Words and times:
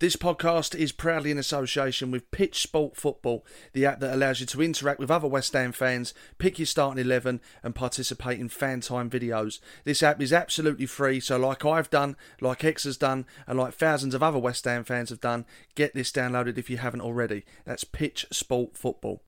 This 0.00 0.14
podcast 0.14 0.76
is 0.76 0.92
proudly 0.92 1.32
in 1.32 1.38
association 1.38 2.12
with 2.12 2.30
PitchSport 2.30 2.94
Football, 2.94 3.44
the 3.72 3.84
app 3.84 3.98
that 3.98 4.14
allows 4.14 4.38
you 4.38 4.46
to 4.46 4.62
interact 4.62 5.00
with 5.00 5.10
other 5.10 5.26
West 5.26 5.52
Ham 5.54 5.72
fans, 5.72 6.14
pick 6.38 6.56
your 6.56 6.66
starting 6.66 7.04
11, 7.04 7.40
and 7.64 7.74
participate 7.74 8.38
in 8.38 8.48
fan 8.48 8.80
time 8.80 9.10
videos. 9.10 9.58
This 9.82 10.00
app 10.04 10.22
is 10.22 10.32
absolutely 10.32 10.86
free, 10.86 11.18
so 11.18 11.36
like 11.36 11.64
I've 11.64 11.90
done, 11.90 12.14
like 12.40 12.62
Ex 12.62 12.84
has 12.84 12.96
done, 12.96 13.26
and 13.48 13.58
like 13.58 13.74
thousands 13.74 14.14
of 14.14 14.22
other 14.22 14.38
West 14.38 14.64
Ham 14.66 14.84
fans 14.84 15.10
have 15.10 15.20
done, 15.20 15.44
get 15.74 15.94
this 15.94 16.12
downloaded 16.12 16.58
if 16.58 16.70
you 16.70 16.76
haven't 16.76 17.00
already. 17.00 17.44
That's 17.64 17.82
PitchSport 17.82 18.76
Football. 18.76 19.20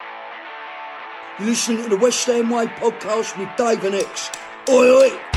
You're 1.41 1.49
listening 1.49 1.83
to 1.83 1.89
the 1.89 1.97
West 1.97 2.25
Ham 2.27 2.49
Way 2.49 2.67
podcast 2.67 3.37
with 3.37 3.49
Dave 3.57 3.83
and 3.83 3.97
Ex. 3.97 4.31
Oi, 4.69 4.87
oi! 4.87 5.30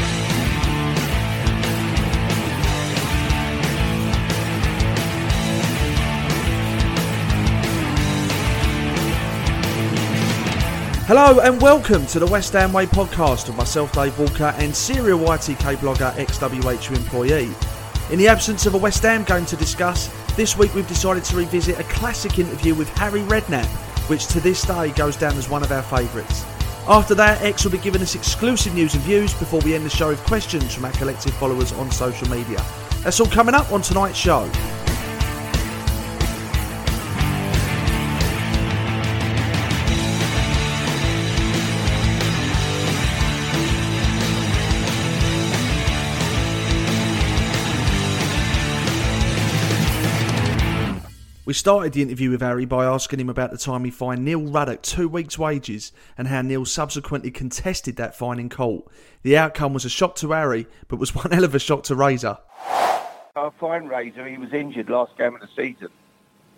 Hello 11.06 11.42
and 11.42 11.62
welcome 11.62 12.06
to 12.06 12.18
the 12.18 12.26
West 12.26 12.54
Ham 12.54 12.72
Way 12.72 12.86
podcast 12.86 13.48
with 13.48 13.58
myself, 13.58 13.92
Dave 13.92 14.18
Walker, 14.18 14.54
and 14.58 14.74
serial 14.74 15.20
ITK 15.20 15.76
blogger, 15.76 16.14
ExWHU 16.14 16.96
employee. 16.96 17.52
In 18.10 18.18
the 18.18 18.30
absence 18.30 18.66
of 18.66 18.74
a 18.74 18.78
West 18.78 19.04
Ham 19.04 19.26
game 19.26 19.46
to 19.48 19.58
discuss, 19.58 20.10
this 20.38 20.58
week 20.58 20.74
we've 20.74 20.88
decided 20.88 21.26
to 21.26 21.36
revisit 21.36 21.78
a 21.78 21.84
classic 21.84 22.40
interview 22.40 22.74
with 22.74 22.88
Harry 22.98 23.20
Redknapp, 23.24 23.66
which 24.10 24.28
to 24.28 24.40
this 24.40 24.62
day 24.62 24.92
goes 24.92 25.18
down 25.18 25.38
as 25.38 25.50
one 25.50 25.62
of 25.62 25.74
our 25.74 25.84
favourites. 25.84 26.46
After 26.88 27.14
that, 27.16 27.42
Ex 27.42 27.66
will 27.66 27.72
be 27.74 27.80
giving 27.80 28.02
us 28.02 28.16
exclusive 28.16 28.74
news 28.74 28.94
and 28.94 29.04
views 29.04 29.34
before 29.34 29.60
we 29.60 29.76
end 29.76 29.86
the 29.86 29.90
show 29.90 30.08
with 30.08 30.24
questions 30.24 30.74
from 30.74 30.86
our 30.86 30.94
collective 30.94 31.34
followers 31.34 31.74
on 31.74 31.92
social 31.92 32.30
media. 32.30 32.64
That's 33.02 33.20
all 33.20 33.28
coming 33.28 33.56
up 33.56 33.70
on 33.74 33.82
tonight's 33.82 34.18
show. 34.18 34.50
We 51.54 51.56
started 51.56 51.94
the 51.94 52.02
interview 52.02 52.32
with 52.32 52.42
Harry 52.42 52.66
by 52.66 52.84
asking 52.84 53.20
him 53.20 53.30
about 53.30 53.52
the 53.52 53.60
time 53.60 53.86
he 53.86 53.92
fined 53.92 54.26
Neil 54.26 54.42
Ruddock 54.42 54.82
two 54.82 55.08
weeks' 55.08 55.38
wages 55.38 55.92
and 56.18 56.28
how 56.28 56.42
Neil 56.42 56.66
subsequently 56.66 57.30
contested 57.30 57.96
that 57.98 58.16
fine 58.16 58.40
in 58.40 58.50
court. 58.50 58.86
The 59.22 59.38
outcome 59.38 59.72
was 59.72 59.86
a 59.86 59.90
shock 59.90 60.16
to 60.16 60.32
Harry, 60.32 60.66
but 60.88 60.98
was 60.98 61.14
one 61.24 61.30
hell 61.30 61.44
of 61.44 61.54
a 61.54 61.60
shock 61.60 61.84
to 61.84 61.96
Razor. 61.96 62.40
Our 63.36 63.54
fine 63.60 63.86
Razor, 63.86 64.28
he 64.28 64.40
was 64.40 64.52
injured 64.52 64.90
last 64.90 65.16
game 65.16 65.36
of 65.36 65.42
the 65.42 65.50
season 65.56 65.90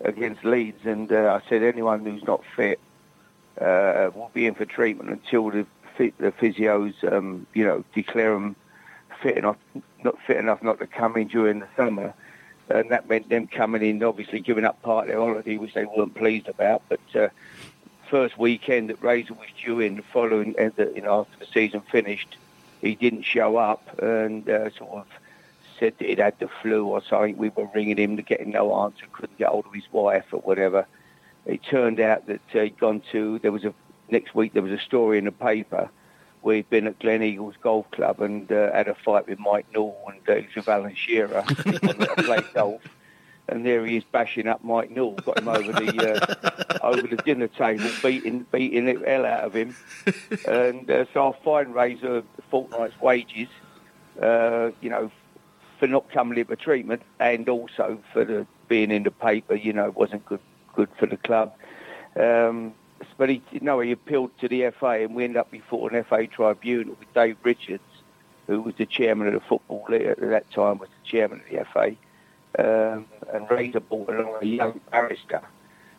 against 0.00 0.46
Leeds, 0.46 0.86
and 0.86 1.12
uh, 1.12 1.38
I 1.42 1.46
said 1.46 1.62
anyone 1.62 2.02
who's 2.02 2.24
not 2.24 2.42
fit 2.56 2.80
uh, 3.60 4.08
will 4.14 4.30
be 4.32 4.46
in 4.46 4.54
for 4.54 4.64
treatment 4.64 5.10
until 5.10 5.50
the, 5.50 5.66
the 5.98 6.32
physios, 6.40 6.94
um, 7.12 7.46
you 7.52 7.66
know, 7.66 7.84
declare 7.94 8.32
them 8.32 8.56
fit 9.20 9.36
enough, 9.36 9.58
not 10.02 10.16
fit 10.26 10.38
enough 10.38 10.62
not 10.62 10.78
to 10.78 10.86
come 10.86 11.18
in 11.18 11.28
during 11.28 11.60
the 11.60 11.68
summer 11.76 12.14
and 12.68 12.90
that 12.90 13.08
meant 13.08 13.28
them 13.28 13.46
coming 13.46 13.82
in, 13.82 14.02
obviously 14.02 14.40
giving 14.40 14.64
up 14.64 14.80
part 14.82 15.04
of 15.04 15.08
their 15.08 15.20
holiday, 15.20 15.56
which 15.56 15.74
they 15.74 15.84
weren't 15.84 16.14
pleased 16.14 16.48
about. 16.48 16.82
But 16.88 17.00
uh, 17.14 17.28
first 18.10 18.38
weekend 18.38 18.90
that 18.90 19.02
Razor 19.02 19.34
was 19.34 19.48
due 19.64 19.80
in, 19.80 19.96
the 19.96 20.02
following, 20.02 20.54
uh, 20.58 20.70
the, 20.74 20.92
you 20.94 21.02
know, 21.02 21.20
after 21.20 21.44
the 21.44 21.50
season 21.52 21.80
finished, 21.80 22.36
he 22.80 22.94
didn't 22.94 23.22
show 23.22 23.56
up 23.56 23.98
and 24.00 24.48
uh, 24.48 24.70
sort 24.70 24.90
of 24.90 25.06
said 25.78 25.94
that 25.98 26.08
he'd 26.08 26.18
had 26.18 26.38
the 26.38 26.48
flu 26.62 26.86
or 26.86 27.02
something. 27.02 27.36
We 27.36 27.50
were 27.50 27.68
ringing 27.74 27.98
him 27.98 28.16
to 28.16 28.22
get 28.22 28.46
no 28.46 28.82
answer, 28.82 29.06
couldn't 29.12 29.38
get 29.38 29.48
hold 29.48 29.66
of 29.66 29.74
his 29.74 29.90
wife 29.92 30.26
or 30.32 30.40
whatever. 30.40 30.86
It 31.44 31.62
turned 31.62 32.00
out 32.00 32.26
that 32.26 32.40
uh, 32.54 32.60
he'd 32.60 32.78
gone 32.78 33.02
to, 33.12 33.38
there 33.40 33.52
was 33.52 33.64
a, 33.64 33.72
next 34.10 34.34
week 34.34 34.52
there 34.54 34.62
was 34.62 34.72
a 34.72 34.78
story 34.78 35.18
in 35.18 35.24
the 35.24 35.32
paper 35.32 35.90
he'd 36.54 36.70
been 36.70 36.86
at 36.86 36.98
Gleneagles 36.98 37.54
Golf 37.60 37.90
Club 37.90 38.20
and 38.20 38.50
uh, 38.50 38.72
had 38.72 38.88
a 38.88 38.94
fight 38.94 39.28
with 39.28 39.38
Mike 39.38 39.66
Newell 39.74 39.98
and 40.08 40.20
uh, 40.28 40.46
was 40.46 40.54
with 40.54 40.68
Alan 40.68 40.94
Shearer 40.94 41.44
and 41.64 41.80
played 42.18 42.44
golf. 42.54 42.82
And 43.48 43.64
there 43.64 43.86
he 43.86 43.96
is 43.96 44.04
bashing 44.04 44.48
up 44.48 44.64
Mike 44.64 44.90
Newell, 44.90 45.12
got 45.12 45.38
him 45.38 45.48
over 45.48 45.72
the 45.72 46.38
uh, 46.72 46.78
over 46.82 47.02
the 47.02 47.16
dinner 47.16 47.46
table, 47.46 47.88
beating 48.02 48.44
beating 48.50 48.86
the 48.86 48.94
hell 49.06 49.24
out 49.24 49.44
of 49.44 49.54
him. 49.54 49.76
And 50.48 50.90
uh, 50.90 51.04
so 51.14 51.32
I 51.32 51.44
fine 51.44 51.72
Razor 51.72 52.18
a 52.18 52.22
fortnight's 52.50 53.00
wages, 53.00 53.48
uh, 54.20 54.70
you 54.80 54.90
know, 54.90 55.12
for 55.78 55.86
not 55.86 56.10
coming 56.10 56.38
in 56.38 56.46
for 56.46 56.56
treatment, 56.56 57.02
and 57.20 57.48
also 57.48 58.00
for 58.12 58.24
the 58.24 58.48
being 58.66 58.90
in 58.90 59.04
the 59.04 59.12
paper. 59.12 59.54
You 59.54 59.72
know, 59.72 59.90
wasn't 59.90 60.26
good 60.26 60.40
good 60.74 60.88
for 60.98 61.06
the 61.06 61.16
club. 61.16 61.54
Um, 62.16 62.74
but 63.18 63.28
he, 63.28 63.42
no, 63.60 63.80
he 63.80 63.92
appealed 63.92 64.30
to 64.40 64.48
the 64.48 64.70
FA, 64.70 65.02
and 65.02 65.14
we 65.14 65.24
ended 65.24 65.38
up 65.38 65.50
before 65.50 65.92
an 65.92 66.04
FA 66.04 66.26
tribunal 66.26 66.96
with 66.98 67.12
Dave 67.14 67.36
Richards, 67.42 67.82
who 68.46 68.62
was 68.62 68.74
the 68.76 68.86
chairman 68.86 69.28
of 69.28 69.34
the 69.34 69.40
football 69.40 69.84
league 69.88 70.06
at 70.06 70.20
that 70.20 70.50
time, 70.50 70.78
was 70.78 70.88
the 70.88 71.10
chairman 71.10 71.40
of 71.40 71.46
the 71.50 71.64
FA, 71.72 71.96
um, 72.58 73.06
and 73.32 73.50
Razor 73.50 73.80
brought 73.80 74.08
along 74.08 74.38
a 74.40 74.46
young 74.46 74.80
barrister 74.90 75.42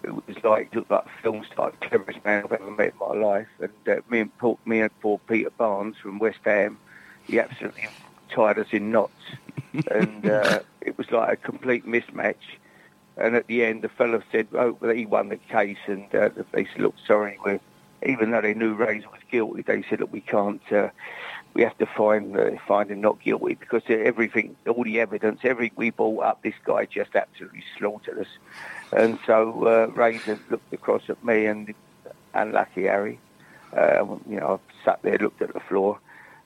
who 0.04 0.24
was 0.28 0.44
like 0.44 0.74
looked 0.74 0.92
like 0.92 1.06
a 1.06 1.22
film 1.22 1.46
star, 1.52 1.72
the 1.72 1.88
cleverest 1.88 2.24
man 2.24 2.44
I've 2.44 2.52
ever 2.52 2.72
met 2.72 2.94
in 2.94 3.00
my 3.00 3.14
life, 3.14 3.48
and 3.60 3.72
uh, 3.88 4.02
me 4.10 4.22
and 4.22 4.38
Paul, 4.38 4.60
me 4.66 4.82
and 4.82 5.00
poor 5.02 5.20
Peter 5.28 5.50
Barnes 5.50 5.98
from 5.98 6.20
West 6.20 6.40
Ham, 6.46 6.78
he 7.26 7.40
absolutely 7.40 7.88
tied 8.30 8.60
us 8.60 8.68
in 8.72 8.92
knots, 8.92 9.14
and 9.92 10.30
uh, 10.30 10.60
it 10.82 10.98
was 10.98 11.12
like 11.12 11.34
a 11.34 11.36
complete 11.36 11.86
mismatch. 11.86 12.36
And 13.18 13.36
at 13.36 13.48
the 13.48 13.66
end, 13.66 13.82
the 13.82 13.90
fellow 13.90 14.22
said, 14.32 14.48
"Oh, 14.54 14.78
he 14.94 15.06
won 15.06 15.30
the 15.30 15.38
case," 15.38 15.78
and 15.88 16.14
uh, 16.14 16.30
they 16.52 16.66
said, 16.66 16.82
"Look, 16.82 16.96
sorry, 17.06 17.38
we 17.44 17.60
even 18.06 18.32
though 18.32 18.42
they 18.42 18.54
knew 18.54 18.74
Razor 18.74 19.10
was 19.10 19.22
guilty, 19.32 19.64
they 19.64 19.84
said, 19.90 20.00
"Look, 20.00 20.14
we 20.14 20.22
can't. 20.22 20.62
Uh, 20.72 20.90
we 21.54 21.64
have 21.64 21.78
to 21.80 21.88
find 21.88 22.38
uh, 22.38 22.52
find 22.68 22.92
him 22.92 23.02
not 23.02 23.20
guilty 23.20 23.56
because 23.56 23.82
everything, 23.90 24.56
all 24.68 24.84
the 24.84 25.00
evidence, 25.00 25.40
every 25.44 25.72
we 25.76 25.90
brought 25.90 26.24
up, 26.24 26.44
this 26.44 26.54
guy 26.64 26.86
just 26.86 27.16
absolutely 27.16 27.64
slaughtered 27.78 28.20
us." 28.20 28.28
And 28.96 29.18
so 29.26 29.66
uh, 29.66 29.92
Razor 29.94 30.40
looked 30.50 30.72
across 30.72 31.10
at 31.10 31.24
me 31.24 31.48
and 31.48 31.74
unlucky 32.34 32.84
Harry. 32.84 33.20
Uh, 33.76 34.06
you 34.30 34.40
know, 34.40 34.60
I 34.62 34.86
sat 34.86 35.02
there, 35.02 35.18
looked 35.18 35.42
at 35.42 35.54
the 35.54 35.60
floor, 35.60 36.00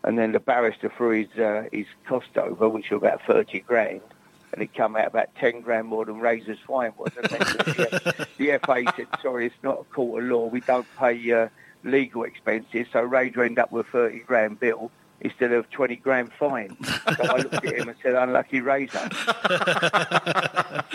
and 0.04 0.18
then 0.18 0.32
the 0.32 0.40
barrister 0.40 0.90
threw 0.96 1.24
his 1.24 1.40
uh, 1.40 1.66
his 1.72 1.88
cost 2.08 2.38
over, 2.38 2.70
which 2.70 2.90
was 2.90 2.98
about 3.00 3.22
thirty 3.28 3.60
grand, 3.60 4.02
and 4.54 4.62
it 4.62 4.74
came 4.74 4.96
out 4.96 5.08
about 5.08 5.34
ten 5.36 5.62
grand 5.62 5.88
more 5.88 6.06
than 6.06 6.20
Razor's 6.20 6.60
fine 6.68 6.94
was. 6.98 7.12
And 7.16 7.26
then 7.30 7.40
the, 7.40 8.28
the 8.38 8.60
FA 8.66 8.84
said, 8.96 9.08
"Sorry, 9.22 9.48
it's 9.48 9.56
not 9.64 9.82
a 9.82 9.84
court 9.86 10.24
of 10.24 10.30
law. 10.30 10.48
We 10.48 10.62
don't 10.62 10.88
pay 10.98 11.32
uh, 11.32 11.50
legal 11.84 12.24
expenses." 12.24 12.88
So 12.92 13.02
Razor 13.02 13.44
ended 13.44 13.60
up 13.60 13.72
with 13.72 13.88
a 13.88 13.92
thirty 13.92 14.20
grand 14.20 14.60
bill 14.60 14.92
instead 15.22 15.52
of 15.52 15.70
20 15.70 15.96
grand 15.98 16.32
fine. 16.34 16.76
So 16.84 17.24
I 17.24 17.38
looked 17.38 17.54
at 17.54 17.78
him 17.78 17.90
and 17.90 17.98
said, 18.02 18.16
unlucky 18.16 18.60
Razor. 18.60 19.08
but 19.28 20.86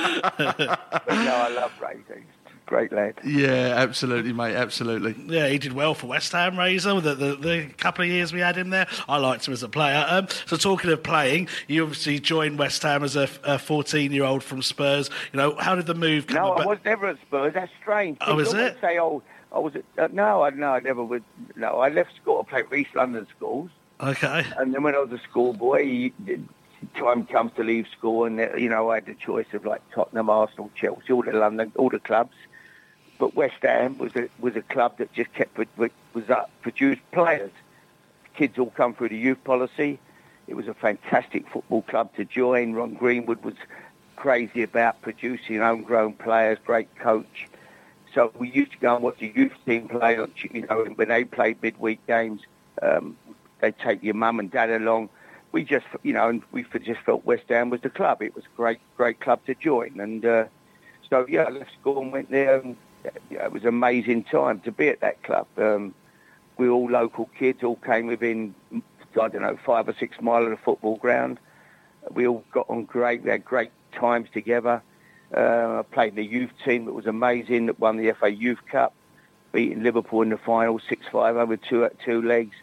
no, 1.09 1.32
I 1.32 1.49
love 1.55 1.73
Razor. 1.81 2.25
He's 2.66 2.72
a 2.72 2.88
great 2.88 2.92
lad. 2.92 3.14
Yeah, 3.24 3.74
absolutely, 3.76 4.32
mate, 4.32 4.54
absolutely. 4.56 5.14
Yeah, 5.26 5.48
he 5.48 5.58
did 5.58 5.72
well 5.72 5.94
for 5.94 6.08
West 6.08 6.32
Ham, 6.32 6.58
Razor, 6.58 7.00
the, 7.00 7.14
the, 7.14 7.36
the 7.36 7.66
couple 7.78 8.04
of 8.04 8.10
years 8.10 8.32
we 8.32 8.40
had 8.40 8.56
him 8.56 8.70
there. 8.70 8.86
I 9.08 9.18
liked 9.18 9.46
him 9.46 9.52
as 9.52 9.62
a 9.62 9.68
player. 9.68 10.04
Um, 10.08 10.26
so 10.46 10.56
talking 10.56 10.90
of 10.90 11.02
playing, 11.02 11.48
you 11.68 11.82
obviously 11.82 12.18
joined 12.18 12.58
West 12.58 12.82
Ham 12.82 13.04
as 13.04 13.14
a 13.16 13.26
14-year-old 13.26 14.42
from 14.42 14.62
Spurs. 14.62 15.10
You 15.32 15.36
know, 15.38 15.54
how 15.56 15.74
did 15.74 15.86
the 15.86 15.94
move 15.94 16.26
come 16.26 16.36
No, 16.36 16.52
about? 16.54 16.66
I 16.66 16.68
was 16.70 16.78
never 16.84 17.06
at 17.06 17.18
Spurs. 17.22 17.54
That's 17.54 17.72
strange. 17.80 18.18
Oh, 18.20 18.38
is 18.38 18.48
People 18.48 18.64
it? 18.66 18.78
Say, 18.80 18.98
oh, 18.98 19.22
I 19.52 19.58
was 19.58 19.74
at, 19.76 19.84
uh, 19.98 20.08
no, 20.12 20.42
I, 20.42 20.50
no, 20.50 20.72
I 20.72 20.80
never 20.80 21.04
would. 21.04 21.22
No, 21.54 21.78
I 21.80 21.88
left 21.88 22.10
school. 22.20 22.44
I 22.46 22.50
played 22.50 22.68
for 22.68 22.74
East 22.74 22.94
London 22.94 23.26
schools. 23.36 23.70
Okay. 24.00 24.44
And 24.58 24.74
then 24.74 24.82
when 24.82 24.94
I 24.94 24.98
was 24.98 25.12
a 25.12 25.18
schoolboy, 25.30 25.82
you- 25.82 26.12
the 26.26 26.40
time 27.00 27.24
comes 27.26 27.52
to 27.56 27.62
leave 27.64 27.86
school, 27.96 28.26
and 28.26 28.38
uh, 28.38 28.54
you 28.54 28.68
know 28.68 28.90
I 28.90 28.96
had 28.96 29.06
the 29.06 29.14
choice 29.14 29.46
of 29.54 29.64
like 29.64 29.80
Tottenham, 29.94 30.28
Arsenal, 30.28 30.70
Chelsea, 30.74 31.10
all 31.10 31.22
the 31.22 31.32
London, 31.32 31.72
all 31.76 31.88
the 31.88 31.98
clubs. 31.98 32.34
But 33.18 33.34
West 33.34 33.56
Ham 33.62 33.98
was 33.98 34.14
a 34.16 34.28
was 34.40 34.56
a 34.56 34.62
club 34.62 34.98
that 34.98 35.12
just 35.12 35.32
kept 35.34 35.58
was 35.78 36.30
up 36.30 36.50
produced 36.62 37.02
players. 37.12 37.50
Kids 38.34 38.58
all 38.58 38.70
come 38.70 38.94
through 38.94 39.08
the 39.10 39.16
youth 39.16 39.42
policy. 39.44 39.98
It 40.46 40.54
was 40.54 40.68
a 40.68 40.74
fantastic 40.74 41.48
football 41.48 41.82
club 41.82 42.14
to 42.16 42.24
join. 42.24 42.74
Ron 42.74 42.94
Greenwood 42.94 43.42
was 43.42 43.54
crazy 44.16 44.62
about 44.62 45.00
producing 45.02 45.60
homegrown 45.60 46.14
players, 46.14 46.58
great 46.64 46.94
coach. 46.96 47.48
So 48.14 48.32
we 48.38 48.50
used 48.50 48.72
to 48.72 48.78
go 48.78 48.94
and 48.94 49.04
watch 49.04 49.18
the 49.18 49.32
youth 49.34 49.52
team 49.64 49.88
play. 49.88 50.18
You 50.50 50.66
know, 50.66 50.84
when 50.94 51.08
they 51.08 51.24
played 51.24 51.62
midweek 51.62 52.06
games, 52.06 52.42
um, 52.82 53.16
they'd 53.60 53.78
take 53.78 54.02
your 54.02 54.14
mum 54.14 54.40
and 54.40 54.50
dad 54.50 54.70
along. 54.70 55.08
We 55.52 55.64
just, 55.64 55.86
you 56.02 56.12
know, 56.12 56.28
and 56.28 56.42
we 56.52 56.64
just 56.82 57.00
felt 57.00 57.24
West 57.24 57.44
Ham 57.48 57.70
was 57.70 57.80
the 57.80 57.90
club. 57.90 58.22
It 58.22 58.34
was 58.34 58.44
a 58.44 58.56
great, 58.56 58.78
great 58.96 59.20
club 59.20 59.44
to 59.46 59.54
join. 59.54 60.00
And 60.00 60.24
uh, 60.24 60.44
so, 61.08 61.26
yeah, 61.28 61.42
I 61.42 61.50
left 61.50 61.72
school 61.80 62.00
and 62.02 62.12
went 62.12 62.30
there. 62.30 62.60
And, 62.60 62.76
it 63.31 63.53
was 63.53 63.62
an 63.62 63.69
amazing 63.69 64.25
time 64.25 64.61
to 64.61 64.73
be 64.73 64.88
at 64.88 65.00
that 65.00 65.23
club. 65.23 65.47
Um, 65.56 65.94
we 66.58 66.69
were 66.69 66.75
all 66.75 66.91
local 66.91 67.29
kids, 67.38 67.62
all 67.62 67.76
came 67.76 68.06
within, 68.06 68.55
I 68.73 69.29
don't 69.29 69.43
know, 69.43 69.58
five 69.64 69.88
or 69.88 69.94
six 69.94 70.20
mile 70.20 70.44
of 70.44 70.50
the 70.50 70.56
football 70.56 70.97
ground. 70.97 71.38
We 72.11 72.26
all 72.26 72.44
got 72.53 72.69
on 72.70 72.85
great. 72.85 73.23
We 73.23 73.31
had 73.31 73.44
great 73.44 73.70
times 73.93 74.29
together. 74.32 74.82
Uh, 75.37 75.81
I 75.81 75.82
played 75.91 76.11
in 76.11 76.17
the 76.17 76.25
youth 76.25 76.53
team 76.64 76.85
that 76.87 76.93
was 76.93 77.06
amazing, 77.06 77.67
that 77.67 77.81
won 77.81 77.97
the 77.97 78.12
FA 78.12 78.31
Youth 78.31 78.61
Cup, 78.70 78.94
beating 79.52 79.82
Liverpool 79.82 80.23
in 80.23 80.31
the 80.31 80.38
final, 80.38 80.79
6-5 80.79 81.14
over 81.37 81.56
two, 81.56 81.88
two 82.05 82.23
legs. 82.23 82.55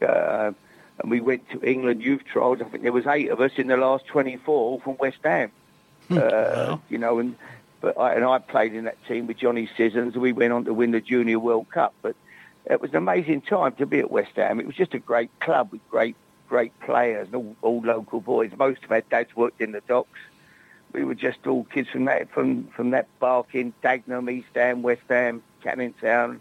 Uh, 0.00 0.52
and 1.00 1.10
we 1.10 1.20
went 1.20 1.48
to 1.50 1.62
England 1.62 2.02
youth 2.02 2.24
trials. 2.24 2.60
I 2.60 2.64
think 2.64 2.82
there 2.82 2.92
was 2.92 3.06
eight 3.06 3.30
of 3.30 3.40
us 3.40 3.52
in 3.56 3.68
the 3.68 3.76
last 3.76 4.06
24 4.06 4.80
from 4.80 4.96
West 4.98 5.18
Ham. 5.22 5.52
Uh, 6.10 6.78
You 6.88 6.98
know, 6.98 7.18
and 7.18 7.36
but 7.80 7.98
I, 7.98 8.14
and 8.14 8.24
I 8.24 8.38
played 8.38 8.74
in 8.74 8.84
that 8.84 9.02
team 9.06 9.26
with 9.26 9.38
Johnny 9.38 9.68
Sissons. 9.76 10.16
We 10.16 10.32
went 10.32 10.52
on 10.52 10.64
to 10.64 10.74
win 10.74 10.90
the 10.90 11.00
Junior 11.00 11.38
World 11.38 11.70
Cup. 11.70 11.94
But 12.02 12.16
it 12.66 12.80
was 12.80 12.90
an 12.90 12.96
amazing 12.96 13.42
time 13.42 13.72
to 13.76 13.86
be 13.86 13.98
at 14.00 14.10
West 14.10 14.32
Ham. 14.36 14.60
It 14.60 14.66
was 14.66 14.76
just 14.76 14.94
a 14.94 14.98
great 14.98 15.30
club 15.40 15.70
with 15.72 15.80
great, 15.90 16.16
great 16.48 16.78
players 16.80 17.28
and 17.28 17.36
all, 17.36 17.56
all 17.62 17.80
local 17.80 18.20
boys. 18.20 18.50
Most 18.58 18.84
of 18.84 18.92
our 18.92 19.02
dads 19.02 19.34
worked 19.36 19.60
in 19.60 19.72
the 19.72 19.80
docks. 19.82 20.18
We 20.92 21.04
were 21.04 21.14
just 21.14 21.46
all 21.46 21.64
kids 21.64 21.88
from 21.90 22.06
that, 22.06 22.30
from 22.30 22.68
from 22.68 22.90
that 22.90 23.06
Barking, 23.20 23.74
Dagenham, 23.84 24.30
East 24.30 24.48
Ham, 24.54 24.82
West 24.82 25.02
Ham, 25.08 25.42
Canning 25.62 25.92
Town, 26.00 26.40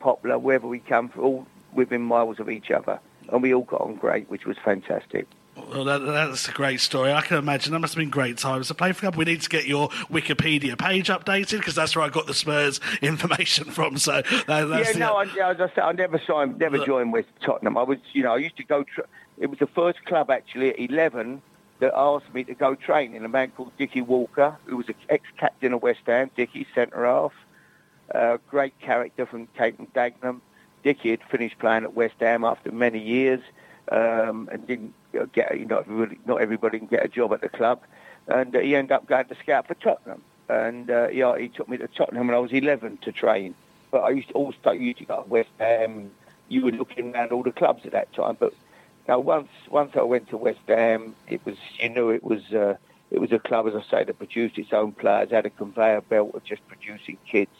Poplar, 0.00 0.38
wherever 0.38 0.66
we 0.66 0.78
come 0.78 1.10
from, 1.10 1.22
all 1.22 1.46
within 1.74 2.00
miles 2.00 2.40
of 2.40 2.48
each 2.48 2.70
other. 2.70 2.98
And 3.28 3.42
we 3.42 3.52
all 3.52 3.62
got 3.62 3.82
on 3.82 3.96
great, 3.96 4.28
which 4.30 4.46
was 4.46 4.56
fantastic. 4.64 5.26
Well, 5.56 5.84
that, 5.84 5.98
that's 5.98 6.48
a 6.48 6.52
great 6.52 6.80
story. 6.80 7.12
I 7.12 7.20
can 7.20 7.36
imagine 7.36 7.72
that 7.72 7.78
must 7.78 7.94
have 7.94 8.00
been 8.00 8.10
great 8.10 8.38
times 8.38 8.68
to 8.68 8.74
play 8.74 8.92
for 8.92 9.00
club. 9.00 9.16
We 9.16 9.24
need 9.24 9.40
to 9.42 9.48
get 9.48 9.66
your 9.66 9.88
Wikipedia 10.10 10.76
page 10.76 11.08
updated 11.08 11.58
because 11.58 11.74
that's 11.74 11.94
where 11.94 12.04
I 12.04 12.08
got 12.08 12.26
the 12.26 12.34
Spurs 12.34 12.80
information 13.02 13.66
from. 13.66 13.96
So 13.98 14.22
that, 14.22 14.46
that's 14.46 14.88
yeah, 14.88 14.92
the, 14.92 14.98
no, 14.98 15.14
I, 15.14 15.24
as 15.24 15.60
I 15.60 15.68
said, 15.74 15.80
I 15.80 15.92
never 15.92 16.20
signed, 16.26 16.58
never 16.58 16.84
joined 16.84 17.12
with 17.12 17.26
Tottenham. 17.40 17.78
I 17.78 17.82
was, 17.82 17.98
you 18.12 18.22
know, 18.22 18.34
I 18.34 18.38
used 18.38 18.56
to 18.56 18.64
go. 18.64 18.84
Tra- 18.84 19.06
it 19.38 19.48
was 19.48 19.58
the 19.58 19.66
first 19.66 20.04
club 20.04 20.30
actually 20.30 20.70
at 20.70 20.78
11 20.78 21.42
that 21.80 21.92
asked 21.94 22.32
me 22.32 22.44
to 22.44 22.54
go 22.54 22.74
training. 22.74 23.24
A 23.24 23.28
man 23.28 23.50
called 23.50 23.76
Dickie 23.78 24.02
Walker, 24.02 24.56
who 24.66 24.76
was 24.76 24.88
an 24.88 24.94
ex-captain 25.08 25.72
of 25.72 25.82
West 25.82 26.00
Ham. 26.06 26.30
Dickie, 26.36 26.66
centre 26.74 27.04
half, 27.04 27.32
uh, 28.14 28.38
great 28.48 28.78
character 28.80 29.26
from 29.26 29.46
Cape 29.48 29.78
and 29.78 29.92
Dagenham. 29.92 30.40
Dickie 30.82 31.10
had 31.10 31.22
finished 31.30 31.58
playing 31.58 31.84
at 31.84 31.94
West 31.94 32.14
Ham 32.20 32.44
after 32.44 32.70
many 32.70 33.00
years 33.00 33.40
um, 33.90 34.48
and 34.52 34.66
didn't 34.66 34.94
get, 35.32 35.58
you 35.58 35.66
know, 35.66 35.84
not 36.26 36.40
everybody 36.40 36.78
can 36.78 36.88
get 36.88 37.04
a 37.04 37.08
job 37.08 37.32
at 37.32 37.40
the 37.40 37.48
club. 37.48 37.80
And 38.28 38.54
uh, 38.56 38.60
he 38.60 38.74
ended 38.74 38.92
up 38.92 39.06
going 39.06 39.26
to 39.26 39.36
scout 39.36 39.66
for 39.66 39.74
Tottenham. 39.74 40.22
And 40.48 40.90
uh, 40.90 41.08
yeah, 41.08 41.38
he 41.38 41.48
took 41.48 41.68
me 41.68 41.76
to 41.78 41.88
Tottenham 41.88 42.26
when 42.26 42.36
I 42.36 42.38
was 42.38 42.52
11 42.52 42.98
to 42.98 43.12
train. 43.12 43.54
But 43.90 44.00
I 44.00 44.10
used 44.10 44.28
to 44.28 44.34
also 44.34 44.72
used 44.72 44.98
to 44.98 45.04
go 45.04 45.22
to 45.22 45.28
West 45.28 45.50
Ham. 45.58 46.10
You 46.48 46.64
were 46.64 46.72
looking 46.72 47.14
around 47.14 47.32
all 47.32 47.42
the 47.42 47.52
clubs 47.52 47.86
at 47.86 47.92
that 47.92 48.12
time. 48.12 48.36
But 48.38 48.52
now 49.08 49.20
once 49.20 49.48
once 49.70 49.92
I 49.94 50.02
went 50.02 50.28
to 50.30 50.36
West 50.36 50.60
Ham, 50.66 51.14
it 51.28 51.44
was 51.44 51.56
you 51.78 51.88
knew 51.88 52.10
it 52.10 52.24
was 52.24 52.42
uh, 52.52 52.76
it 53.10 53.20
was 53.20 53.32
a 53.32 53.38
club, 53.38 53.68
as 53.68 53.74
I 53.74 53.82
say, 53.88 54.04
that 54.04 54.18
produced 54.18 54.58
its 54.58 54.72
own 54.72 54.92
players, 54.92 55.30
had 55.30 55.46
a 55.46 55.50
conveyor 55.50 56.00
belt 56.02 56.34
of 56.34 56.44
just 56.44 56.66
producing 56.66 57.18
kids. 57.30 57.52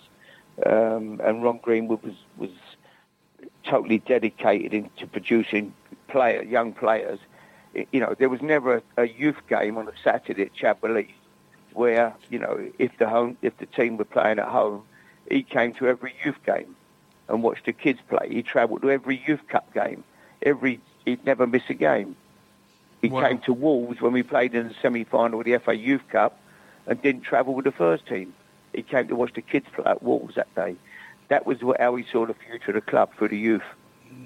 Um, 0.67 1.21
and 1.25 1.43
Ron 1.43 1.59
Greenwood 1.63 2.03
was 2.03 2.17
was 2.37 2.51
totally 3.65 3.99
dedicated 3.99 4.75
into 4.75 5.07
producing 5.07 5.75
player 6.09 6.43
young 6.43 6.73
players. 6.73 7.19
You 7.93 8.01
know, 8.01 8.15
there 8.19 8.29
was 8.29 8.41
never 8.43 8.77
a, 8.77 9.03
a 9.03 9.09
youth 9.09 9.41
game 9.49 9.77
on 9.79 9.89
a 9.89 9.93
Saturday 10.03 10.43
at 10.43 10.55
Chapel 10.55 11.03
where 11.73 12.15
you 12.31 12.39
know 12.39 12.71
if 12.79 12.97
the 12.99 13.09
home 13.09 13.37
if 13.43 13.57
the 13.59 13.67
team 13.67 13.97
were 13.97 14.05
playing 14.05 14.39
at 14.39 14.49
home, 14.49 14.83
he 15.31 15.43
came 15.43 15.73
to 15.75 15.89
every 15.89 16.15
youth 16.25 16.39
game 16.47 16.77
and 17.29 17.43
watched 17.43 17.67
the 17.67 17.73
kids 17.73 17.99
play. 18.09 18.29
He 18.31 18.43
travelled 18.43 18.83
to 18.83 18.91
every 18.91 19.23
youth 19.27 19.47
cup 19.49 19.73
game. 19.75 20.05
Every 20.43 20.81
he'd 21.05 21.25
never 21.25 21.47
miss 21.47 21.63
a 21.69 21.75
game. 21.75 22.17
He 23.03 23.09
Wow. 23.09 23.29
came 23.29 23.39
to 23.41 23.53
Wolves 23.53 24.01
when 24.01 24.13
we 24.13 24.23
played 24.23 24.55
in 24.55 24.69
the 24.69 24.75
semi-final 24.81 25.41
of 25.41 25.45
the 25.45 25.59
FA 25.59 25.77
Youth 25.77 26.09
Cup 26.09 26.39
and 26.87 27.01
didn't 27.03 27.23
travel 27.23 27.55
with 27.55 27.67
the 27.67 27.73
first 27.73 28.07
team. 28.07 28.33
He 28.75 28.83
came 28.83 29.09
to 29.09 29.15
watch 29.17 29.35
the 29.35 29.43
kids 29.43 29.67
play 29.75 29.85
at 29.85 30.03
Wolves 30.03 30.37
that 30.37 30.53
day. 30.55 30.77
That 31.29 31.45
was 31.47 31.59
how 31.79 31.97
he 31.97 32.05
saw 32.11 32.25
the 32.25 32.35
future 32.35 32.71
of 32.71 32.75
the 32.77 32.81
club 32.81 33.11
through 33.17 33.29
the 33.29 33.39
youth. 33.39 33.63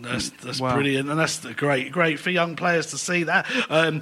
That's, 0.02 0.30
that's 0.30 0.60
Wow. 0.60 0.74
brilliant, 0.74 1.08
and 1.08 1.18
that's 1.18 1.38
the 1.38 1.54
great, 1.54 1.92
great 1.92 2.18
for 2.18 2.30
young 2.30 2.56
players 2.56 2.86
to 2.86 2.98
see 2.98 3.24
that. 3.24 3.46
Um, 3.70 4.00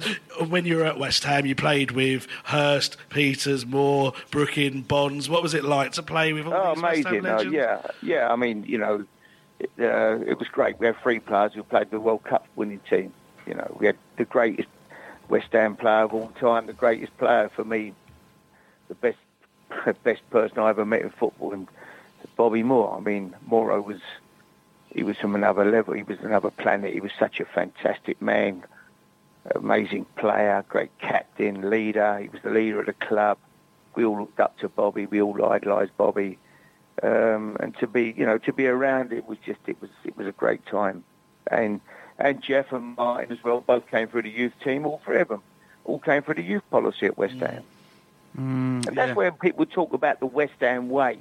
when 0.49 0.65
you 0.65 0.77
were 0.77 0.85
at 0.85 0.97
West 0.99 1.23
Ham, 1.23 1.45
you 1.45 1.55
played 1.55 1.91
with 1.91 2.27
Hurst, 2.45 2.97
Peters, 3.09 3.65
Moore, 3.65 4.13
Brooking, 4.31 4.81
Bonds. 4.81 5.29
What 5.29 5.43
was 5.43 5.53
it 5.53 5.63
like 5.63 5.91
to 5.93 6.03
play 6.03 6.33
with 6.33 6.47
all 6.47 6.53
Oh, 6.53 6.73
these 6.75 6.83
West 6.83 7.03
Ham 7.07 7.13
amazing! 7.15 7.25
Uh, 7.25 7.35
legends? 7.35 7.53
yeah, 7.53 7.81
yeah. 8.01 8.31
I 8.31 8.35
mean, 8.35 8.63
you 8.67 8.77
know, 8.77 9.05
it, 9.59 9.69
uh, 9.79 10.19
it 10.25 10.37
was 10.39 10.47
great. 10.49 10.79
We 10.79 10.87
had 10.87 10.97
three 11.01 11.19
players 11.19 11.53
who 11.53 11.63
played 11.63 11.89
the 11.91 11.99
World 11.99 12.23
Cup 12.23 12.45
winning 12.55 12.81
team. 12.89 13.13
You 13.45 13.53
know, 13.55 13.75
we 13.79 13.85
had 13.87 13.97
the 14.17 14.25
greatest 14.25 14.67
West 15.29 15.47
Ham 15.51 15.75
player 15.75 16.03
of 16.03 16.13
all 16.13 16.29
time, 16.39 16.67
the 16.67 16.73
greatest 16.73 17.17
player 17.17 17.49
for 17.49 17.63
me, 17.63 17.93
the 18.87 18.95
best 18.95 19.17
best 20.03 20.29
person 20.29 20.59
I 20.59 20.69
ever 20.69 20.85
met 20.85 21.01
in 21.01 21.09
football, 21.09 21.53
and 21.53 21.67
Bobby 22.35 22.63
Moore. 22.63 22.95
I 22.97 22.99
mean, 23.01 23.35
Mooro 23.49 23.83
was 23.83 23.99
he 24.93 25.03
was 25.03 25.17
from 25.17 25.35
another 25.35 25.65
level. 25.65 25.93
He 25.93 26.03
was 26.03 26.19
another 26.21 26.49
planet. 26.49 26.93
He 26.93 26.99
was 26.99 27.11
such 27.19 27.39
a 27.39 27.45
fantastic 27.45 28.21
man, 28.21 28.63
amazing 29.53 30.05
player, 30.15 30.63
great 30.67 30.91
captain, 30.99 31.69
leader. 31.69 32.19
He 32.19 32.29
was 32.29 32.41
the 32.41 32.49
leader 32.49 32.79
of 32.79 32.85
the 32.87 32.93
club. 32.93 33.37
We 33.95 34.05
all 34.05 34.19
looked 34.19 34.39
up 34.39 34.57
to 34.59 34.69
Bobby. 34.69 35.05
We 35.05 35.21
all 35.21 35.43
idolised 35.43 35.95
Bobby 35.97 36.37
um, 37.03 37.57
and 37.59 37.75
to 37.77 37.87
be, 37.87 38.13
you 38.17 38.25
know, 38.25 38.37
to 38.39 38.53
be 38.53 38.67
around 38.67 39.13
it 39.13 39.27
was 39.27 39.37
just, 39.45 39.59
it 39.67 39.79
was, 39.81 39.89
it 40.03 40.17
was 40.17 40.27
a 40.27 40.31
great 40.31 40.65
time. 40.65 41.03
And 41.49 41.81
and 42.19 42.41
Geoff 42.41 42.71
and 42.71 42.95
Martin 42.95 43.31
as 43.31 43.43
well 43.43 43.61
both 43.61 43.87
came 43.89 44.07
through 44.07 44.23
the 44.23 44.31
youth 44.31 44.53
team. 44.63 44.85
All 44.85 44.99
three 45.05 45.19
of 45.19 45.27
them, 45.27 45.43
all 45.85 45.99
came 45.99 46.23
through 46.23 46.35
the 46.35 46.43
youth 46.43 46.67
policy 46.71 47.05
at 47.05 47.17
West 47.17 47.35
Ham. 47.35 47.63
Mm, 48.35 48.87
And 48.87 48.97
that's 48.97 49.09
yeah. 49.09 49.13
where 49.13 49.31
people 49.31 49.65
talk 49.67 49.93
about 49.93 50.19
the 50.19 50.25
West 50.25 50.53
Ham 50.59 50.89
way. 50.89 51.19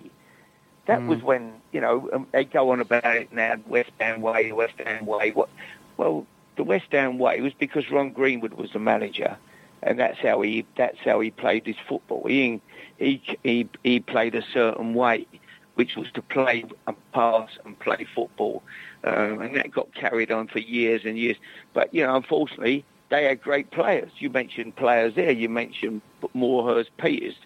That 0.87 1.05
Mm. 1.05 1.09
was 1.09 1.23
when 1.23 1.63
you 1.73 1.81
know 1.81 2.09
um, 2.13 2.29
they 2.33 2.45
go 2.45 2.71
on 2.71 2.81
about 2.81 3.17
it 3.17 3.33
now. 3.33 3.57
West 3.67 3.93
Ham 4.01 4.21
way, 4.21 4.53
West 4.53 4.75
Ham 4.85 5.07
way. 5.07 5.31
What? 5.33 5.49
Well, 5.97 6.27
the 6.57 6.65
West 6.65 6.87
Ham 6.93 7.19
way 7.19 7.41
was 7.41 7.53
because 7.55 7.91
Ron 7.91 8.11
Greenwood 8.13 8.55
was 8.55 8.73
the 8.73 8.79
manager, 8.79 9.39
and 9.83 9.99
that's 9.99 10.19
how 10.21 10.41
he 10.43 10.67
that's 10.77 10.99
how 11.05 11.21
he 11.21 11.31
played 11.31 11.67
his 11.67 11.77
football. 11.89 12.25
He 12.27 12.61
he 12.99 13.23
he, 13.43 13.69
he 13.83 14.01
played 14.01 14.35
a 14.35 14.43
certain 14.43 14.95
way, 14.95 15.27
which 15.75 15.97
was 15.97 16.11
to 16.13 16.23
play 16.23 16.65
and 16.87 16.97
pass 17.13 17.51
and 17.65 17.79
play 17.79 18.05
football, 18.15 18.63
um, 19.05 19.41
and 19.41 19.57
that 19.57 19.71
got 19.71 19.93
carried 19.95 20.31
on 20.31 20.47
for 20.49 20.59
years 20.59 21.03
and 21.05 21.19
years. 21.19 21.37
But 21.73 21.93
you 21.93 22.05
know, 22.05 22.17
unfortunately, 22.17 22.85
they 23.11 23.25
had 23.25 23.41
great 23.41 23.71
players. 23.71 24.13
You 24.19 24.31
mentioned 24.31 24.77
players 24.77 25.15
there. 25.15 25.33
You 25.33 25.49
mentioned 25.49 26.03
Moorhurst, 26.35 26.91
Peters, 26.99 27.37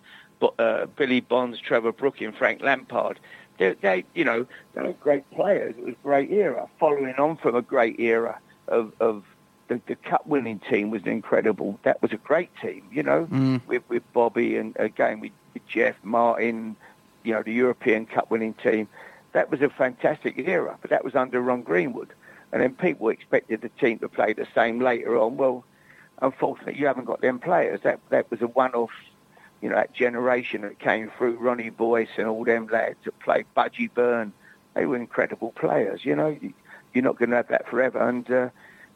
uh, 0.58 0.86
Billy 0.96 1.20
Bonds, 1.20 1.58
Trevor 1.60 1.92
Brooking, 1.92 2.28
and 2.28 2.36
Frank 2.36 2.62
Lampard. 2.62 3.18
They, 3.58 3.74
they, 3.74 4.04
you 4.14 4.24
know, 4.24 4.46
they 4.74 4.82
were 4.82 4.92
great 4.94 5.28
players. 5.30 5.74
It 5.78 5.84
was 5.84 5.94
a 5.94 6.02
great 6.02 6.30
era, 6.30 6.68
following 6.78 7.14
on 7.16 7.36
from 7.36 7.54
a 7.54 7.62
great 7.62 8.00
era 8.00 8.38
of, 8.68 8.92
of 9.00 9.24
the, 9.68 9.80
the 9.86 9.96
cup 9.96 10.26
winning 10.26 10.60
team 10.60 10.90
was 10.90 11.04
incredible. 11.04 11.78
That 11.82 12.00
was 12.02 12.12
a 12.12 12.16
great 12.16 12.50
team, 12.62 12.84
you 12.90 13.02
know, 13.02 13.26
Mm. 13.30 13.60
with, 13.66 13.82
with 13.88 14.02
Bobby 14.12 14.56
and 14.56 14.74
again 14.78 15.20
with, 15.20 15.32
with 15.54 15.66
Geoff 15.68 15.96
Martin, 16.02 16.74
you 17.22 17.34
know, 17.34 17.42
the 17.42 17.52
European 17.52 18.06
Cup 18.06 18.30
winning 18.30 18.54
team. 18.54 18.88
That 19.32 19.50
was 19.50 19.60
a 19.60 19.68
fantastic 19.68 20.38
era, 20.38 20.76
but 20.80 20.90
that 20.90 21.04
was 21.04 21.14
under 21.14 21.40
Ron 21.40 21.62
Greenwood. 21.62 22.08
And 22.52 22.62
then 22.62 22.74
people 22.74 23.10
expected 23.10 23.60
the 23.60 23.68
team 23.68 23.98
to 24.00 24.08
play 24.08 24.32
the 24.32 24.46
same 24.54 24.80
later 24.80 25.16
on. 25.16 25.36
Well, 25.36 25.64
unfortunately, 26.20 26.80
you 26.80 26.86
haven't 26.86 27.04
got 27.04 27.20
them 27.20 27.38
players. 27.38 27.80
That 27.82 28.00
that 28.08 28.28
was 28.30 28.40
a 28.42 28.48
one-off, 28.48 28.90
you 29.62 29.68
know, 29.68 29.74
that 29.76 29.92
generation 29.92 30.62
that 30.62 30.78
came 30.78 31.10
through, 31.16 31.36
Ronnie 31.38 31.70
Boyce 31.70 32.08
and 32.16 32.26
all 32.26 32.44
them 32.44 32.66
lads 32.72 32.96
that 33.04 33.18
played 33.20 33.46
Budgie 33.56 33.92
Byrne. 33.92 34.32
They 34.74 34.86
were 34.86 34.96
incredible 34.96 35.52
players, 35.52 36.04
you 36.04 36.14
know. 36.16 36.28
You- 36.40 36.54
You're 36.92 37.04
not 37.04 37.18
going 37.18 37.30
to 37.30 37.36
have 37.36 37.48
that 37.48 37.68
forever. 37.68 38.00
And 38.08 38.28
uh, 38.30 38.48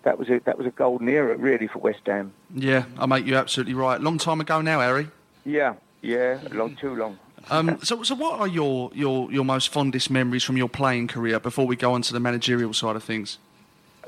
that 0.02 0.18
was 0.18 0.28
a 0.28 0.40
that 0.47 0.59
was 0.59 0.66
a 0.66 0.71
golden 0.71 1.09
era, 1.09 1.37
really, 1.37 1.68
for 1.68 1.78
West 1.78 2.00
Ham. 2.06 2.33
Yeah, 2.52 2.87
I 2.99 3.06
mate, 3.06 3.25
you're 3.25 3.38
absolutely 3.38 3.75
right. 3.75 4.00
Long 4.00 4.18
time 4.18 4.40
ago 4.40 4.61
now, 4.61 4.80
Harry. 4.80 5.06
Yeah, 5.44 5.75
yeah, 6.02 6.40
long 6.50 6.75
too 6.75 6.97
long. 6.97 7.18
Um, 7.50 7.78
so, 7.83 8.02
so 8.02 8.14
what 8.16 8.40
are 8.40 8.49
your, 8.49 8.90
your, 8.94 9.30
your 9.30 9.44
most 9.44 9.68
fondest 9.68 10.11
memories 10.11 10.42
from 10.42 10.56
your 10.56 10.68
playing 10.68 11.06
career 11.09 11.38
before 11.38 11.66
we 11.68 11.76
go 11.76 11.92
on 11.92 12.02
to 12.02 12.12
the 12.12 12.18
managerial 12.18 12.73
side 12.73 12.97
of 12.97 13.04
things? 13.04 13.38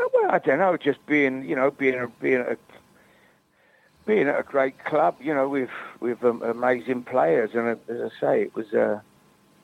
Uh, 0.00 0.04
Well, 0.12 0.30
I 0.32 0.38
don't 0.40 0.58
know, 0.58 0.76
just 0.76 1.04
being, 1.06 1.44
you 1.48 1.54
know, 1.54 1.70
being 1.70 1.94
a, 1.94 2.08
being 2.20 2.40
a, 2.40 2.56
being 4.06 4.28
at 4.28 4.38
a 4.38 4.44
great 4.44 4.82
club, 4.84 5.16
you 5.20 5.34
know, 5.34 5.48
with 5.48 5.70
with 6.00 6.24
um, 6.24 6.42
amazing 6.42 7.02
players, 7.02 7.50
and 7.54 7.78
as 7.88 8.12
I 8.12 8.20
say, 8.20 8.42
it 8.42 8.54
was 8.54 8.72
uh, 8.72 9.00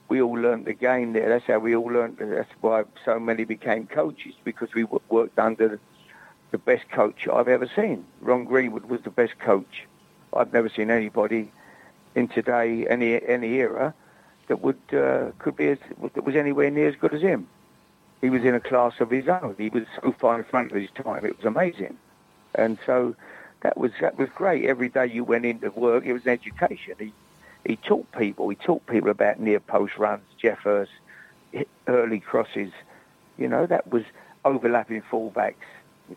we 0.09 0.21
all 0.21 0.35
learned 0.35 0.67
the 0.67 0.75
game 0.75 1.13
there. 1.13 1.29
That's 1.29 1.47
how 1.47 1.61
we 1.61 1.75
all 1.75 1.87
learned. 1.87 2.19
That's 2.19 2.51
why 2.61 2.85
so 3.05 3.19
many 3.19 3.45
became 3.45 3.87
coaches 3.87 4.35
because 4.45 4.75
we 4.75 4.85
worked 5.09 5.39
under 5.39 5.81
the 6.51 6.59
best 6.59 6.91
coach 6.91 7.27
I've 7.27 7.49
ever 7.49 7.71
seen. 7.75 8.05
Ron 8.21 8.45
Greenwood 8.45 8.85
was 8.87 9.01
the 9.03 9.11
best 9.11 9.39
coach. 9.39 9.87
I've 10.35 10.53
never 10.53 10.69
seen 10.69 10.91
anybody 10.91 11.51
in 12.15 12.29
today 12.29 12.87
any 12.89 13.25
any 13.27 13.55
era 13.55 13.95
that 14.49 14.61
would 14.61 14.81
uh, 14.93 15.31
could 15.39 15.57
be 15.57 15.69
as, 15.69 15.79
that 16.15 16.25
was 16.25 16.35
anywhere 16.35 16.71
near 16.71 16.89
as 16.89 16.97
good 16.97 17.15
as 17.15 17.23
him. 17.23 17.49
He 18.21 18.29
was 18.29 18.45
in 18.45 18.55
a 18.55 18.61
class 18.61 18.95
of 19.01 19.11
his 19.11 19.29
own. 19.29 19.55
He 19.57 19.69
was 19.69 19.85
so 20.01 20.13
far 20.13 20.39
in 20.39 20.45
front 20.45 20.73
of 20.73 20.77
his 20.77 20.91
time. 20.91 21.25
It 21.25 21.37
was 21.37 21.47
amazing, 21.47 21.97
and 22.57 22.79
so 22.85 23.15
that 23.63 23.77
was 23.77 23.93
that 24.01 24.19
was 24.19 24.29
great. 24.35 24.65
Every 24.65 24.89
day 24.89 25.07
you 25.07 25.25
went 25.25 25.45
into 25.45 25.71
work, 25.71 26.05
it 26.05 26.13
was 26.13 26.27
education. 26.27 26.95
He 26.99 27.13
he 27.67 27.77
taught 27.77 28.11
people. 28.13 28.49
He 28.49 28.57
taught 28.57 28.87
people 28.87 29.11
about 29.11 29.41
near 29.41 29.61
post 29.61 29.97
runs, 29.97 30.25
Jeffers, 30.41 30.89
early 31.87 32.21
crosses. 32.21 32.73
You 33.39 33.49
know 33.49 33.67
that 33.67 33.91
was 33.91 34.05
overlapping 34.45 35.03
fullbacks, 35.03 35.55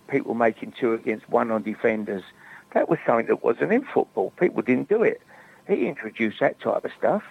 people 0.07 0.33
making 0.33 0.73
two 0.79 0.93
against 0.93 1.29
one 1.29 1.51
on 1.51 1.63
defenders. 1.63 2.23
That 2.73 2.89
was 2.89 2.99
something 3.05 3.27
that 3.27 3.43
wasn't 3.43 3.71
in 3.71 3.85
football. 3.85 4.33
People 4.37 4.61
didn't 4.61 4.89
do 4.89 5.03
it. 5.03 5.21
He 5.67 5.87
introduced 5.87 6.39
that 6.41 6.59
type 6.59 6.83
of 6.83 6.91
stuff. 6.97 7.23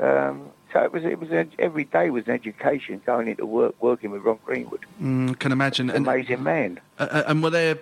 Um, 0.00 0.50
so 0.72 0.82
it 0.82 0.92
was 0.92 1.04
it 1.04 1.20
was 1.20 1.30
an, 1.30 1.52
every 1.58 1.84
day 1.84 2.10
was 2.10 2.26
an 2.26 2.32
education 2.32 3.00
going 3.04 3.28
into 3.28 3.46
work, 3.46 3.74
working 3.80 4.10
with 4.10 4.22
Ron 4.22 4.38
Greenwood. 4.44 4.84
Mm, 5.00 5.38
can 5.38 5.52
imagine. 5.52 5.90
And, 5.90 6.06
Amazing 6.06 6.42
man. 6.42 6.80
uh, 6.98 7.22
and 7.26 7.42
were 7.42 7.50
there, 7.50 7.78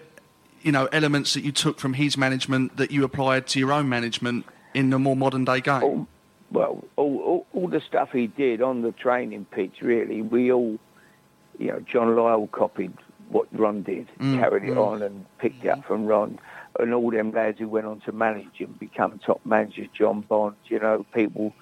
you 0.62 0.72
know, 0.72 0.86
elements 0.92 1.34
that 1.34 1.44
you 1.44 1.52
took 1.52 1.78
from 1.78 1.94
his 1.94 2.16
management 2.16 2.76
that 2.76 2.90
you 2.90 3.04
applied 3.04 3.46
to 3.48 3.58
your 3.58 3.72
own 3.72 3.88
management 3.88 4.46
in 4.74 4.90
the 4.90 4.98
more 4.98 5.16
modern 5.16 5.44
day 5.44 5.60
game? 5.60 5.82
All, 5.82 6.08
well, 6.50 6.84
all, 6.96 7.18
all, 7.18 7.46
all 7.52 7.68
the 7.68 7.80
stuff 7.80 8.10
he 8.12 8.26
did 8.26 8.62
on 8.62 8.82
the 8.82 8.92
training 8.92 9.46
pitch, 9.50 9.80
really, 9.80 10.22
we 10.22 10.52
all, 10.52 10.78
you 11.58 11.68
know, 11.68 11.80
John 11.80 12.08
Lyall 12.08 12.50
copied 12.50 12.92
what 13.28 13.46
Ron 13.52 13.82
did, 13.82 14.08
Mm, 14.18 14.40
carried 14.40 14.64
it 14.64 14.74
mm. 14.74 14.86
on 14.86 15.02
and 15.02 15.24
picked 15.38 15.64
it 15.64 15.68
up 15.68 15.84
from 15.84 16.06
Ron. 16.06 16.38
And 16.78 16.92
all 16.92 17.10
them 17.10 17.32
lads 17.32 17.58
who 17.58 17.68
went 17.68 17.86
on 17.86 18.00
to 18.00 18.12
manage 18.12 18.60
and 18.60 18.78
become 18.78 19.18
top 19.18 19.40
managers, 19.44 19.88
John 19.92 20.20
Bond, 20.22 20.56
you 20.66 20.78
know, 20.78 21.06
people, 21.14 21.54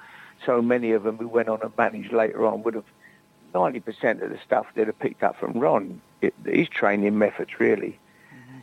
so 0.45 0.62
many 0.62 0.93
of 0.93 1.02
them 1.02 1.19
who 1.19 1.28
went 1.28 1.49
on 1.49 1.61
and 1.62 1.73
managed 1.76 2.12
later 2.12 2.47
on 2.47 2.62
would 2.62 2.75
have, 2.75 2.85
90% 3.55 4.23
of 4.23 4.31
the 4.31 4.38
stuff 4.45 4.67
they'd 4.75 4.87
have 4.87 4.99
picked 4.99 5.23
up 5.23 5.38
from 5.38 5.59
Ron, 5.59 6.00
it, 6.21 6.35
his 6.45 6.69
training 6.69 7.19
methods, 7.19 7.59
really. 7.59 7.99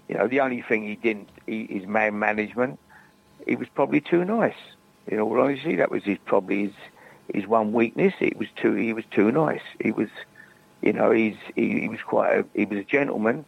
You 0.07 0.17
know, 0.17 0.27
the 0.27 0.41
only 0.41 0.61
thing 0.61 0.83
he 0.83 0.95
didn't, 0.95 1.29
his 1.47 1.87
man 1.87 2.19
management, 2.19 2.79
he 3.47 3.55
was 3.55 3.67
probably 3.69 4.01
too 4.01 4.23
nice. 4.23 4.55
In 5.07 5.19
all 5.19 5.39
honesty, 5.39 5.75
that 5.75 5.91
was 5.91 6.03
his 6.03 6.17
probably 6.25 6.65
his 6.65 6.73
his 7.33 7.47
one 7.47 7.73
weakness. 7.73 8.13
It 8.19 8.37
was 8.37 8.47
too 8.55 8.73
he 8.73 8.93
was 8.93 9.05
too 9.11 9.31
nice. 9.31 9.61
He 9.79 9.91
was, 9.91 10.09
you 10.81 10.93
know, 10.93 11.11
he's 11.11 11.37
he, 11.55 11.81
he 11.81 11.89
was 11.89 12.01
quite 12.01 12.39
a, 12.39 12.45
he 12.53 12.65
was 12.65 12.79
a 12.79 12.83
gentleman, 12.83 13.45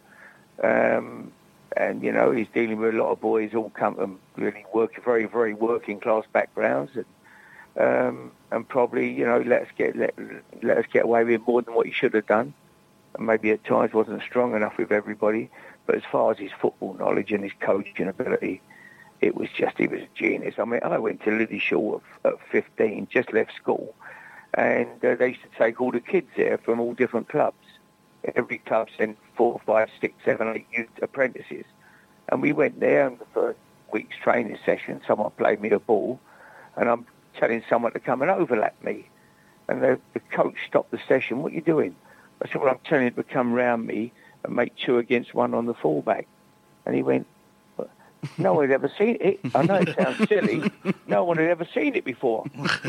um, 0.62 1.32
and 1.76 2.02
you 2.02 2.12
know 2.12 2.30
he's 2.30 2.48
dealing 2.54 2.78
with 2.78 2.94
a 2.94 2.98
lot 2.98 3.10
of 3.10 3.20
boys 3.20 3.54
all 3.54 3.70
come 3.70 3.94
from 3.94 4.18
really 4.36 4.64
work 4.72 5.02
very 5.04 5.26
very 5.26 5.54
working 5.54 6.00
class 6.00 6.24
backgrounds, 6.32 6.92
and 6.94 7.04
um, 7.78 8.32
and 8.50 8.68
probably 8.68 9.10
you 9.10 9.24
know 9.24 9.40
let 9.40 9.62
us 9.62 9.68
get 9.76 9.96
let, 9.96 10.14
let 10.62 10.78
us 10.78 10.86
get 10.92 11.04
away 11.04 11.24
with 11.24 11.46
more 11.46 11.62
than 11.62 11.74
what 11.74 11.86
he 11.86 11.92
should 11.92 12.14
have 12.14 12.26
done, 12.26 12.54
and 13.16 13.26
maybe 13.26 13.50
at 13.50 13.64
times 13.64 13.92
wasn't 13.92 14.22
strong 14.22 14.54
enough 14.54 14.76
with 14.78 14.92
everybody. 14.92 15.50
But 15.88 15.96
as 15.96 16.02
far 16.12 16.30
as 16.30 16.36
his 16.38 16.50
football 16.60 16.92
knowledge 16.98 17.32
and 17.32 17.42
his 17.42 17.54
coaching 17.60 18.08
ability, 18.08 18.60
it 19.22 19.34
was 19.34 19.48
just 19.56 19.78
he 19.78 19.88
was 19.88 20.02
a 20.02 20.08
genius. 20.14 20.56
I 20.58 20.66
mean, 20.66 20.80
I 20.84 20.98
went 20.98 21.22
to 21.24 21.30
Lilleshall 21.30 22.02
at, 22.26 22.34
at 22.34 22.38
15, 22.52 23.08
just 23.10 23.32
left 23.32 23.54
school, 23.56 23.94
and 24.52 25.02
uh, 25.02 25.14
they 25.14 25.28
used 25.28 25.40
to 25.40 25.58
take 25.58 25.80
all 25.80 25.90
the 25.90 26.00
kids 26.00 26.28
there 26.36 26.58
from 26.58 26.78
all 26.78 26.92
different 26.92 27.30
clubs. 27.30 27.64
Every 28.36 28.58
club 28.58 28.88
sent 28.98 29.16
four, 29.34 29.62
five, 29.64 29.88
six, 29.98 30.12
seven, 30.26 30.48
eight 30.54 30.66
youth 30.70 30.90
apprentices, 31.00 31.64
and 32.28 32.42
we 32.42 32.52
went 32.52 32.80
there. 32.80 33.06
And 33.06 33.18
the 33.18 33.26
first 33.32 33.58
week's 33.90 34.16
training 34.22 34.58
session, 34.66 35.00
someone 35.06 35.30
played 35.38 35.62
me 35.62 35.70
a 35.70 35.78
ball, 35.78 36.20
and 36.76 36.90
I'm 36.90 37.06
telling 37.38 37.64
someone 37.66 37.92
to 37.94 38.00
come 38.00 38.20
and 38.20 38.30
overlap 38.30 38.74
me, 38.84 39.08
and 39.68 39.82
the, 39.82 39.98
the 40.12 40.20
coach 40.20 40.56
stopped 40.66 40.90
the 40.90 41.00
session. 41.08 41.42
What 41.42 41.52
are 41.52 41.54
you 41.54 41.62
doing? 41.62 41.96
I 42.42 42.48
said, 42.48 42.60
well, 42.60 42.70
I'm 42.70 42.78
telling 42.84 43.04
you 43.04 43.10
to 43.12 43.22
come 43.22 43.54
round 43.54 43.86
me 43.86 44.12
and 44.48 44.56
make 44.56 44.74
two 44.76 44.98
against 44.98 45.34
one 45.34 45.54
on 45.54 45.66
the 45.66 45.74
fullback. 45.74 46.26
And 46.84 46.94
he 46.94 47.02
went, 47.02 47.26
no 48.36 48.54
one 48.54 48.68
had 48.68 48.74
ever 48.74 48.90
seen 48.98 49.16
it. 49.20 49.40
I 49.54 49.62
know 49.62 49.76
it 49.76 49.94
sounds 49.96 50.28
silly. 50.28 50.70
No 51.06 51.24
one 51.24 51.38
had 51.38 51.48
ever 51.48 51.66
seen 51.72 51.94
it 51.94 52.04
before. 52.04 52.44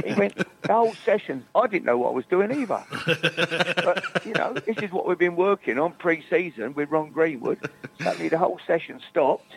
He 0.05 0.13
went, 0.13 0.35
the 0.35 0.73
whole 0.73 0.93
session, 1.05 1.45
I 1.55 1.67
didn't 1.67 1.85
know 1.85 1.97
what 1.97 2.09
I 2.09 2.11
was 2.11 2.25
doing 2.25 2.51
either. 2.51 2.83
But, 3.05 4.25
you 4.25 4.33
know, 4.33 4.53
this 4.53 4.77
is 4.79 4.91
what 4.91 5.07
we've 5.07 5.17
been 5.17 5.37
working 5.37 5.79
on 5.79 5.93
pre-season 5.93 6.73
with 6.73 6.89
Ron 6.89 7.11
Greenwood. 7.11 7.59
Suddenly 8.01 8.27
the 8.27 8.37
whole 8.37 8.59
session 8.67 8.99
stopped. 9.09 9.53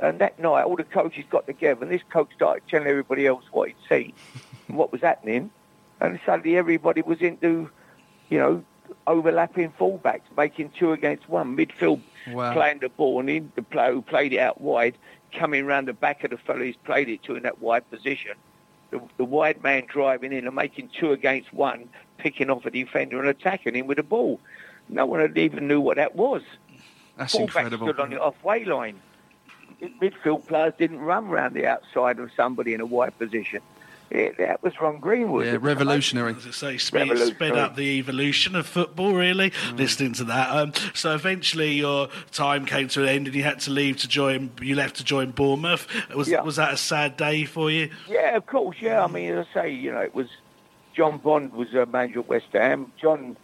And 0.00 0.20
that 0.20 0.38
night, 0.38 0.62
all 0.62 0.76
the 0.76 0.84
coaches 0.84 1.24
got 1.28 1.46
together, 1.48 1.82
and 1.82 1.90
this 1.90 2.02
coach 2.08 2.28
started 2.36 2.62
telling 2.68 2.86
everybody 2.86 3.26
else 3.26 3.44
what 3.50 3.68
he'd 3.68 3.76
seen 3.88 4.12
and 4.68 4.76
what 4.76 4.92
was 4.92 5.00
happening. 5.00 5.50
And 6.00 6.20
suddenly 6.24 6.56
everybody 6.56 7.02
was 7.02 7.20
into, 7.20 7.68
you 8.30 8.38
know, 8.38 8.64
overlapping 9.06 9.70
fullbacks, 9.78 10.22
making 10.36 10.70
two 10.70 10.92
against 10.92 11.28
one, 11.28 11.56
midfield 11.56 12.00
Wow. 12.28 12.52
playing 12.52 12.78
the 12.80 12.88
ball, 12.90 13.20
and 13.20 13.30
in 13.30 13.52
the 13.54 13.62
player 13.62 13.92
who 13.92 14.02
played 14.02 14.32
it 14.34 14.38
out 14.38 14.60
wide, 14.60 14.96
coming 15.32 15.64
round 15.66 15.88
the 15.88 15.92
back 15.94 16.24
of 16.24 16.30
the 16.30 16.36
fellow 16.38 16.58
who's 16.60 16.76
played 16.76 17.08
it 17.08 17.22
to 17.24 17.36
in 17.36 17.42
that 17.44 17.60
wide 17.60 17.88
position. 17.90 18.32
The, 18.90 19.00
the 19.18 19.24
wide 19.24 19.62
man 19.62 19.84
driving 19.86 20.32
in 20.32 20.46
and 20.46 20.54
making 20.56 20.90
two 20.98 21.12
against 21.12 21.52
one, 21.52 21.88
picking 22.18 22.50
off 22.50 22.64
a 22.66 22.70
defender 22.70 23.18
and 23.20 23.28
attacking 23.28 23.74
him 23.74 23.86
with 23.86 23.96
the 23.98 24.02
ball. 24.02 24.40
No 24.88 25.04
one 25.06 25.20
had 25.20 25.36
even 25.36 25.68
knew 25.68 25.80
what 25.80 25.96
that 25.96 26.16
was. 26.16 26.42
That's 27.16 27.32
Fullback 27.32 27.56
incredible. 27.56 27.86
stood 27.88 28.00
on 28.00 28.10
the 28.10 28.18
halfway 28.18 28.64
line. 28.64 29.00
Midfield 30.00 30.46
players 30.46 30.72
didn't 30.78 31.00
run 31.00 31.28
round 31.28 31.54
the 31.54 31.66
outside 31.66 32.18
of 32.18 32.30
somebody 32.36 32.74
in 32.74 32.80
a 32.80 32.86
wide 32.86 33.16
position. 33.18 33.60
Yeah, 34.10 34.30
that 34.38 34.62
was 34.62 34.72
Ron 34.80 34.98
Greenwood. 35.00 35.46
Yeah, 35.46 35.58
revolutionary. 35.60 36.34
As 36.34 36.46
I 36.46 36.50
say, 36.50 36.78
speed, 36.78 37.00
Revolutionary. 37.10 37.34
sped 37.34 37.58
up 37.58 37.76
the 37.76 37.98
evolution 37.98 38.56
of 38.56 38.66
football, 38.66 39.12
really, 39.14 39.52
listening 39.74 40.14
to 40.14 40.24
that. 40.24 40.50
Um, 40.50 40.72
so 40.94 41.14
eventually 41.14 41.72
your 41.72 42.08
time 42.32 42.64
came 42.64 42.88
to 42.88 43.02
an 43.02 43.08
end 43.08 43.26
and 43.26 43.36
you 43.36 43.42
had 43.42 43.60
to 43.60 43.70
leave 43.70 43.98
to 43.98 44.08
join, 44.08 44.50
you 44.62 44.74
left 44.74 44.96
to 44.96 45.04
join 45.04 45.30
Bournemouth. 45.32 45.86
Was, 46.14 46.28
Yeah. 46.28 46.42
was 46.42 46.56
that 46.56 46.72
a 46.72 46.76
sad 46.78 47.16
day 47.16 47.44
for 47.44 47.70
you? 47.70 47.90
Yeah, 48.08 48.36
of 48.36 48.46
course. 48.46 48.76
Yeah, 48.80 49.04
I 49.04 49.08
mean, 49.08 49.30
as 49.34 49.46
I 49.54 49.62
say, 49.62 49.70
you 49.72 49.92
know, 49.92 50.00
it 50.00 50.14
was 50.14 50.28
John 50.94 51.18
Bond 51.18 51.52
was 51.52 51.74
a 51.74 51.86
manager 51.86 52.20
at 52.20 52.28
West 52.28 52.46
Ham. 52.52 52.90
John, 53.00 53.36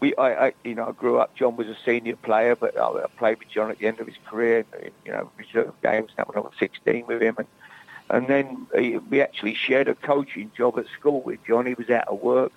we, 0.00 0.14
I, 0.16 0.46
I, 0.46 0.52
you 0.64 0.74
know, 0.74 0.88
I 0.88 0.92
grew 0.92 1.18
up. 1.18 1.34
John 1.36 1.56
was 1.56 1.66
a 1.66 1.76
senior 1.84 2.16
player, 2.16 2.54
but 2.56 2.78
I, 2.78 2.86
I 2.86 3.06
played 3.18 3.38
with 3.40 3.48
John 3.48 3.70
at 3.70 3.78
the 3.78 3.86
end 3.86 4.00
of 4.00 4.06
his 4.06 4.16
career. 4.26 4.64
You 5.04 5.12
know, 5.12 5.30
reserve 5.36 5.74
games. 5.82 6.12
That 6.16 6.28
when 6.28 6.36
I 6.38 6.40
was 6.40 6.52
16 6.58 7.06
with 7.06 7.20
him, 7.20 7.34
and 7.38 7.46
and 8.14 8.28
then 8.28 8.68
he, 8.78 8.96
we 8.98 9.20
actually 9.20 9.54
shared 9.54 9.88
a 9.88 9.94
coaching 9.96 10.52
job 10.56 10.78
at 10.78 10.86
school 10.98 11.20
with 11.22 11.44
John. 11.44 11.66
He 11.66 11.74
was 11.74 11.90
out 11.90 12.06
of 12.06 12.20
work, 12.20 12.52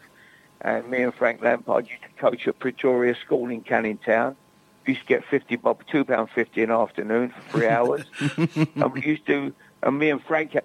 and 0.62 0.88
me 0.88 1.02
and 1.02 1.14
Frank 1.14 1.42
Lampard 1.42 1.88
used 1.88 2.04
to 2.04 2.10
coach 2.22 2.48
at 2.48 2.60
Pretoria 2.60 3.16
School 3.16 3.50
in 3.50 3.62
Canning 3.62 3.98
Town. 3.98 4.36
We 4.86 4.94
used 4.94 5.08
to 5.08 5.08
get 5.08 5.26
50 5.26 5.56
bob, 5.56 5.82
two 5.92 6.06
pound 6.06 6.30
fifty 6.30 6.62
an 6.62 6.70
afternoon 6.70 7.30
for 7.30 7.42
three 7.58 7.68
hours, 7.68 8.06
and 8.38 8.94
we 8.94 9.02
used 9.02 9.26
to. 9.26 9.52
And 9.82 9.98
me 9.98 10.12
and 10.12 10.24
Frank 10.24 10.56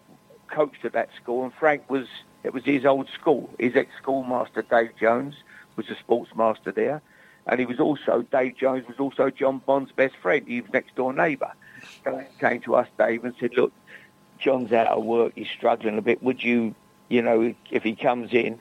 coached 0.49 0.84
at 0.84 0.92
that 0.92 1.08
school, 1.20 1.42
and 1.44 1.54
Frank 1.54 1.88
was 1.90 2.06
it 2.44 2.52
was 2.52 2.64
his 2.64 2.84
old 2.84 3.08
school. 3.08 3.49
His 3.58 3.75
ex-schoolmaster 3.75 4.62
Dave 4.62 4.92
Jones 5.00 5.37
was 5.76 5.88
a 5.88 5.96
sports 5.96 6.32
master 6.37 6.70
there, 6.70 7.00
and 7.46 7.58
he 7.58 7.64
was 7.64 7.80
also 7.80 8.26
Dave 8.30 8.58
Jones 8.58 8.87
was 8.87 8.99
also 8.99 9.30
John 9.30 9.62
Bond's 9.64 9.92
best 9.92 10.16
friend. 10.16 10.46
He 10.46 10.61
was 10.61 10.70
next 10.70 10.94
door 10.96 11.14
neighbour. 11.14 11.52
So 12.04 12.18
he 12.18 12.26
came 12.38 12.61
to 12.61 12.76
us, 12.76 12.88
Dave, 12.99 13.25
and 13.25 13.34
said, 13.40 13.54
"Look, 13.56 13.72
John's 14.42 14.72
out 14.72 14.88
of 14.88 15.04
work. 15.04 15.32
He's 15.34 15.49
struggling 15.49 15.99
a 15.99 16.02
bit. 16.02 16.22
Would 16.22 16.42
you, 16.42 16.75
you 17.08 17.22
know, 17.22 17.54
if 17.70 17.82
he 17.82 17.94
comes 17.94 18.32
in, 18.32 18.58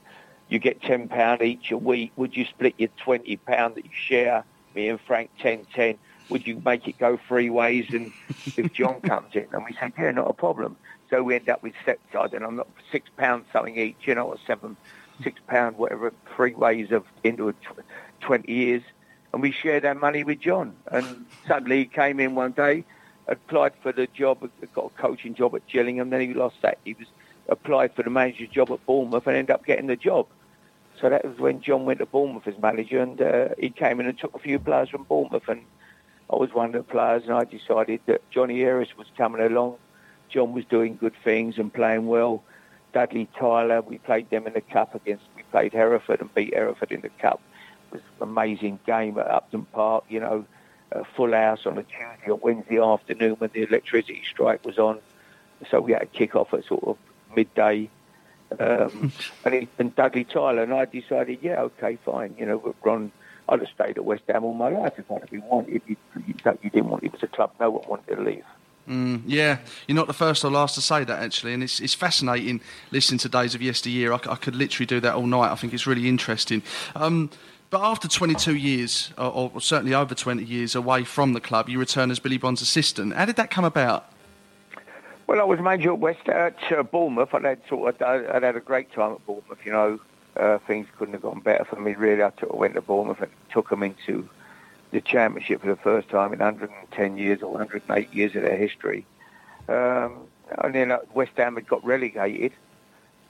you 0.49 0.59
get 0.59 0.81
ten 0.81 1.07
pound 1.07 1.41
each 1.41 1.71
a 1.71 1.77
week. 1.77 2.11
Would 2.15 2.35
you 2.35 2.45
split 2.45 2.75
your 2.77 2.89
twenty 2.97 3.37
pound 3.37 3.75
that 3.75 3.85
you 3.85 3.91
share? 3.93 4.43
Me 4.75 4.89
and 4.89 4.99
Frank 5.01 5.29
ten 5.39 5.65
ten. 5.73 5.97
Would 6.29 6.47
you 6.47 6.61
make 6.63 6.87
it 6.87 6.97
go 6.97 7.19
three 7.27 7.49
ways? 7.49 7.87
And 7.93 8.11
if 8.57 8.71
John 8.73 9.01
comes 9.01 9.35
in, 9.35 9.47
and 9.51 9.65
we 9.65 9.75
said, 9.79 9.93
yeah, 9.97 10.11
not 10.11 10.29
a 10.29 10.33
problem. 10.33 10.77
So 11.09 11.23
we 11.23 11.35
end 11.35 11.49
up 11.49 11.61
with 11.61 11.73
six, 11.83 11.99
I 12.17 12.27
don't 12.27 12.61
six 12.89 13.09
pounds 13.17 13.45
something 13.51 13.77
each, 13.77 13.97
you 14.03 14.15
know, 14.15 14.27
or 14.27 14.37
seven, 14.47 14.77
six 15.21 15.41
pound, 15.47 15.77
whatever, 15.77 16.13
three 16.35 16.55
ways 16.55 16.91
of 16.91 17.03
into 17.23 17.49
a 17.49 17.53
tw- 17.53 17.83
20 18.21 18.49
years. 18.51 18.81
And 19.33 19.41
we 19.41 19.51
shared 19.51 19.83
our 19.83 19.93
money 19.93 20.23
with 20.23 20.39
John. 20.39 20.73
And 20.89 21.25
suddenly 21.47 21.79
he 21.79 21.85
came 21.85 22.21
in 22.21 22.33
one 22.33 22.51
day, 22.51 22.85
applied 23.31 23.73
for 23.81 23.91
the 23.91 24.07
job, 24.07 24.49
got 24.73 24.85
a 24.85 25.01
coaching 25.01 25.33
job 25.33 25.55
at 25.55 25.67
Gillingham. 25.67 26.09
Then 26.09 26.21
he 26.21 26.33
lost 26.33 26.57
that. 26.61 26.77
He 26.85 26.93
was 26.93 27.07
applied 27.49 27.93
for 27.93 28.03
the 28.03 28.09
manager's 28.09 28.49
job 28.49 28.71
at 28.71 28.85
Bournemouth 28.85 29.27
and 29.27 29.35
ended 29.35 29.53
up 29.53 29.65
getting 29.65 29.87
the 29.87 29.95
job. 29.95 30.27
So 30.99 31.09
that 31.09 31.25
was 31.25 31.37
when 31.37 31.61
John 31.61 31.85
went 31.85 31.99
to 31.99 32.05
Bournemouth 32.05 32.47
as 32.47 32.57
manager, 32.61 33.01
and 33.01 33.21
uh, 33.21 33.49
he 33.57 33.69
came 33.69 33.99
in 33.99 34.05
and 34.05 34.17
took 34.17 34.35
a 34.35 34.39
few 34.39 34.59
players 34.59 34.89
from 34.89 35.03
Bournemouth. 35.03 35.47
And 35.47 35.61
I 36.29 36.35
was 36.35 36.53
one 36.53 36.67
of 36.67 36.73
the 36.73 36.83
players, 36.83 37.23
and 37.23 37.33
I 37.33 37.43
decided 37.43 38.01
that 38.05 38.29
Johnny 38.29 38.59
Harris 38.59 38.95
was 38.97 39.07
coming 39.17 39.41
along 39.41 39.77
John 40.31 40.53
was 40.53 40.65
doing 40.65 40.95
good 40.95 41.13
things 41.23 41.57
and 41.57 41.71
playing 41.71 42.07
well. 42.07 42.43
Dudley 42.93 43.27
Tyler, 43.37 43.81
we 43.81 43.97
played 43.99 44.29
them 44.29 44.47
in 44.47 44.53
the 44.53 44.61
cup 44.61 44.95
against. 44.95 45.23
We 45.35 45.43
played 45.43 45.73
Hereford 45.73 46.21
and 46.21 46.33
beat 46.33 46.53
Hereford 46.53 46.91
in 46.91 47.01
the 47.01 47.09
cup. 47.09 47.41
It 47.87 47.95
was 47.95 48.01
an 48.21 48.29
amazing 48.29 48.79
game 48.85 49.17
at 49.17 49.27
Upton 49.27 49.65
Park. 49.65 50.05
You 50.09 50.21
know, 50.21 50.45
a 50.91 51.03
full 51.03 51.31
house 51.31 51.65
on 51.65 51.77
a 51.77 51.83
Tuesday 51.83 52.29
or 52.29 52.35
Wednesday 52.35 52.79
afternoon 52.79 53.35
when 53.35 53.49
the 53.53 53.63
electricity 53.63 54.23
strike 54.29 54.65
was 54.65 54.77
on. 54.77 54.99
So 55.69 55.79
we 55.79 55.93
had 55.93 55.99
to 55.99 56.05
kick 56.07 56.35
off 56.35 56.53
at 56.53 56.65
sort 56.65 56.83
of 56.83 56.97
midday. 57.35 57.89
Um, 58.59 59.11
and, 59.45 59.53
he, 59.53 59.67
and 59.79 59.95
Dudley 59.95 60.23
Tyler 60.23 60.63
and 60.63 60.73
I 60.73 60.85
decided, 60.85 61.39
yeah, 61.41 61.61
okay, 61.61 61.97
fine. 62.03 62.35
You 62.37 62.45
know, 62.45 62.57
we 62.57 62.71
Ron, 62.83 63.11
I'd 63.47 63.59
have 63.59 63.69
stayed 63.69 63.97
at 63.97 64.05
West 64.05 64.23
Ham 64.27 64.43
all 64.43 64.53
my 64.53 64.69
life 64.69 64.93
if 64.97 65.09
I'd 65.11 65.21
have 65.21 65.29
been 65.29 65.43
wanted. 65.43 65.81
You, 65.85 65.95
you, 66.27 66.33
you 66.61 66.69
didn't 66.69 66.89
want 66.89 67.03
it 67.03 67.11
was 67.11 67.23
a 67.23 67.27
club 67.27 67.51
no 67.59 67.69
one 67.69 67.87
wanted 67.87 68.15
to 68.15 68.21
leave. 68.21 68.45
Mm, 68.89 69.21
yeah, 69.27 69.59
you're 69.87 69.95
not 69.95 70.07
the 70.07 70.13
first 70.13 70.43
or 70.43 70.49
last 70.49 70.75
to 70.75 70.81
say 70.81 71.03
that 71.03 71.21
actually, 71.21 71.53
and 71.53 71.61
it's 71.61 71.79
it's 71.79 71.93
fascinating 71.93 72.61
listening 72.89 73.19
to 73.19 73.29
Days 73.29 73.53
of 73.53 73.61
Yesteryear. 73.61 74.11
I, 74.11 74.19
I 74.27 74.35
could 74.35 74.55
literally 74.55 74.87
do 74.87 74.99
that 75.01 75.13
all 75.13 75.27
night. 75.27 75.51
I 75.51 75.55
think 75.55 75.73
it's 75.73 75.85
really 75.85 76.09
interesting. 76.09 76.63
Um, 76.95 77.29
but 77.71 77.81
after 77.81 78.09
22 78.09 78.55
years, 78.57 79.11
or, 79.17 79.51
or, 79.53 79.61
certainly 79.61 79.93
over 79.95 80.13
20 80.13 80.43
years 80.43 80.75
away 80.75 81.05
from 81.05 81.31
the 81.31 81.39
club, 81.39 81.69
you 81.69 81.79
return 81.79 82.11
as 82.11 82.19
Billy 82.19 82.37
Bonds' 82.37 82.61
assistant. 82.61 83.13
How 83.13 83.23
did 83.23 83.37
that 83.37 83.49
come 83.49 83.63
about? 83.63 84.11
Well, 85.25 85.39
I 85.39 85.45
was 85.45 85.61
manager 85.61 85.93
at 85.93 85.99
West 85.99 86.27
at 86.27 86.57
uh, 86.69 86.83
Bournemouth. 86.83 87.33
I'd 87.33 87.45
had 87.45 87.61
sort 87.69 87.95
of, 87.95 88.01
I'd 88.01 88.43
had 88.43 88.57
a 88.57 88.59
great 88.59 88.91
time 88.91 89.13
at 89.13 89.25
Bournemouth. 89.25 89.59
You 89.63 89.71
know, 89.71 89.99
uh, 90.35 90.57
things 90.67 90.85
couldn't 90.97 91.13
have 91.13 91.21
gone 91.21 91.39
better 91.39 91.63
for 91.63 91.79
me. 91.79 91.93
Really, 91.93 92.21
I, 92.21 92.31
took, 92.31 92.53
went 92.53 92.73
to 92.73 92.81
Bournemouth 92.81 93.21
and 93.21 93.31
took 93.49 93.69
them 93.69 93.83
into 93.83 94.27
the 94.91 94.99
championship 94.99 95.61
for 95.61 95.67
the 95.67 95.77
first 95.77 96.09
time 96.09 96.33
in 96.33 96.39
110 96.39 97.17
years 97.17 97.41
or 97.41 97.51
108 97.51 98.13
years 98.13 98.35
of 98.35 98.41
their 98.41 98.57
history. 98.57 99.05
Um, 99.69 100.27
and 100.57 100.75
then 100.75 100.91
uh, 100.91 100.97
West 101.13 101.31
Ham 101.37 101.55
had 101.55 101.69
got 101.69 101.85
relegated 101.85 102.51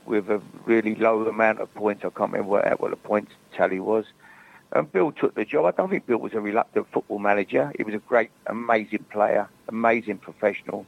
with 0.07 0.31
a 0.31 0.41
really 0.65 0.95
low 0.95 1.27
amount 1.27 1.59
of 1.59 1.71
points. 1.75 2.03
I 2.03 2.09
can't 2.09 2.31
remember 2.31 2.49
what, 2.49 2.81
what 2.81 2.89
the 2.89 2.97
points 2.97 3.33
tally 3.53 3.79
was. 3.79 4.05
And 4.73 4.91
Bill 4.91 5.11
took 5.11 5.35
the 5.35 5.45
job. 5.45 5.65
I 5.65 5.71
don't 5.71 5.89
think 5.89 6.05
Bill 6.05 6.17
was 6.17 6.33
a 6.33 6.39
reluctant 6.39 6.87
football 6.91 7.19
manager. 7.19 7.71
He 7.77 7.83
was 7.83 7.93
a 7.93 7.99
great, 7.99 8.31
amazing 8.47 9.05
player, 9.11 9.49
amazing 9.67 10.17
professional, 10.17 10.85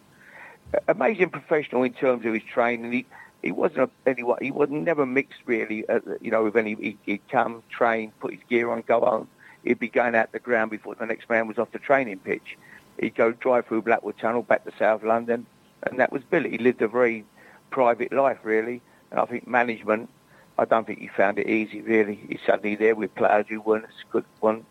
amazing 0.88 1.30
professional 1.30 1.84
in 1.84 1.94
terms 1.94 2.26
of 2.26 2.34
his 2.34 2.44
training. 2.44 2.92
He, 2.92 3.06
he 3.42 3.52
wasn't 3.52 3.90
a, 4.06 4.10
anyone. 4.10 4.38
He 4.42 4.52
was 4.52 4.70
never 4.70 5.06
mixed 5.06 5.42
really. 5.46 5.88
Uh, 5.88 6.00
you 6.22 6.32
know, 6.32 6.44
with 6.44 6.56
any. 6.56 6.76
He, 6.76 6.98
he'd 7.06 7.28
come, 7.30 7.62
train, 7.70 8.14
put 8.22 8.34
his 8.34 8.42
gear 8.50 8.70
on, 8.70 8.84
go 8.88 9.02
home 9.02 9.28
he'd 9.64 9.80
be 9.80 9.88
going 9.88 10.16
out 10.16 10.32
the 10.32 10.40
ground 10.40 10.72
before 10.72 10.96
the 10.96 11.06
next 11.06 11.30
man 11.30 11.48
was 11.48 11.58
off 11.58 11.72
the 11.72 11.80
training 11.80 12.20
pitch. 12.20 12.58
He'd 13.00 13.16
go 13.16 13.32
drive 13.32 13.66
through 13.66 13.84
Blackwall 13.84 14.14
Tunnel 14.14 14.44
back 14.44 14.66
to 14.66 14.72
South 14.78 15.04
London, 15.04 15.46
and 15.84 16.00
that 16.00 16.12
was 16.12 16.22
Billy. 16.30 16.52
He 16.52 16.58
lived 16.58 16.82
a 16.82 16.88
very 16.88 17.26
private 17.72 18.14
life, 18.14 18.40
really. 18.44 18.82
And 19.12 19.20
I 19.20 19.26
think 19.26 19.48
management, 19.48 20.10
I 20.58 20.66
don't 20.66 20.86
think 20.86 21.00
he 21.00 21.08
found 21.08 21.40
it 21.40 21.48
easy, 21.48 21.82
really. 21.82 22.20
He's 22.30 22.40
suddenly 22.46 22.76
there 22.76 22.96
with 22.96 23.14
players 23.16 23.46
who 23.50 23.62
weren't 23.62 23.86
as 23.86 24.04
good, 24.12 24.26
weren't, 24.42 24.66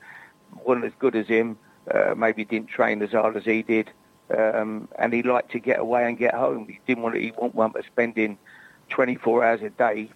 weren't 0.65 0.85
as 0.85 0.93
good 0.99 1.17
as 1.17 1.27
him, 1.27 1.59
uh, 1.93 2.15
maybe 2.17 2.45
didn't 2.45 2.69
train 2.69 3.03
as 3.03 3.11
hard 3.11 3.37
as 3.37 3.45
he 3.45 3.63
did. 3.63 3.91
Um, 4.37 4.89
and 4.99 5.13
he 5.13 5.23
liked 5.23 5.51
to 5.53 5.59
get 5.59 5.81
away 5.81 6.07
and 6.07 6.17
get 6.17 6.35
home. 6.35 6.67
He 6.69 6.79
didn't 6.87 7.03
want 7.03 7.17
to, 7.17 7.21
he 7.21 7.33
want 7.33 7.55
one 7.55 7.73
but 7.73 7.85
spending 7.85 8.39
24 8.91 9.45
hours 9.45 9.63
a 9.63 9.71
day, 9.71 10.11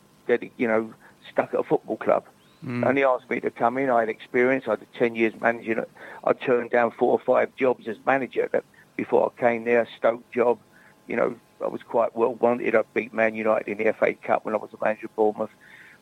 you 0.57 0.69
know, 0.69 0.95
stuck 1.31 1.53
at 1.53 1.61
a 1.61 1.65
football 1.65 1.97
club. 1.97 2.25
Mm. 2.65 2.89
And 2.89 2.99
he 2.99 3.05
asked 3.05 3.29
me 3.29 3.41
to 3.41 3.51
come 3.51 3.77
in. 3.79 3.91
I 3.91 4.01
had 4.01 4.09
experience. 4.09 4.65
I 4.67 4.71
had 4.71 4.87
10 4.95 5.17
years 5.17 5.35
managing. 5.41 5.85
I 6.25 6.33
turned 6.33 6.71
down 6.71 6.93
four 6.93 7.13
or 7.13 7.19
five 7.19 7.55
jobs 7.57 7.89
as 7.89 7.97
manager 8.07 8.49
before 8.97 9.33
I 9.37 9.41
came 9.41 9.65
there. 9.65 9.87
Stoke 9.99 10.29
job, 10.31 10.59
you 11.07 11.17
know, 11.17 11.37
I 11.62 11.69
was 11.69 11.83
quite 11.83 12.14
well 12.14 12.35
wanted. 12.35 12.75
I 12.75 12.83
beat 12.95 13.12
Man 13.12 13.35
United 13.35 13.69
in 13.69 13.79
the 13.79 13.92
FA 13.92 14.14
Cup 14.14 14.45
when 14.45 14.55
I 14.55 14.59
was 14.59 14.71
a 14.73 14.85
manager 14.85 15.07
of 15.07 15.16
Bournemouth. 15.16 15.51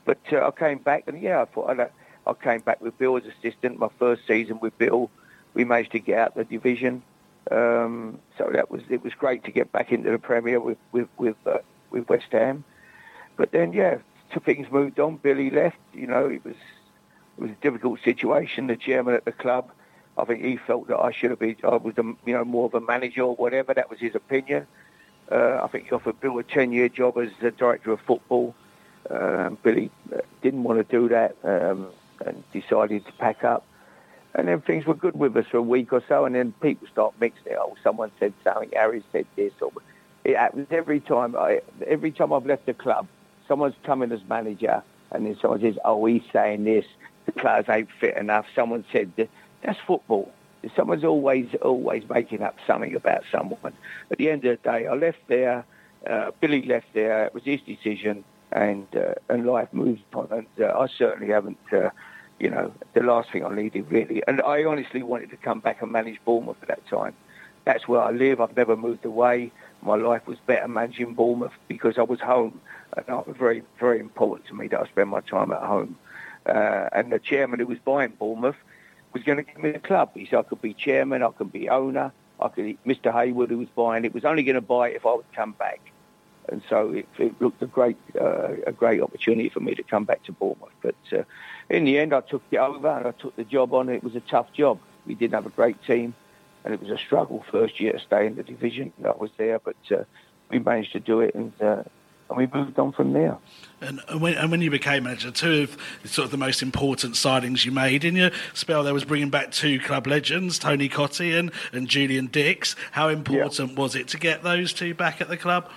But 0.04 0.18
uh, 0.32 0.46
I 0.46 0.50
came 0.50 0.78
back, 0.78 1.04
and 1.06 1.20
yeah, 1.20 1.42
I 1.42 1.44
thought 1.46 1.70
I'd, 1.70 1.90
I 2.26 2.32
came 2.34 2.60
back 2.60 2.80
with 2.80 2.98
Bill 2.98 3.16
as 3.16 3.24
assistant. 3.24 3.78
My 3.78 3.88
first 3.98 4.26
season 4.26 4.60
with 4.60 4.76
Bill, 4.78 5.10
we 5.54 5.64
managed 5.64 5.92
to 5.92 6.00
get 6.00 6.18
out 6.18 6.28
of 6.28 6.34
the 6.48 6.56
division. 6.56 7.02
Um, 7.50 8.18
so 8.38 8.50
that 8.52 8.70
was 8.70 8.82
it 8.88 9.02
was 9.04 9.14
great 9.14 9.44
to 9.44 9.50
get 9.50 9.70
back 9.70 9.92
into 9.92 10.10
the 10.10 10.18
Premier 10.18 10.60
with 10.60 10.78
with 10.92 11.08
with, 11.18 11.36
uh, 11.46 11.58
with 11.90 12.08
West 12.08 12.32
Ham. 12.32 12.64
But 13.36 13.52
then, 13.52 13.72
yeah, 13.72 13.98
things 14.44 14.70
moved 14.70 14.98
on. 15.00 15.16
Billy 15.16 15.50
left. 15.50 15.76
You 15.92 16.06
know, 16.06 16.26
it 16.28 16.44
was 16.44 16.56
it 17.36 17.42
was 17.42 17.50
a 17.50 17.56
difficult 17.60 18.00
situation. 18.02 18.66
The 18.66 18.76
chairman 18.76 19.14
at 19.14 19.24
the 19.24 19.32
club, 19.32 19.70
I 20.16 20.24
think 20.24 20.44
he 20.44 20.56
felt 20.56 20.88
that 20.88 20.98
I 20.98 21.12
should 21.12 21.30
have 21.30 21.38
been. 21.38 21.56
I 21.64 21.76
was, 21.76 21.94
a, 21.98 22.02
you 22.02 22.34
know, 22.34 22.44
more 22.44 22.66
of 22.66 22.74
a 22.74 22.80
manager 22.80 23.22
or 23.22 23.34
whatever. 23.34 23.74
That 23.74 23.90
was 23.90 23.98
his 23.98 24.14
opinion. 24.14 24.66
Uh, 25.30 25.60
I 25.62 25.68
think 25.68 25.84
he 25.88 25.94
offered 25.94 26.20
Bill 26.20 26.38
a 26.38 26.42
ten-year 26.42 26.88
job 26.88 27.18
as 27.18 27.30
the 27.40 27.50
director 27.50 27.92
of 27.92 28.00
football. 28.00 28.54
Um, 29.10 29.58
Billy 29.62 29.90
uh, 30.14 30.18
didn't 30.42 30.62
want 30.62 30.78
to 30.78 30.96
do 30.96 31.08
that 31.08 31.36
um, 31.44 31.88
and 32.24 32.42
decided 32.52 33.04
to 33.06 33.12
pack 33.12 33.44
up. 33.44 33.64
And 34.34 34.48
then 34.48 34.60
things 34.60 34.84
were 34.84 34.94
good 34.94 35.16
with 35.16 35.36
us 35.36 35.46
for 35.50 35.58
a 35.58 35.62
week 35.62 35.92
or 35.92 36.02
so, 36.08 36.24
and 36.24 36.34
then 36.34 36.52
people 36.60 36.88
start 36.88 37.14
mixing 37.20 37.52
it. 37.52 37.58
Oh, 37.60 37.76
someone 37.82 38.10
said 38.18 38.32
something. 38.42 38.70
Harry 38.74 39.02
said 39.12 39.26
this, 39.36 39.52
or 39.60 39.70
it 40.24 40.36
happens 40.36 40.68
every 40.70 41.00
time. 41.00 41.36
I, 41.36 41.60
every 41.86 42.10
time 42.10 42.32
I've 42.32 42.46
left 42.46 42.66
the 42.66 42.74
club, 42.74 43.06
someone's 43.46 43.76
coming 43.84 44.10
as 44.10 44.20
manager 44.28 44.82
and 45.10 45.26
then 45.26 45.36
someone 45.40 45.60
says, 45.60 45.76
oh, 45.84 46.04
he's 46.06 46.22
saying 46.32 46.64
this, 46.64 46.84
the 47.26 47.32
players 47.32 47.66
ain't 47.68 47.88
fit 48.00 48.16
enough. 48.16 48.46
Someone 48.54 48.84
said, 48.90 49.12
that's 49.62 49.78
football. 49.86 50.32
Someone's 50.76 51.04
always, 51.04 51.46
always 51.62 52.04
making 52.08 52.42
up 52.42 52.56
something 52.66 52.94
about 52.94 53.22
someone. 53.30 53.72
At 54.10 54.18
the 54.18 54.30
end 54.30 54.44
of 54.44 54.62
the 54.62 54.70
day, 54.70 54.86
I 54.86 54.94
left 54.94 55.18
there, 55.28 55.64
uh, 56.08 56.30
Billy 56.40 56.62
left 56.62 56.86
there, 56.94 57.26
it 57.26 57.34
was 57.34 57.44
his 57.44 57.60
decision, 57.62 58.24
and 58.52 58.86
uh, 58.94 59.14
and 59.28 59.46
life 59.46 59.68
moves 59.72 60.00
on. 60.14 60.28
And 60.30 60.46
uh, 60.60 60.78
I 60.78 60.86
certainly 60.86 61.32
haven't, 61.32 61.58
uh, 61.72 61.90
you 62.38 62.50
know, 62.50 62.72
the 62.94 63.02
last 63.02 63.30
thing 63.32 63.44
I 63.44 63.54
needed 63.54 63.90
really. 63.90 64.22
And 64.26 64.40
I 64.42 64.64
honestly 64.64 65.02
wanted 65.02 65.30
to 65.30 65.36
come 65.36 65.60
back 65.60 65.82
and 65.82 65.90
manage 65.90 66.18
Bournemouth 66.24 66.58
at 66.62 66.68
that 66.68 66.86
time. 66.88 67.14
That's 67.64 67.88
where 67.88 68.02
I 68.02 68.10
live. 68.10 68.40
I've 68.40 68.56
never 68.56 68.76
moved 68.76 69.04
away. 69.04 69.50
My 69.82 69.96
life 69.96 70.26
was 70.26 70.38
better 70.46 70.68
managing 70.68 71.14
Bournemouth 71.14 71.52
because 71.68 71.96
I 71.98 72.02
was 72.02 72.20
home 72.20 72.60
and 72.96 73.06
that 73.06 73.26
was 73.26 73.36
very, 73.36 73.62
very 73.78 74.00
important 74.00 74.46
to 74.48 74.54
me 74.54 74.68
that 74.68 74.80
I 74.80 74.86
spend 74.86 75.10
my 75.10 75.20
time 75.20 75.52
at 75.52 75.62
home. 75.62 75.96
Uh, 76.46 76.88
and 76.92 77.10
the 77.12 77.18
chairman 77.18 77.58
who 77.58 77.66
was 77.66 77.78
buying 77.78 78.12
Bournemouth 78.18 78.56
was 79.14 79.22
going 79.22 79.38
to 79.38 79.44
give 79.44 79.58
me 79.58 79.70
the 79.70 79.78
club. 79.78 80.10
He 80.14 80.26
said 80.26 80.40
I 80.40 80.42
could 80.42 80.60
be 80.60 80.74
chairman, 80.74 81.22
I 81.22 81.30
could 81.30 81.52
be 81.52 81.70
owner, 81.70 82.12
I 82.38 82.48
could. 82.48 82.76
Mr. 82.84 83.12
Hayward, 83.12 83.48
who 83.48 83.58
was 83.58 83.68
buying 83.74 84.04
it, 84.04 84.12
was 84.12 84.24
only 84.24 84.42
going 84.42 84.56
to 84.56 84.60
buy 84.60 84.90
it 84.90 84.96
if 84.96 85.06
I 85.06 85.14
would 85.14 85.32
come 85.32 85.52
back. 85.52 85.80
And 86.48 86.60
so 86.68 86.90
it, 86.90 87.08
it 87.18 87.40
looked 87.40 87.62
a 87.62 87.66
great, 87.66 87.96
uh, 88.20 88.48
a 88.66 88.72
great 88.72 89.00
opportunity 89.00 89.48
for 89.48 89.60
me 89.60 89.74
to 89.76 89.82
come 89.82 90.04
back 90.04 90.24
to 90.24 90.32
Bournemouth. 90.32 90.74
But 90.82 90.96
uh, 91.10 91.22
in 91.70 91.84
the 91.84 91.98
end, 91.98 92.12
I 92.12 92.20
took 92.20 92.42
it 92.50 92.58
over 92.58 92.88
and 92.88 93.06
I 93.06 93.12
took 93.12 93.34
the 93.36 93.44
job 93.44 93.72
on. 93.72 93.88
It 93.88 94.04
was 94.04 94.14
a 94.14 94.20
tough 94.20 94.52
job. 94.52 94.78
We 95.06 95.14
didn't 95.14 95.34
have 95.34 95.46
a 95.46 95.50
great 95.50 95.82
team, 95.84 96.14
and 96.64 96.74
it 96.74 96.80
was 96.82 96.90
a 96.90 96.98
struggle 96.98 97.44
first 97.50 97.80
year 97.80 97.92
to 97.92 97.98
stay 97.98 98.26
in 98.26 98.34
the 98.34 98.42
division. 98.42 98.92
I 99.04 99.12
was 99.12 99.30
there, 99.38 99.58
but 99.58 99.76
uh, 99.90 100.04
we 100.50 100.58
managed 100.58 100.92
to 100.92 101.00
do 101.00 101.20
it, 101.20 101.34
and 101.34 101.52
uh, 101.62 101.84
and 102.28 102.38
we 102.38 102.46
moved 102.52 102.78
on 102.78 102.92
from 102.92 103.12
there. 103.12 103.36
And, 103.80 104.00
and, 104.08 104.20
when, 104.20 104.34
and 104.34 104.50
when 104.50 104.62
you 104.62 104.70
became 104.70 105.04
manager, 105.04 105.30
two 105.30 105.62
of 105.62 106.10
sort 106.10 106.26
of 106.26 106.30
the 106.30 106.38
most 106.38 106.62
important 106.62 107.14
signings 107.14 107.64
you 107.64 107.72
made 107.72 108.04
in 108.04 108.16
your 108.16 108.30
spell 108.54 108.82
there 108.82 108.94
was 108.94 109.04
bringing 109.04 109.30
back 109.30 109.52
two 109.52 109.78
club 109.78 110.06
legends, 110.06 110.58
Tony 110.58 110.88
Cottee 110.88 111.38
and, 111.38 111.52
and 111.72 111.88
Julian 111.88 112.28
Dicks. 112.28 112.76
How 112.92 113.08
important 113.08 113.72
yeah. 113.72 113.80
was 113.80 113.94
it 113.94 114.08
to 114.08 114.18
get 114.18 114.42
those 114.42 114.72
two 114.72 114.94
back 114.94 115.20
at 115.20 115.28
the 115.28 115.36
club? 115.36 115.70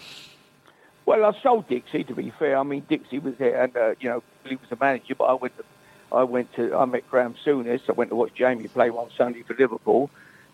Well, 1.05 1.23
I 1.23 1.41
sold 1.41 1.69
Dixie. 1.69 2.03
To 2.03 2.13
be 2.13 2.31
fair, 2.38 2.57
I 2.57 2.63
mean 2.63 2.86
Dixie 2.89 3.19
was 3.19 3.36
there, 3.38 3.63
and 3.63 3.75
uh, 3.77 3.95
you 3.99 4.10
know 4.10 4.23
he 4.43 4.55
was 4.55 4.69
the 4.69 4.77
manager. 4.79 5.15
But 5.15 5.25
I 5.25 5.33
went, 5.33 5.57
to, 5.57 5.63
I 6.12 6.23
went 6.23 6.53
to, 6.55 6.75
I 6.75 6.83
met 6.83 7.10
Graham 7.10 7.36
Souness. 7.45 7.81
I 7.88 7.93
went 7.93 8.10
to 8.10 8.15
watch 8.15 8.33
Jamie 8.36 8.67
play 8.67 8.89
one 8.89 9.10
Sunday 9.17 9.41
for 9.43 9.53
Liverpool, 9.53 10.10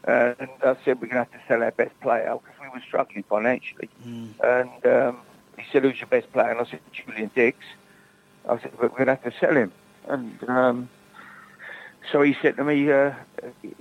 uh, 0.07 0.35
and 0.39 0.49
I 0.63 0.75
said 0.85 1.01
we're 1.01 1.07
going 1.07 1.09
to 1.09 1.17
have 1.17 1.31
to 1.31 1.39
sell 1.47 1.63
our 1.63 1.71
best 1.71 1.99
player 2.01 2.35
because 2.35 2.61
we 2.61 2.69
were 2.69 2.83
struggling 2.85 3.23
financially. 3.23 3.89
Mm. 4.05 4.33
And 4.43 4.85
um, 4.85 5.17
he 5.57 5.65
said, 5.71 5.83
who's 5.83 5.99
your 5.99 6.07
best 6.07 6.31
player? 6.31 6.51
And 6.51 6.59
I 6.59 6.69
said, 6.69 6.79
Julian 6.91 7.31
Dicks. 7.33 7.65
I 8.47 8.59
said, 8.59 8.71
we're 8.79 8.89
going 8.89 9.05
to 9.05 9.15
have 9.15 9.23
to 9.23 9.33
sell 9.39 9.55
him. 9.55 9.71
And 10.07 10.49
um, 10.49 10.89
so 12.11 12.21
he 12.21 12.35
said 12.41 12.57
to 12.57 12.63
me, 12.63 12.91
uh, 12.91 13.13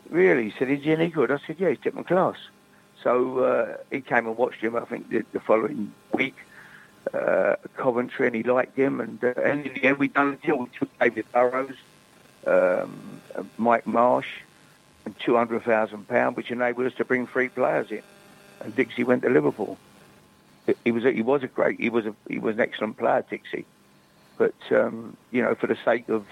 really? 0.08 0.50
He 0.50 0.54
said, 0.58 0.70
is 0.70 0.82
he 0.82 0.92
any 0.92 1.08
good? 1.08 1.30
I 1.30 1.38
said, 1.46 1.56
yeah, 1.58 1.70
he's 1.70 1.92
my 1.92 2.02
class. 2.02 2.36
So 3.02 3.40
uh, 3.40 3.76
he 3.90 4.00
came 4.00 4.26
and 4.26 4.36
watched 4.36 4.60
him, 4.60 4.76
I 4.76 4.84
think, 4.84 5.10
the, 5.10 5.24
the 5.32 5.40
following 5.40 5.92
week, 6.12 6.36
uh, 7.12 7.56
Coventry, 7.76 8.28
and 8.28 8.36
he 8.36 8.44
liked 8.44 8.76
him. 8.78 9.00
And, 9.00 9.22
uh, 9.24 9.34
and 9.42 9.66
in 9.66 9.74
the 9.74 9.84
end, 9.84 9.98
we 9.98 10.08
done 10.08 10.38
a 10.40 10.46
deal. 10.46 10.58
We 10.58 10.66
took 10.78 10.96
David 11.00 11.26
Burrows, 11.32 11.74
um, 12.46 13.20
Mike 13.58 13.86
Marsh, 13.86 14.28
and 15.04 15.18
£200,000, 15.18 16.36
which 16.36 16.52
enabled 16.52 16.86
us 16.86 16.94
to 16.94 17.04
bring 17.04 17.26
three 17.26 17.48
players 17.48 17.90
in. 17.90 18.02
And 18.60 18.76
Dixie 18.76 19.02
went 19.02 19.22
to 19.22 19.30
Liverpool 19.30 19.76
he 20.84 20.92
was 20.92 21.04
a, 21.04 21.12
he 21.12 21.22
was 21.22 21.42
a 21.42 21.48
great 21.48 21.80
he 21.80 21.90
was 21.90 22.06
a 22.06 22.14
he 22.28 22.38
was 22.38 22.56
an 22.56 22.60
excellent 22.60 22.96
player, 22.96 23.24
Dixie. 23.28 23.66
But 24.38 24.54
um, 24.70 25.16
you 25.30 25.42
know, 25.42 25.54
for 25.54 25.66
the 25.66 25.76
sake 25.84 26.08
of 26.08 26.26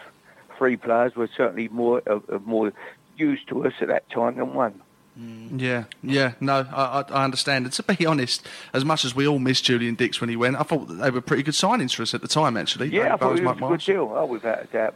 three 0.57 0.77
players, 0.77 1.15
were 1.15 1.29
certainly 1.37 1.69
more 1.69 2.01
of, 2.07 2.29
of 2.29 2.47
more 2.47 2.73
used 3.17 3.49
to 3.49 3.67
us 3.67 3.75
at 3.81 3.89
that 3.89 4.09
time 4.11 4.37
than 4.37 4.55
one. 4.55 4.81
Mm. 5.19 5.61
Yeah, 5.61 5.85
yeah, 6.03 6.33
no, 6.41 6.67
I, 6.73 7.05
I, 7.09 7.25
understand. 7.25 7.67
And 7.67 7.73
to 7.75 7.83
be 7.83 8.07
honest, 8.07 8.47
as 8.73 8.85
much 8.85 9.05
as 9.05 9.15
we 9.15 9.27
all 9.27 9.41
missed 9.41 9.65
Julian 9.65 9.97
Dicks 9.97 10.21
when 10.21 10.31
he 10.31 10.37
went, 10.37 10.57
I 10.57 10.63
thought 10.63 10.87
they 10.87 11.11
were 11.11 11.21
pretty 11.21 11.43
good 11.43 11.55
signings 11.55 11.95
for 11.95 12.03
us 12.03 12.15
at 12.15 12.23
the 12.23 12.29
time, 12.29 12.57
actually. 12.57 12.89
Yeah, 12.89 13.15
I 13.15 13.17
thought 13.17 13.39
it 13.39 13.45
was 13.45 13.57
a 13.57 13.61
good 13.61 13.81
deal. 13.81 14.13
Oh, 14.15 14.25
without 14.27 14.63
a 14.63 14.67
doubt. 14.67 14.95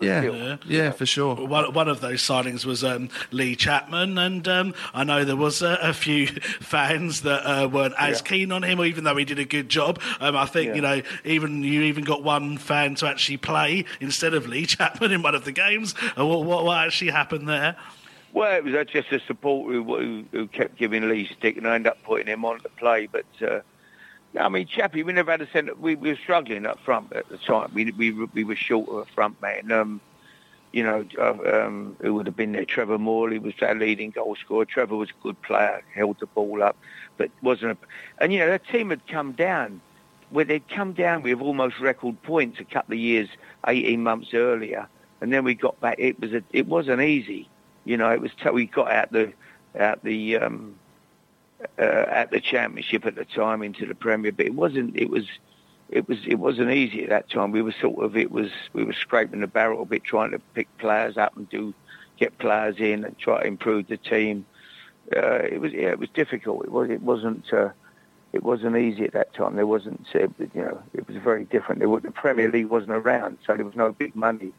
Yeah, 0.00 0.22
yeah, 0.22 0.56
yeah, 0.66 0.90
for 0.90 1.06
sure. 1.06 1.36
One, 1.36 1.72
one 1.72 1.88
of 1.88 2.00
those 2.00 2.20
signings 2.20 2.64
was 2.64 2.82
um, 2.82 3.10
Lee 3.30 3.54
Chapman, 3.54 4.18
and 4.18 4.46
um, 4.48 4.74
I 4.92 5.04
know 5.04 5.24
there 5.24 5.36
was 5.36 5.62
a, 5.62 5.78
a 5.80 5.92
few 5.92 6.26
fans 6.60 7.22
that 7.22 7.46
uh, 7.46 7.68
weren't 7.68 7.94
as 7.98 8.20
yeah. 8.20 8.26
keen 8.26 8.52
on 8.52 8.62
him, 8.64 8.80
even 8.80 9.04
though 9.04 9.16
he 9.16 9.24
did 9.24 9.38
a 9.38 9.44
good 9.44 9.68
job. 9.68 10.00
Um, 10.20 10.36
I 10.36 10.46
think 10.46 10.68
yeah. 10.68 10.74
you 10.74 10.80
know, 10.80 11.02
even 11.24 11.62
you 11.62 11.82
even 11.82 12.04
got 12.04 12.24
one 12.24 12.58
fan 12.58 12.96
to 12.96 13.06
actually 13.06 13.36
play 13.36 13.84
instead 14.00 14.34
of 14.34 14.48
Lee 14.48 14.66
Chapman 14.66 15.12
in 15.12 15.22
one 15.22 15.34
of 15.34 15.44
the 15.44 15.52
games. 15.52 15.94
Uh, 16.18 16.26
what, 16.26 16.44
what, 16.44 16.64
what 16.64 16.84
actually 16.84 17.12
happened 17.12 17.48
there? 17.48 17.76
Well, 18.32 18.56
it 18.56 18.64
was 18.64 18.74
just 18.88 19.12
a 19.12 19.20
supporter 19.20 19.74
who, 19.74 19.84
who, 19.84 20.24
who, 20.32 20.46
kept 20.48 20.76
giving 20.76 21.08
Lee 21.08 21.30
stick, 21.38 21.56
and 21.56 21.68
I 21.68 21.76
ended 21.76 21.92
up 21.92 22.02
putting 22.02 22.26
him 22.26 22.44
on 22.44 22.60
to 22.60 22.68
play, 22.70 23.06
but. 23.06 23.26
Uh, 23.40 23.60
I 24.38 24.48
mean, 24.48 24.66
Chappie, 24.66 25.02
we 25.02 25.12
never 25.12 25.30
had 25.30 25.40
a 25.40 25.50
centre. 25.50 25.74
We, 25.74 25.94
we 25.94 26.10
were 26.10 26.16
struggling 26.16 26.66
up 26.66 26.80
front 26.80 27.12
at 27.12 27.28
the 27.28 27.38
time. 27.38 27.70
We 27.72 27.90
we 27.92 28.10
we 28.10 28.44
were 28.44 28.56
short 28.56 28.88
of 28.88 28.96
a 28.96 29.04
front 29.06 29.40
man. 29.40 29.70
Um, 29.70 30.00
you 30.72 30.82
know, 30.82 31.04
uh, 31.18 31.66
um, 31.66 31.96
who 32.00 32.14
would 32.14 32.26
have 32.26 32.36
been 32.36 32.50
there? 32.50 32.64
Trevor 32.64 32.98
Morley 32.98 33.38
was 33.38 33.54
our 33.62 33.76
leading 33.76 34.10
goal 34.10 34.34
scorer. 34.34 34.64
Trevor 34.64 34.96
was 34.96 35.10
a 35.10 35.22
good 35.22 35.40
player, 35.42 35.82
held 35.94 36.18
the 36.18 36.26
ball 36.26 36.64
up, 36.64 36.76
but 37.16 37.30
wasn't. 37.42 37.72
A, 37.72 38.22
and 38.22 38.32
you 38.32 38.40
know, 38.40 38.48
that 38.48 38.66
team 38.66 38.90
had 38.90 39.06
come 39.06 39.32
down 39.32 39.80
where 40.30 40.44
they'd 40.44 40.68
come 40.68 40.92
down 40.92 41.22
with 41.22 41.40
almost 41.40 41.78
record 41.78 42.20
points 42.24 42.58
a 42.58 42.64
couple 42.64 42.94
of 42.94 42.98
years, 42.98 43.28
eighteen 43.68 44.02
months 44.02 44.34
earlier, 44.34 44.88
and 45.20 45.32
then 45.32 45.44
we 45.44 45.54
got 45.54 45.80
back. 45.80 45.96
It 45.98 46.18
was 46.18 46.32
a, 46.32 46.42
it 46.52 46.66
wasn't 46.66 47.02
easy. 47.02 47.48
You 47.84 47.96
know, 47.96 48.10
it 48.10 48.20
was. 48.20 48.32
T- 48.42 48.50
we 48.50 48.66
got 48.66 48.90
out 48.90 49.12
the 49.12 49.32
out 49.78 50.02
the 50.02 50.38
um, 50.38 50.74
uh, 51.78 51.82
at 52.08 52.30
the 52.30 52.40
championship 52.40 53.06
at 53.06 53.14
the 53.14 53.24
time 53.24 53.62
into 53.62 53.86
the 53.86 53.94
Premier, 53.94 54.32
but 54.32 54.46
it 54.46 54.54
wasn't. 54.54 54.96
It 54.96 55.10
was. 55.10 55.24
It 55.90 56.08
was. 56.08 56.18
It 56.26 56.36
wasn't 56.36 56.70
easy 56.70 57.02
at 57.04 57.10
that 57.10 57.30
time. 57.30 57.52
We 57.52 57.62
were 57.62 57.74
sort 57.80 58.04
of. 58.04 58.16
It 58.16 58.30
was. 58.30 58.50
We 58.72 58.84
were 58.84 58.92
scraping 58.92 59.40
the 59.40 59.46
barrel 59.46 59.82
a 59.82 59.86
bit, 59.86 60.04
trying 60.04 60.32
to 60.32 60.38
pick 60.54 60.68
players 60.78 61.16
up 61.16 61.36
and 61.36 61.48
do 61.48 61.74
get 62.18 62.38
players 62.38 62.76
in 62.78 63.04
and 63.04 63.18
try 63.18 63.42
to 63.42 63.46
improve 63.46 63.88
the 63.88 63.96
team. 63.96 64.46
Uh, 65.14 65.42
it 65.50 65.60
was. 65.60 65.72
Yeah, 65.72 65.88
it 65.88 65.98
was 65.98 66.08
difficult. 66.10 66.64
It 66.64 66.72
was. 66.72 66.90
It 66.90 67.02
wasn't. 67.02 67.52
Uh, 67.52 67.70
it 68.32 68.42
wasn't 68.42 68.76
easy 68.76 69.04
at 69.04 69.12
that 69.12 69.32
time. 69.34 69.56
There 69.56 69.66
wasn't. 69.66 70.06
Uh, 70.14 70.28
you 70.38 70.50
know, 70.54 70.82
it 70.92 71.06
was 71.06 71.16
very 71.18 71.44
different. 71.44 71.86
Was, 71.86 72.02
the 72.02 72.10
Premier 72.10 72.50
League 72.50 72.66
wasn't 72.66 72.92
around, 72.92 73.38
so 73.46 73.54
there 73.54 73.64
was 73.64 73.76
no 73.76 73.92
big 73.92 74.16
money. 74.16 74.52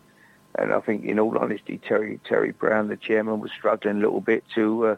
And 0.58 0.74
I 0.74 0.80
think, 0.80 1.04
in 1.04 1.20
all 1.20 1.38
honesty, 1.38 1.78
Terry 1.78 2.20
Terry 2.24 2.52
Brown, 2.52 2.88
the 2.88 2.96
chairman, 2.96 3.42
was 3.42 3.52
struggling 3.52 3.98
a 3.98 4.00
little 4.00 4.22
bit 4.22 4.46
to 4.56 4.86
uh, 4.88 4.96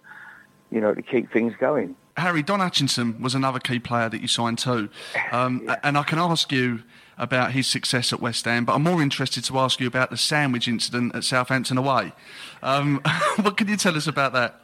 you 0.72 0.82
know, 0.82 0.94
to 0.94 1.02
keep 1.02 1.32
things 1.32 1.54
going. 1.60 1.96
Harry, 2.18 2.42
Don 2.42 2.60
Hutchinson 2.60 3.22
was 3.22 3.36
another 3.36 3.60
key 3.60 3.80
player 3.80 4.10
that 4.10 4.22
you 4.22 4.28
signed 4.28 4.58
too. 4.58 4.90
Um, 5.32 5.62
yeah. 5.66 5.76
And 5.84 5.98
I 5.98 6.04
can 6.04 6.18
ask 6.18 6.52
you 6.52 6.84
about 7.18 7.52
his 7.52 7.68
success 7.68 8.12
at 8.12 8.20
West 8.20 8.46
Ham, 8.46 8.66
but 8.66 8.74
I'm 8.74 8.84
more 8.84 9.02
interested 9.02 9.44
to 9.46 9.60
ask 9.60 9.80
you 9.80 9.88
about 9.88 10.10
the 10.10 10.18
sandwich 10.18 10.68
incident 10.68 11.16
at 11.16 11.24
Southampton 11.24 11.78
away. 11.78 12.14
Um, 12.62 13.02
what 13.42 13.58
can 13.58 13.68
you 13.68 13.78
tell 13.78 13.96
us 13.96 14.08
about 14.08 14.34
that? 14.34 14.62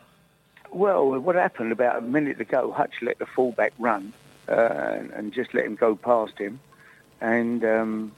Well, 0.72 1.20
what 1.20 1.36
happened 1.36 1.72
about 1.72 1.98
a 1.98 2.02
minute 2.02 2.42
ago, 2.42 2.72
Hutch 2.72 2.96
let 3.02 3.20
the 3.20 3.28
fullback 3.28 3.74
run 3.78 4.14
uh, 4.48 5.00
and 5.14 5.32
just 5.32 5.54
let 5.54 5.66
him 5.66 5.76
go 5.76 5.96
past 5.96 6.38
him. 6.38 6.60
And 7.22 7.64
um, 7.64 8.12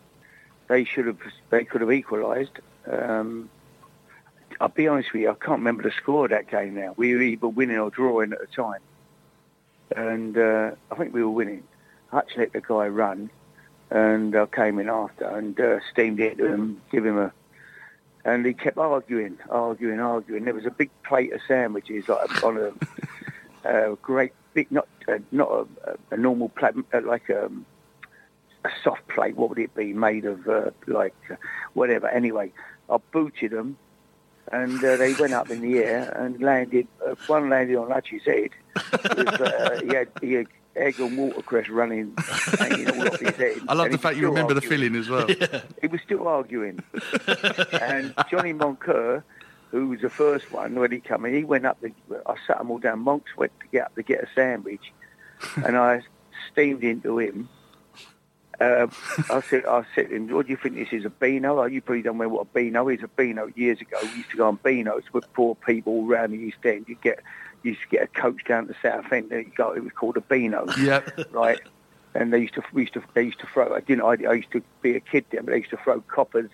they 0.68 0.86
should 0.86 1.06
have, 1.06 1.20
they 1.50 1.66
could 1.66 1.82
have 1.82 1.92
equalised. 1.92 2.60
Um, 2.90 3.50
I'll 4.60 4.70
be 4.70 4.88
honest 4.88 5.12
with 5.14 5.24
you, 5.24 5.32
I 5.32 5.34
can't 5.34 5.60
remember 5.60 5.84
the 5.84 5.92
score 5.92 6.26
of 6.26 6.32
that 6.32 6.50
game 6.50 6.76
now. 6.76 6.94
We 6.96 7.14
were 7.14 7.22
either 7.22 7.48
winning 7.48 7.78
or 7.78 7.90
drawing 7.90 8.32
at 8.32 8.40
the 8.40 8.48
time. 8.48 8.80
And 9.96 10.38
uh, 10.38 10.72
I 10.92 10.96
think 10.96 11.14
we 11.14 11.24
were 11.24 11.30
winning. 11.30 11.64
Hutch 12.12 12.32
let 12.38 12.54
the 12.54 12.62
guy 12.62 12.88
run, 12.88 13.30
and 13.90 14.36
I 14.36 14.46
came 14.46 14.80
in 14.80 14.90
after 14.90 15.26
and 15.26 15.60
uh, 15.60 15.80
steamed 15.92 16.20
into 16.20 16.46
him, 16.46 16.82
give 16.92 17.06
him 17.06 17.18
a... 17.18 17.34
And 18.24 18.46
he 18.46 18.54
kept 18.54 18.78
arguing, 18.78 19.38
arguing, 19.50 20.00
arguing. 20.00 20.46
There 20.46 20.54
was 20.54 20.66
a 20.66 20.72
big 20.72 20.90
plate 21.04 21.34
of 21.34 21.42
sandwiches, 21.48 22.08
like 22.08 22.44
on 22.44 22.58
a, 22.58 22.72
a 23.92 23.96
great 23.98 24.34
big, 24.56 24.72
not 24.72 24.88
uh, 25.08 25.20
not 25.32 25.68
a, 25.84 25.98
a, 26.10 26.18
normal 26.18 26.50
plate, 26.50 26.74
uh, 26.92 27.02
like 27.06 27.30
a, 27.30 27.46
um, 27.46 27.68
a 28.64 28.70
soft 28.84 29.08
plate. 29.10 29.36
What 29.36 29.50
would 29.50 29.60
it 29.60 29.76
be 29.76 29.94
made 29.94 30.26
of? 30.26 30.48
Uh, 30.48 30.72
like 30.88 31.14
uh, 31.30 31.36
whatever. 31.76 32.08
Anyway, 32.08 32.52
I 32.90 32.98
booted 33.12 33.52
them 33.52 33.78
and 34.52 34.84
uh, 34.84 34.96
they 34.98 35.14
went 35.14 35.34
up 35.34 35.50
in 35.50 35.62
the 35.62 35.80
air 35.80 36.10
and 36.20 36.42
landed. 36.42 36.88
Uh, 37.06 37.16
one 37.28 37.50
landed 37.50 37.78
on 37.78 37.92
Hutch's 37.92 38.24
head. 38.24 38.52
Was, 38.76 39.28
uh, 39.28 39.80
he, 39.84 39.96
had, 39.96 40.08
he 40.22 40.34
had 40.34 40.48
egg 40.76 41.00
and 41.00 41.18
watercress 41.18 41.70
running, 41.70 42.14
hanging 42.60 42.90
all 42.92 43.08
off 43.08 43.20
his 43.20 43.36
head. 43.36 43.58
I 43.68 43.74
love 43.74 43.92
the 43.92 43.98
fact 43.98 44.18
you 44.18 44.28
remember 44.28 44.54
arguing. 44.54 44.62
the 44.62 44.62
feeling 44.62 44.96
as 44.96 45.10
well. 45.10 45.30
yeah. 45.54 45.62
He 45.82 45.88
was 45.88 46.02
still 46.02 46.28
arguing. 46.28 46.84
and 47.82 48.14
Johnny 48.30 48.54
Moncur, 48.54 49.24
who 49.72 49.90
was 49.90 50.02
the 50.02 50.10
first 50.10 50.52
one 50.52 50.76
when 50.76 50.92
he 50.92 51.00
came 51.00 51.26
in, 51.26 51.34
he 51.34 51.44
went 51.44 51.66
up. 51.66 51.80
The, 51.82 51.92
I 52.26 52.36
sat 52.46 52.60
them 52.60 52.72
all 52.72 52.80
down. 52.80 53.00
Monks 53.00 53.36
went 53.38 53.52
to 53.62 53.68
get 53.68 53.86
up 53.86 53.96
to 53.96 54.04
get 54.04 54.24
a 54.24 54.28
sandwich, 54.36 54.94
and 55.56 55.78
I 55.78 56.02
steamed 56.52 56.84
into 56.84 57.20
him 57.20 57.50
uh, 58.60 58.88
I 59.30 59.42
said, 59.42 59.66
I 59.66 59.84
said 59.94 60.10
to 60.10 60.16
him, 60.16 60.28
what 60.30 60.46
do 60.46 60.52
you 60.52 60.58
think 60.58 60.76
this 60.76 60.90
is, 60.92 61.06
a 61.06 61.10
Beano? 61.10 61.62
Oh, 61.62 61.66
you 61.66 61.82
probably 61.82 62.02
don't 62.02 62.18
know 62.18 62.30
what 62.30 62.42
a 62.42 62.46
Beano 62.46 62.88
is. 62.90 63.04
A 63.04 63.08
Beano, 63.08 63.52
years 63.56 63.82
ago, 63.82 63.98
we 64.02 64.10
used 64.18 64.32
to 64.32 64.38
go 64.38 64.48
on 64.48 64.58
Beanos 64.58 65.04
with 65.14 65.32
poor 65.34 65.56
people 65.56 66.06
around 66.08 66.32
the 66.32 66.38
East 66.38 66.58
End. 66.64 66.86
You 66.88 66.96
get, 67.02 67.22
you 67.64 67.72
used 67.72 67.82
to 67.82 67.88
get 67.90 68.04
a 68.04 68.08
coach 68.08 68.44
down 68.46 68.68
to 68.68 68.76
Southend, 68.82 69.32
and 69.32 69.54
go, 69.56 69.74
it 69.74 69.84
was 69.84 69.94
called 69.94 70.18
a 70.18 70.22
Beano. 70.22 70.66
Yep. 70.80 71.32
Right? 71.32 71.60
And 72.14 72.32
they 72.32 72.40
used 72.40 72.54
to, 72.56 72.64
we 72.72 72.84
used 72.84 72.94
to, 72.94 73.04
they 73.14 73.24
used 73.24 73.40
to 73.40 73.48
throw, 73.48 73.76
I 73.76 73.82
didn't, 73.82 74.04
I, 74.04 74.30
I 74.30 74.34
used 74.34 74.52
to 74.52 74.62
be 74.82 74.96
a 74.96 75.02
kid 75.02 75.26
then, 75.32 75.46
but 75.46 75.52
they 75.52 75.58
used 75.58 75.72
to 75.72 75.78
throw 75.78 76.00
coppers, 76.02 76.50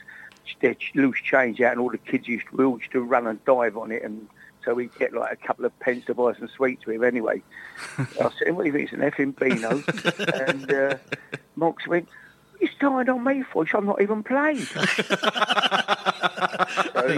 their 0.60 0.76
loose 0.96 1.22
change 1.22 1.62
out, 1.62 1.74
and 1.74 1.80
all 1.80 1.92
the 1.92 2.00
kids 2.00 2.28
used 2.28 2.48
to, 2.48 2.56
we 2.56 2.66
all 2.66 2.80
used 2.80 2.92
to 2.92 3.02
run 3.02 3.28
and 3.28 3.44
dive 3.46 3.78
on 3.78 3.92
it, 3.92 4.04
and 4.04 4.28
so 4.64 4.74
we 4.74 4.88
get 5.00 5.14
like 5.14 5.34
a 5.34 5.48
couple 5.48 5.66
of 5.66 5.78
pence 5.80 6.06
to 6.06 6.14
buy 6.14 6.34
some 6.34 6.48
sweets 6.56 6.86
with 6.86 7.04
anyway. 7.04 7.42
I 7.98 8.30
said, 8.40 8.56
what 8.56 8.64
do 8.64 8.66
you 8.66 8.74
think, 8.74 8.92
it's 8.92 8.94
an 8.94 9.00
effing 9.00 9.36
Beano? 9.38 9.84
and 10.48 10.72
uh, 10.72 10.98
Mox 11.56 11.88
went, 11.88 12.08
you 12.62 12.68
started 12.68 13.12
on 13.12 13.24
me 13.24 13.44
for, 13.52 13.66
I'm 13.74 13.88
not 13.88 14.02
even 14.02 14.22
playing. 14.24 14.58
so 14.60 14.78
he, 17.08 17.18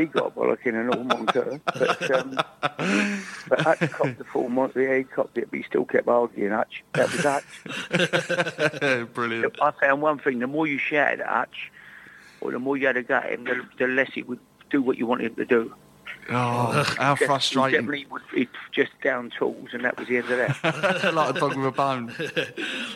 he 0.00 0.06
got 0.06 0.36
bollocking 0.36 0.74
and 0.74 0.90
all 0.94 1.04
Moncur. 1.04 1.60
But, 1.64 2.10
um, 2.12 2.38
but 3.48 3.60
Hutch 3.60 3.90
copped 3.90 4.18
the 4.18 4.24
full 4.24 4.48
Monty, 4.48 4.84
yeah, 4.84 4.98
he 4.98 5.04
copped 5.04 5.36
it, 5.38 5.50
but 5.50 5.58
he 5.58 5.64
still 5.64 5.84
kept 5.84 6.06
arguing, 6.06 6.52
Hutch. 6.52 6.84
That 6.92 7.10
was 7.10 7.24
Hutch. 7.24 7.44
Brilliant. 9.14 9.60
I 9.60 9.72
found 9.72 10.02
one 10.02 10.20
thing, 10.20 10.38
the 10.38 10.46
more 10.46 10.68
you 10.68 10.78
shouted 10.78 11.20
at 11.20 11.26
Hutch, 11.26 11.72
or 12.40 12.52
the 12.52 12.60
more 12.60 12.76
you 12.76 12.86
had 12.86 12.94
to 12.94 13.02
go 13.02 13.16
at 13.16 13.32
him, 13.32 13.42
the, 13.44 13.66
the 13.76 13.88
less 13.88 14.12
he 14.14 14.22
would 14.22 14.38
do 14.70 14.80
what 14.80 14.98
you 14.98 15.06
wanted 15.06 15.32
him 15.32 15.34
to 15.34 15.44
do. 15.44 15.74
Oh, 16.28 16.84
how 16.98 17.14
Just- 17.14 17.26
frustrating. 17.26 17.70
He 17.70 17.76
definitely 17.76 18.06
would 18.10 18.22
he'd 18.34 18.48
just 18.72 18.90
down 19.02 19.30
tools, 19.36 19.70
and 19.72 19.84
that 19.84 19.98
was 19.98 20.08
the 20.08 20.18
end 20.18 20.30
of 20.30 20.38
that. 20.62 21.14
like 21.14 21.36
a 21.36 21.40
dog 21.40 21.56
with 21.56 21.66
a 21.66 21.70
bone. 21.70 22.14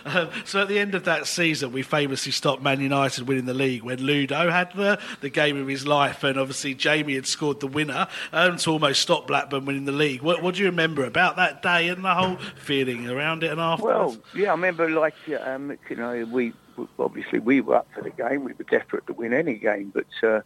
Um, 0.06 0.28
so 0.44 0.60
at 0.60 0.68
the 0.68 0.78
end 0.78 0.94
of 0.94 1.04
that 1.04 1.26
season, 1.26 1.72
we 1.72 1.82
famously 1.82 2.30
stopped 2.30 2.62
Man 2.62 2.78
United 2.78 3.26
winning 3.26 3.46
the 3.46 3.54
league 3.54 3.82
when 3.82 4.02
Ludo 4.02 4.50
had 4.50 4.70
the, 4.74 5.00
the 5.22 5.30
game 5.30 5.56
of 5.56 5.66
his 5.66 5.86
life, 5.86 6.22
and 6.24 6.38
obviously 6.38 6.74
Jamie 6.74 7.14
had 7.14 7.26
scored 7.26 7.60
the 7.60 7.66
winner 7.66 8.06
um, 8.30 8.58
to 8.58 8.70
almost 8.70 9.00
stop 9.00 9.26
Blackburn 9.26 9.64
winning 9.64 9.86
the 9.86 9.92
league. 9.92 10.20
What, 10.20 10.42
what 10.42 10.56
do 10.56 10.60
you 10.60 10.66
remember 10.66 11.04
about 11.04 11.36
that 11.36 11.62
day 11.62 11.88
and 11.88 12.04
the 12.04 12.14
whole 12.14 12.36
feeling 12.56 13.08
around 13.08 13.44
it 13.44 13.50
and 13.50 13.58
afterwards? 13.58 14.18
Well, 14.18 14.24
yeah, 14.36 14.48
I 14.48 14.52
remember 14.52 14.90
like 14.90 15.14
um, 15.42 15.76
you 15.88 15.96
know 15.96 16.24
we 16.26 16.52
obviously 16.98 17.38
we 17.38 17.62
were 17.62 17.76
up 17.76 17.88
for 17.94 18.02
the 18.02 18.10
game. 18.10 18.44
We 18.44 18.52
were 18.52 18.64
desperate 18.64 19.06
to 19.06 19.14
win 19.14 19.32
any 19.32 19.54
game, 19.54 19.90
but 19.94 20.06
uh, 20.28 20.42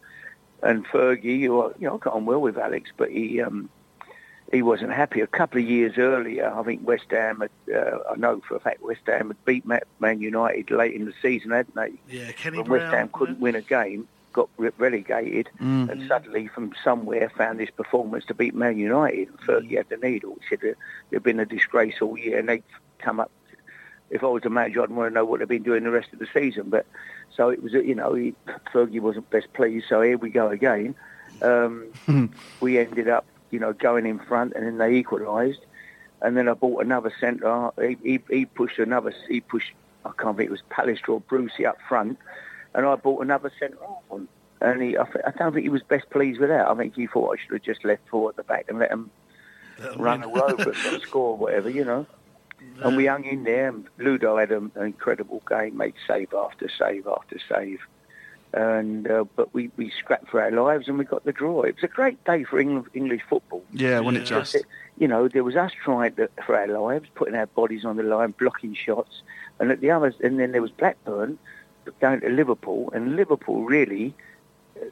and 0.63 0.85
Fergie, 0.87 1.39
you 1.39 1.73
know, 1.79 1.95
I 1.95 1.97
got 1.97 2.13
on 2.13 2.25
well 2.25 2.41
with 2.41 2.57
Alex, 2.57 2.91
but 2.97 3.09
he 3.11 3.41
um, 3.41 3.69
he 4.51 4.61
wasn't 4.61 4.91
happy. 4.91 5.21
A 5.21 5.27
couple 5.27 5.61
of 5.61 5.67
years 5.67 5.97
earlier, 5.97 6.51
I 6.53 6.63
think 6.63 6.85
West 6.87 7.05
Ham, 7.11 7.41
had, 7.41 7.75
uh, 7.75 7.99
I 8.11 8.15
know 8.15 8.41
for 8.47 8.55
a 8.55 8.59
fact 8.59 8.81
West 8.81 9.01
Ham 9.05 9.27
had 9.27 9.45
beat 9.45 9.63
Man 9.65 10.21
United 10.21 10.71
late 10.71 10.95
in 10.95 11.05
the 11.05 11.13
season, 11.21 11.51
hadn't 11.51 11.75
they? 11.75 11.93
yeah, 12.09 12.31
Kenny 12.31 12.57
When 12.57 12.65
Brown. 12.67 12.81
West 12.81 12.93
Ham 12.95 13.09
couldn't 13.13 13.39
win 13.39 13.55
a 13.55 13.61
game, 13.61 14.07
got 14.33 14.49
re- 14.57 14.71
relegated, 14.77 15.49
Mm. 15.61 15.89
and 15.89 16.07
suddenly 16.07 16.47
from 16.47 16.73
somewhere 16.83 17.29
found 17.37 17.59
this 17.59 17.69
performance 17.69 18.25
to 18.25 18.33
beat 18.33 18.55
Man 18.55 18.77
United. 18.77 19.27
And 19.29 19.39
Fergie 19.39 19.77
had 19.77 19.89
the 19.89 19.97
needle. 19.97 20.37
He 20.41 20.47
said 20.49 20.61
that 20.61 20.75
there'd 21.11 21.23
been 21.23 21.39
a 21.39 21.45
disgrace 21.45 21.95
all 22.01 22.17
year, 22.17 22.39
and 22.39 22.49
they'd 22.49 22.63
come 22.97 23.19
up. 23.19 23.29
If 24.09 24.23
I 24.23 24.27
was 24.27 24.43
a 24.45 24.49
manager, 24.49 24.81
I'd 24.81 24.89
want 24.89 25.11
to 25.11 25.13
know 25.13 25.25
what 25.25 25.39
they've 25.39 25.47
been 25.47 25.63
doing 25.63 25.83
the 25.83 25.91
rest 25.91 26.11
of 26.13 26.19
the 26.19 26.27
season. 26.33 26.69
But 26.69 26.85
so 27.35 27.49
it 27.49 27.61
was, 27.61 27.73
you 27.73 27.95
know, 27.95 28.13
he, 28.13 28.33
Fergie 28.73 28.99
wasn't 28.99 29.29
best 29.29 29.51
pleased. 29.53 29.85
So 29.87 30.01
here 30.01 30.17
we 30.17 30.29
go 30.29 30.49
again. 30.49 30.95
Um, 31.41 31.87
we 32.59 32.79
ended 32.79 33.07
up, 33.07 33.25
you 33.51 33.59
know, 33.59 33.73
going 33.73 34.05
in 34.05 34.19
front, 34.19 34.53
and 34.55 34.65
then 34.65 34.77
they 34.77 34.95
equalised. 34.95 35.59
And 36.21 36.35
then 36.35 36.49
I 36.49 36.53
bought 36.53 36.83
another 36.83 37.13
centre. 37.19 37.71
He, 37.79 37.97
he, 38.03 38.19
he 38.29 38.45
pushed 38.45 38.79
another. 38.79 39.13
He 39.27 39.41
pushed. 39.41 39.71
I 40.05 40.11
can't 40.17 40.35
think 40.35 40.47
it 40.49 40.51
was 40.51 40.63
Pallister 40.69 41.09
or 41.09 41.21
Brucey 41.21 41.65
up 41.65 41.77
front, 41.87 42.17
and 42.73 42.85
I 42.85 42.95
bought 42.95 43.21
another 43.21 43.51
centre 43.59 43.77
half 43.81 44.03
on. 44.09 44.27
And 44.61 44.81
he, 44.81 44.97
I, 44.97 45.03
I 45.25 45.31
don't 45.37 45.53
think 45.53 45.63
he 45.63 45.69
was 45.69 45.83
best 45.83 46.09
pleased 46.09 46.39
with 46.39 46.49
that. 46.49 46.67
I 46.67 46.75
think 46.75 46.95
he 46.95 47.07
thought 47.07 47.37
I 47.37 47.41
should 47.41 47.53
have 47.53 47.63
just 47.63 47.85
left 47.85 48.01
four 48.09 48.29
at 48.29 48.35
the 48.35 48.43
back 48.43 48.65
and 48.67 48.79
let 48.79 48.91
him 48.91 49.09
run 49.97 50.23
all 50.23 50.41
over 50.41 50.71
and 50.71 51.01
score 51.01 51.31
or 51.31 51.37
whatever, 51.37 51.69
you 51.69 51.85
know. 51.85 52.05
And 52.81 52.97
we 52.97 53.05
hung 53.05 53.25
in 53.25 53.43
there. 53.43 53.69
And 53.69 53.87
Ludo 53.97 54.37
had 54.37 54.51
an 54.51 54.71
incredible 54.79 55.41
game, 55.49 55.77
made 55.77 55.95
save 56.07 56.33
after 56.33 56.69
save 56.69 57.07
after 57.07 57.37
save. 57.47 57.79
And 58.51 59.09
uh, 59.09 59.25
but 59.35 59.53
we, 59.53 59.69
we 59.77 59.91
scrapped 59.91 60.29
for 60.29 60.41
our 60.41 60.51
lives 60.51 60.87
and 60.87 60.97
we 60.97 61.05
got 61.05 61.23
the 61.23 61.31
draw. 61.31 61.61
It 61.61 61.75
was 61.75 61.83
a 61.83 61.87
great 61.87 62.23
day 62.23 62.43
for 62.43 62.59
Eng- 62.59 62.87
English 62.95 63.21
football. 63.29 63.63
Yeah, 63.71 63.99
wasn't 63.99 64.23
it 64.23 64.25
just? 64.25 64.57
You 64.97 65.07
know, 65.07 65.27
there 65.27 65.43
was 65.43 65.55
us 65.55 65.71
trying 65.83 66.15
to, 66.15 66.29
for 66.45 66.57
our 66.57 66.67
lives, 66.67 67.07
putting 67.13 67.35
our 67.35 67.45
bodies 67.45 67.85
on 67.85 67.97
the 67.97 68.03
line, 68.03 68.33
blocking 68.39 68.73
shots, 68.73 69.21
and 69.59 69.71
at 69.71 69.81
the 69.81 69.91
others, 69.91 70.15
and 70.23 70.39
then 70.39 70.51
there 70.51 70.61
was 70.61 70.71
Blackburn 70.71 71.37
going 72.01 72.21
to 72.21 72.29
Liverpool, 72.29 72.91
and 72.93 73.15
Liverpool 73.15 73.63
really, 73.63 74.15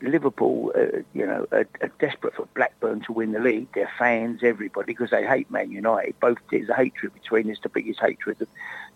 Liverpool, 0.02 0.71
uh, 0.76 1.00
you 1.13 1.26
know, 1.26 1.47
are, 1.52 1.67
are 1.82 1.91
desperate 2.00 2.36
for 2.36 2.47
Blackburn 2.56 3.02
to 3.02 3.13
win 3.13 3.32
the 3.32 3.39
league. 3.39 3.71
Their 3.73 3.89
fans, 3.97 4.41
everybody, 4.43 4.93
because 4.93 5.12
they 5.12 5.26
hate 5.26 5.50
Man 5.50 5.71
United. 5.71 6.19
Both 6.19 6.38
there's 6.52 6.69
a 6.69 6.76
hatred 6.76 7.13
between 7.13 7.50
us, 7.52 7.58
the 7.62 7.69
biggest 7.69 8.00
hatred. 8.00 8.41
Of, 8.41 8.47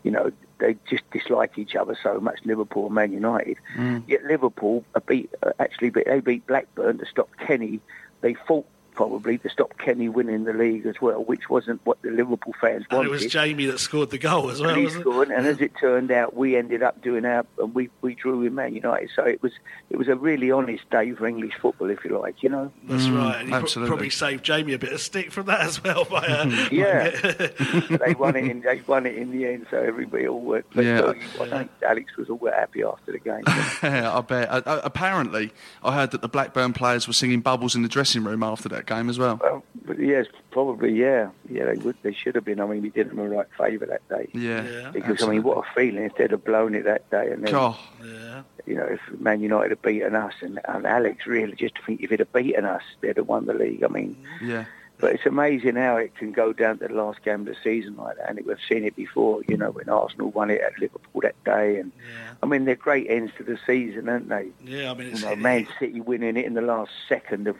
you 0.03 0.11
know, 0.11 0.31
they 0.59 0.75
just 0.89 1.09
dislike 1.11 1.57
each 1.57 1.75
other 1.75 1.97
so 2.01 2.19
much, 2.19 2.39
Liverpool 2.45 2.87
and 2.87 2.95
Man 2.95 3.11
United. 3.11 3.57
Mm. 3.75 4.03
Yet 4.07 4.23
Liverpool 4.25 4.83
beat 5.07 5.33
uh, 5.43 5.51
actually 5.59 5.89
they 5.89 6.19
beat 6.19 6.45
Blackburn 6.47 6.97
to 6.99 7.05
stop 7.05 7.29
Kenny. 7.37 7.79
They 8.21 8.33
fought 8.33 8.67
probably 8.93 9.37
to 9.39 9.49
stop 9.49 9.77
Kenny 9.77 10.09
winning 10.09 10.43
the 10.43 10.53
league 10.53 10.85
as 10.85 10.99
well, 11.01 11.23
which 11.23 11.49
wasn't 11.49 11.79
what 11.85 12.01
the 12.01 12.11
Liverpool 12.11 12.53
fans 12.61 12.85
and 12.89 12.97
wanted. 12.97 13.07
it 13.09 13.11
was 13.11 13.25
Jamie 13.25 13.65
that 13.67 13.79
scored 13.79 14.09
the 14.09 14.17
goal 14.17 14.49
as 14.49 14.59
well, 14.61 14.71
And 14.71 14.81
he 14.81 14.89
scored, 14.89 15.29
and 15.29 15.45
as 15.47 15.61
it 15.61 15.71
turned 15.79 16.11
out, 16.11 16.35
we 16.35 16.55
ended 16.55 16.83
up 16.83 17.01
doing 17.01 17.25
our, 17.25 17.45
and 17.59 17.73
we, 17.73 17.89
we 18.01 18.15
drew 18.15 18.39
with 18.39 18.53
Man 18.53 18.75
United. 18.75 19.09
So 19.15 19.23
it 19.23 19.41
was 19.41 19.51
it 19.89 19.97
was 19.97 20.07
a 20.07 20.15
really 20.15 20.51
honest 20.51 20.89
day 20.89 21.11
for 21.13 21.25
English 21.27 21.53
football, 21.61 21.89
if 21.89 22.03
you 22.05 22.17
like, 22.19 22.43
you 22.43 22.49
know. 22.49 22.71
That's 22.83 23.07
right. 23.07 23.39
And 23.41 23.53
he 23.53 23.59
pro- 23.59 23.87
probably 23.87 24.09
saved 24.09 24.43
Jamie 24.43 24.73
a 24.73 24.79
bit 24.79 24.93
of 24.93 25.01
stick 25.01 25.31
from 25.31 25.47
that 25.47 25.61
as 25.61 25.83
well. 25.83 26.05
By, 26.05 26.25
uh, 26.25 26.67
Yeah, 26.71 27.09
they 28.05 28.13
won 28.13 28.35
it. 28.35 28.45
In, 28.45 28.61
they 28.61 28.81
won 28.87 29.05
it 29.05 29.15
in 29.15 29.31
the 29.31 29.45
end, 29.47 29.67
so 29.69 29.77
everybody 29.77 30.27
all 30.27 30.41
went. 30.41 30.65
But 30.73 30.85
Yeah. 30.85 31.13
I 31.39 31.47
think 31.47 31.71
Alex 31.87 32.15
was 32.17 32.29
all 32.29 32.39
happy 32.51 32.83
after 32.83 33.11
the 33.11 33.19
game. 33.19 33.43
Yeah, 33.83 34.15
I 34.17 34.21
bet. 34.21 34.49
Uh, 34.49 34.61
uh, 34.65 34.81
apparently, 34.83 35.51
I 35.83 35.93
heard 35.95 36.11
that 36.11 36.21
the 36.21 36.29
Blackburn 36.29 36.73
players 36.73 37.07
were 37.07 37.13
singing 37.13 37.41
bubbles 37.41 37.75
in 37.75 37.81
the 37.83 37.89
dressing 37.89 38.23
room 38.23 38.43
after 38.43 38.69
that 38.69 38.85
game 38.95 39.09
as 39.09 39.17
well. 39.17 39.39
well, 39.41 39.63
yes, 39.97 40.27
probably 40.51 40.93
yeah, 40.93 41.29
yeah. 41.49 41.65
They 41.65 41.75
would. 41.75 41.95
They 42.03 42.13
should 42.13 42.35
have 42.35 42.45
been. 42.45 42.59
I 42.59 42.65
mean, 42.65 42.81
we 42.81 42.89
did 42.89 43.09
them 43.09 43.17
the 43.17 43.29
right 43.29 43.47
favour 43.57 43.85
that 43.85 44.07
day. 44.09 44.27
Yeah, 44.33 44.63
Yeah. 44.63 44.91
Because 44.91 45.23
I 45.23 45.27
mean, 45.27 45.43
what 45.43 45.57
a 45.57 45.73
feeling 45.73 46.03
if 46.03 46.15
they'd 46.15 46.31
have 46.31 46.43
blown 46.43 46.75
it 46.75 46.85
that 46.85 47.09
day, 47.09 47.31
and 47.31 47.43
then 47.43 47.51
God, 47.51 47.77
yeah. 48.03 48.43
you 48.65 48.75
know, 48.75 48.85
if 48.85 49.01
Man 49.19 49.41
United 49.41 49.69
had 49.69 49.81
beaten 49.81 50.15
us, 50.15 50.33
and, 50.41 50.59
and 50.65 50.85
Alex 50.85 51.25
really 51.25 51.55
just 51.55 51.75
to 51.75 51.81
think 51.85 52.01
if 52.01 52.09
he'd 52.09 52.19
have 52.19 52.33
beaten 52.33 52.65
us, 52.65 52.83
they'd 53.01 53.17
have 53.17 53.27
won 53.27 53.45
the 53.45 53.53
league. 53.53 53.83
I 53.83 53.87
mean, 53.87 54.15
mm-hmm. 54.15 54.49
yeah. 54.49 54.65
but 54.99 55.13
it's 55.13 55.25
amazing 55.25 55.75
how 55.75 55.97
it 55.97 56.15
can 56.15 56.31
go 56.31 56.53
down 56.53 56.77
to 56.79 56.87
the 56.87 56.93
last 56.93 57.23
game 57.23 57.41
of 57.41 57.45
the 57.47 57.55
season 57.63 57.95
like 57.97 58.17
that. 58.17 58.29
And 58.29 58.39
we've 58.45 58.57
seen 58.69 58.83
it 58.83 58.95
before, 58.95 59.41
you 59.47 59.57
know, 59.57 59.71
when 59.71 59.89
Arsenal 59.89 60.31
won 60.31 60.49
it 60.51 60.61
at 60.61 60.77
Liverpool 60.79 61.21
that 61.21 61.41
day. 61.43 61.79
And 61.79 61.91
Yeah. 61.97 62.33
I 62.43 62.45
mean, 62.45 62.65
they're 62.65 62.75
great 62.75 63.07
ends 63.09 63.31
to 63.37 63.43
the 63.43 63.57
season, 63.65 64.09
aren't 64.09 64.29
they? 64.29 64.49
Yeah, 64.63 64.91
I 64.91 64.93
mean, 64.93 65.07
it's, 65.09 65.21
You 65.21 65.29
know, 65.29 65.35
Man 65.35 65.67
City 65.79 66.01
winning 66.01 66.37
it 66.37 66.45
in 66.45 66.53
the 66.53 66.61
last 66.61 66.91
second 67.07 67.47
of 67.47 67.55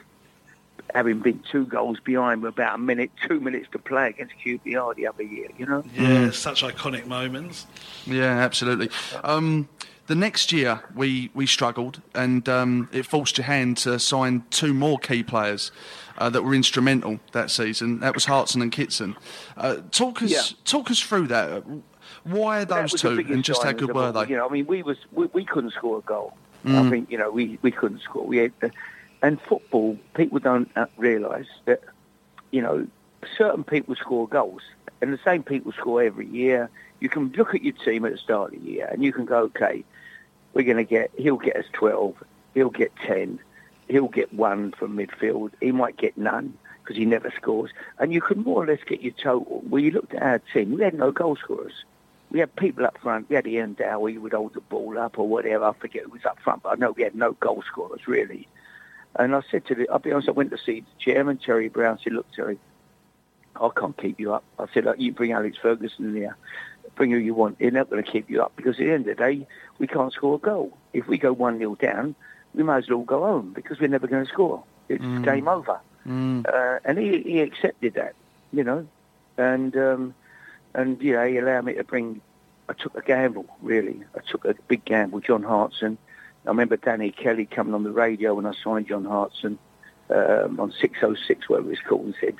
having 0.93 1.19
been 1.19 1.43
two 1.51 1.65
goals 1.65 1.99
behind 1.99 2.41
with 2.41 2.53
about 2.53 2.75
a 2.75 2.77
minute, 2.77 3.11
two 3.27 3.39
minutes 3.39 3.67
to 3.71 3.79
play 3.79 4.09
against 4.09 4.33
QPR 4.45 4.95
the 4.95 5.07
other 5.07 5.23
year. 5.23 5.47
You 5.57 5.65
know. 5.65 5.83
yeah, 5.95 6.31
such 6.31 6.63
iconic 6.63 7.05
moments. 7.05 7.67
Yeah, 8.05 8.37
absolutely. 8.39 8.89
Um, 9.23 9.69
the 10.07 10.15
next 10.15 10.51
year 10.51 10.81
we, 10.95 11.31
we 11.33 11.45
struggled, 11.45 12.01
and 12.13 12.47
um, 12.49 12.89
it 12.91 13.05
forced 13.05 13.37
your 13.37 13.45
hand 13.45 13.77
to 13.77 13.97
sign 13.99 14.43
two 14.49 14.73
more 14.73 14.99
key 14.99 15.23
players 15.23 15.71
uh, 16.17 16.29
that 16.29 16.43
were 16.43 16.53
instrumental 16.53 17.19
that 17.31 17.49
season. 17.49 17.99
That 17.99 18.13
was 18.13 18.25
Hartson 18.25 18.61
and 18.61 18.71
Kitson. 18.71 19.15
Uh, 19.55 19.77
talk 19.91 20.21
us 20.21 20.31
Yeah. 20.31 20.41
talk 20.65 20.91
us 20.91 20.99
through 20.99 21.27
that. 21.27 21.63
Why 22.23 22.61
are 22.61 22.65
those 22.65 22.93
two, 22.93 23.19
and 23.29 23.43
just 23.43 23.63
how 23.63 23.71
good 23.71 23.93
were 23.93 24.11
they? 24.11 24.27
You 24.27 24.37
know, 24.37 24.47
I 24.47 24.51
mean, 24.51 24.67
we 24.67 24.83
was 24.83 24.97
we, 25.11 25.27
we 25.27 25.45
couldn't 25.45 25.71
score 25.71 25.99
a 25.99 26.01
goal. 26.01 26.33
Mm. 26.65 26.85
I 26.85 26.89
think 26.89 27.11
you 27.11 27.17
know 27.17 27.31
we, 27.31 27.57
we 27.61 27.71
couldn't 27.71 28.01
score. 28.01 28.25
We 28.25 28.37
had, 28.37 28.51
uh, 28.61 28.69
and 29.21 29.39
football 29.41 29.97
people 30.15 30.39
don't 30.39 30.69
uh, 30.75 30.85
realise 30.97 31.47
that 31.65 31.81
you 32.51 32.61
know 32.61 32.87
certain 33.37 33.63
people 33.63 33.95
score 33.95 34.27
goals, 34.27 34.61
and 35.01 35.13
the 35.13 35.19
same 35.23 35.43
people 35.43 35.71
score 35.71 36.01
every 36.01 36.27
year. 36.27 36.69
You 36.99 37.09
can 37.09 37.31
look 37.31 37.55
at 37.55 37.63
your 37.63 37.73
team 37.73 38.05
at 38.05 38.11
the 38.11 38.17
start 38.17 38.53
of 38.53 38.63
the 38.63 38.71
year, 38.71 38.87
and 38.91 39.03
you 39.03 39.11
can 39.11 39.25
go, 39.25 39.39
okay, 39.43 39.83
we're 40.53 40.65
going 40.65 40.77
to 40.77 40.83
get 40.83 41.11
he'll 41.17 41.37
get 41.37 41.55
us 41.55 41.65
twelve, 41.73 42.15
he'll 42.53 42.69
get 42.69 42.95
ten, 42.97 43.39
he'll 43.87 44.07
get 44.07 44.33
one 44.33 44.71
from 44.71 44.97
midfield, 44.97 45.51
he 45.61 45.71
might 45.71 45.97
get 45.97 46.17
none 46.17 46.57
because 46.81 46.97
he 46.97 47.05
never 47.05 47.31
scores, 47.35 47.71
and 47.99 48.11
you 48.11 48.21
can 48.21 48.41
more 48.43 48.63
or 48.63 48.67
less 48.67 48.83
get 48.85 49.01
your 49.01 49.13
total. 49.13 49.61
Well, 49.69 49.81
you 49.81 49.91
looked 49.91 50.13
at 50.15 50.23
our 50.23 50.39
team, 50.53 50.73
we 50.73 50.83
had 50.83 50.95
no 50.95 51.11
goal 51.11 51.35
scorers 51.35 51.83
we 52.31 52.39
had 52.39 52.55
people 52.55 52.85
up 52.85 52.97
front. 52.97 53.29
We 53.29 53.35
had 53.35 53.45
Ian 53.45 53.73
Dowie 53.73 54.13
who 54.13 54.21
would 54.21 54.33
hold 54.33 54.53
the 54.53 54.61
ball 54.61 54.97
up 54.97 55.19
or 55.19 55.27
whatever. 55.27 55.65
I 55.65 55.73
forget 55.73 56.03
who 56.03 56.11
was 56.11 56.25
up 56.25 56.39
front, 56.39 56.63
but 56.63 56.69
I 56.69 56.75
know 56.75 56.91
we 56.91 57.03
had 57.03 57.15
no 57.15 57.33
goal 57.33 57.61
scorers 57.67 58.07
really. 58.07 58.47
And 59.15 59.35
I 59.35 59.41
said 59.51 59.65
to 59.67 59.75
the, 59.75 59.89
I'll 59.89 59.99
be 59.99 60.11
honest, 60.11 60.29
I 60.29 60.31
went 60.31 60.51
to 60.51 60.57
see 60.57 60.81
the 60.81 60.85
chairman, 60.99 61.37
Terry 61.37 61.69
Brown. 61.69 61.97
I 61.99 62.03
said, 62.03 62.13
look, 62.13 62.31
Terry, 62.33 62.57
I 63.55 63.69
can't 63.77 63.97
keep 63.97 64.19
you 64.19 64.33
up. 64.33 64.43
I 64.57 64.65
said, 64.73 64.85
you 64.97 65.11
bring 65.11 65.33
Alex 65.33 65.57
Ferguson 65.61 66.05
in 66.05 66.15
here. 66.15 66.37
Bring 66.95 67.11
who 67.11 67.17
you 67.17 67.33
want. 67.33 67.59
They're 67.59 67.71
not 67.71 67.89
going 67.89 68.03
to 68.03 68.09
keep 68.09 68.29
you 68.29 68.41
up 68.41 68.53
because 68.55 68.75
at 68.75 68.85
the 68.85 68.91
end 68.91 69.07
of 69.07 69.17
the 69.17 69.23
day, 69.23 69.47
we 69.79 69.87
can't 69.87 70.11
score 70.13 70.35
a 70.35 70.39
goal. 70.39 70.77
If 70.93 71.07
we 71.07 71.17
go 71.17 71.35
1-0 71.35 71.79
down, 71.79 72.15
we 72.53 72.63
might 72.63 72.79
as 72.79 72.89
well 72.89 72.99
go 72.99 73.21
home 73.21 73.53
because 73.53 73.79
we're 73.79 73.87
never 73.87 74.07
going 74.07 74.25
to 74.25 74.31
score. 74.31 74.63
It's 74.89 75.03
game 75.23 75.47
over. 75.47 75.79
Mm. 76.05 76.45
Uh, 76.47 76.79
and 76.83 76.97
he, 76.97 77.21
he 77.21 77.39
accepted 77.39 77.93
that, 77.93 78.13
you 78.51 78.63
know. 78.63 78.87
And, 79.37 79.75
um, 79.77 80.13
and, 80.73 81.01
you 81.01 81.13
know, 81.13 81.25
he 81.25 81.37
allowed 81.37 81.65
me 81.65 81.73
to 81.75 81.83
bring, 81.83 82.21
I 82.67 82.73
took 82.73 82.95
a 82.95 83.01
gamble, 83.01 83.45
really. 83.61 84.03
I 84.15 84.19
took 84.29 84.45
a 84.45 84.55
big 84.67 84.83
gamble, 84.83 85.21
John 85.21 85.43
Hartson. 85.43 85.97
I 86.45 86.49
remember 86.49 86.77
Danny 86.77 87.11
Kelly 87.11 87.45
coming 87.45 87.73
on 87.73 87.83
the 87.83 87.91
radio 87.91 88.33
when 88.33 88.45
I 88.45 88.53
signed 88.63 88.87
John 88.87 89.05
Hartson 89.05 89.59
um, 90.09 90.59
on 90.59 90.71
606, 90.79 91.47
whatever 91.49 91.71
it's 91.71 91.81
called, 91.81 92.05
and 92.05 92.15
said, 92.19 92.35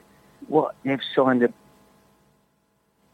what, 0.48 0.76
they've 0.84 1.00
signed 1.16 1.44
a, 1.44 1.54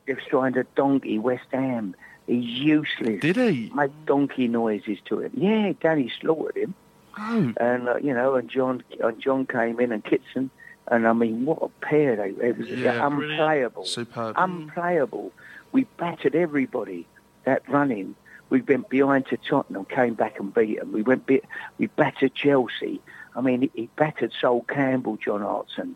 they've 0.06 0.18
signed 0.32 0.58
a 0.58 0.64
donkey, 0.76 1.20
West 1.20 1.48
Ham. 1.52 1.96
He's 2.26 2.46
useless. 2.46 3.22
Did 3.22 3.36
he? 3.38 3.72
Make 3.74 3.92
donkey 4.06 4.48
noises 4.48 4.98
to 5.06 5.20
him. 5.22 5.32
Yeah, 5.36 5.74
Danny 5.80 6.12
slaughtered 6.22 6.58
him 6.58 6.74
Oh, 7.20 7.52
and 7.60 7.90
uh, 7.90 7.96
you 7.98 8.14
know, 8.14 8.36
and 8.36 8.48
John 8.48 8.84
and 9.04 9.20
John 9.20 9.48
came 9.48 9.80
in 9.80 9.92
and 9.92 10.04
Kitson, 10.04 10.52
and 10.88 11.08
I 11.08 11.14
mean, 11.14 11.46
what 11.46 11.64
a 11.64 11.70
pair 11.84 12.16
they 12.16 12.32
were! 12.32 12.46
It 12.46 12.58
was 12.60 12.68
Yeah, 12.70 13.08
unplayable, 13.08 13.86
superb. 13.86 14.36
unplayable. 14.38 15.32
We 15.72 15.86
battered 15.98 16.36
everybody. 16.36 17.08
That 17.46 17.68
running, 17.70 18.14
We 18.50 18.62
went 18.62 18.90
behind 18.90 19.28
to 19.28 19.38
Tottenham, 19.38 19.86
came 19.86 20.14
back 20.14 20.40
and 20.40 20.54
beat 20.54 20.80
them. 20.80 20.92
We 20.92 21.02
went 21.02 21.26
bit, 21.26 21.44
we 21.78 21.88
battered 21.88 22.34
Chelsea. 22.34 23.02
I 23.36 23.42
mean, 23.42 23.62
he, 23.62 23.72
he 23.74 23.90
battered 23.96 24.34
Sol 24.40 24.64
Campbell, 24.64 25.18
John 25.18 25.42
Hartson. 25.42 25.96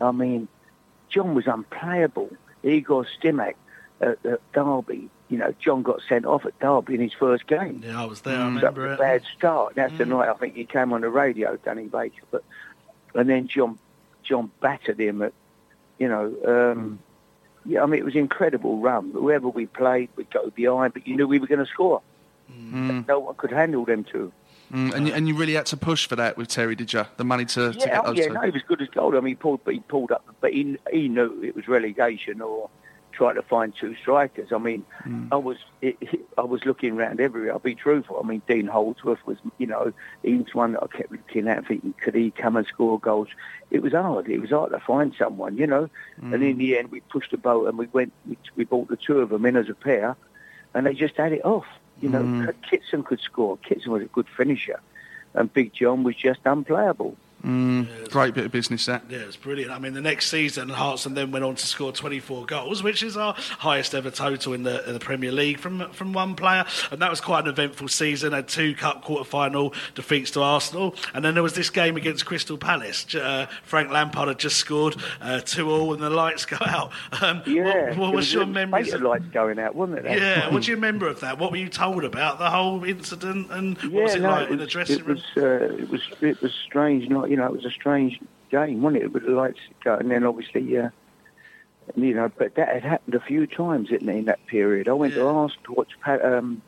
I 0.00 0.12
mean, 0.12 0.48
John 1.08 1.34
was 1.34 1.46
unplayable. 1.46 2.30
Igor 2.62 3.06
Stimac 3.20 3.54
at, 4.00 4.24
at 4.24 4.40
Derby. 4.52 5.10
You 5.28 5.38
know, 5.38 5.54
John 5.60 5.82
got 5.82 6.00
sent 6.08 6.24
off 6.24 6.44
at 6.44 6.58
Derby 6.58 6.94
in 6.94 7.00
his 7.00 7.12
first 7.12 7.46
game. 7.46 7.82
Yeah, 7.84 8.02
I 8.02 8.06
was 8.06 8.22
there. 8.22 8.38
I 8.38 8.48
mm. 8.48 8.60
That 8.60 8.74
remember 8.74 8.82
was 8.82 8.92
it. 8.92 8.94
a 8.94 8.98
bad 8.98 9.22
start. 9.36 9.74
That's 9.76 9.96
the 9.96 10.04
mm. 10.04 10.08
night 10.08 10.28
I 10.28 10.34
think 10.34 10.56
he 10.56 10.64
came 10.64 10.92
on 10.92 11.02
the 11.02 11.08
radio, 11.08 11.56
Danny 11.56 11.86
Baker. 11.86 12.22
But 12.30 12.44
and 13.14 13.28
then 13.28 13.46
John 13.46 13.78
John 14.22 14.50
battered 14.60 15.00
him 15.00 15.22
at, 15.22 15.32
you 15.98 16.08
know, 16.08 16.24
um, 16.24 16.98
mm. 16.98 16.98
Yeah. 17.70 17.82
I 17.82 17.86
mean, 17.86 18.00
it 18.00 18.04
was 18.04 18.14
an 18.14 18.20
incredible 18.20 18.78
run. 18.78 19.10
Whoever 19.12 19.48
we 19.48 19.66
played, 19.66 20.08
we'd 20.16 20.30
go 20.30 20.50
behind, 20.50 20.92
but 20.94 21.06
you 21.06 21.16
knew 21.16 21.26
we 21.26 21.38
were 21.38 21.46
going 21.46 21.64
to 21.64 21.70
score. 21.70 22.02
No 22.48 23.20
one 23.20 23.34
could 23.36 23.52
handle 23.52 23.84
them 23.84 24.04
two. 24.04 24.32
Mm, 24.72 24.94
and, 24.94 25.08
you, 25.08 25.14
and 25.14 25.28
you 25.28 25.36
really 25.36 25.54
had 25.54 25.66
to 25.66 25.76
push 25.76 26.06
for 26.06 26.16
that 26.16 26.36
with 26.36 26.48
Terry, 26.48 26.76
did 26.76 26.92
you? 26.92 27.04
The 27.16 27.24
money 27.24 27.44
to, 27.46 27.72
to 27.72 27.78
Yeah, 27.78 27.86
get 27.86 28.00
oh, 28.04 28.06
those 28.08 28.18
yeah, 28.18 28.28
two. 28.28 28.34
no, 28.34 28.40
he 28.42 28.50
was 28.50 28.62
good 28.62 28.80
as 28.80 28.88
gold. 28.88 29.14
I 29.16 29.20
mean, 29.20 29.32
he 29.32 29.34
pulled, 29.34 29.60
he 29.66 29.80
pulled 29.80 30.12
up, 30.12 30.24
but 30.40 30.52
he 30.52 30.76
he 30.92 31.08
knew 31.08 31.42
it 31.42 31.56
was 31.56 31.66
relegation 31.66 32.40
or 32.40 32.70
trying 33.12 33.34
to 33.34 33.42
find 33.42 33.74
two 33.74 33.94
strikers. 33.96 34.52
I 34.52 34.58
mean, 34.58 34.84
hmm. 35.02 35.28
I 35.32 35.36
was 35.36 35.58
it, 35.80 35.96
it- 36.00 36.20
I 36.38 36.42
was 36.42 36.64
looking 36.64 36.96
around 36.96 37.20
everywhere. 37.20 37.52
I'll 37.52 37.58
be 37.58 37.74
truthful. 37.74 38.20
I 38.22 38.26
mean, 38.26 38.42
Dean 38.48 38.66
Holdsworth 38.66 39.24
was, 39.26 39.38
you 39.58 39.66
know, 39.66 39.92
he 40.22 40.36
was 40.36 40.54
one 40.54 40.72
that 40.72 40.82
I 40.82 40.86
kept 40.86 41.12
looking 41.12 41.48
at, 41.48 41.66
thinking, 41.66 41.94
could 42.02 42.14
he 42.14 42.30
come 42.30 42.56
and 42.56 42.66
score 42.66 42.98
goals? 42.98 43.28
It 43.70 43.82
was 43.82 43.92
hard. 43.92 44.28
It 44.28 44.38
was 44.38 44.50
hard 44.50 44.72
to 44.72 44.80
find 44.80 45.14
someone, 45.18 45.56
you 45.56 45.66
know. 45.66 45.90
And 46.18 46.34
in 46.34 46.52
hmm. 46.52 46.58
the 46.58 46.78
end, 46.78 46.90
we 46.90 47.00
pushed 47.00 47.30
the 47.30 47.38
boat 47.38 47.68
and 47.68 47.78
we 47.78 47.86
went. 47.86 48.12
We, 48.26 48.38
we 48.56 48.64
brought 48.64 48.88
the 48.88 48.96
two 48.96 49.20
of 49.20 49.30
them 49.30 49.44
in 49.46 49.56
as 49.56 49.68
a 49.68 49.74
pair, 49.74 50.16
and 50.74 50.86
they 50.86 50.94
just 50.94 51.16
had 51.16 51.32
it 51.32 51.44
off. 51.44 51.66
You 52.00 52.08
know, 52.08 52.22
hmm. 52.22 52.46
Kitson 52.68 53.02
could 53.02 53.20
score. 53.20 53.58
Kitson 53.58 53.92
was 53.92 54.02
a 54.02 54.06
good 54.06 54.26
finisher, 54.36 54.80
and 55.34 55.52
Big 55.52 55.72
John 55.72 56.02
was 56.02 56.16
just 56.16 56.40
unplayable. 56.44 57.16
Mm, 57.44 58.10
great 58.10 58.34
bit 58.34 58.44
of 58.44 58.52
business 58.52 58.86
that. 58.86 59.04
Yeah, 59.08 59.18
it's 59.20 59.36
brilliant. 59.36 59.70
I 59.72 59.78
mean, 59.78 59.94
the 59.94 60.00
next 60.00 60.26
season, 60.28 60.68
Hartson 60.68 61.14
then 61.14 61.30
went 61.30 61.44
on 61.44 61.54
to 61.54 61.66
score 61.66 61.92
24 61.92 62.44
goals, 62.46 62.82
which 62.82 63.02
is 63.02 63.16
our 63.16 63.34
highest 63.36 63.94
ever 63.94 64.10
total 64.10 64.52
in 64.52 64.62
the 64.62 64.86
in 64.86 64.92
the 64.94 65.00
Premier 65.00 65.32
League 65.32 65.58
from 65.58 65.90
from 65.92 66.12
one 66.12 66.34
player. 66.34 66.64
And 66.90 67.00
that 67.00 67.08
was 67.10 67.20
quite 67.20 67.44
an 67.44 67.50
eventful 67.50 67.88
season. 67.88 68.32
Had 68.32 68.48
two 68.48 68.74
cup 68.74 69.02
quarter 69.02 69.24
final 69.24 69.72
defeats 69.94 70.30
to 70.32 70.42
Arsenal, 70.42 70.94
and 71.14 71.24
then 71.24 71.34
there 71.34 71.42
was 71.42 71.54
this 71.54 71.70
game 71.70 71.96
against 71.96 72.26
Crystal 72.26 72.58
Palace. 72.58 73.14
Uh, 73.14 73.46
Frank 73.62 73.90
Lampard 73.90 74.28
had 74.28 74.38
just 74.38 74.56
scored 74.56 74.96
uh, 75.20 75.40
two 75.40 75.70
all, 75.70 75.94
and 75.94 76.02
the 76.02 76.10
lights 76.10 76.44
go 76.44 76.58
out. 76.66 76.92
Um, 77.22 77.42
Yeah, 77.46 77.88
what, 77.90 77.98
what 77.98 78.14
was 78.14 78.32
your 78.32 78.42
a 78.42 78.46
memories? 78.46 78.92
of 78.92 79.02
lights 79.02 79.24
going 79.32 79.58
out, 79.58 79.74
wasn't 79.74 79.98
it? 80.00 80.04
that 80.04 80.18
Yeah, 80.18 80.52
what 80.52 80.62
do 80.64 80.70
you 80.70 80.76
remember 80.76 81.06
of 81.08 81.20
that? 81.20 81.38
What 81.38 81.50
were 81.50 81.56
you 81.56 81.68
told 81.68 82.04
about 82.04 82.38
the 82.38 82.50
whole 82.50 82.82
incident, 82.84 83.50
and 83.50 83.78
what 83.78 83.92
Yeah, 83.92 84.02
was 84.02 84.14
it 84.14 84.20
no, 84.22 84.28
like 84.30 84.48
it 84.48 84.52
in 84.52 84.58
the 84.58 84.66
dressing 84.66 84.98
it 85.00 85.06
room? 85.06 85.16
was, 85.16 85.42
uh, 85.42 85.74
it 85.74 85.88
was, 85.88 86.02
it 86.20 86.42
was 86.42 86.52
strange. 86.66 87.08
Not, 87.08 87.29
you 87.30 87.36
know, 87.36 87.46
it 87.46 87.52
was 87.52 87.64
a 87.64 87.70
strange 87.70 88.20
game, 88.50 88.82
wasn't 88.82 89.04
it? 89.04 89.12
With 89.12 89.24
the 89.24 89.30
lights 89.30 89.60
go, 89.84 89.94
and 89.94 90.10
then 90.10 90.24
obviously, 90.24 90.76
uh, 90.76 90.90
you 91.94 92.12
know, 92.12 92.28
but 92.36 92.56
that 92.56 92.68
had 92.68 92.82
happened 92.82 93.14
a 93.14 93.20
few 93.20 93.46
times 93.46 93.92
in, 93.92 94.08
in 94.08 94.24
that 94.24 94.44
period. 94.48 94.88
I 94.88 94.94
went 94.94 95.14
to 95.14 95.24
Arsenal 95.24 95.64
to 95.64 95.72
watch. 95.72 95.92
Um, 96.04 96.60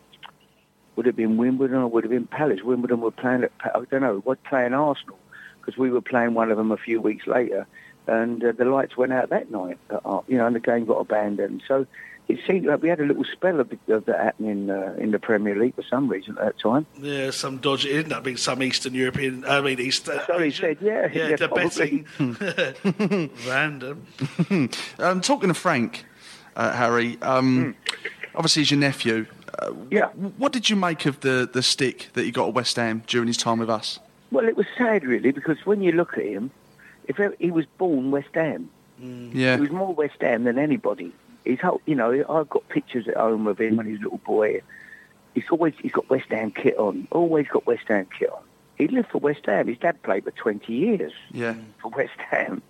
would 0.95 1.07
have 1.07 1.17
been 1.17 1.37
Wimbledon 1.37 1.79
or 1.79 1.89
would 1.89 2.05
have 2.05 2.11
been 2.11 2.27
Palace. 2.27 2.63
Wimbledon 2.63 3.01
were 3.01 3.11
playing 3.11 3.45
at 3.45 3.53
I 3.65 3.83
don't 3.91 4.03
know, 4.03 4.19
what 4.19 4.45
playing 4.45 4.73
Arsenal 4.73 5.19
because 5.61 5.77
we 5.77 5.91
were 5.91 6.01
playing 6.01 6.35
one 6.35 6.51
of 6.51 6.57
them 6.57 6.71
a 6.71 6.77
few 6.77 7.01
weeks 7.01 7.27
later, 7.27 7.67
and 8.07 8.45
uh, 8.45 8.53
the 8.53 8.65
lights 8.65 8.97
went 8.97 9.13
out 9.13 9.31
that 9.31 9.51
night. 9.51 9.79
Uh, 9.91 10.21
you 10.29 10.39
know, 10.39 10.47
and 10.47 10.55
the 10.55 10.61
game 10.61 10.85
got 10.85 11.01
abandoned. 11.01 11.63
So 11.67 11.87
it 12.29 12.39
seemed 12.47 12.65
like 12.67 12.81
we 12.83 12.89
had 12.89 13.01
a 13.01 13.05
little 13.05 13.25
spell 13.25 13.61
of, 13.61 13.71
of 13.89 14.05
that 14.07 14.21
happening 14.21 14.71
uh, 14.71 14.95
in 14.99 15.11
the 15.11 15.19
Premier 15.19 15.55
League 15.57 15.75
for 15.75 15.83
some 15.91 16.09
reason 16.09 16.37
at 16.39 16.45
that 16.45 16.59
time. 16.59 16.87
Yeah, 17.01 17.31
some 17.31 17.59
dodgy. 17.59 17.91
It 17.91 17.97
ended 17.99 18.13
up 18.13 18.25
being 18.25 18.37
some 18.37 18.63
Eastern 18.63 18.95
European. 18.95 19.45
I 19.45 19.61
mean, 19.61 19.79
East. 19.81 20.09
Uh, 20.09 20.25
Sorry, 20.27 20.51
said 20.51 20.79
yeah, 20.81 21.09
yeah, 21.13 21.29
yeah, 21.29 21.37
the 21.37 21.49
probably. 21.49 22.05
betting. 22.19 23.31
Random. 23.47 24.07
um, 24.99 25.21
talking 25.21 25.49
to 25.49 25.55
Frank, 25.55 26.05
uh, 26.57 26.73
Harry, 26.73 27.19
um, 27.23 27.75
obviously 28.35 28.61
he's 28.63 28.71
your 28.71 28.81
nephew. 28.81 29.27
Uh, 29.59 29.73
yeah. 29.91 30.07
What 30.09 30.53
did 30.53 30.71
you 30.71 30.77
make 30.77 31.05
of 31.07 31.21
the, 31.21 31.49
the 31.53 31.63
stick 31.63 32.09
that 32.15 32.25
he 32.25 32.31
got 32.31 32.49
at 32.49 32.55
West 32.55 32.77
Ham 32.77 33.03
during 33.07 33.27
his 33.27 33.37
time 33.37 33.59
with 33.59 33.69
us? 33.71 33.99
Well, 34.31 34.47
it 34.49 34.57
was 34.57 34.67
sad 34.79 35.05
really 35.05 35.31
because 35.31 35.59
when 35.67 35.83
you 35.83 35.93
look 35.93 36.17
at 36.17 36.25
him, 36.25 36.51
if 37.07 37.19
he 37.39 37.51
was 37.51 37.67
born 37.79 38.11
West 38.11 38.29
Ham, 38.35 38.71
Yeah. 38.99 39.57
he 39.57 39.61
was 39.61 39.71
more 39.71 39.93
West 39.95 40.17
Ham 40.21 40.45
than 40.45 40.59
anybody. 40.59 41.13
His 41.45 41.61
whole, 41.61 41.81
you 41.87 41.95
know, 41.95 42.13
I've 42.29 42.49
got 42.49 42.69
pictures 42.69 43.09
at 43.09 43.17
home 43.17 43.47
of 43.47 43.61
him 43.61 43.77
when 43.77 43.87
he 43.87 43.93
was 43.93 44.01
a 44.01 44.05
little 44.05 44.19
boy. 44.19 44.63
He's 45.35 45.45
always 45.51 45.75
he's 45.81 45.93
got 45.93 46.09
West 46.11 46.27
Ham 46.31 46.51
kit 46.51 46.77
on. 46.79 47.09
Always 47.11 47.49
got 47.49 47.67
West 47.67 47.85
Ham 47.89 48.07
kit 48.19 48.31
on. 48.31 48.43
He 48.77 48.87
lived 48.89 49.11
for 49.11 49.19
West 49.19 49.47
Ham. 49.47 49.67
His 49.69 49.79
dad 49.79 50.03
played 50.03 50.25
for 50.25 50.31
20 50.33 50.73
years 50.73 51.13
Yeah. 51.31 51.55
for 51.81 51.89
West 51.91 52.19
Ham, 52.31 52.63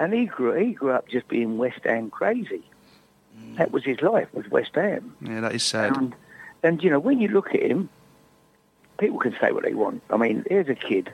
and 0.00 0.12
he 0.12 0.26
grew 0.26 0.52
he 0.54 0.72
grew 0.72 0.90
up 0.92 1.08
just 1.08 1.28
being 1.28 1.58
West 1.58 1.80
Ham 1.84 2.10
crazy. 2.10 2.62
Mm. 3.38 3.56
That 3.58 3.72
was 3.72 3.84
his 3.84 4.00
life 4.02 4.28
was 4.32 4.48
West 4.48 4.74
Ham. 4.74 5.14
Yeah, 5.20 5.40
that 5.40 5.54
is 5.54 5.62
sad. 5.62 5.96
And, 5.96 6.14
and 6.62 6.82
you 6.82 6.90
know, 6.90 6.98
when 7.00 7.20
you 7.20 7.28
look 7.28 7.54
at 7.54 7.60
him, 7.62 7.88
people 8.98 9.18
can 9.18 9.36
say 9.40 9.52
what 9.52 9.64
they 9.64 9.74
want. 9.74 10.02
I 10.10 10.16
mean, 10.16 10.44
here's 10.48 10.68
a 10.68 10.74
kid. 10.74 11.12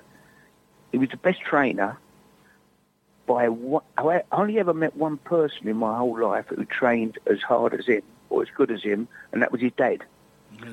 He 0.93 0.99
was 0.99 1.09
the 1.09 1.17
best 1.17 1.41
trainer 1.41 1.99
by 3.33 3.49
one, 3.49 3.83
I 3.97 4.23
only 4.31 4.59
ever 4.59 4.75
met 4.75 4.95
one 4.95 5.17
person 5.17 5.67
in 5.67 5.77
my 5.77 5.97
whole 5.97 6.21
life 6.21 6.47
who 6.49 6.67
trained 6.67 7.19
as 7.27 7.41
hard 7.41 7.73
as 7.73 7.87
him 7.87 8.03
or 8.29 8.43
as 8.43 8.49
good 8.55 8.71
as 8.71 8.83
him, 8.83 9.09
and 9.33 9.41
that 9.41 9.51
was 9.51 9.63
his 9.63 9.73
dad. 9.73 10.05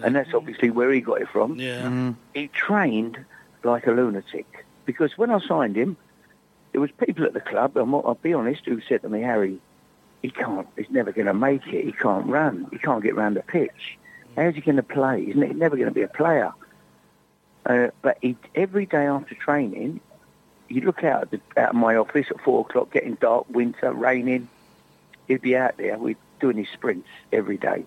And 0.04 0.14
that's 0.14 0.34
obviously 0.34 0.70
where 0.70 0.92
he 0.92 1.00
got 1.00 1.22
it 1.22 1.30
from. 1.30 1.56
Yeah. 1.56 2.14
He 2.34 2.50
trained 2.50 3.18
like 3.64 3.88
a 3.88 3.92
lunatic 3.92 4.66
because 4.86 5.18
when 5.18 5.32
I 5.32 5.40
signed 5.40 5.78
him, 5.78 5.96
there 6.74 6.82
was 6.82 6.92
people 6.92 7.24
at 7.26 7.34
the 7.34 7.40
club, 7.40 7.78
and 7.78 7.96
I'll 7.96 8.20
be 8.22 8.34
honest, 8.34 8.66
who 8.66 8.82
said 8.82 9.04
to 9.04 9.10
me, 9.10 9.22
Harry, 9.22 9.60
he 10.22 10.30
can't, 10.30 10.68
he's 10.76 10.90
never 10.90 11.14
going 11.14 11.28
to 11.28 11.34
make 11.34 11.66
it. 11.68 11.86
He 11.86 11.94
can't 11.94 12.28
run. 12.28 12.68
He 12.72 12.78
can't 12.78 13.02
get 13.02 13.16
round 13.16 13.38
the 13.38 13.42
pitch. 13.42 13.98
How's 14.36 14.54
he 14.54 14.62
going 14.62 14.76
to 14.76 14.84
play? 14.84 15.26
He's 15.26 15.36
never 15.36 15.78
going 15.78 15.88
to 15.88 15.94
be 15.94 16.02
a 16.02 16.10
player. 16.10 16.52
Uh, 17.66 17.88
but 18.02 18.18
he, 18.22 18.36
every 18.54 18.86
day 18.86 19.06
after 19.06 19.34
training, 19.36 20.02
you 20.70 20.82
look 20.82 21.04
out, 21.04 21.32
the, 21.32 21.42
out 21.58 21.70
of 21.70 21.76
my 21.76 21.96
office 21.96 22.28
at 22.30 22.42
four 22.42 22.62
o'clock, 22.62 22.92
getting 22.92 23.16
dark, 23.16 23.46
winter, 23.50 23.92
raining. 23.92 24.48
He'd 25.28 25.42
be 25.42 25.56
out 25.56 25.78
there. 25.78 25.98
We're 25.98 26.16
doing 26.40 26.58
his 26.58 26.70
sprints 26.70 27.10
every 27.32 27.58
day. 27.58 27.86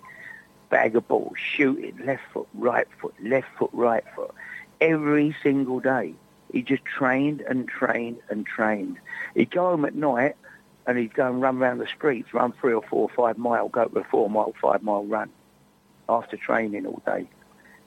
Bag 0.69 0.95
of 0.95 1.07
balls, 1.07 1.37
shooting, 1.37 1.99
left 2.05 2.23
foot, 2.31 2.47
right 2.53 2.87
foot, 2.99 3.13
left 3.21 3.47
foot, 3.57 3.69
right 3.73 4.03
foot. 4.15 4.33
Every 4.81 5.35
single 5.43 5.79
day. 5.79 6.13
He 6.51 6.61
just 6.61 6.85
trained 6.85 7.41
and 7.41 7.67
trained 7.67 8.19
and 8.29 8.45
trained. 8.45 8.99
He'd 9.33 9.49
go 9.49 9.71
home 9.71 9.85
at 9.85 9.95
night 9.95 10.35
and 10.85 10.97
he'd 10.97 11.13
go 11.13 11.27
and 11.27 11.41
run 11.41 11.57
around 11.57 11.79
the 11.79 11.87
streets, 11.87 12.33
run 12.33 12.53
three 12.53 12.73
or 12.73 12.83
four 12.83 13.09
or 13.09 13.09
five 13.09 13.37
mile, 13.37 13.69
go 13.69 13.85
to 13.85 13.99
a 13.99 14.03
four 14.03 14.29
mile, 14.29 14.53
five 14.61 14.83
mile 14.83 15.05
run 15.05 15.29
after 16.07 16.37
training 16.37 16.85
all 16.85 17.01
day. 17.05 17.27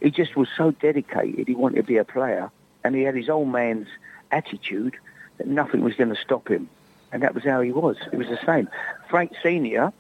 He 0.01 0.11
just 0.11 0.37
was 0.37 0.49
so 0.57 0.73
dedicated. 0.73 1.47
He 1.49 1.55
wanted 1.55 1.77
to 1.77 1.83
be 1.83 1.97
a 1.97 2.05
player, 2.05 2.51
and 2.83 2.95
he 2.95 3.03
had 3.03 3.15
his 3.15 3.29
old 3.29 3.49
man's 3.49 3.89
attitude 4.31 4.97
that 5.39 5.47
nothing 5.47 5.83
was 5.83 5.95
going 5.95 6.11
to 6.11 6.21
stop 6.21 6.49
him, 6.49 6.69
and 7.13 7.23
that 7.23 7.35
was 7.35 7.45
how 7.45 7.61
he 7.61 7.73
was. 7.73 7.97
It 8.13 8.17
was 8.17 8.29
the 8.29 8.39
same. 8.45 8.69
Frank 9.09 9.33
Senior, 9.43 9.93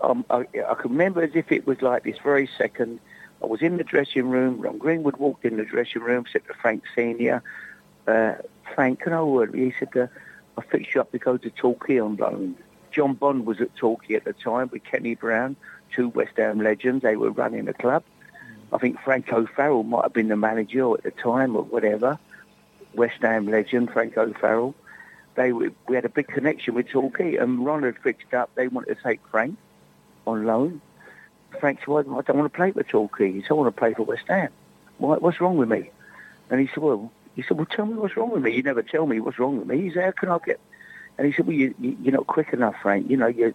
um, 0.00 0.24
I, 0.30 0.46
I 0.68 0.74
can 0.74 0.90
remember 0.90 1.22
as 1.22 1.32
if 1.34 1.52
it 1.52 1.66
was 1.66 1.82
like 1.82 2.04
this 2.04 2.18
very 2.22 2.48
second. 2.58 3.00
I 3.42 3.46
was 3.46 3.60
in 3.60 3.76
the 3.76 3.84
dressing 3.84 4.30
room. 4.30 4.60
Ron 4.60 4.78
Greenwood 4.78 5.16
walked 5.16 5.44
in 5.44 5.56
the 5.56 5.64
dressing 5.64 6.02
room, 6.02 6.24
said 6.30 6.46
to 6.46 6.54
Frank 6.54 6.84
Senior, 6.94 7.42
uh, 8.06 8.34
"Frank, 8.74 9.00
can 9.00 9.12
I 9.12 9.22
word?" 9.22 9.50
with 9.50 9.60
you?" 9.60 9.66
He 9.66 9.74
said, 9.78 9.96
uh, 9.96 10.06
"I 10.56 10.62
fixed 10.62 10.94
you 10.94 11.00
up 11.00 11.12
to 11.12 11.18
go 11.18 11.36
to 11.36 11.50
Torquay 11.50 11.98
on 11.98 12.16
loan." 12.16 12.56
John 12.92 13.14
Bond 13.14 13.46
was 13.46 13.60
at 13.60 13.74
Torquay 13.74 14.14
at 14.14 14.24
the 14.24 14.34
time 14.34 14.68
with 14.70 14.84
Kenny 14.84 15.14
Brown, 15.14 15.56
two 15.94 16.08
West 16.10 16.36
Ham 16.36 16.60
legends. 16.60 17.02
They 17.02 17.16
were 17.16 17.30
running 17.30 17.64
the 17.64 17.72
club. 17.72 18.04
I 18.72 18.78
think 18.78 19.00
Frank 19.00 19.32
O'Farrell 19.32 19.82
might 19.82 20.02
have 20.02 20.12
been 20.12 20.28
the 20.28 20.36
manager 20.36 20.94
at 20.94 21.02
the 21.02 21.10
time 21.10 21.56
or 21.56 21.62
whatever. 21.62 22.18
West 22.94 23.20
Ham 23.22 23.46
legend, 23.46 23.92
Frank 23.92 24.16
O'Farrell. 24.16 24.74
They 25.34 25.52
we 25.52 25.72
had 25.90 26.04
a 26.04 26.10
big 26.10 26.28
connection 26.28 26.74
with 26.74 26.88
Torquay, 26.88 27.36
and 27.36 27.64
Ron 27.64 27.84
had 27.84 27.98
fixed 27.98 28.34
up. 28.34 28.50
They 28.54 28.68
wanted 28.68 28.96
to 28.96 29.02
take 29.02 29.20
Frank 29.30 29.56
on 30.26 30.44
loan. 30.44 30.80
Frank 31.60 31.80
said, 31.80 31.88
well, 31.88 32.00
I 32.00 32.22
don't 32.22 32.38
want 32.38 32.52
to 32.52 32.56
play 32.56 32.72
for 32.72 32.82
Torquay. 32.82 33.32
He 33.32 33.42
said, 33.42 33.52
I 33.52 33.54
want 33.54 33.74
to 33.74 33.78
play 33.78 33.94
for 33.94 34.04
West 34.04 34.24
Ham. 34.28 34.50
Why, 34.98 35.16
what's 35.16 35.40
wrong 35.40 35.56
with 35.56 35.68
me? 35.68 35.90
And 36.50 36.60
he 36.60 36.66
said, 36.68 36.78
well, 36.78 37.10
he 37.34 37.42
said, 37.42 37.56
well, 37.56 37.66
tell 37.66 37.86
me 37.86 37.94
what's 37.94 38.16
wrong 38.16 38.30
with 38.30 38.42
me. 38.42 38.54
You 38.54 38.62
never 38.62 38.82
tell 38.82 39.06
me 39.06 39.20
what's 39.20 39.38
wrong 39.38 39.58
with 39.58 39.66
me. 39.66 39.80
He 39.80 39.90
said, 39.90 40.04
how 40.04 40.10
can 40.12 40.28
I 40.28 40.38
get... 40.44 40.60
And 41.18 41.26
he 41.26 41.32
said, 41.32 41.46
well, 41.46 41.56
you, 41.56 41.74
you, 41.78 41.96
you're 42.02 42.14
not 42.14 42.26
quick 42.26 42.52
enough, 42.52 42.76
Frank. 42.82 43.10
You 43.10 43.16
know, 43.16 43.26
you, 43.26 43.54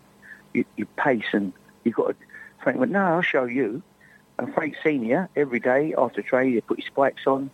you, 0.54 0.66
you 0.76 0.86
pace 0.86 1.26
and 1.32 1.54
you've 1.84 1.96
got 1.96 2.08
to... 2.10 2.16
Frank 2.62 2.80
went, 2.80 2.92
no, 2.92 3.02
I'll 3.02 3.22
show 3.22 3.46
you. 3.46 3.82
And 4.38 4.54
Frank 4.54 4.76
Senior, 4.84 5.30
every 5.36 5.60
day 5.60 5.96
after 5.98 6.22
training, 6.22 6.54
he'd 6.54 6.68
put 6.68 6.80
his 6.80 6.88
spikes 6.88 7.26
on, 7.26 7.50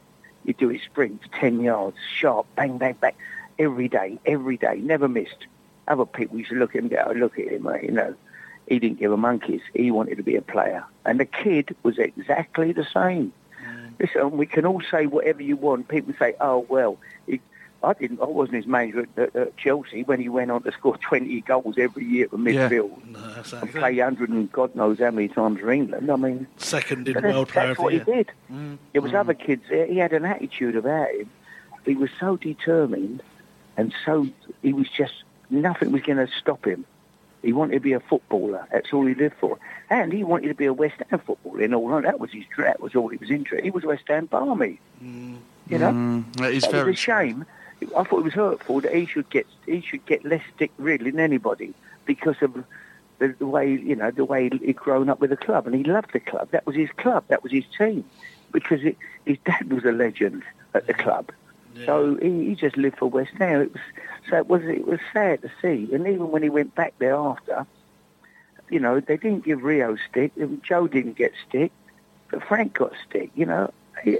he'd 0.46 0.58
do 0.58 0.70
his 0.70 0.82
sprints, 0.82 1.26
10 1.39 1.62
yards, 1.62 1.98
sharp, 2.16 2.46
bang, 2.56 2.78
bang, 2.78 2.96
bang, 3.00 3.16
every 3.60 3.88
day, 3.88 4.20
every 4.26 4.58
day, 4.58 4.76
never 4.82 5.08
missed. 5.08 5.48
Other 5.88 6.06
people 6.06 6.38
used 6.38 6.50
to 6.52 6.56
look 6.56 6.76
at 6.76 6.84
him, 6.84 6.89
go, 6.89 7.04
oh, 7.08 7.12
look 7.12 7.38
at 7.39 7.48
him, 7.48 7.64
mate, 7.64 7.84
you 7.84 7.91
know. 7.91 8.16
he 8.68 8.80
didn't 8.80 9.00
give 9.00 9.12
a 9.12 9.18
monkeys. 9.18 9.62
He 9.74 9.91
wanted 9.91 10.16
to 10.18 10.24
be 10.24 10.36
a 10.36 10.41
player. 10.41 10.86
And 11.06 11.20
the 11.20 11.26
kid 11.26 11.76
was 11.84 11.98
exactly 11.98 12.72
the 12.72 12.86
same. 12.86 13.34
Mm. 13.66 13.94
Listen, 14.00 14.32
we 14.32 14.46
can 14.46 14.66
all 14.66 14.82
say 14.89 15.06
whatever 15.06 15.41
you 15.41 15.58
want. 15.58 15.88
People 15.88 16.14
say, 16.18 16.36
oh, 16.39 16.66
well, 16.70 16.98
I 17.84 17.94
didn't. 17.94 18.22
I 18.22 18.26
wasn't 18.26 18.56
his 18.58 18.66
manager 18.68 19.02
at, 19.18 19.20
at, 19.20 19.36
at 19.36 19.58
Chelsea 19.58 20.04
when 20.04 20.20
he 20.22 20.30
went 20.30 20.52
on 20.52 20.64
to 20.64 20.72
score 20.72 20.98
20 21.02 21.42
goals 21.42 21.76
every 21.78 22.06
year 22.06 22.28
for 22.30 22.38
Yeah. 22.38 22.70
midfield 22.70 23.06
No, 23.06 23.20
and 23.20 23.38
exactly. 23.38 23.72
play 23.72 23.98
100 23.98 24.30
and 24.30 24.52
God 24.52 24.76
knows 24.76 25.00
how 25.00 25.12
many 25.12 25.28
times 25.28 25.60
for 25.60 25.72
England. 25.72 26.10
I 26.10 26.16
mean, 26.16 26.48
Second 26.58 27.08
in 27.08 27.14
but 27.16 27.24
that's, 27.24 27.34
World 27.34 27.50
Player 27.50 27.68
that's 27.68 27.80
what 27.80 27.92
the 27.94 28.00
he 28.04 28.12
Year. 28.12 28.24
did. 28.24 28.32
Mm, 28.52 28.78
there 28.94 29.02
was 29.02 29.12
mm. 29.12 29.20
other 29.20 29.34
kids. 29.34 29.64
He 29.70 29.98
had 29.98 30.14
an 30.14 30.26
attitude 30.26 30.76
about 30.76 31.10
him. 31.12 31.30
He 31.86 31.96
was 31.96 32.10
so 32.20 32.38
determined, 32.38 33.22
and 33.78 33.94
so 34.06 34.28
he 34.62 34.72
was 34.74 34.88
just 34.90 35.14
nothing 35.50 35.92
was 35.92 36.02
going 36.04 36.18
to 36.26 36.28
stop 36.40 36.66
him. 36.66 36.86
He 37.42 37.52
wanted 37.52 37.74
to 37.74 37.80
be 37.82 37.92
a 37.92 38.00
footballer. 38.00 38.66
That's 38.72 38.94
all 38.94 39.06
he 39.06 39.14
lived 39.16 39.36
for. 39.38 39.60
And 39.90 40.14
he 40.14 40.24
wanted 40.24 40.48
to 40.48 40.54
be 40.56 40.66
a 40.66 40.72
West 40.74 40.96
Ham 41.10 41.20
footballer. 41.20 41.62
In 41.62 41.74
all, 41.74 42.02
that 42.02 42.18
was 42.18 42.32
his. 42.32 42.46
That 42.58 42.80
was 42.80 42.96
all 42.96 43.10
he 43.10 43.18
was 43.18 43.30
interested. 43.30 43.66
He 43.66 43.70
was 43.72 43.84
West 43.84 44.04
Ham 44.08 44.28
Barmy. 44.28 44.80
Mm. 45.04 45.40
You 45.68 45.78
know, 45.78 45.92
Mm, 45.92 46.36
that 46.38 46.54
is 46.54 46.64
that 46.64 46.72
very 46.72 46.92
was 46.92 47.00
a 47.00 47.02
shame. 47.02 47.46
I 47.95 48.03
thought 48.03 48.19
it 48.19 48.24
was 48.24 48.34
hurtful 48.34 48.82
that 48.82 48.93
he 48.93 49.05
should 49.05 49.30
get 49.30 49.45
he 49.65 49.82
should 49.82 50.05
get 50.05 50.24
less 50.26 50.43
stick 50.55 50.71
really 50.78 51.11
than 51.11 51.19
anybody 51.19 51.74
because 52.05 52.36
of 52.41 52.53
the, 53.19 53.36
the 53.39 53.45
way 53.47 53.69
you 53.71 53.95
know 53.95 54.11
the 54.11 54.26
way 54.26 54.49
he'd 54.49 54.76
grown 54.76 55.09
up 55.09 55.19
with 55.19 55.30
the 55.30 55.38
club 55.38 55.65
and 55.67 55.76
he 55.76 55.84
loved 55.84 56.11
the 56.13 56.19
club. 56.19 56.49
That 56.51 56.65
was 56.65 56.76
his 56.76 56.89
club. 56.97 57.26
That 57.28 57.43
was 57.43 57.51
his 57.51 57.65
team 57.78 58.05
because 58.51 58.84
it, 58.84 58.97
his 59.26 59.38
dad 59.45 59.71
was 59.71 59.84
a 59.86 59.91
legend 59.91 60.43
at 60.74 60.88
the 60.88 60.93
club. 60.93 61.32
So 61.86 62.15
he, 62.21 62.45
he 62.49 62.55
just 62.55 62.78
lived 62.78 62.97
for 62.97 63.07
West 63.07 63.34
Ham. 63.39 63.61
It 63.61 63.74
was 63.74 63.82
so 64.30 64.38
it 64.38 64.47
was 64.47 64.63
it 64.63 64.88
was 64.88 64.99
sad 65.11 65.41
to 65.41 65.51
see. 65.61 65.89
And 65.93 66.07
even 66.07 66.32
when 66.32 66.43
he 66.43 66.49
went 66.49 66.76
back 66.76 66.93
there 66.99 67.15
after, 67.15 67.65
you 68.69 68.80
know, 68.80 68.99
they 68.99 69.17
didn't 69.17 69.43
give 69.45 69.63
Rio 69.63 69.97
stick. 70.09 70.32
and 70.38 70.63
Joe 70.63 70.88
didn't 70.88 71.17
get 71.17 71.34
stick, 71.47 71.71
but 72.30 72.43
Frank 72.43 72.74
got 72.76 72.93
stick. 73.07 73.32
You 73.36 73.45
know, 73.45 73.74
He- 74.03 74.19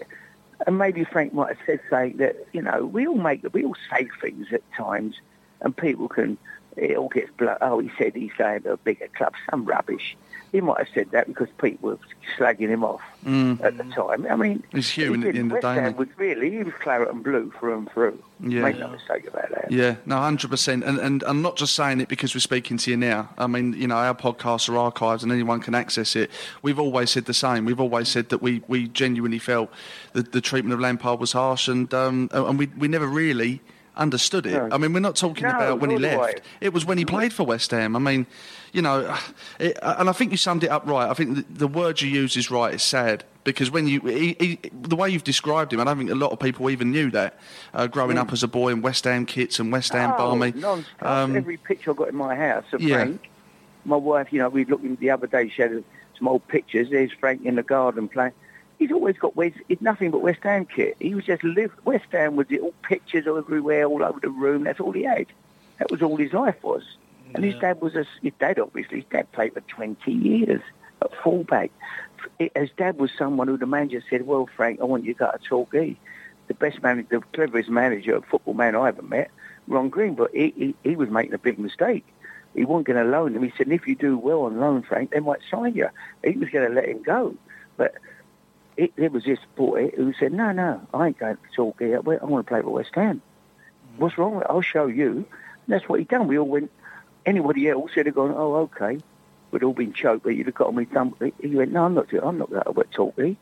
and 0.66 0.78
maybe 0.78 1.04
Frank 1.04 1.34
might 1.34 1.50
have 1.50 1.66
said 1.66 1.80
something 1.90 2.18
that 2.18 2.48
you 2.54 2.62
know 2.62 2.86
we 2.86 3.08
all 3.08 3.16
make 3.18 3.46
we 3.54 3.66
all 3.66 3.76
say 3.92 4.08
things 4.22 4.48
at 4.52 4.62
times, 4.74 5.16
and 5.62 5.76
people 5.76 6.08
can 6.08 6.38
it 6.76 6.98
all 6.98 7.10
gets 7.10 7.32
blown. 7.38 7.58
Oh, 7.62 7.80
he 7.80 7.92
said 7.98 8.16
he's 8.16 8.32
going 8.38 8.64
to 8.64 8.74
a 8.74 8.78
bigger 8.78 9.08
club. 9.16 9.34
Some 9.50 9.66
rubbish. 9.66 10.16
He 10.54 10.62
might 10.62 10.78
have 10.78 10.88
said 10.94 11.10
that 11.12 11.28
because 11.28 11.50
people 11.58 11.90
were 11.90 12.00
slagging 12.38 12.70
him 12.70 12.84
off 12.84 13.02
at 13.26 13.76
the 13.78 13.84
time. 13.94 14.28
I 14.30 14.36
mean, 14.36 14.64
He's 14.72 14.88
he 14.88 15.02
human 15.02 15.24
at 15.24 15.26
the 15.26 15.32
didn't. 15.34 15.52
end 15.52 15.52
of 15.52 15.62
the 15.62 15.68
West 15.68 15.76
day, 15.78 15.82
Ham 15.82 15.96
was 15.98 16.08
really 16.16 16.52
he 16.52 16.60
was 16.64 16.74
claret 16.80 17.10
and 17.10 17.24
blue 17.24 17.52
through 17.60 17.78
and 17.80 17.92
through. 17.92 18.24
Yeah. 18.40 18.62
Make 18.62 18.78
no 18.78 18.90
mistake 18.90 19.28
about 19.28 19.50
that. 19.50 19.72
Yeah, 19.72 19.96
no, 20.06 20.18
hundred 20.18 20.52
percent, 20.52 20.84
and 20.84 21.00
and 21.00 21.24
I'm 21.24 21.42
not 21.42 21.58
just 21.58 21.74
saying 21.74 22.02
it 22.02 22.08
because 22.08 22.36
we're 22.36 22.40
speaking 22.42 22.78
to 22.78 22.92
you 22.92 22.98
now. 22.98 23.30
I 23.38 23.48
mean, 23.48 23.74
you 23.74 23.88
know, 23.88 23.96
our 23.96 24.14
podcasts 24.14 24.70
are 24.70 24.92
archived 24.92 25.24
and 25.24 25.32
anyone 25.32 25.60
can 25.60 25.74
access 25.74 26.16
it. 26.16 26.30
We've 26.62 26.80
always 26.80 27.10
said 27.10 27.26
the 27.26 27.34
same. 27.34 27.66
We've 27.66 27.80
always 27.82 28.08
said 28.08 28.30
that 28.30 28.44
we, 28.44 28.62
we 28.68 28.90
genuinely 28.90 29.40
felt 29.40 29.72
that 30.14 30.34
the 30.34 30.42
treatment 30.42 30.74
of 30.76 30.80
Lampard 30.80 31.20
was 31.20 31.32
harsh, 31.32 31.68
and 31.68 31.92
um, 31.96 32.30
and 32.32 32.60
we 32.60 32.68
we 32.78 32.88
never 32.88 33.08
really 33.08 33.60
understood 33.96 34.46
it. 34.46 34.54
No. 34.54 34.70
I 34.72 34.78
mean, 34.78 34.94
we're 34.94 35.00
not 35.00 35.16
talking 35.16 35.44
No, 35.44 35.50
about 35.50 35.80
when 35.80 35.90
he 35.90 35.98
left. 35.98 36.42
It 36.62 36.74
was 36.74 36.86
when 36.86 36.98
he 36.98 37.06
played 37.06 37.34
for 37.34 37.44
West 37.46 37.72
Ham. 37.72 37.96
I 37.96 38.00
mean, 38.00 38.26
you 38.72 38.82
know, 38.82 39.16
it, 39.60 39.78
and 39.82 40.10
I 40.10 40.12
think 40.14 40.32
you 40.32 40.38
summed 40.38 40.64
it 40.64 40.70
up 40.70 40.86
right. 40.86 41.10
I 41.10 41.14
think 41.14 41.36
the, 41.36 41.46
the 41.50 41.68
word 41.68 42.02
you 42.02 42.10
use 42.10 42.36
is 42.36 42.50
right. 42.52 42.74
It's 42.74 42.84
sad 42.84 43.24
because 43.44 43.70
when 43.72 43.88
you 43.88 44.00
he, 44.02 44.36
he, 44.40 44.60
the 44.72 44.96
way 44.96 45.10
you've 45.10 45.24
described 45.24 45.74
him, 45.74 45.80
I 45.80 45.84
don't 45.84 45.98
think 45.98 46.10
a 46.10 46.16
lot 46.16 46.32
of 46.32 46.40
people 46.40 46.70
even 46.70 46.92
knew 46.92 47.12
that 47.12 47.38
uh, 47.74 47.88
growing 47.88 48.18
up 48.18 48.32
as 48.32 48.44
a 48.44 48.48
boy 48.48 48.70
in 48.70 48.82
West 48.82 49.04
Ham 49.04 49.26
kits 49.26 49.60
and 49.60 49.72
West 49.72 49.94
Ham 49.94 50.12
oh, 50.14 50.18
Barmy. 50.18 50.54
Um, 51.02 51.36
Every 51.36 51.58
picture 51.58 51.92
I 51.92 51.94
got 51.94 52.10
in 52.10 52.16
my 52.16 52.36
house 52.36 52.66
of 52.72 52.82
yeah. 52.82 52.96
Frank, 52.96 53.30
my 53.86 53.98
wife, 53.98 54.28
you 54.32 54.40
know, 54.40 54.50
we 54.50 54.66
looked 54.66 54.86
in 54.86 54.96
the 54.96 55.12
other 55.12 55.28
day, 55.28 55.50
she 55.50 55.62
had 55.62 55.84
some 56.18 56.28
old 56.28 56.48
pictures. 56.48 56.90
There's 56.90 57.12
Frank 57.20 57.46
in 57.46 57.56
the 57.56 57.64
garden 57.64 58.08
playing. 58.08 58.34
He's 58.84 58.92
always 58.92 59.18
got 59.18 59.34
West, 59.38 59.56
it's 59.70 59.82
nothing 59.82 60.12
but 60.12 60.22
West 60.22 60.44
Ham 60.44 60.66
kit. 60.66 60.98
He 61.00 61.16
was 61.16 61.24
just 61.24 61.42
lived, 61.42 61.74
West 61.86 62.04
Ham 62.12 62.36
was 62.36 62.48
it, 62.50 62.60
all 62.60 62.74
pictures 62.84 63.26
everywhere, 63.26 63.86
all 63.86 64.04
over 64.04 64.20
the 64.20 64.28
room. 64.28 64.66
That's 64.66 64.82
all 64.82 64.92
he 64.92 65.04
had. 65.04 65.28
That 65.80 65.90
was 65.90 66.02
all 66.02 66.18
his 66.18 66.34
life 66.34 66.62
was. 66.62 66.84
And 67.34 67.46
his 67.46 67.56
dad 67.56 67.80
was 67.80 67.96
a, 67.96 68.06
his 68.22 68.34
dad 68.42 68.60
obviously, 68.60 68.98
his 68.98 69.10
dad 69.10 69.32
played 69.32 69.54
for 69.54 69.62
20 69.62 70.12
years 70.12 70.60
at 71.02 71.16
fullback. 71.24 71.72
His 72.38 72.72
dad 72.76 73.00
was 73.00 73.10
someone 73.18 73.48
who 73.48 73.56
the 73.56 73.66
manager 73.66 74.04
said, 74.10 74.28
well, 74.28 74.50
Frank, 74.54 74.82
I 74.82 74.84
want 74.84 75.06
you 75.06 75.14
to 75.14 75.20
go 75.20 75.32
to 75.32 75.38
Torquay. 75.38 75.96
The 76.50 76.54
best 76.54 76.84
manager, 76.84 77.08
the 77.10 77.22
cleverest 77.32 77.70
manager, 77.70 78.20
football 78.20 78.54
man 78.54 78.76
I 78.76 78.90
ever 78.90 79.02
met, 79.02 79.32
Ron 79.66 79.88
Green, 79.88 80.14
but 80.14 80.32
he, 80.36 80.54
he, 80.58 80.76
he 80.84 80.98
was 80.98 81.10
making 81.10 81.34
a 81.34 81.38
big 81.38 81.58
mistake. 81.58 82.06
He 82.54 82.66
wasn't 82.66 82.88
going 82.88 83.02
to 83.02 83.10
loan 83.10 83.34
him. 83.34 83.44
He 83.44 83.54
said, 83.58 83.72
if 83.72 83.88
you 83.88 83.96
do 83.96 84.18
well 84.18 84.42
on 84.42 84.60
loan, 84.60 84.84
Frank, 84.84 85.12
they 85.12 85.22
might 85.22 85.40
sign 85.50 85.74
you. 85.74 85.88
He 86.22 86.36
was 86.36 86.50
going 86.50 86.68
to 86.68 86.76
let 86.76 86.90
him 86.90 87.02
go. 87.02 87.38
But 87.78 87.96
it, 88.78 88.96
there 88.96 89.10
was 89.10 89.24
this 89.24 89.40
boy 89.56 89.92
who 89.96 90.14
said, 90.14 90.34
no, 90.34 90.52
no, 90.52 90.82
I 90.94 91.08
ain't 91.08 91.20
going 91.20 91.36
to 91.36 91.42
Torquay. 91.56 91.96
I 91.96 92.00
want 92.00 92.46
to 92.46 92.50
play 92.50 92.62
for 92.62 92.70
West 92.70 92.92
Ham. 92.96 93.22
Mm. 93.96 94.00
What's 94.00 94.18
wrong 94.18 94.36
with 94.36 94.44
it? 94.44 94.50
I'll 94.50 94.62
show 94.62 94.88
you. 94.88 95.12
And 95.12 95.26
that's 95.68 95.88
what 95.88 96.00
he 96.00 96.06
done. 96.06 96.28
We 96.28 96.38
all 96.38 96.48
went, 96.48 96.72
anybody 97.26 97.70
else 97.70 97.96
would 97.96 98.06
have 98.06 98.16
gone, 98.16 98.34
oh, 98.36 98.56
okay. 98.56 99.00
We'd 99.52 99.64
all 99.64 99.74
been 99.74 99.94
choked, 99.94 100.24
but 100.24 100.36
you'd 100.36 100.48
have 100.48 100.56
got 100.56 100.74
me 100.74 100.86
done. 100.86 101.14
He 101.40 101.56
went, 101.56 101.72
no, 101.72 101.86
I'm 101.86 101.94
not, 101.94 102.12
I'm 102.14 102.38
not 102.38 102.50
going 102.50 102.64
to 102.64 102.84
Torquay. 102.86 103.38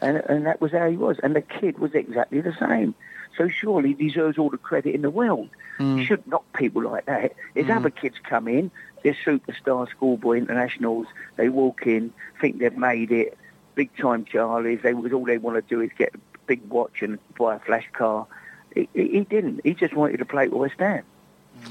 And, 0.00 0.16
and 0.16 0.46
that 0.46 0.60
was 0.60 0.72
how 0.72 0.90
he 0.90 0.96
was. 0.96 1.18
And 1.22 1.36
the 1.36 1.42
kid 1.42 1.78
was 1.78 1.94
exactly 1.94 2.40
the 2.40 2.56
same. 2.58 2.94
So 3.38 3.48
surely 3.48 3.94
he 3.94 4.08
deserves 4.08 4.36
all 4.36 4.50
the 4.50 4.58
credit 4.58 4.94
in 4.94 5.02
the 5.02 5.10
world. 5.10 5.48
You 5.78 6.04
should 6.04 6.26
knock 6.26 6.44
people 6.52 6.82
like 6.82 7.06
that. 7.06 7.32
There's 7.54 7.66
mm. 7.66 7.76
other 7.76 7.90
kids 7.90 8.16
come 8.22 8.46
in, 8.46 8.70
they're 9.02 9.16
superstar 9.24 9.88
schoolboy 9.88 10.36
internationals. 10.36 11.06
They 11.36 11.48
walk 11.48 11.86
in, 11.86 12.12
think 12.40 12.58
they've 12.58 12.76
made 12.76 13.10
it, 13.10 13.36
big 13.74 13.94
time 13.96 14.24
Charlies. 14.24 14.82
They 14.82 14.94
was 14.94 15.12
all 15.12 15.24
they 15.24 15.38
want 15.38 15.56
to 15.56 15.74
do 15.74 15.80
is 15.80 15.90
get 15.96 16.14
a 16.14 16.18
big 16.46 16.66
watch 16.68 17.02
and 17.02 17.18
buy 17.38 17.56
a 17.56 17.58
flash 17.58 17.88
car. 17.92 18.26
He, 18.74 18.88
he 18.94 19.20
didn't. 19.20 19.60
He 19.64 19.74
just 19.74 19.94
wanted 19.94 20.18
to 20.18 20.24
play 20.24 20.48
for 20.48 20.56
West 20.56 20.78
Ham, 20.78 21.04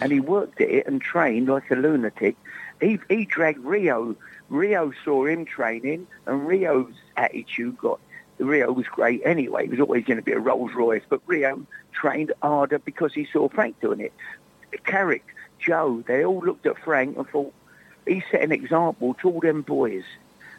and 0.01 0.11
he 0.11 0.19
worked 0.19 0.61
at 0.61 0.69
it 0.69 0.87
and 0.87 1.01
trained 1.01 1.47
like 1.47 1.69
a 1.71 1.75
lunatic. 1.75 2.35
He 2.79 2.99
he 3.09 3.25
dragged 3.25 3.59
Rio. 3.59 4.15
Rio 4.49 4.91
saw 5.03 5.25
him 5.25 5.45
training, 5.45 6.07
and 6.25 6.47
Rio's 6.47 6.93
attitude 7.17 7.77
got. 7.77 7.99
Rio 8.37 8.71
was 8.71 8.87
great 8.87 9.21
anyway. 9.23 9.65
He 9.65 9.69
was 9.69 9.79
always 9.79 10.03
going 10.03 10.17
to 10.17 10.23
be 10.23 10.31
a 10.31 10.39
Rolls 10.39 10.73
Royce, 10.73 11.03
but 11.07 11.21
Rio 11.27 11.65
trained 11.91 12.33
harder 12.41 12.79
because 12.79 13.13
he 13.13 13.27
saw 13.31 13.49
Frank 13.49 13.79
doing 13.81 13.99
it. 13.99 14.13
Carrick, 14.83 15.23
Joe, 15.59 16.03
they 16.07 16.25
all 16.25 16.39
looked 16.39 16.65
at 16.65 16.77
Frank 16.83 17.17
and 17.17 17.27
thought 17.27 17.53
he 18.07 18.23
set 18.31 18.41
an 18.41 18.51
example 18.51 19.13
to 19.15 19.29
all 19.29 19.39
them 19.39 19.61
boys, 19.61 20.03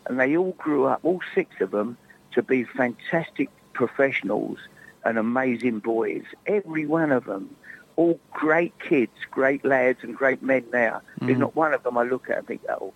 and 0.06 0.18
they 0.18 0.36
all 0.36 0.52
grew 0.52 0.84
up, 0.84 1.00
all 1.02 1.20
six 1.34 1.60
of 1.60 1.70
them, 1.70 1.96
to 2.32 2.42
be 2.42 2.64
fantastic 2.64 3.48
professionals 3.72 4.58
and 5.04 5.18
amazing 5.18 5.80
boys. 5.80 6.24
Every 6.46 6.86
one 6.86 7.12
of 7.12 7.24
them, 7.24 7.54
all 7.96 8.18
great 8.32 8.78
kids, 8.78 9.12
great 9.30 9.64
lads, 9.64 9.98
and 10.02 10.16
great 10.16 10.42
men 10.42 10.64
now. 10.72 11.02
There's 11.20 11.36
mm. 11.36 11.40
not 11.40 11.56
one 11.56 11.74
of 11.74 11.82
them 11.82 11.98
I 11.98 12.04
look 12.04 12.30
at 12.30 12.38
and 12.38 12.46
think, 12.46 12.62
oh, 12.68 12.92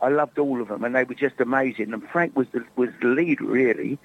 I 0.00 0.08
loved 0.08 0.38
all 0.38 0.60
of 0.60 0.68
them, 0.68 0.84
and 0.84 0.94
they 0.94 1.04
were 1.04 1.14
just 1.14 1.40
amazing. 1.40 1.92
And 1.92 2.08
Frank 2.08 2.36
was 2.36 2.46
the 2.52 2.64
was 2.76 2.90
the 3.00 3.08
lead 3.08 3.40
really. 3.40 3.98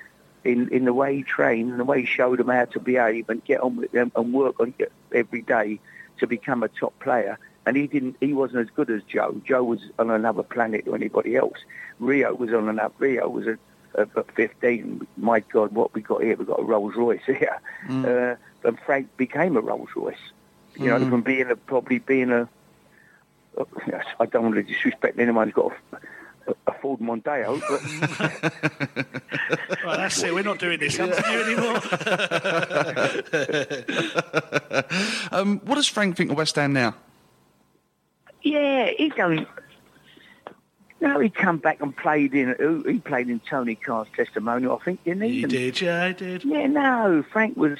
In, 0.43 0.67
in 0.73 0.83
the 0.83 0.93
way 0.93 1.15
he 1.15 1.23
trained 1.23 1.71
and 1.71 1.79
the 1.79 1.85
way 1.85 2.01
he 2.01 2.05
showed 2.05 2.37
them 2.37 2.49
how 2.49 2.65
to 2.65 2.79
behave 2.81 3.29
and 3.29 3.41
get 3.45 3.61
on 3.61 3.77
with 3.77 3.93
them 3.93 4.11
and 4.13 4.33
work 4.33 4.59
on 4.59 4.73
it 4.77 4.91
every 5.13 5.41
day 5.41 5.79
to 6.19 6.27
become 6.27 6.63
a 6.63 6.67
top 6.67 6.99
player. 6.99 7.39
And 7.65 7.77
he 7.77 7.87
didn't. 7.87 8.17
He 8.19 8.33
wasn't 8.33 8.59
as 8.67 8.69
good 8.75 8.89
as 8.89 9.01
Joe. 9.03 9.41
Joe 9.45 9.63
was 9.63 9.79
on 9.97 10.09
another 10.09 10.43
planet 10.43 10.85
to 10.85 10.95
anybody 10.95 11.35
else. 11.35 11.57
Rio 11.99 12.33
was 12.33 12.51
on 12.53 12.67
another. 12.67 12.93
Rio 12.99 13.29
was 13.29 13.47
a, 13.47 13.57
a, 13.95 14.01
a 14.19 14.23
15. 14.35 15.07
My 15.17 15.39
God, 15.39 15.71
what 15.71 15.93
we 15.93 16.01
got 16.01 16.21
here? 16.23 16.35
We 16.35 16.45
got 16.45 16.59
a 16.59 16.63
Rolls 16.63 16.95
Royce 16.95 17.21
here. 17.25 17.59
Uh, 18.05 18.35
and 18.67 18.79
Frank 18.85 19.15
became 19.17 19.55
a 19.55 19.61
Rolls 19.61 19.89
Royce. 19.95 20.15
You 20.75 20.87
know, 20.87 20.99
from 21.09 21.21
being 21.21 21.49
a 21.49 21.55
probably 21.55 21.99
being 21.99 22.31
a. 22.31 22.49
Yes, 23.87 24.05
I 24.19 24.25
don't 24.25 24.43
want 24.43 24.55
to 24.55 24.63
disrespect 24.63 25.19
anyone 25.19 25.51
who's 25.51 25.53
got 25.53 25.73
a, 25.91 26.51
a, 26.51 26.55
a 26.67 26.73
Ford 26.79 26.99
Mondeo, 26.99 27.61
but 27.69 29.03
Right, 29.85 29.97
that's 29.97 30.23
it. 30.23 30.33
We're 30.33 30.43
not 30.43 30.59
doing 30.59 30.79
this 30.79 30.99
anymore. 30.99 31.75
um, 35.31 35.59
what 35.65 35.75
does 35.75 35.87
Frank 35.87 36.17
think 36.17 36.31
of 36.31 36.37
West 36.37 36.55
Ham 36.55 36.73
now? 36.73 36.95
Yeah, 38.43 38.87
he 38.97 39.09
done. 39.09 39.47
No, 41.01 41.19
he 41.19 41.29
come 41.29 41.57
back 41.57 41.81
and 41.81 41.95
played 41.95 42.33
in. 42.33 42.83
He 42.87 42.99
played 42.99 43.29
in 43.29 43.39
Tony 43.41 43.75
Carr's 43.75 44.07
testimonial, 44.15 44.77
I 44.79 44.83
think, 44.85 45.03
didn't 45.03 45.23
he? 45.23 45.29
You 45.35 45.43
And- 45.43 45.51
did, 45.51 45.81
yeah, 45.81 46.03
I 46.03 46.11
did. 46.13 46.45
Yeah, 46.45 46.67
no, 46.67 47.23
Frank 47.31 47.57
was. 47.57 47.77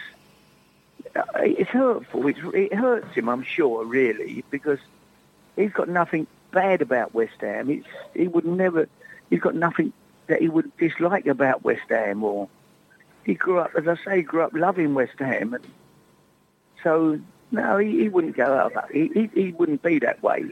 Uh, 1.16 1.22
it's 1.36 1.70
hurtful. 1.70 2.28
It's, 2.28 2.40
it 2.54 2.74
hurts 2.74 3.14
him, 3.14 3.30
I'm 3.30 3.44
sure, 3.44 3.86
really, 3.86 4.44
because 4.50 4.80
he's 5.56 5.72
got 5.72 5.88
nothing 5.88 6.28
bad 6.52 6.82
about 6.82 7.14
West 7.14 7.40
Ham. 7.42 7.70
It's, 7.70 7.88
he 8.16 8.28
would 8.28 8.46
never. 8.46 8.90
He's 9.30 9.40
got 9.42 9.56
nothing 9.56 9.94
that 10.28 10.42
he 10.42 10.50
would 10.50 10.76
dislike 10.78 11.26
about 11.28 11.64
West 11.64 11.84
Ham, 11.90 12.24
or 12.24 12.50
he 13.26 13.36
grew 13.36 13.60
up, 13.60 13.72
as 13.78 13.88
I 13.88 13.96
say, 14.04 14.18
he 14.18 14.24
grew 14.24 14.42
up 14.42 14.54
loving 14.54 14.94
West 14.96 15.20
Ham, 15.20 15.54
and 15.54 15.64
so 16.84 17.20
no, 17.54 17.78
he, 17.78 18.00
he 18.02 18.10
wouldn't 18.10 18.36
go 18.36 18.54
out. 18.54 18.74
He, 18.92 19.08
he 19.14 19.30
he 19.34 19.52
wouldn't 19.54 19.82
be 19.82 20.00
that 20.00 20.22
way. 20.22 20.46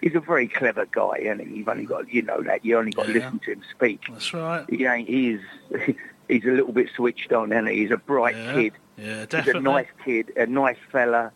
he's 0.00 0.14
a 0.14 0.20
very 0.20 0.48
clever 0.48 0.86
guy, 0.90 1.18
and 1.26 1.40
you've 1.54 1.68
only 1.68 1.84
got 1.84 2.08
you 2.12 2.22
know 2.22 2.42
that 2.42 2.64
you 2.64 2.78
only 2.78 2.92
got 2.92 3.06
to 3.06 3.12
listen 3.12 3.38
to 3.40 3.52
him 3.52 3.62
speak. 3.70 4.02
That's 4.10 4.32
right. 4.32 4.64
He 4.70 4.86
ain't. 4.86 5.08
He 5.08 5.30
is. 5.32 5.96
He's 6.28 6.44
a 6.44 6.52
little 6.52 6.72
bit 6.72 6.88
switched 6.96 7.34
on, 7.34 7.52
and 7.52 7.68
he? 7.68 7.80
he's 7.82 7.90
a 7.90 7.98
bright 7.98 8.34
Yeah. 8.34 8.54
kid. 8.54 8.72
Yeah, 8.96 9.26
definitely. 9.26 9.42
He's 9.52 9.54
a 9.56 9.60
nice 9.60 9.86
kid, 10.06 10.32
a 10.38 10.46
nice 10.46 10.78
fella. 10.90 11.32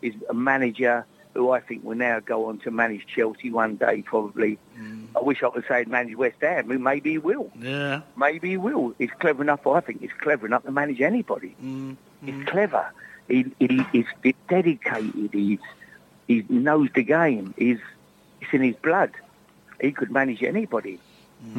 He's 0.00 0.14
a 0.28 0.34
manager 0.34 1.06
who 1.34 1.52
I 1.52 1.60
think 1.60 1.84
will 1.84 1.94
now 1.96 2.18
go 2.18 2.46
on 2.46 2.58
to 2.58 2.72
manage 2.72 3.06
Chelsea 3.06 3.50
one 3.52 3.76
day, 3.76 4.02
probably. 4.02 4.58
Mm. 4.76 5.06
I 5.14 5.20
wish 5.20 5.44
I 5.44 5.50
could 5.50 5.64
say 5.68 5.84
manage 5.84 6.16
West 6.16 6.38
Ham. 6.40 6.66
Who 6.66 6.78
maybe 6.80 7.10
he 7.12 7.18
will. 7.18 7.52
Yeah. 7.56 8.00
Maybe 8.16 8.50
he 8.50 8.56
will. 8.56 8.94
He's 8.98 9.12
clever 9.20 9.42
enough. 9.44 9.64
I 9.64 9.78
think 9.78 10.00
he's 10.00 10.10
clever 10.20 10.44
enough 10.44 10.64
to 10.64 10.72
manage 10.72 11.00
anybody. 11.00 11.54
Mm. 11.62 11.96
He's 12.24 12.44
clever. 12.46 12.90
He, 13.28 13.54
he, 13.58 13.88
he's 13.92 14.06
dedicated. 14.48 15.30
He's, 15.32 15.60
he 16.26 16.44
knows 16.48 16.88
the 16.94 17.02
game. 17.02 17.54
He's, 17.56 17.78
it's 18.40 18.52
in 18.52 18.62
his 18.62 18.76
blood. 18.82 19.10
He 19.80 19.92
could 19.92 20.10
manage 20.10 20.42
anybody. 20.42 21.00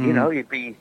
You 0.03 0.11
Mm. 0.11 0.15
know, 0.15 0.31
it'd 0.31 0.49
be 0.49 0.77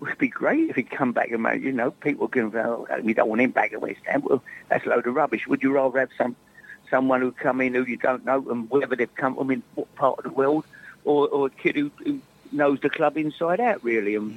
would 0.00 0.18
be 0.18 0.28
great 0.28 0.68
if 0.70 0.76
he'd 0.76 0.90
come 0.90 1.12
back 1.12 1.30
and 1.30 1.42
manage. 1.42 1.62
You 1.62 1.72
know, 1.72 1.90
people 1.90 2.28
can 2.28 2.50
go, 2.50 2.86
oh, 2.90 3.00
we 3.02 3.14
don't 3.14 3.28
want 3.28 3.40
him 3.40 3.50
back 3.52 3.72
at 3.72 3.80
West 3.80 4.00
Ham. 4.06 4.22
Well, 4.24 4.42
that's 4.68 4.84
a 4.86 4.88
load 4.90 5.06
of 5.06 5.14
rubbish. 5.14 5.46
Would 5.46 5.62
you 5.62 5.72
rather 5.72 5.98
have 6.00 6.10
some 6.18 6.36
someone 6.90 7.20
who 7.20 7.32
come 7.32 7.60
in 7.60 7.74
who 7.74 7.84
you 7.84 7.96
don't 7.96 8.24
know 8.24 8.44
and 8.50 8.68
whether 8.70 8.94
they've 8.96 9.14
come 9.14 9.34
from 9.36 9.50
in 9.50 9.62
what 9.74 9.92
part 9.94 10.18
of 10.18 10.24
the 10.24 10.30
world, 10.30 10.64
or, 11.04 11.28
or 11.28 11.46
a 11.46 11.50
kid 11.50 11.76
who, 11.76 11.90
who 12.04 12.20
knows 12.52 12.78
the 12.80 12.90
club 12.90 13.16
inside 13.16 13.60
out, 13.60 13.82
really? 13.82 14.14
And 14.14 14.34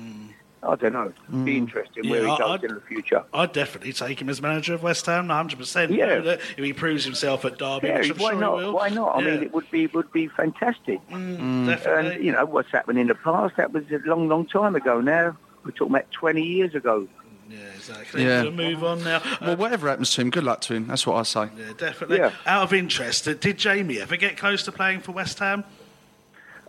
I 0.61 0.75
don't 0.75 0.91
know. 0.91 1.13
It'd 1.29 1.45
be 1.45 1.57
interesting 1.57 2.09
where 2.09 2.21
Mm. 2.21 2.27
Yeah, 2.27 2.31
he 2.33 2.37
goes 2.39 2.49
I'd- 2.51 2.65
in 2.67 2.73
the 2.75 2.81
future. 2.81 3.23
I'd 3.33 3.53
definitely 3.53 3.93
take 3.93 4.21
him 4.21 4.27
as 4.29 4.41
manager 4.41 4.73
of 4.73 4.83
West 4.83 5.05
Ham, 5.05 5.27
100%. 5.27 5.91
Yeah. 5.91 5.95
You 5.97 6.05
know, 6.15 6.21
that 6.23 6.39
if 6.57 6.63
he 6.65 6.73
proves 6.73 7.05
himself 7.05 7.45
at 7.45 7.57
Derby, 7.57 7.87
Yeah, 7.87 7.99
which 7.99 8.11
I'm 8.11 8.17
why 8.17 8.31
sure 8.31 8.39
not? 8.41 8.59
he 8.59 8.65
will. 8.65 8.73
Why 8.73 8.89
not? 8.89 9.15
I 9.15 9.19
Yeah. 9.21 9.31
mean, 9.35 9.43
it 9.43 9.53
would 9.53 9.71
be 9.71 9.87
would 9.87 10.11
be 10.11 10.27
fantastic. 10.27 10.99
Mm, 11.09 11.67
definitely. 11.67 12.15
And 12.15 12.23
you 12.25 12.31
know 12.33 12.45
what's 12.45 12.71
happened 12.71 12.99
in 12.99 13.07
the 13.07 13.15
past? 13.15 13.55
That 13.55 13.71
was 13.71 13.83
a 13.91 13.99
long, 14.05 14.27
long 14.27 14.45
time 14.47 14.75
ago. 14.75 14.99
Now 14.99 15.37
we're 15.63 15.71
talking 15.71 15.95
about 15.95 16.11
twenty 16.11 16.43
years 16.43 16.75
ago. 16.75 17.07
Yeah, 17.49 17.57
exactly. 17.75 18.23
Yeah. 18.25 18.43
We'll 18.43 18.51
move 18.51 18.83
on 18.83 19.03
now. 19.03 19.21
Well, 19.41 19.55
whatever 19.55 19.87
happens 19.87 20.13
to 20.15 20.21
him, 20.21 20.29
good 20.29 20.43
luck 20.43 20.61
to 20.61 20.73
him. 20.75 20.87
That's 20.87 21.07
what 21.07 21.15
I 21.15 21.23
say. 21.23 21.49
Yeah, 21.57 21.71
definitely. 21.77 22.17
Yeah. 22.17 22.31
Out 22.45 22.63
of 22.63 22.73
interest, 22.73 23.27
uh, 23.27 23.33
did 23.33 23.57
Jamie 23.57 23.99
ever 23.99 24.17
get 24.17 24.37
close 24.37 24.61
to 24.63 24.71
playing 24.71 24.99
for 24.99 25.13
West 25.13 25.39
Ham? 25.39 25.63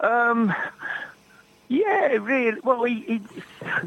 Um, 0.00 0.54
yeah, 1.70 2.08
really. 2.16 2.60
Well, 2.64 2.82
he, 2.82 3.00
he 3.00 3.16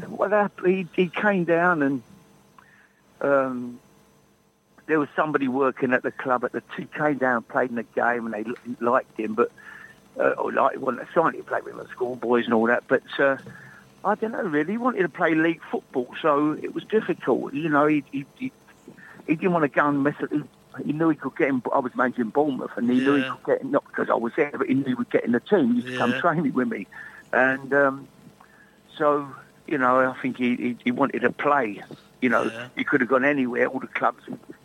what 0.08 0.32
happened? 0.32 0.88
He, 0.96 1.02
he 1.02 1.08
came 1.10 1.44
down 1.44 1.82
and 1.82 2.02
um, 3.20 3.78
there 4.86 4.98
was 4.98 5.10
somebody 5.14 5.48
working 5.48 5.92
at 5.92 6.02
the 6.02 6.10
club 6.10 6.44
at 6.44 6.52
the. 6.52 6.62
He 6.78 6.86
came 6.86 7.18
down, 7.18 7.42
played 7.42 7.68
in 7.68 7.76
the 7.76 7.82
game, 7.82 8.32
and 8.32 8.34
they 8.34 8.74
liked 8.80 9.20
him, 9.20 9.34
but 9.34 9.52
uh, 10.18 10.30
or 10.30 10.50
like 10.50 10.80
wanted 10.80 11.06
to 11.06 11.12
sign 11.12 11.34
him, 11.34 11.44
play 11.44 11.60
with 11.60 11.78
at 11.78 11.90
schoolboys 11.90 12.46
and 12.46 12.54
all 12.54 12.66
that. 12.68 12.84
But 12.88 13.02
uh, 13.18 13.36
I 14.02 14.14
don't 14.14 14.32
know, 14.32 14.44
really. 14.44 14.72
He 14.72 14.78
wanted 14.78 15.02
to 15.02 15.10
play 15.10 15.34
league 15.34 15.60
football, 15.70 16.08
so 16.22 16.52
it 16.52 16.74
was 16.74 16.84
difficult. 16.84 17.52
You 17.52 17.68
know, 17.68 17.86
he 17.86 18.02
he, 18.10 18.24
he, 18.38 18.52
he 19.26 19.34
didn't 19.36 19.52
want 19.52 19.64
to 19.64 19.68
go 19.68 19.86
and 19.86 20.02
mess. 20.02 20.16
It. 20.20 20.30
He, 20.32 20.42
he 20.86 20.92
knew 20.92 21.10
he 21.10 21.16
could 21.16 21.36
get 21.36 21.48
him. 21.48 21.62
I 21.70 21.80
was 21.80 21.94
managing 21.94 22.30
Bournemouth, 22.30 22.72
and 22.76 22.90
he 22.90 22.96
knew 22.96 23.16
he 23.16 23.22
could 23.22 23.44
get 23.44 23.60
him. 23.60 23.72
Not 23.72 23.84
because 23.86 24.08
I 24.08 24.14
was 24.14 24.32
there, 24.36 24.52
but 24.56 24.68
he 24.68 24.74
knew 24.74 24.84
he 24.84 24.94
would 24.94 25.10
get 25.10 25.24
in 25.24 25.32
the 25.32 25.40
team. 25.40 25.74
He 25.74 25.82
used 25.82 25.88
to 25.88 25.98
come 25.98 26.14
training 26.20 26.54
with 26.54 26.68
me, 26.68 26.86
and 27.34 27.72
um, 27.74 28.08
so 28.96 29.28
you 29.66 29.78
know, 29.78 29.98
I 30.00 30.20
think 30.20 30.36
he, 30.36 30.56
he, 30.56 30.76
he 30.84 30.90
wanted 30.90 31.20
to 31.20 31.30
play. 31.32 31.82
You 32.20 32.28
know, 32.28 32.44
Yeah. 32.44 32.68
he 32.76 32.84
could 32.84 33.00
have 33.00 33.08
gone 33.10 33.24
anywhere, 33.24 33.66
all 33.66 33.80
the 33.80 33.86
clubs, 33.86 34.22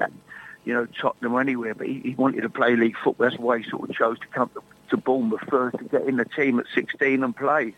you 0.65 0.74
know, 0.74 0.86
Tottenham 0.86 1.34
or 1.34 1.41
anywhere, 1.41 1.74
but 1.74 1.88
he, 1.88 1.99
he 1.99 2.15
wanted 2.15 2.41
to 2.41 2.49
play 2.49 2.76
league 2.76 2.97
football. 3.03 3.30
That's 3.30 3.39
why 3.39 3.59
he 3.59 3.70
sort 3.70 3.89
of 3.89 3.95
chose 3.95 4.20
to 4.20 4.28
come 4.28 4.49
to, 4.55 4.63
to 4.89 4.97
Bournemouth 4.97 5.41
first 5.49 5.78
to 5.78 5.84
get 5.86 6.03
in 6.03 6.17
the 6.17 6.26
team 6.26 6.59
at 6.59 6.65
16 6.76 7.24
and 7.24 7.36
play. 7.36 7.74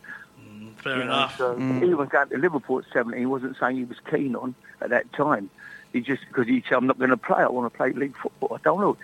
Fair 0.84 0.98
You 0.98 1.04
know, 1.06 1.12
enough. 1.14 1.38
So 1.38 1.56
He 1.80 1.94
was 1.94 2.10
going 2.10 2.30
to 2.30 2.38
Liverpool 2.38 2.80
at 2.80 2.86
17. 2.92 3.20
He 3.20 3.26
wasn't 3.28 3.56
saying 3.60 3.78
he 3.78 3.86
was 3.86 3.98
keen 4.10 4.36
on 4.36 4.56
at 4.82 4.90
that 4.90 5.12
time. 5.14 5.50
He 5.94 6.02
just 6.02 6.24
because 6.28 6.48
he 6.48 6.64
said, 6.68 6.74
"I'm 6.78 6.88
not 6.88 6.98
going 6.98 7.10
to 7.12 7.18
play. 7.18 7.44
I 7.44 7.48
want 7.50 7.72
to 7.72 7.78
play 7.78 7.92
league 7.92 8.16
football." 8.18 8.56
I 8.56 8.62
don't 8.64 8.80
know. 8.82 8.98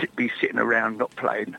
Sit, 0.00 0.14
be 0.14 0.30
sitting 0.40 0.58
around 0.58 0.98
not 0.98 1.14
playing. 1.16 1.56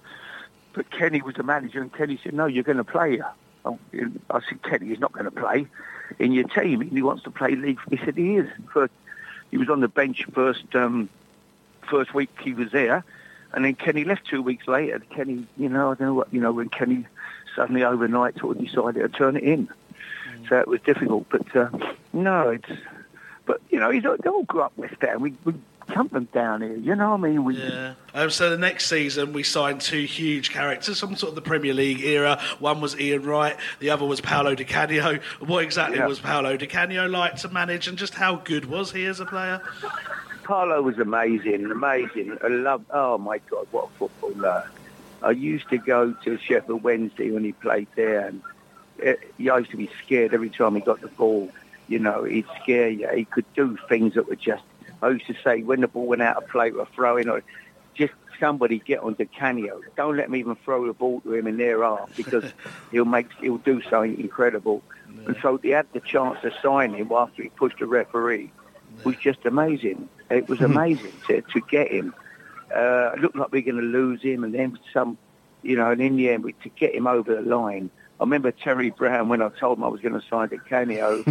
But 0.74 0.92
Kenny 0.92 1.22
was 1.22 1.36
the 1.36 1.44
manager, 1.44 1.82
and 1.82 1.92
Kenny 1.94 2.20
said, 2.24 2.34
"No, 2.34 2.46
you're 2.46 2.64
going 2.64 2.78
to 2.78 2.84
play." 2.84 3.22
Oh, 3.66 3.80
I 4.30 4.40
said, 4.48 4.62
"Kenny, 4.64 4.88
he's 4.88 5.00
not 5.00 5.12
going 5.12 5.26
to 5.26 5.32
play 5.32 5.68
in 6.20 6.32
your 6.32 6.46
team. 6.46 6.82
He 6.82 7.02
wants 7.02 7.24
to 7.24 7.32
play 7.32 7.56
league." 7.56 7.80
He 7.90 7.98
said, 7.98 8.16
"He 8.16 8.38
is." 8.38 8.50
First, 8.74 8.94
he 9.52 9.58
was 9.58 9.70
on 9.70 9.80
the 9.80 9.88
bench 9.88 10.26
first 10.34 10.76
um, 10.76 11.10
first 11.90 12.14
week 12.14 12.30
he 12.42 12.54
was 12.54 12.72
there, 12.72 13.04
and 13.52 13.66
then 13.66 13.76
Kenny 13.76 14.04
left 14.04 14.26
two 14.28 14.42
weeks 14.42 14.68
later. 14.68 15.00
Kenny, 15.10 15.48
you 15.58 15.70
know, 15.70 15.92
I 15.92 15.96
don't 15.96 16.08
know 16.08 16.14
what 16.14 16.34
you 16.34 16.40
know 16.40 16.52
when 16.52 16.70
Kenny 16.70 17.06
suddenly 17.56 17.84
overnight 17.84 18.38
sort 18.38 18.58
of 18.58 18.64
decided 18.64 19.02
to 19.02 19.10
turn 19.10 19.36
it 19.36 19.44
in. 19.44 19.70
So 20.48 20.58
it 20.60 20.68
was 20.68 20.82
difficult, 20.82 21.28
but 21.30 21.56
uh, 21.56 21.70
no, 22.14 22.50
it's. 22.50 22.70
But 23.46 23.62
you 23.70 23.80
know, 23.80 23.90
he's, 23.90 24.04
they 24.04 24.30
all 24.30 24.44
grew 24.44 24.62
up 24.62 24.74
West 24.78 24.96
Ham. 25.02 25.22
We, 25.22 25.34
we 25.44 25.54
from 25.94 26.26
down 26.26 26.62
here. 26.62 26.76
You 26.76 26.96
know 26.96 27.12
what 27.12 27.20
I 27.20 27.30
mean? 27.32 27.44
We, 27.44 27.56
Yeah. 27.58 27.94
Um, 28.14 28.30
so 28.30 28.50
the 28.50 28.58
next 28.58 28.88
season 28.88 29.34
we 29.34 29.44
signed 29.44 29.82
two 29.82 30.04
huge 30.04 30.52
characters 30.52 31.00
from 31.00 31.16
sort 31.16 31.30
of 31.32 31.36
the 31.36 31.42
Premier 31.42 31.74
League 31.74 32.02
era. 32.02 32.40
One 32.60 32.82
was 32.82 33.00
Ian 33.00 33.24
Wright, 33.24 33.56
the 33.80 33.90
other 33.90 34.06
was 34.06 34.22
Paolo 34.22 34.56
Di 34.56 34.64
Canio. 34.64 35.20
What 35.40 35.64
exactly 35.64 35.98
Yeah. 35.98 36.08
was 36.08 36.20
Paolo 36.20 36.58
Di 36.58 36.68
Canio 36.68 37.08
like 37.08 37.36
to 37.38 37.50
manage, 37.50 37.88
and 37.88 37.98
just 37.98 38.14
how 38.14 38.36
good 38.38 38.66
was 38.66 38.92
he 38.92 39.06
as 39.06 39.20
a 39.20 39.26
player? 39.26 39.62
Paolo 40.44 40.82
was 40.82 40.98
amazing, 40.98 41.70
amazing. 41.70 42.38
I 42.44 42.48
love. 42.48 42.84
Oh 42.92 43.18
my 43.18 43.40
God, 43.50 43.68
what 43.72 43.86
a 43.86 43.98
footballer! 43.98 44.70
I 45.22 45.32
used 45.32 45.70
to 45.70 45.78
go 45.78 46.14
to 46.24 46.38
Sheffield 46.38 46.82
Wednesday 46.82 47.30
when 47.32 47.44
he 47.44 47.52
played 47.52 47.88
there, 47.96 48.26
and 48.28 48.42
it, 48.98 49.20
I 49.40 49.58
used 49.60 49.72
to 49.72 49.78
be 49.78 49.90
scared 50.04 50.34
every 50.34 50.50
time 50.50 50.76
he 50.76 50.82
got 50.82 51.02
the 51.02 51.08
ball. 51.08 51.52
You 51.88 52.00
know, 52.00 52.24
he'd 52.24 52.46
scare 52.62 52.90
you. 52.90 53.08
He 53.10 53.26
could 53.26 53.46
do 53.56 53.78
things 53.88 54.14
that 54.16 54.28
were 54.28 54.36
just. 54.36 54.64
I 55.02 55.10
used 55.10 55.28
to 55.28 55.36
say 55.44 55.62
when 55.64 55.82
the 55.82 55.88
ball 55.88 56.08
went 56.08 56.22
out 56.22 56.38
of 56.38 56.50
play 56.50 56.72
or 56.72 56.88
throwing, 56.96 57.30
or 57.30 57.44
just 57.96 58.14
somebody 58.40 58.80
get 58.80 59.00
onto 59.00 59.26
Canio. 59.26 59.82
Don't 59.98 60.18
let 60.18 60.30
me 60.30 60.40
even 60.40 60.56
throw 60.56 60.86
the 60.88 60.94
ball 60.94 61.22
to 61.22 61.34
him 61.34 61.48
in 61.48 61.58
their 61.58 61.84
half 61.84 62.16
because 62.16 62.46
he'll 62.92 63.06
make 63.06 63.28
he'll 63.42 63.58
do 63.58 63.82
something 63.90 64.20
incredible. 64.20 64.82
And 65.26 65.36
so 65.42 65.58
they 65.58 65.70
had 65.70 65.88
the 65.94 66.00
chance 66.00 66.40
to 66.42 66.52
sign 66.62 66.94
him 66.94 67.12
after 67.12 67.44
he 67.44 67.50
pushed 67.50 67.80
the 67.80 67.86
referee 67.86 68.52
was 69.04 69.16
just 69.18 69.46
amazing. 69.46 70.10
It 70.30 70.48
was 70.48 70.62
amazing 70.62 71.14
to, 71.28 71.42
to 71.42 71.62
get 71.70 71.92
him. 71.92 72.14
Uh, 72.74 73.12
it 73.14 73.20
looked 73.20 73.36
like 73.36 73.52
we 73.52 73.60
were 73.60 73.72
going 73.72 73.84
to 73.84 73.98
lose 73.98 74.22
him, 74.22 74.44
and 74.44 74.54
then 74.54 74.78
some, 74.94 75.18
you 75.64 75.76
know, 75.76 75.92
and 75.92 76.02
in 76.02 76.18
the 76.18 76.30
end, 76.30 76.44
we, 76.44 76.54
to 76.54 76.70
get 76.70 76.94
him 76.94 77.08
over 77.08 77.36
the 77.36 77.42
line. 77.42 77.90
I 78.20 78.24
remember 78.24 78.52
Terry 78.52 78.90
Brown 78.92 79.30
when 79.30 79.42
I 79.42 79.50
told 79.50 79.78
him 79.78 79.84
I 79.84 79.88
was 79.88 80.02
going 80.02 80.14
to 80.14 80.28
sign 80.30 80.50
Di 80.50 80.58
Canio. 80.58 81.24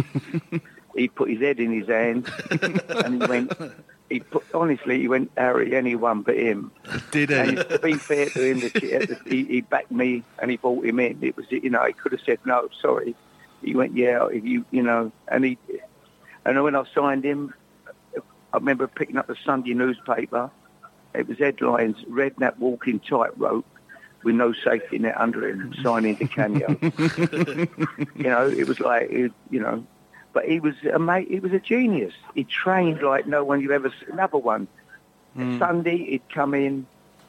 he 0.95 1.07
put 1.07 1.29
his 1.29 1.39
head 1.39 1.59
in 1.59 1.71
his 1.71 1.87
hand, 1.87 2.29
and 2.51 3.21
he 3.21 3.27
went. 3.27 3.53
He 4.09 4.21
put 4.21 4.43
honestly, 4.55 4.99
he 4.99 5.07
went 5.07 5.31
Harry, 5.37 5.75
anyone 5.75 6.23
but 6.23 6.35
him. 6.35 6.71
Did 7.11 7.29
And 7.29 7.59
he? 7.59 7.63
to 7.63 7.79
be 7.79 7.93
fair 7.93 8.25
to 8.27 8.41
him, 8.43 8.59
the, 8.59 9.19
he, 9.27 9.43
he 9.45 9.61
backed 9.61 9.91
me 9.91 10.23
and 10.39 10.49
he 10.49 10.57
brought 10.57 10.83
him 10.83 10.99
in. 10.99 11.19
It 11.21 11.37
was, 11.37 11.45
you 11.51 11.69
know, 11.69 11.85
he 11.85 11.93
could 11.93 12.13
have 12.13 12.21
said 12.25 12.39
no, 12.43 12.69
sorry. 12.81 13.15
He 13.61 13.75
went, 13.75 13.95
yeah, 13.95 14.25
if 14.31 14.43
you, 14.43 14.65
you 14.71 14.81
know, 14.81 15.11
and 15.27 15.45
he, 15.45 15.59
and 16.43 16.63
when 16.63 16.75
I 16.75 16.85
signed 16.95 17.23
him, 17.23 17.53
I 18.51 18.57
remember 18.57 18.87
picking 18.87 19.17
up 19.17 19.27
the 19.27 19.35
Sunday 19.45 19.75
newspaper. 19.75 20.49
It 21.13 21.27
was 21.27 21.37
headlines: 21.37 21.97
Redknapp 22.09 22.57
walking 22.57 22.99
tightrope 22.99 23.65
with 24.23 24.35
no 24.35 24.53
safety 24.53 24.97
net 24.99 25.19
under 25.19 25.47
him, 25.47 25.73
signing 25.83 26.15
Di 26.15 26.27
Canio. 26.27 26.77
you 26.81 28.23
know, 28.23 28.47
it 28.47 28.67
was 28.67 28.79
like, 28.79 29.11
you 29.11 29.31
know, 29.51 29.85
but 30.39 30.47
he 30.47 30.61
was 30.61 30.75
a 30.93 30.97
mate. 30.97 31.27
He 31.29 31.41
was 31.41 31.51
a 31.51 31.59
genius. 31.59 32.13
He 32.33 32.45
trained 32.45 33.01
like 33.01 33.27
no 33.27 33.43
one 33.43 33.59
you've 33.59 33.71
ever. 33.71 33.89
seen. 33.89 34.13
Another 34.13 34.37
one. 34.37 34.69
Hmm. 35.33 35.59
Sunday, 35.59 35.97
he'd 35.97 36.29
come 36.33 36.53
in, 36.53 36.87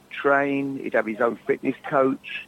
train. 0.09 0.79
He'd 0.81 0.93
have 0.93 1.05
his 1.05 1.19
own 1.19 1.37
fitness 1.45 1.75
coach. 1.89 2.47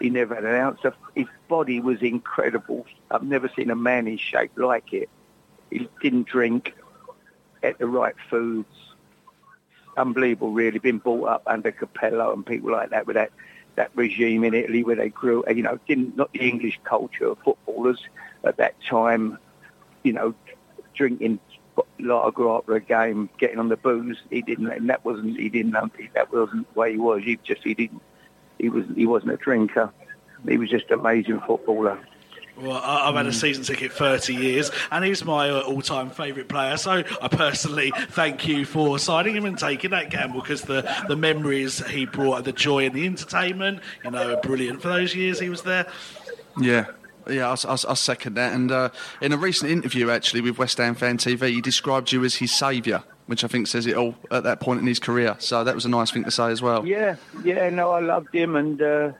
He 0.00 0.08
never 0.08 0.34
had 0.34 0.44
an 0.44 0.54
ounce 0.54 0.80
of. 0.84 0.94
His 1.14 1.26
body 1.46 1.80
was 1.80 2.00
incredible. 2.00 2.86
I've 3.10 3.22
never 3.22 3.50
seen 3.54 3.68
a 3.68 3.76
man 3.76 4.06
in 4.06 4.16
shape 4.16 4.52
like 4.56 4.94
it. 4.94 5.10
He 5.70 5.86
didn't 6.00 6.26
drink, 6.26 6.74
ate 7.62 7.76
the 7.76 7.86
right 7.86 8.14
foods. 8.30 8.94
Unbelievable, 9.98 10.52
really. 10.52 10.78
Been 10.78 10.98
brought 10.98 11.28
up 11.28 11.42
under 11.46 11.70
Capello 11.70 12.32
and 12.32 12.46
people 12.46 12.72
like 12.72 12.90
that 12.90 13.06
with 13.06 13.16
that 13.16 13.30
that 13.76 13.90
regime 13.94 14.42
in 14.42 14.54
Italy 14.54 14.84
where 14.84 14.96
they 14.96 15.10
grew. 15.10 15.44
You 15.46 15.64
know, 15.64 15.78
didn't 15.86 16.16
not 16.16 16.32
the 16.32 16.48
English 16.48 16.80
culture 16.84 17.26
of 17.26 17.38
footballers 17.44 18.02
at 18.42 18.56
that 18.56 18.74
time. 18.88 19.38
You 20.02 20.12
know, 20.12 20.34
drinking 20.94 21.40
lager 22.00 22.48
after 22.50 22.74
a 22.74 22.80
game, 22.80 23.28
getting 23.38 23.58
on 23.58 23.68
the 23.68 23.76
booze. 23.76 24.18
He 24.30 24.42
didn't, 24.42 24.68
and 24.70 24.88
that 24.90 25.04
wasn't. 25.04 25.38
He 25.38 25.48
didn't. 25.48 25.72
That 25.72 26.32
wasn't 26.32 26.72
the 26.72 26.78
way 26.78 26.92
he 26.92 26.98
was. 26.98 27.22
He 27.24 27.38
just 27.44 27.62
he 27.62 27.74
didn't. 27.74 28.02
He 28.58 28.68
was. 28.68 28.84
He 28.94 29.06
wasn't 29.06 29.32
a 29.32 29.36
drinker. 29.36 29.92
He 30.48 30.56
was 30.56 30.70
just 30.70 30.86
an 30.90 31.00
amazing 31.00 31.40
footballer. 31.46 31.98
Well, 32.56 32.72
I- 32.72 33.08
I've 33.08 33.14
had 33.14 33.26
a 33.26 33.32
season 33.32 33.62
ticket 33.62 33.92
30 33.92 34.34
years, 34.34 34.72
and 34.90 35.04
he's 35.04 35.24
my 35.24 35.48
uh, 35.48 35.60
all-time 35.60 36.10
favourite 36.10 36.48
player. 36.48 36.76
So 36.76 37.04
I 37.22 37.28
personally 37.28 37.92
thank 38.10 38.48
you 38.48 38.64
for 38.64 38.98
signing 38.98 39.36
him 39.36 39.44
and 39.44 39.56
taking 39.56 39.90
that 39.92 40.10
gamble 40.10 40.40
because 40.40 40.62
the, 40.62 40.82
the 41.06 41.14
memories 41.14 41.84
he 41.86 42.04
brought, 42.06 42.42
the 42.42 42.52
joy 42.52 42.86
and 42.86 42.94
the 42.96 43.06
entertainment, 43.06 43.78
you 44.04 44.10
know, 44.10 44.34
are 44.34 44.40
brilliant 44.40 44.82
for 44.82 44.88
those 44.88 45.14
years 45.14 45.38
he 45.38 45.48
was 45.48 45.62
there. 45.62 45.86
Yeah. 46.60 46.86
Yeah, 47.28 47.48
I, 47.50 47.70
I, 47.70 47.72
I 47.72 47.94
second 47.94 48.34
that. 48.34 48.52
And 48.52 48.70
uh, 48.70 48.90
in 49.20 49.32
a 49.32 49.36
recent 49.36 49.70
interview, 49.70 50.10
actually, 50.10 50.40
with 50.40 50.58
West 50.58 50.78
Ham 50.78 50.94
Fan 50.94 51.18
TV, 51.18 51.48
he 51.48 51.60
described 51.60 52.12
you 52.12 52.24
as 52.24 52.36
his 52.36 52.52
saviour, 52.52 53.02
which 53.26 53.44
I 53.44 53.48
think 53.48 53.66
says 53.66 53.86
it 53.86 53.96
all 53.96 54.14
at 54.30 54.44
that 54.44 54.60
point 54.60 54.80
in 54.80 54.86
his 54.86 54.98
career. 54.98 55.36
So 55.38 55.64
that 55.64 55.74
was 55.74 55.84
a 55.84 55.88
nice 55.88 56.10
thing 56.10 56.24
to 56.24 56.30
say 56.30 56.50
as 56.50 56.62
well. 56.62 56.86
Yeah, 56.86 57.16
yeah, 57.44 57.68
no, 57.70 57.90
I 57.90 58.00
loved 58.00 58.34
him, 58.34 58.56
and 58.56 58.80
uh, 58.80 59.12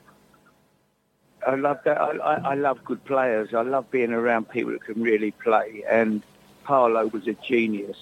I 1.45 1.55
love 1.55 1.79
that. 1.85 1.99
I, 1.99 2.17
I, 2.17 2.33
I 2.51 2.53
love 2.55 2.83
good 2.83 3.03
players. 3.05 3.53
I 3.53 3.61
love 3.61 3.89
being 3.91 4.11
around 4.11 4.49
people 4.49 4.71
that 4.71 4.83
can 4.83 5.01
really 5.01 5.31
play. 5.31 5.83
And 5.89 6.23
Paolo 6.65 7.07
was 7.07 7.27
a 7.27 7.33
genius. 7.33 7.97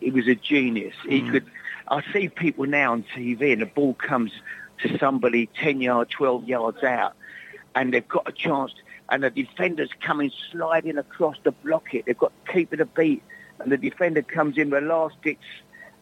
He 0.00 0.10
was 0.10 0.26
a 0.28 0.34
genius. 0.34 0.94
He 1.08 1.22
could. 1.28 1.46
I 1.88 2.02
see 2.12 2.28
people 2.28 2.66
now 2.66 2.92
on 2.92 3.04
TV, 3.14 3.52
and 3.52 3.62
the 3.62 3.66
ball 3.66 3.94
comes 3.94 4.32
to 4.82 4.98
somebody 4.98 5.46
ten 5.46 5.80
yards, 5.80 6.10
twelve 6.10 6.48
yards 6.48 6.82
out, 6.82 7.14
and 7.74 7.92
they've 7.92 8.06
got 8.06 8.28
a 8.28 8.32
chance, 8.32 8.72
and 9.10 9.24
the 9.24 9.30
defender's 9.30 9.90
coming 10.00 10.30
sliding 10.50 10.96
across 10.96 11.36
to 11.44 11.50
block 11.50 11.94
it. 11.94 12.06
They've 12.06 12.16
got 12.16 12.32
to 12.46 12.52
keep 12.52 12.72
it 12.72 12.80
a 12.80 12.86
beat, 12.86 13.22
and 13.58 13.70
the 13.70 13.76
defender 13.76 14.22
comes 14.22 14.56
in 14.56 14.70
with 14.70 14.84
last 14.84 15.20
ditch, 15.22 15.38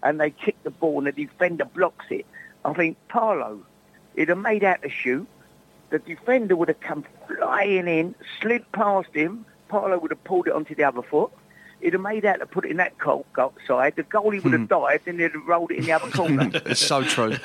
and 0.03 0.21
they 0.21 0.31
kick 0.31 0.57
the 0.63 0.71
ball, 0.71 0.99
and 0.99 1.07
the 1.07 1.13
defender 1.25 1.65
blocks 1.65 2.07
it. 2.11 2.27
I 2.65 2.73
think 2.75 2.99
Paolo, 3.09 3.61
he'd 4.15 4.29
have 4.29 4.39
made 4.39 4.63
out 4.63 4.83
to 4.83 4.91
shoot. 4.91 5.27
The 5.91 5.99
defender 5.99 6.55
would 6.55 6.69
have 6.69 6.81
come 6.81 7.05
flying 7.27 7.89
in, 7.89 8.15
slid 8.41 8.71
past 8.73 9.09
him. 9.15 9.47
Paolo 9.69 9.99
would 9.99 10.11
have 10.11 10.23
pulled 10.25 10.47
it 10.47 10.53
onto 10.53 10.75
the 10.75 10.85
other 10.85 11.03
foot. 11.03 11.31
He'd 11.81 11.93
have 11.93 12.03
made 12.03 12.25
out 12.27 12.41
to 12.41 12.47
put 12.47 12.65
it 12.65 12.73
in 12.73 12.79
that 12.79 12.99
goal, 12.99 13.25
goal 13.33 13.55
side. 13.67 13.95
The 13.97 14.03
goalie 14.03 14.43
would 14.43 14.53
have 14.53 14.63
hmm. 14.63 14.67
dived, 14.67 15.09
and 15.09 15.19
they'd 15.19 15.33
have 15.33 15.47
rolled 15.47 15.71
it 15.71 15.79
in 15.79 15.85
the 15.85 15.93
other 15.93 16.11
corner. 16.11 16.51
It's 16.67 16.85
so 16.85 17.03
true. 17.03 17.37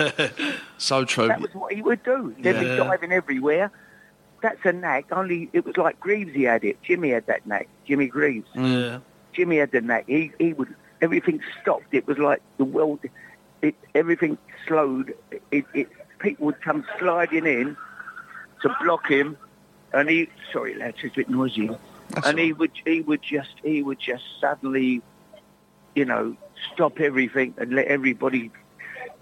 so 0.77 1.05
true. 1.05 1.27
That 1.27 1.39
was 1.39 1.53
what 1.53 1.71
he 1.71 1.81
would 1.81 2.03
do. 2.03 2.35
They'd 2.39 2.59
be 2.59 2.65
diving 2.65 3.11
everywhere. 3.13 3.71
That's 4.43 4.63
a 4.65 4.73
knack. 4.73 5.05
Only 5.11 5.49
it 5.53 5.65
was 5.65 5.77
like 5.77 5.99
Greaves. 6.01 6.33
He 6.33 6.43
had 6.43 6.65
it. 6.65 6.77
Jimmy 6.83 7.11
had 7.11 7.25
that 7.27 7.47
knack. 7.47 7.69
Jimmy 7.87 8.07
Greaves. 8.07 8.47
Yeah. 8.53 8.99
Jimmy 9.31 9.57
had 9.57 9.71
the 9.71 9.79
knack. 9.79 10.03
He 10.05 10.31
he 10.37 10.51
would 10.51 10.67
everything 11.01 11.39
stopped. 11.61 11.85
It 11.93 12.05
was 12.05 12.17
like 12.17 12.41
the 12.57 12.65
world. 12.65 12.99
It 13.61 13.73
everything 13.95 14.37
slowed. 14.67 15.15
It, 15.49 15.63
it 15.73 15.87
people 16.19 16.45
would 16.47 16.61
come 16.61 16.85
sliding 16.99 17.45
in 17.45 17.77
to 18.63 18.75
block 18.83 19.07
him, 19.07 19.37
and 19.93 20.09
he 20.09 20.29
sorry 20.51 20.75
lads, 20.75 20.97
it's 21.01 21.13
a 21.13 21.19
bit 21.19 21.29
noisy. 21.29 21.69
and 22.25 22.37
he 22.37 22.51
would 22.51 22.71
he 22.85 22.99
would 22.99 23.21
just 23.21 23.53
he 23.63 23.81
would 23.81 23.99
just 23.99 24.25
suddenly, 24.41 25.01
you 25.95 26.03
know, 26.03 26.35
stop 26.73 26.99
everything 26.99 27.53
and 27.57 27.71
let 27.71 27.87
everybody. 27.87 28.51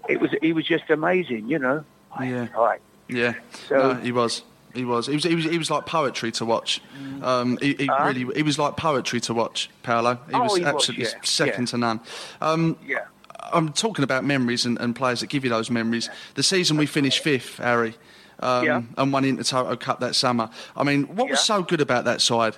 It 0.08 0.20
was 0.20 0.30
he 0.42 0.52
was 0.52 0.66
just 0.66 0.90
amazing, 0.90 1.46
you 1.48 1.60
know. 1.60 1.84
Yeah. 2.20 2.48
Right. 2.56 2.80
Yeah. 3.08 3.34
So- 3.68 3.92
No, 3.92 4.00
he 4.00 4.10
was. 4.10 4.42
He 4.74 4.84
was. 4.84 5.06
He 5.06 5.14
was. 5.14 5.24
He 5.24 5.34
was. 5.34 5.44
He 5.44 5.58
was 5.58 5.70
like 5.70 5.86
poetry 5.86 6.32
to 6.32 6.44
watch. 6.44 6.80
Um, 7.22 7.58
he, 7.60 7.74
he 7.74 7.86
Huh? 7.86 8.04
really. 8.06 8.34
He 8.34 8.42
was 8.42 8.58
like 8.58 8.76
poetry 8.76 9.20
to 9.22 9.34
watch. 9.34 9.68
Paolo. 9.82 10.18
He 10.28 10.34
Oh, 10.34 10.42
was 10.42 10.56
he 10.56 10.62
was, 10.64 10.74
absolutely 10.74 11.04
yeah, 11.06 11.20
second 11.22 11.62
yeah. 11.62 11.66
to 11.66 11.78
none. 11.78 12.00
Um, 12.40 12.76
Yeah. 12.86 13.04
I'm 13.52 13.70
talking 13.72 14.02
about 14.04 14.24
memories 14.24 14.64
and, 14.64 14.78
and 14.80 14.96
players 14.96 15.20
that 15.20 15.26
give 15.26 15.44
you 15.44 15.50
those 15.50 15.68
memories. 15.70 16.08
The 16.36 16.42
season 16.42 16.76
we 16.78 16.86
finished 16.86 17.22
fifth, 17.22 17.58
Harry, 17.58 17.94
um, 18.40 18.64
Yeah. 18.64 18.82
and 18.96 19.12
won 19.12 19.24
Intertoto 19.24 19.78
Cup 19.78 20.00
that 20.00 20.14
summer. 20.14 20.48
I 20.76 20.84
mean, 20.84 21.04
what 21.16 21.28
was 21.28 21.40
so 21.40 21.62
good 21.62 21.80
about 21.82 22.04
that 22.06 22.20
side? 22.22 22.56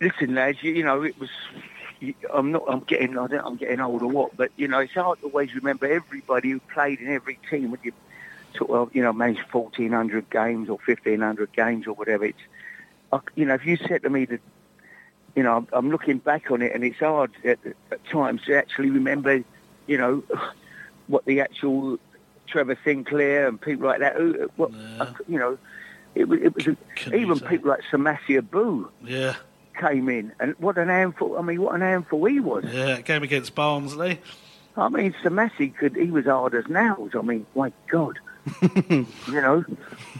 Listen, 0.00 0.34
lads, 0.34 0.58
you, 0.62 0.72
you 0.72 0.84
know 0.84 1.02
it 1.02 1.18
was. 1.20 1.28
I'm 2.32 2.50
not. 2.52 2.62
I'm 2.68 2.80
getting. 2.80 3.18
I 3.18 3.26
don't, 3.26 3.44
I'm 3.44 3.56
getting 3.56 3.80
old 3.80 4.02
or 4.02 4.08
what, 4.08 4.34
but 4.36 4.50
you 4.56 4.66
know 4.66 4.78
it's 4.78 4.94
hard 4.94 5.20
to 5.20 5.26
always 5.26 5.54
remember 5.54 5.86
everybody 5.86 6.50
who 6.50 6.60
played 6.72 7.00
in 7.00 7.08
every 7.12 7.38
team. 7.50 7.70
When 7.70 7.80
you 7.82 7.92
sort 8.56 8.70
of, 8.70 8.94
you 8.94 9.02
know, 9.02 9.12
manage 9.12 9.38
1,400 9.52 10.30
games 10.30 10.68
or 10.68 10.78
1,500 10.86 11.52
games 11.52 11.86
or 11.86 11.92
whatever, 11.94 12.24
it's. 12.24 12.38
I, 13.12 13.18
you 13.34 13.44
know, 13.44 13.54
if 13.54 13.66
you 13.66 13.76
said 13.76 14.02
to 14.04 14.10
me 14.10 14.24
that, 14.26 14.40
you 15.34 15.42
know, 15.42 15.56
I'm, 15.56 15.68
I'm 15.72 15.90
looking 15.90 16.18
back 16.18 16.50
on 16.50 16.62
it, 16.62 16.72
and 16.74 16.84
it's 16.84 16.98
hard 16.98 17.32
at, 17.44 17.58
at 17.90 18.04
times 18.06 18.42
to 18.46 18.56
actually 18.56 18.90
remember, 18.90 19.42
you 19.86 19.98
know, 19.98 20.22
what 21.08 21.24
the 21.24 21.40
actual 21.40 21.98
Trevor 22.46 22.78
Sinclair 22.84 23.48
and 23.48 23.60
people 23.60 23.86
like 23.86 24.00
that. 24.00 24.16
Who, 24.16 24.50
what, 24.56 24.70
you 25.28 25.38
know, 25.38 25.58
it 26.14 26.28
was. 26.28 26.40
It 26.40 26.54
was 26.54 26.66
a, 26.66 26.76
even 27.14 27.40
people 27.40 27.70
like 27.70 27.80
Samassi 27.90 28.38
Abou 28.38 28.88
Yeah. 29.04 29.36
came 29.80 30.08
in, 30.08 30.32
and 30.40 30.54
what 30.58 30.78
an 30.78 30.88
handful! 30.88 31.38
I 31.38 31.42
mean, 31.42 31.60
what 31.60 31.74
an 31.74 31.80
handful 31.80 32.24
he 32.26 32.40
was. 32.40 32.64
Yeah. 32.64 33.00
Game 33.00 33.22
against 33.22 33.54
Barnsley. 33.54 34.20
I 34.76 34.88
mean, 34.88 35.14
Samassi 35.22 35.76
could. 35.76 35.96
He 35.96 36.10
was 36.10 36.26
hard 36.26 36.54
as 36.54 36.68
nails. 36.68 37.10
I 37.14 37.22
mean, 37.22 37.44
my 37.56 37.72
God, 37.88 38.18
you 38.62 39.06
know, 39.28 39.64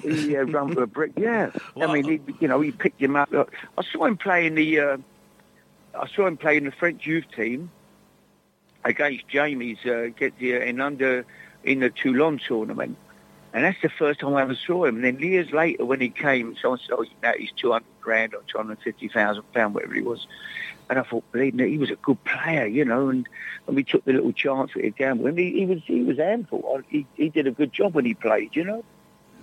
he 0.02 0.36
uh, 0.36 0.42
run 0.42 0.74
for 0.74 0.82
a 0.82 0.86
brick. 0.86 1.12
Yeah, 1.16 1.50
I 1.80 1.92
mean, 1.92 2.04
he, 2.04 2.34
you 2.40 2.48
know, 2.48 2.60
he 2.60 2.72
picked 2.72 3.00
him 3.00 3.16
up. 3.16 3.32
I 3.32 3.82
saw 3.84 4.04
him 4.04 4.16
playing 4.16 4.54
the. 4.54 4.80
Uh, 4.80 4.96
I 5.94 6.06
saw 6.08 6.26
him 6.26 6.36
play 6.36 6.56
in 6.56 6.64
the 6.64 6.72
French 6.72 7.06
youth 7.06 7.24
team 7.34 7.70
against 8.84 9.28
Jamie's 9.28 9.84
uh, 9.84 10.08
get 10.16 10.38
the, 10.38 10.54
in 10.54 10.80
under 10.80 11.24
in 11.64 11.80
the 11.80 11.90
Toulon 11.90 12.38
tournament. 12.38 12.96
And 13.52 13.64
that's 13.64 13.80
the 13.82 13.88
first 13.88 14.20
time 14.20 14.34
I 14.34 14.42
ever 14.42 14.54
saw 14.54 14.84
him. 14.84 14.96
And 14.96 15.04
then 15.04 15.18
years 15.18 15.50
later, 15.50 15.84
when 15.84 16.00
he 16.00 16.08
came, 16.08 16.56
someone 16.56 16.78
said, 16.78 16.94
"Oh, 16.96 17.02
you 17.02 17.10
know, 17.22 17.32
he's 17.36 17.50
two 17.56 17.72
hundred 17.72 17.86
grand 18.00 18.34
or 18.34 18.42
two 18.46 18.58
hundred 18.58 18.78
fifty 18.80 19.08
thousand 19.08 19.42
pound, 19.52 19.74
whatever 19.74 19.94
he 19.94 20.02
was." 20.02 20.26
And 20.88 20.98
I 20.98 21.02
thought, 21.02 21.24
believe 21.32 21.54
me, 21.54 21.68
he 21.68 21.78
was 21.78 21.90
a 21.90 21.96
good 21.96 22.22
player, 22.24 22.66
you 22.66 22.84
know. 22.84 23.08
And, 23.08 23.28
and 23.66 23.76
we 23.76 23.84
took 23.84 24.04
the 24.04 24.12
little 24.12 24.32
chance 24.32 24.74
with 24.74 24.84
a 24.84 24.90
gamble, 24.90 25.26
and 25.26 25.38
he, 25.38 25.52
he 25.52 25.66
was 25.66 25.80
he 25.84 26.02
was 26.02 26.18
handful. 26.18 26.80
He, 26.88 27.06
he 27.14 27.28
did 27.28 27.46
a 27.46 27.52
good 27.52 27.72
job 27.72 27.94
when 27.94 28.04
he 28.04 28.14
played, 28.14 28.54
you 28.54 28.64
know. 28.64 28.84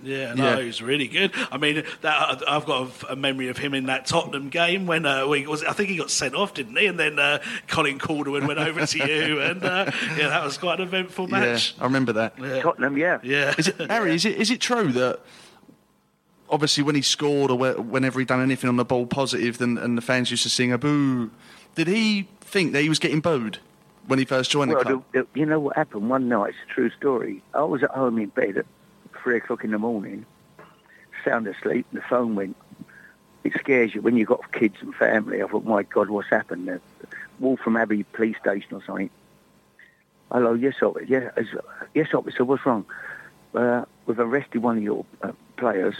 Yeah, 0.02 0.34
no, 0.34 0.44
Yeah. 0.44 0.60
he 0.60 0.66
was 0.66 0.80
really 0.82 1.08
good. 1.08 1.32
I 1.50 1.58
mean, 1.58 1.84
that 2.02 2.42
I've 2.48 2.64
got 2.64 2.90
a, 3.04 3.12
a 3.12 3.16
memory 3.16 3.48
of 3.48 3.58
him 3.58 3.74
in 3.74 3.86
that 3.86 4.06
Tottenham 4.06 4.48
game 4.48 4.86
when 4.86 5.06
uh, 5.06 5.26
we 5.26 5.46
was. 5.46 5.64
I 5.64 5.72
think 5.72 5.88
he 5.88 5.96
got 5.96 6.10
sent 6.10 6.34
off, 6.34 6.54
didn't 6.54 6.76
he? 6.76 6.86
And 6.86 6.98
then 6.98 7.18
uh, 7.18 7.40
Colin 7.66 7.98
Calderwood 7.98 8.46
went 8.46 8.58
over 8.58 8.86
to 8.86 8.98
you, 8.98 9.40
and 9.40 9.64
uh, 9.64 9.90
yeah, 10.16 10.28
that 10.28 10.44
was 10.44 10.58
quite 10.58 10.80
an 10.80 10.86
eventful 10.88 11.28
match. 11.28 11.74
Yeah, 11.76 11.82
I 11.82 11.86
remember 11.86 12.12
that. 12.14 12.36
Tottenham, 12.62 12.96
yeah, 12.96 13.18
yeah. 13.22 13.54
Is 13.58 13.68
it, 13.68 13.90
Harry, 13.90 14.14
is 14.14 14.24
it 14.24 14.36
is 14.36 14.50
it 14.50 14.60
true 14.60 14.92
that 14.92 15.20
obviously 16.50 16.82
when 16.82 16.94
he 16.94 17.02
scored 17.02 17.50
or 17.50 17.58
whenever 17.58 18.18
he 18.18 18.24
done 18.24 18.40
anything 18.40 18.68
on 18.68 18.76
the 18.76 18.84
ball 18.84 19.06
positive, 19.06 19.58
then 19.58 19.78
and 19.78 19.96
the 19.96 20.02
fans 20.02 20.30
used 20.30 20.42
to 20.44 20.50
sing 20.50 20.72
a 20.72 20.78
boo? 20.78 21.30
Did 21.74 21.88
he 21.88 22.28
think 22.40 22.72
that 22.72 22.82
he 22.82 22.88
was 22.88 22.98
getting 22.98 23.20
booed 23.20 23.58
when 24.06 24.18
he 24.18 24.24
first 24.24 24.50
joined 24.50 24.70
well, 24.70 24.78
the 24.80 24.84
club? 24.84 25.04
the, 25.12 25.20
the, 25.20 25.40
you 25.40 25.46
know 25.46 25.60
what 25.60 25.76
happened 25.76 26.08
one 26.08 26.28
night? 26.28 26.50
It's 26.50 26.70
a 26.70 26.74
true 26.74 26.90
story. 26.90 27.42
I 27.54 27.62
was 27.62 27.82
at 27.82 27.90
home 27.90 28.18
in 28.18 28.28
bed 28.30 28.56
at 28.56 28.66
three 29.22 29.36
o'clock 29.36 29.64
in 29.64 29.70
the 29.70 29.78
morning, 29.78 30.26
sound 31.24 31.46
asleep. 31.46 31.86
and 31.90 32.00
The 32.00 32.04
phone 32.08 32.34
went. 32.34 32.56
It 33.44 33.52
scares 33.58 33.94
you 33.94 34.02
when 34.02 34.16
you've 34.16 34.28
got 34.28 34.52
kids 34.52 34.76
and 34.80 34.94
family. 34.94 35.42
I 35.42 35.46
thought, 35.46 35.64
my 35.64 35.82
God, 35.84 36.10
what's 36.10 36.28
happened? 36.28 36.66
The 36.68 36.80
Waltham 37.38 37.76
Abbey 37.76 38.02
police 38.02 38.36
station 38.38 38.74
or 38.74 38.82
something. 38.84 39.10
Hello, 40.30 40.52
yes, 40.52 40.74
officer. 40.82 41.32
Yes, 41.94 42.12
officer. 42.12 42.44
What's 42.44 42.66
wrong? 42.66 42.84
Uh, 43.54 43.84
we've 44.06 44.18
arrested 44.18 44.62
one 44.62 44.76
of 44.76 44.82
your 44.82 45.06
uh, 45.22 45.32
players, 45.56 45.94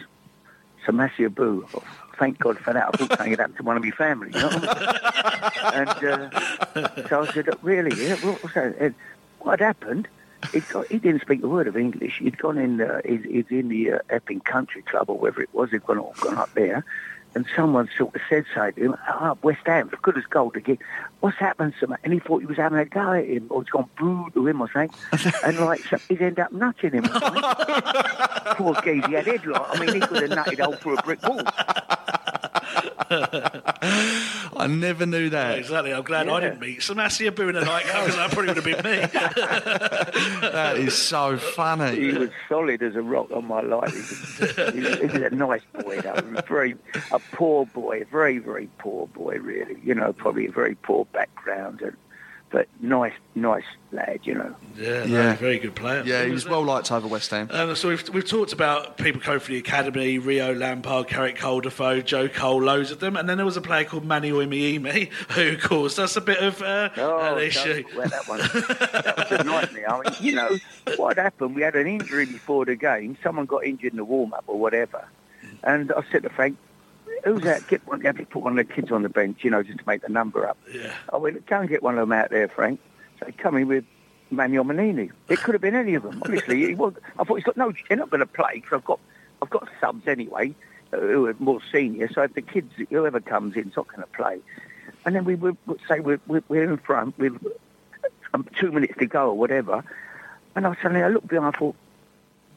Samassi 0.84 1.24
Abou. 1.24 1.66
Oh, 1.72 1.82
thank 2.18 2.38
God 2.38 2.58
for 2.58 2.74
that. 2.74 2.88
I 2.92 2.96
thought 2.96 3.16
something 3.16 3.30
happened 3.30 3.56
to 3.56 3.62
one 3.62 3.76
of 3.76 3.82
my 3.82 3.90
family. 3.92 4.30
You 4.34 4.40
know 4.40 4.48
and 5.72 5.88
uh, 5.88 7.08
so 7.08 7.22
I 7.22 7.32
said, 7.32 7.48
really? 7.62 7.96
Yeah, 8.04 8.16
what 8.16 8.54
that? 8.54 8.76
And 8.78 8.94
what 9.38 9.60
had 9.60 9.66
happened? 9.66 10.08
He, 10.52 10.60
got, 10.60 10.86
he 10.86 10.98
didn't 10.98 11.22
speak 11.22 11.42
a 11.42 11.48
word 11.48 11.66
of 11.66 11.76
English. 11.76 12.18
He'd 12.18 12.38
gone 12.38 12.58
in. 12.58 12.80
Uh, 12.80 13.00
he's, 13.04 13.24
he's 13.24 13.44
in 13.50 13.68
the 13.68 13.92
uh, 13.92 13.98
Epping 14.08 14.40
Country 14.40 14.82
Club 14.82 15.10
or 15.10 15.18
wherever 15.18 15.42
it 15.42 15.52
was. 15.52 15.70
He'd 15.70 15.84
gone, 15.84 15.98
all 15.98 16.14
gone 16.20 16.38
up 16.38 16.52
there, 16.54 16.84
and 17.34 17.44
someone 17.56 17.88
sort 17.96 18.14
of 18.14 18.20
said 18.28 18.44
something 18.54 18.74
to 18.74 18.92
him. 18.92 18.96
Ah, 19.08 19.34
West 19.42 19.66
Ham, 19.66 19.90
good 20.02 20.16
as 20.16 20.24
gold 20.24 20.56
again. 20.56 20.78
What's 21.20 21.38
happened 21.38 21.74
to 21.80 21.86
him? 21.86 21.96
And 22.04 22.12
he 22.12 22.20
thought 22.20 22.38
he 22.38 22.46
was 22.46 22.56
having 22.56 22.78
a 22.78 22.84
go 22.84 23.12
at 23.12 23.26
him, 23.26 23.46
or 23.50 23.62
he's 23.62 23.70
gone 23.70 23.88
boo 23.98 24.30
to 24.34 24.46
him 24.46 24.60
or 24.60 24.70
something. 24.72 25.32
and 25.44 25.58
like 25.58 25.80
so 25.80 25.98
he'd 26.08 26.22
end 26.22 26.38
up 26.38 26.52
nutting 26.52 26.92
him. 26.92 27.02
Poor 28.56 28.74
geez, 28.82 29.04
he 29.06 29.12
had 29.14 29.26
headlock. 29.26 29.66
I 29.70 29.84
mean, 29.84 29.94
he 29.94 30.00
could 30.00 30.30
have 30.30 30.38
nutted 30.38 30.64
all 30.64 30.74
through 30.74 30.96
a 30.96 31.02
brick 31.02 31.22
wall. 31.22 31.42
I 33.10 34.66
never 34.68 35.06
knew 35.06 35.30
that. 35.30 35.58
Exactly. 35.58 35.92
I'm 35.92 36.02
glad 36.02 36.28
I 36.28 36.40
didn't 36.40 36.60
meet 36.60 36.80
Samassi 36.80 37.28
Abou 37.28 37.48
in 37.48 37.56
a 37.56 37.64
nightclub 37.64 38.04
because 38.04 38.16
that 38.16 38.30
probably 38.30 38.48
would 38.48 38.56
have 38.56 38.82
been 38.82 38.84
me. 38.84 39.08
That 40.58 40.76
is 40.78 40.96
so 40.96 41.36
funny. 41.36 41.96
He 41.96 42.12
was 42.12 42.30
solid 42.48 42.82
as 42.82 42.96
a 42.96 43.02
rock 43.02 43.30
on 43.30 43.46
my 43.46 43.60
life. 43.60 43.92
He 43.92 43.98
was, 43.98 44.74
he 44.74 44.80
was, 44.80 44.98
he 44.98 45.06
was 45.06 45.14
a 45.14 45.30
nice 45.30 45.62
boy, 45.80 46.00
though. 46.00 46.42
Very 46.48 46.74
a 47.12 47.18
poor 47.32 47.66
boy, 47.66 48.04
very 48.10 48.38
very 48.38 48.68
poor 48.78 49.06
boy, 49.08 49.38
really. 49.38 49.76
You 49.82 49.94
know, 49.94 50.12
probably 50.12 50.46
a 50.46 50.50
very 50.50 50.74
poor 50.74 51.04
background, 51.06 51.82
and 51.82 51.96
but 52.50 52.66
nice, 52.80 53.12
nice 53.34 53.64
lad, 53.92 54.20
you 54.22 54.34
know. 54.34 54.54
Yeah, 54.76 55.04
Yeah. 55.04 55.34
very 55.36 55.58
good 55.58 55.74
player. 55.74 56.02
Yeah, 56.06 56.24
he 56.24 56.30
was 56.30 56.48
well 56.48 56.62
liked 56.64 56.90
over 56.92 57.06
West 57.06 57.30
Ham. 57.30 57.48
Um, 57.52 57.74
so 57.76 57.88
we've, 57.88 58.08
we've 58.10 58.26
talked 58.28 58.52
about 58.52 58.96
people 58.98 59.20
coming 59.20 59.40
from 59.40 59.54
the 59.54 59.58
academy: 59.60 60.18
Rio, 60.18 60.54
Lampard, 60.54 61.08
Carrick, 61.08 61.36
Calderfo, 61.36 62.04
Joe 62.04 62.28
Cole, 62.28 62.62
loads 62.62 62.90
of 62.90 63.00
them, 63.00 63.16
and 63.16 63.28
then 63.28 63.36
there 63.36 63.46
was 63.46 63.56
a 63.56 63.60
player 63.60 63.84
called 63.84 64.04
Manny 64.04 64.30
Omoyinmi 64.30 65.08
who 65.32 65.56
caused 65.58 65.98
us 65.98 66.16
a 66.16 66.20
bit 66.20 66.38
of 66.38 66.62
uh, 66.62 66.90
Oh, 66.96 67.36
an 67.36 67.42
issue. 67.42 67.82
don't- 67.82 67.96
well, 67.96 68.08
that 68.08 68.28
one. 68.28 68.38
that 69.02 69.30
was 69.30 69.40
a 69.40 69.44
nightmare. 69.44 69.90
I 69.92 70.00
mean, 70.00 70.14
you 70.20 70.32
know 70.34 70.56
what 70.96 71.16
happened? 71.18 71.54
We 71.54 71.62
had 71.62 71.74
an 71.76 71.86
injury 71.86 72.26
before 72.26 72.64
the 72.64 72.76
game. 72.76 73.16
Someone 73.22 73.46
got 73.46 73.64
injured 73.64 73.92
in 73.92 73.96
the 73.98 74.04
warm 74.04 74.32
up 74.32 74.44
or 74.46 74.58
whatever, 74.58 75.06
and 75.62 75.92
I 75.92 76.02
said 76.10 76.22
to 76.22 76.30
Frank, 76.30 76.56
"Who's 77.24 77.42
that? 77.42 77.66
Get 77.68 77.86
one. 77.86 78.00
Have 78.02 78.16
to 78.18 78.26
put 78.26 78.42
one 78.42 78.58
of 78.58 78.66
the 78.66 78.72
kids 78.72 78.90
on 78.92 79.02
the 79.02 79.08
bench, 79.08 79.44
you 79.44 79.50
know, 79.50 79.62
just 79.62 79.78
to 79.78 79.84
make 79.86 80.02
the 80.02 80.08
number 80.08 80.48
up." 80.48 80.58
Yeah. 80.72 80.92
I 81.12 81.16
went, 81.16 81.44
"Go 81.46 81.60
and 81.60 81.68
get 81.68 81.82
one 81.82 81.94
of 81.98 82.00
them 82.00 82.12
out 82.12 82.30
there, 82.30 82.48
Frank." 82.48 82.80
So 83.18 83.26
he 83.26 83.32
come 83.32 83.56
in 83.56 83.68
with 83.68 83.84
Manuel 84.30 84.64
Manini. 84.64 85.10
It 85.28 85.38
could 85.40 85.54
have 85.54 85.62
been 85.62 85.74
any 85.74 85.94
of 85.94 86.02
them. 86.02 86.22
Honestly, 86.24 86.66
he 86.66 86.74
was, 86.74 86.94
I 87.18 87.24
thought 87.24 87.36
he's 87.36 87.44
got 87.44 87.56
no. 87.56 87.72
They're 87.88 87.96
not 87.96 88.10
going 88.10 88.20
to 88.20 88.26
play 88.26 88.54
because 88.54 88.72
I've 88.72 88.84
got 88.84 89.00
I've 89.42 89.50
got 89.50 89.68
subs 89.80 90.06
anyway 90.06 90.54
uh, 90.92 90.98
who 90.98 91.26
are 91.26 91.36
more 91.38 91.60
senior. 91.72 92.08
So 92.12 92.22
if 92.22 92.34
the 92.34 92.42
kids, 92.42 92.72
whoever 92.90 93.20
comes 93.20 93.56
in, 93.56 93.68
is 93.68 93.76
not 93.76 93.88
going 93.88 94.00
to 94.00 94.06
play. 94.08 94.40
And 95.04 95.14
then 95.14 95.24
we 95.24 95.34
would 95.36 95.56
say 95.88 96.00
we're, 96.00 96.20
we're, 96.26 96.42
we're 96.48 96.70
in 96.70 96.76
front 96.78 97.18
with 97.18 97.40
um, 98.34 98.46
two 98.58 98.72
minutes 98.72 98.94
to 98.98 99.06
go 99.06 99.30
or 99.30 99.34
whatever. 99.38 99.84
And 100.54 100.66
I 100.66 100.74
suddenly 100.82 101.02
I 101.02 101.08
looked 101.08 101.28
behind, 101.28 101.54
I 101.54 101.58
thought 101.58 101.76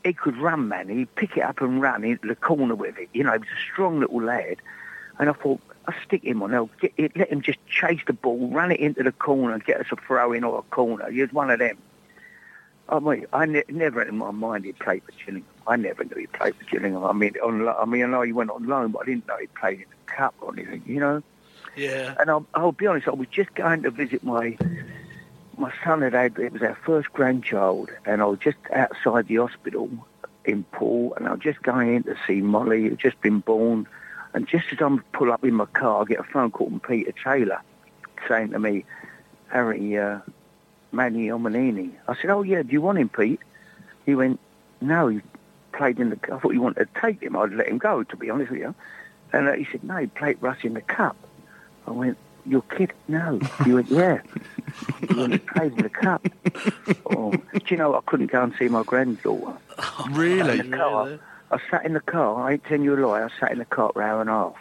he 0.03 0.13
could 0.13 0.37
run, 0.37 0.67
man. 0.67 0.89
He'd 0.89 1.13
pick 1.15 1.37
it 1.37 1.43
up 1.43 1.61
and 1.61 1.81
run 1.81 2.03
into 2.03 2.27
the 2.27 2.35
corner 2.35 2.75
with 2.75 2.97
it. 2.97 3.09
You 3.13 3.23
know, 3.23 3.33
he 3.33 3.39
was 3.39 3.47
a 3.47 3.71
strong 3.71 3.99
little 3.99 4.21
lad. 4.21 4.57
And 5.19 5.29
I 5.29 5.33
thought, 5.33 5.61
I'll 5.87 5.95
stick 6.05 6.23
him 6.23 6.41
on. 6.41 6.53
I'll 6.53 6.69
get 6.79 6.93
it, 6.97 7.15
let 7.15 7.29
him 7.29 7.41
just 7.41 7.59
chase 7.67 8.01
the 8.05 8.13
ball, 8.13 8.49
run 8.49 8.71
it 8.71 8.79
into 8.79 9.03
the 9.03 9.11
corner 9.11 9.53
and 9.53 9.63
get 9.63 9.79
us 9.79 9.87
a 9.91 9.95
throw 9.95 10.33
in 10.33 10.43
or 10.43 10.59
a 10.59 10.61
corner. 10.63 11.09
He 11.11 11.21
was 11.21 11.31
one 11.31 11.49
of 11.49 11.59
them. 11.59 11.77
I 12.89 12.99
mean, 12.99 13.25
I 13.31 13.45
ne- 13.45 13.63
never 13.69 14.01
in 14.01 14.17
my 14.17 14.31
mind 14.31 14.65
he 14.65 14.73
played 14.73 15.03
for 15.03 15.11
Gillingham. 15.11 15.45
I 15.65 15.75
never 15.77 16.03
knew 16.03 16.15
he 16.15 16.27
played 16.27 16.55
for 16.55 16.63
Gillingham. 16.65 17.03
I 17.03 17.13
mean, 17.13 17.35
on, 17.43 17.67
I 17.67 17.85
mean, 17.85 18.03
I 18.03 18.07
know 18.07 18.21
he 18.21 18.33
went 18.33 18.49
on 18.49 18.67
loan, 18.67 18.91
but 18.91 19.03
I 19.03 19.05
didn't 19.05 19.27
know 19.27 19.37
he 19.37 19.47
played 19.47 19.79
in 19.79 19.85
the 19.89 20.11
cup 20.11 20.35
or 20.41 20.53
anything. 20.53 20.83
You 20.85 20.99
know. 20.99 21.23
Yeah. 21.77 22.15
And 22.19 22.29
I'll, 22.29 22.45
I'll 22.53 22.73
be 22.73 22.87
honest, 22.87 23.07
I 23.07 23.11
was 23.11 23.29
just 23.29 23.53
going 23.55 23.83
to 23.83 23.91
visit 23.91 24.23
my 24.23 24.57
my 25.57 25.71
son 25.83 26.01
had 26.01 26.13
had, 26.13 26.37
it 26.39 26.53
was 26.53 26.61
our 26.61 26.77
first 26.85 27.11
grandchild, 27.13 27.91
and 28.05 28.21
I 28.21 28.25
was 28.25 28.39
just 28.39 28.57
outside 28.73 29.27
the 29.27 29.37
hospital 29.37 29.89
in 30.45 30.63
Poole, 30.65 31.13
and 31.15 31.27
I 31.27 31.31
was 31.31 31.41
just 31.41 31.61
going 31.61 31.95
in 31.95 32.03
to 32.03 32.15
see 32.25 32.41
Molly, 32.41 32.83
who'd 32.83 32.99
just 32.99 33.21
been 33.21 33.39
born. 33.39 33.87
And 34.33 34.47
just 34.47 34.65
as 34.71 34.79
I'm 34.81 34.99
pull 35.13 35.31
up 35.31 35.43
in 35.43 35.53
my 35.53 35.65
car, 35.65 36.01
I 36.01 36.05
get 36.05 36.19
a 36.19 36.23
phone 36.23 36.51
call 36.51 36.69
from 36.69 36.79
Peter 36.79 37.13
Taylor 37.23 37.61
saying 38.27 38.51
to 38.51 38.59
me, 38.59 38.85
Harry, 39.49 39.97
uh, 39.97 40.19
Manny 40.91 41.27
Omoyinmi. 41.27 41.91
I 42.07 42.15
said, 42.15 42.29
oh, 42.29 42.41
yeah, 42.41 42.63
do 42.63 42.71
you 42.71 42.81
want 42.81 42.97
him, 42.97 43.09
Pete? 43.09 43.39
He 44.05 44.15
went, 44.15 44.39
no, 44.79 45.07
he 45.07 45.21
played 45.73 45.99
in 45.99 46.09
the 46.09 46.19
I 46.31 46.39
thought 46.39 46.53
you 46.53 46.61
wanted 46.61 46.87
to 46.93 47.01
take 47.01 47.21
him. 47.21 47.35
I'd 47.35 47.53
let 47.53 47.67
him 47.67 47.77
go, 47.77 48.03
to 48.03 48.15
be 48.15 48.29
honest 48.29 48.51
with 48.51 48.61
you. 48.61 48.75
And 49.33 49.47
uh, 49.47 49.53
he 49.53 49.67
said, 49.71 49.83
no, 49.83 49.97
he 49.97 50.07
played 50.07 50.37
Russ 50.41 50.57
in 50.63 50.73
the 50.73 50.81
cup. 50.81 51.15
I 51.87 51.91
went, 51.91 52.17
you're 52.45 52.61
kidding? 52.63 52.95
No. 53.07 53.39
He 53.65 53.73
went, 53.73 53.89
yeah. 53.89 54.21
He 55.07 55.13
went, 55.13 55.33
he 55.33 55.39
played 55.39 55.73
in 55.73 55.83
the 55.83 55.89
cup. 55.89 56.25
Oh, 57.05 57.31
do 57.31 57.61
you 57.67 57.77
know, 57.77 57.95
I 57.95 58.01
couldn't 58.05 58.31
go 58.31 58.43
and 58.43 58.53
see 58.57 58.67
my 58.67 58.83
granddaughter. 58.83 59.57
Really? 60.11 60.59
In 60.59 60.71
the 60.71 60.77
car. 60.77 61.19
I 61.51 61.59
sat 61.69 61.85
in 61.85 61.93
the 61.93 61.99
car, 61.99 62.47
I 62.47 62.53
ain't 62.53 62.63
telling 62.63 62.83
you 62.83 62.95
a 62.95 63.05
lie, 63.05 63.23
I 63.23 63.29
sat 63.39 63.51
in 63.51 63.59
the 63.59 63.65
car 63.65 63.91
for 63.93 64.01
an 64.01 64.09
hour 64.09 64.21
and 64.21 64.29
a 64.29 64.33
half. 64.33 64.55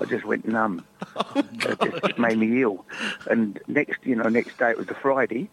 I 0.00 0.04
just 0.04 0.24
went 0.24 0.46
numb. 0.46 0.84
it 1.36 2.02
just 2.02 2.18
made 2.18 2.38
me 2.38 2.62
ill. 2.62 2.84
And 3.30 3.60
next, 3.68 4.04
you 4.04 4.16
know, 4.16 4.28
next 4.28 4.58
day 4.58 4.70
it 4.70 4.78
was 4.78 4.88
the 4.88 4.94
Friday. 4.94 5.48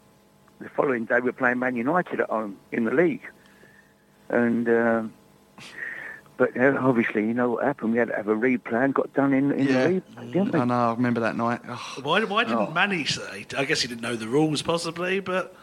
The 0.59 0.69
following 0.69 1.05
day 1.05 1.19
we 1.19 1.25
were 1.25 1.33
playing 1.33 1.59
Man 1.59 1.75
United 1.75 2.19
at 2.19 2.29
home 2.29 2.57
in 2.71 2.85
the 2.85 2.91
league. 2.91 3.21
And, 4.29 4.67
um, 4.67 5.13
but 6.37 6.55
uh, 6.57 6.75
obviously, 6.79 7.21
you 7.27 7.33
know 7.33 7.51
what 7.51 7.63
happened? 7.63 7.93
We 7.93 7.97
had 7.99 8.09
to 8.09 8.15
have 8.15 8.27
a 8.27 8.35
replay 8.35 8.83
and 8.83 8.93
got 8.93 9.13
done 9.13 9.33
in, 9.33 9.51
in 9.51 9.67
Yeah. 9.67 9.87
the 9.87 10.01
replay, 10.01 10.33
didn't 10.33 10.51
we? 10.53 10.59
I 10.59 10.65
know. 10.65 10.73
I 10.89 10.93
remember 10.93 11.21
that 11.21 11.35
night. 11.35 11.61
Oh, 11.67 11.95
Why, 12.03 12.23
why 12.23 12.43
didn't 12.43 12.59
Oh. 12.59 12.71
Manny 12.71 13.05
say? 13.05 13.45
I 13.57 13.65
guess 13.65 13.81
he 13.81 13.87
didn't 13.87 14.01
know 14.01 14.15
the 14.15 14.27
rules, 14.27 14.61
possibly, 14.61 15.19
but. 15.19 15.55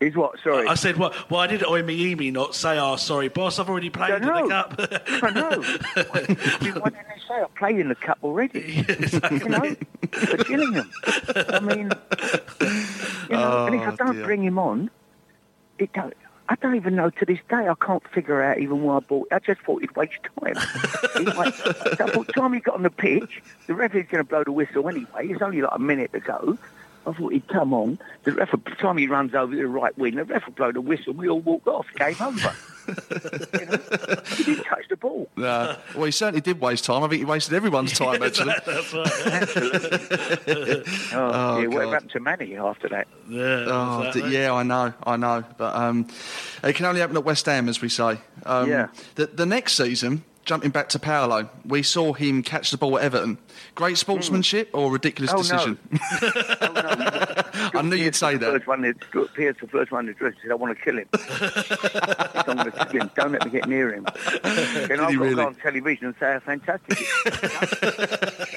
Is 0.00 0.16
what? 0.16 0.38
Sorry. 0.42 0.66
I 0.66 0.74
said, 0.76 0.96
well, 0.96 1.12
why 1.28 1.46
did 1.46 1.60
Omoyinmi 1.60 2.32
not 2.32 2.54
say, 2.54 2.78
oh, 2.78 2.96
sorry, 2.96 3.28
boss, 3.28 3.58
I've 3.58 3.68
already 3.68 3.90
played 3.90 4.14
in 4.14 4.22
the 4.22 4.48
cup? 4.48 4.74
I 5.22 5.30
know. 5.30 5.60
Why 6.10 6.20
didn't 6.20 6.38
they 6.38 7.20
say 7.28 7.34
I 7.34 7.46
played 7.54 7.78
in 7.80 7.88
the 7.90 7.94
cup 7.94 8.18
already? 8.22 8.82
You 9.30 9.48
know, 9.50 9.76
for 10.10 10.36
Gillingham. 10.44 10.90
I 11.50 11.60
mean, 11.60 11.90
you 13.28 13.36
know, 13.36 13.66
and 13.66 13.74
if 13.74 13.80
I 13.82 13.90
Oh, 13.92 13.96
don't 13.96 14.14
dear. 14.16 14.24
bring 14.24 14.42
him 14.42 14.58
on, 14.58 14.90
it 15.78 15.92
don't. 15.92 16.14
I 16.50 16.56
don't 16.56 16.74
even 16.74 16.96
know 16.96 17.10
to 17.10 17.24
this 17.24 17.38
day. 17.48 17.68
I 17.68 17.74
can't 17.80 18.02
figure 18.08 18.42
out 18.42 18.58
even 18.58 18.82
why 18.82 18.96
I 18.96 19.00
bought. 19.00 19.28
I 19.30 19.38
just 19.38 19.60
thought 19.60 19.82
he'd 19.82 19.94
waste 19.94 20.14
time. 20.24 20.54
Wait- 21.16 21.54
so 21.54 22.06
by 22.06 22.22
the 22.24 22.32
time 22.34 22.52
he 22.52 22.58
got 22.60 22.74
on 22.74 22.82
the 22.82 22.90
pitch, 22.90 23.40
the 23.68 23.74
referee's 23.74 24.06
going 24.10 24.22
to 24.24 24.28
blow 24.28 24.42
the 24.42 24.50
whistle 24.50 24.88
anyway. 24.88 25.28
It's 25.28 25.40
only 25.40 25.62
like 25.62 25.70
a 25.72 25.78
minute 25.78 26.12
to 26.12 26.18
go. 26.18 26.58
I 27.06 27.12
thought 27.12 27.32
he'd 27.32 27.46
come 27.48 27.72
on. 27.72 27.98
The 28.24 28.32
ref, 28.32 28.50
by 28.50 28.72
time 28.72 28.96
he 28.98 29.06
runs 29.06 29.32
over 29.32 29.52
to 29.52 29.58
the 29.58 29.66
right 29.68 29.96
wing, 29.96 30.16
the 30.16 30.24
ref 30.24 30.44
will 30.44 30.52
blow 30.52 30.72
the 30.72 30.80
whistle. 30.80 31.14
We 31.14 31.28
all 31.28 31.40
walk 31.40 31.66
off. 31.68 31.86
Game 31.94 32.16
over. 32.20 32.52
You 33.58 33.66
know? 33.66 33.78
He 34.36 34.44
didn't 34.44 34.64
touch 34.64 34.88
the 34.88 34.96
ball. 34.96 35.28
no. 35.36 35.76
Well, 35.94 36.04
he 36.04 36.10
certainly 36.10 36.40
did 36.40 36.60
waste 36.60 36.84
time. 36.84 37.02
I 37.02 37.08
think 37.08 37.20
he 37.20 37.24
wasted 37.24 37.54
everyone's 37.54 37.92
time, 37.92 38.22
actually. 38.24 38.54
That's 38.66 38.92
right. 38.94 39.06
Oh, 41.12 41.12
Oh, 41.12 41.58
yeah, 41.60 41.66
God. 41.68 41.92
happened 41.92 42.10
to 42.12 42.20
Manny 42.20 42.56
after 42.56 42.88
that? 42.88 43.06
Yeah, 43.28 43.64
Oh, 43.68 43.98
exactly. 44.02 44.30
d- 44.30 44.36
yeah, 44.36 44.52
I 44.52 44.62
know, 44.62 44.92
I 45.04 45.16
know, 45.16 45.44
but 45.56 45.74
um, 45.74 46.08
it 46.62 46.74
can 46.74 46.86
only 46.86 47.00
happen 47.00 47.16
at 47.16 47.24
West 47.24 47.46
Ham, 47.46 47.68
as 47.68 47.80
we 47.80 47.88
say. 47.88 48.18
Um, 48.44 48.68
Yeah. 48.68 48.88
The, 49.16 49.26
the 49.26 49.46
next 49.46 49.74
season, 49.74 50.24
jumping 50.50 50.70
back 50.72 50.88
to 50.88 50.98
Paolo, 50.98 51.48
we 51.64 51.80
saw 51.80 52.12
him 52.12 52.42
catch 52.42 52.72
the 52.72 52.76
ball 52.76 52.98
at 52.98 53.04
Everton. 53.04 53.38
Great 53.76 53.92
hmm. 53.92 53.96
sportsmanship 53.98 54.68
or 54.72 54.90
ridiculous 54.90 55.30
Oh, 55.32 55.36
no. 55.36 55.42
decision? 55.42 55.78
Oh, 57.62 57.70
I 57.78 57.82
knew 57.82 57.94
you'd 57.96 58.16
say 58.16 58.36
that. 58.36 58.50
first 58.50 58.66
one 58.66 58.82
that 58.82 58.96
Stuart 59.10 59.30
the 59.36 59.66
first 59.68 59.92
one 59.92 60.06
that 60.06 60.18
dressed, 60.18 60.38
said, 60.42 60.50
"I 60.50 60.54
want 60.54 60.76
to 60.76 60.84
kill 60.84 60.98
him. 60.98 61.06
I'm 61.12 62.56
going 62.56 62.70
to 62.70 62.86
kill 62.90 63.02
him. 63.02 63.10
Don't 63.14 63.32
let 63.32 63.44
me 63.44 63.50
get 63.50 63.68
near 63.68 63.92
him." 63.94 64.06
Then 64.42 65.00
I've 65.00 65.16
got 65.16 65.18
really? 65.18 65.42
on 65.44 65.54
television 65.56 66.06
and 66.06 66.14
say 66.18 66.32
how 66.32 66.40
fantastic. 66.40 67.00
it 67.00 67.00
is. 67.00 68.54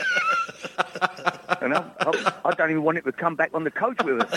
and 1.62 1.74
I, 1.76 1.84
I, 2.00 2.34
I 2.46 2.52
don't 2.54 2.72
even 2.72 2.84
want 2.84 2.98
it 2.98 3.06
to 3.06 3.12
come 3.12 3.36
back 3.36 3.52
on 3.54 3.64
the 3.66 3.72
coach 3.72 4.02
with 4.04 4.22
us. 4.22 4.30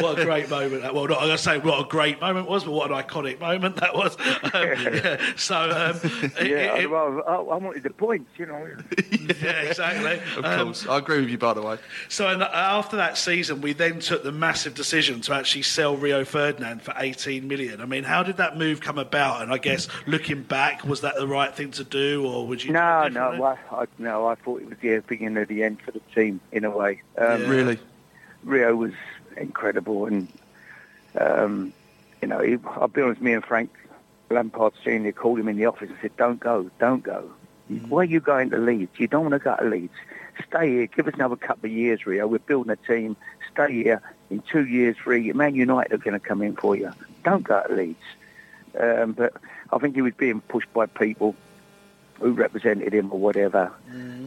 What 0.00 0.18
a 0.18 0.24
great 0.24 0.48
moment 0.50 0.82
that 0.82 0.94
well 0.94 1.06
not 1.06 1.18
I'm 1.18 1.24
gonna 1.28 1.38
say 1.38 1.58
what 1.58 1.80
a 1.80 1.88
great 1.88 2.20
moment 2.20 2.48
was 2.48 2.64
but 2.64 2.72
what 2.72 2.90
an 2.90 2.96
iconic 2.96 3.40
moment 3.40 3.76
that 3.76 3.94
was 3.94 4.16
um, 4.18 4.50
yeah. 4.54 5.20
so 5.36 5.56
um, 5.56 6.00
it- 6.38 6.46
yeah, 6.48 6.76
it- 6.76 6.90
well, 6.90 7.22
I, 7.26 7.34
I 7.34 7.56
wanted 7.56 7.82
the 7.82 7.90
points, 7.90 8.30
you 8.36 8.46
know. 8.46 8.66
yeah 9.42 9.62
exactly 9.62 10.20
Of 10.36 10.44
Um, 10.44 10.66
course, 10.66 10.86
I 10.86 10.98
agree 10.98 11.20
with 11.20 11.30
you, 11.30 11.38
by 11.38 11.54
the 11.54 11.62
way. 11.62 11.78
so 12.08 12.30
in, 12.30 12.42
after 12.42 12.96
that 12.96 13.16
season 13.16 13.60
we 13.60 13.72
then 13.72 13.98
took 14.00 14.22
the 14.22 14.32
massive 14.32 14.74
decision 14.74 15.20
to 15.22 15.34
actually 15.34 15.62
sell 15.62 15.96
Rio 15.96 16.24
Ferdinand 16.24 16.82
for 16.82 16.94
18 16.96 17.46
million 17.48 17.80
I 17.80 17.86
mean 17.86 18.04
how 18.04 18.22
did 18.22 18.36
that 18.36 18.56
move 18.56 18.80
come 18.80 18.98
about 18.98 19.42
and 19.42 19.52
I 19.52 19.58
guess 19.58 19.88
looking 20.06 20.42
back 20.42 20.84
was 20.84 21.00
that 21.02 21.14
the 21.16 21.26
right 21.26 21.54
thing 21.54 21.70
to 21.72 21.84
do 21.84 22.26
or 22.26 22.46
would 22.46 22.62
you 22.62 22.72
No, 22.72 23.08
no, 23.08 23.42
I, 23.44 23.56
I, 23.70 23.86
no. 23.98 24.26
I 24.26 24.34
thought 24.36 24.60
it 24.62 24.68
was 24.68 24.78
the 24.80 24.98
beginning 25.06 25.38
of 25.42 25.48
the 25.48 25.62
end 25.62 25.80
for 25.80 25.90
the 25.92 26.00
team 26.14 26.40
in 26.52 26.64
a 26.64 26.70
way. 26.70 27.02
Um, 27.18 27.33
Yeah. 27.42 27.48
Really? 27.48 27.78
Rio 28.44 28.76
was 28.76 28.92
incredible, 29.36 30.06
and 30.06 30.28
um, 31.18 31.72
you 32.20 32.28
know, 32.28 32.40
he, 32.40 32.58
I'll 32.66 32.88
be 32.88 33.02
honest. 33.02 33.20
Me 33.20 33.32
and 33.32 33.44
Frank 33.44 33.70
Lampard 34.30 34.74
Senior 34.84 35.12
called 35.12 35.38
him 35.38 35.48
in 35.48 35.56
the 35.56 35.66
office 35.66 35.88
and 35.88 35.98
said, 36.00 36.16
"Don't 36.16 36.40
go, 36.40 36.70
don't 36.78 37.02
go. 37.02 37.30
Why 37.88 38.00
are 38.00 38.04
you 38.04 38.20
going 38.20 38.50
to 38.50 38.58
Leeds? 38.58 38.92
You 38.98 39.06
don't 39.06 39.22
want 39.22 39.32
to 39.32 39.38
go 39.38 39.56
to 39.56 39.64
Leeds. 39.64 39.94
Stay 40.46 40.68
here. 40.68 40.86
Give 40.86 41.08
us 41.08 41.14
another 41.14 41.36
couple 41.36 41.66
of 41.66 41.72
years, 41.72 42.04
Rio. 42.04 42.26
We're 42.26 42.38
building 42.38 42.70
a 42.70 42.76
team. 42.76 43.16
Stay 43.52 43.72
here. 43.72 44.02
In 44.28 44.42
two 44.42 44.66
years, 44.66 44.96
three, 45.02 45.32
Man 45.32 45.54
United 45.54 45.92
are 45.92 45.98
going 45.98 46.18
to 46.18 46.20
come 46.20 46.42
in 46.42 46.56
for 46.56 46.76
you. 46.76 46.92
Don't 47.24 47.42
go 47.42 47.62
to 47.66 47.74
Leeds." 47.74 47.98
Um, 48.78 49.12
but 49.12 49.34
I 49.72 49.78
think 49.78 49.94
he 49.94 50.02
was 50.02 50.14
being 50.14 50.40
pushed 50.40 50.72
by 50.72 50.86
people 50.86 51.36
who 52.20 52.32
represented 52.32 52.92
him 52.92 53.12
or 53.12 53.18
whatever. 53.18 53.72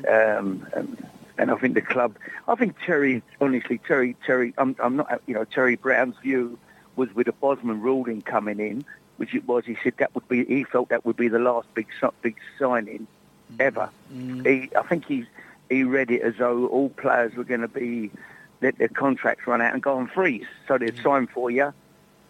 Um, 0.08 0.66
and, 0.74 1.08
and 1.38 1.52
I 1.52 1.56
think 1.56 1.76
the 1.76 1.82
club, 1.82 2.16
I 2.48 2.56
think 2.56 2.76
Terry, 2.86 3.22
honestly, 3.40 3.80
Terry, 3.88 4.16
Terry, 4.26 4.54
I'm, 4.58 4.76
I'm 4.80 4.98
not, 4.98 5.22
you 5.26 5.34
know, 5.34 5.44
Terry 5.44 5.76
Brown's 5.76 6.16
view 6.18 6.58
was 6.96 7.14
with 7.14 7.28
the 7.28 7.34
Bosman 7.34 7.82
ruling 7.82 8.22
coming 8.22 8.60
in, 8.60 8.84
which 9.18 9.36
it 9.36 9.48
was, 9.48 9.66
he 9.66 9.78
said 9.84 9.94
that 9.98 10.14
would 10.16 10.28
be, 10.28 10.46
he 10.46 10.64
felt 10.64 10.90
that 10.90 11.06
would 11.06 11.18
be 11.18 11.28
the 11.28 11.40
last 11.40 11.68
big, 11.74 11.88
big 12.22 12.38
signing 12.58 13.08
mm. 13.54 13.62
ever. 13.62 13.90
Mm. 14.14 14.46
He, 14.46 14.76
I 14.76 14.82
think 14.84 15.06
he, 15.06 15.26
he 15.70 15.84
read 15.84 16.12
it 16.12 16.22
as 16.22 16.36
though 16.38 16.68
all 16.68 16.90
players 16.90 17.36
were 17.36 17.44
going 17.44 17.62
to 17.62 17.68
be, 17.68 18.12
let 18.62 18.78
their 18.78 18.88
contracts 18.88 19.46
run 19.46 19.62
out 19.62 19.74
and 19.74 19.84
go 19.84 19.98
on 19.98 20.08
freeze. 20.08 20.48
So 20.68 20.78
they'd 20.78 20.96
mm. 20.96 21.04
sign 21.04 21.28
for 21.28 21.52
you. 21.52 21.74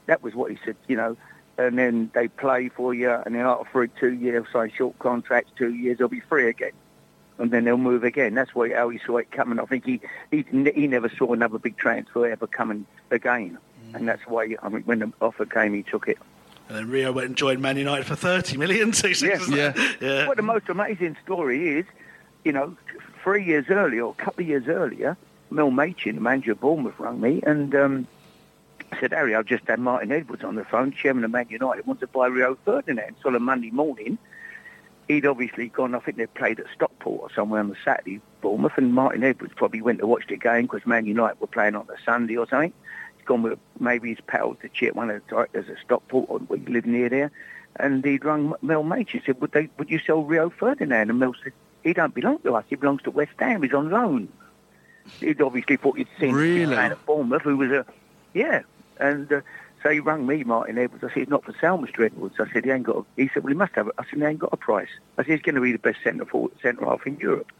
That 0.07 0.23
was 0.23 0.35
what 0.35 0.51
he 0.51 0.57
said, 0.63 0.75
you 0.87 0.97
know. 0.97 1.17
And 1.57 1.77
then 1.77 2.11
they 2.13 2.27
play 2.27 2.69
for 2.69 2.93
you, 2.93 3.09
and 3.09 3.33
then 3.33 3.45
after 3.45 3.87
two 3.87 4.13
years, 4.13 4.45
sign 4.53 4.71
short 4.71 4.99
contracts, 4.99 5.51
two 5.57 5.73
years, 5.73 5.97
they'll 5.97 6.07
be 6.07 6.19
free 6.19 6.49
again. 6.49 6.73
And 7.39 7.51
then 7.51 7.63
they'll 7.65 7.77
move 7.77 8.03
again. 8.03 8.33
That's 8.33 8.53
why 8.55 8.73
how 8.73 8.89
he 8.89 8.99
saw 9.05 9.17
it 9.17 9.31
coming. 9.31 9.59
I 9.59 9.65
think 9.65 9.85
he 9.85 10.01
he 10.31 10.43
he 10.75 10.87
never 10.87 11.09
saw 11.09 11.33
another 11.33 11.59
big 11.59 11.77
transfer 11.77 12.27
ever 12.27 12.47
coming 12.47 12.85
again, 13.11 13.57
and 13.93 14.07
that's 14.07 14.23
why 14.27 14.55
I 14.61 14.69
mean 14.69 14.83
when 14.83 14.99
the 14.99 15.11
offer 15.21 15.45
came, 15.45 15.73
he 15.73 15.83
took 15.83 16.07
it. 16.07 16.17
And 16.69 16.77
then 16.77 16.89
Rio 16.89 17.13
went 17.13 17.27
and 17.27 17.37
joined 17.37 17.61
Man 17.61 17.77
United 17.77 18.05
for 18.05 18.15
30 18.17 18.57
million. 18.57 18.91
Two 18.93 19.13
seasons 19.13 19.49
Yeah. 19.55 19.73
later. 19.75 20.05
yeah. 20.05 20.27
What 20.27 20.35
the 20.37 20.43
most 20.43 20.67
amazing 20.67 21.15
story 21.23 21.79
is, 21.79 21.85
you 22.43 22.51
know, 22.51 22.75
three 23.23 23.45
years 23.45 23.67
earlier 23.69 24.03
or 24.03 24.11
a 24.19 24.21
couple 24.23 24.43
of 24.43 24.49
years 24.49 24.67
earlier, 24.67 25.15
Mel 25.49 25.71
Machin, 25.71 26.15
the 26.15 26.21
manager 26.21 26.51
of 26.51 26.59
Bournemouth, 26.59 26.99
rang 26.99 27.21
me 27.21 27.41
and 27.47 27.73
um, 27.73 28.07
said, 28.99 29.13
Harry, 29.13 29.33
I've 29.33 29.45
just 29.45 29.65
had 29.65 29.79
Martin 29.79 30.11
Edwards 30.11 30.43
on 30.43 30.55
the 30.55 30.65
phone, 30.65 30.91
chairman 30.91 31.23
of 31.23 31.31
Man 31.31 31.45
United, 31.49 31.87
wants 31.87 32.01
to 32.01 32.07
buy 32.07 32.27
Rio 32.27 32.57
Ferdinand. 32.65 33.15
So 33.23 33.29
on 33.29 33.35
a 33.35 33.39
Monday 33.39 33.71
morning, 33.71 34.17
he'd 35.07 35.25
obviously 35.25 35.69
gone, 35.69 35.95
I 35.95 35.99
think 35.99 36.17
they 36.17 36.25
played 36.27 36.59
at 36.59 36.65
Stockport 36.73 37.21
or 37.21 37.33
somewhere 37.33 37.59
on 37.61 37.69
the 37.69 37.75
Saturday, 37.83 38.19
Bournemouth, 38.41 38.73
and 38.77 38.93
Martin 38.93 39.23
Edwards 39.23 39.53
probably 39.55 39.81
went 39.81 39.99
to 39.99 40.07
watch 40.07 40.27
the 40.27 40.37
game 40.37 40.63
because 40.63 40.85
Man 40.85 41.05
United 41.05 41.39
were 41.39 41.47
playing 41.47 41.75
on 41.75 41.87
the 41.87 41.95
Sunday 42.03 42.35
or 42.37 42.47
something. 42.47 42.73
He's 43.17 43.25
gone 43.25 43.41
with 43.41 43.59
maybe 43.79 44.09
his 44.09 44.19
pals 44.27 44.57
to 44.61 44.69
check 44.69 44.95
one 44.95 45.09
of 45.09 45.21
the 45.23 45.29
directors 45.29 45.69
at 45.69 45.77
Stockport 45.83 46.25
or 46.29 46.39
we 46.39 46.57
live 46.59 46.85
near 46.85 47.09
there. 47.09 47.31
And 47.79 48.03
he'd 48.03 48.25
rung 48.25 48.55
Mel 48.61 48.83
Machin, 48.83 49.21
said, 49.25 49.39
would, 49.39 49.51
they, 49.51 49.69
would 49.77 49.89
you 49.89 49.99
sell 49.99 50.23
Rio 50.23 50.49
Ferdinand? 50.49 51.09
And 51.09 51.19
Mel 51.19 51.35
said, 51.43 51.53
he 51.83 51.93
don't 51.93 52.13
belong 52.13 52.39
to 52.39 52.55
us, 52.55 52.65
he 52.67 52.75
belongs 52.75 53.03
to 53.03 53.11
West 53.11 53.31
Ham, 53.39 53.63
he's 53.63 53.73
on 53.73 53.89
loan. 53.89 54.27
He'd 55.19 55.41
obviously 55.41 55.77
thought 55.77 55.97
he'd 55.97 56.07
seen 56.19 56.33
Really? 56.33 56.63
him 56.63 56.69
playing 56.71 56.91
at 56.91 57.05
Bournemouth, 57.05 57.43
who 57.43 57.55
was 57.55 57.71
a, 57.71 57.85
yeah. 58.33 58.63
And 58.99 59.31
uh, 59.31 59.41
he 59.91 59.99
rang 59.99 60.25
me, 60.25 60.43
Martin 60.43 60.77
Edwards. 60.77 61.03
I 61.03 61.07
said, 61.09 61.17
he's 61.19 61.27
not 61.29 61.43
for 61.43 61.53
sale, 61.59 61.77
Mr. 61.77 62.05
Edwards. 62.05 62.35
I 62.39 62.51
said, 62.51 62.65
he 62.65 62.71
ain't 62.71 62.83
got 62.83 62.97
a, 62.97 63.03
he 63.15 63.29
said, 63.33 63.43
well, 63.43 63.51
he 63.51 63.57
must 63.57 63.73
have 63.75 63.87
it. 63.87 63.93
I 63.97 64.03
said, 64.09 64.19
he 64.19 64.25
ain't 64.25 64.39
got 64.39 64.53
a 64.53 64.57
price. 64.57 64.89
I 65.17 65.23
said, 65.23 65.31
he's 65.33 65.41
going 65.41 65.55
to 65.55 65.61
be 65.61 65.71
the 65.71 65.77
best 65.79 65.99
centre 66.03 66.25
forward, 66.25 66.51
centre 66.61 66.85
half 66.85 67.05
in 67.05 67.17
Europe. 67.17 67.51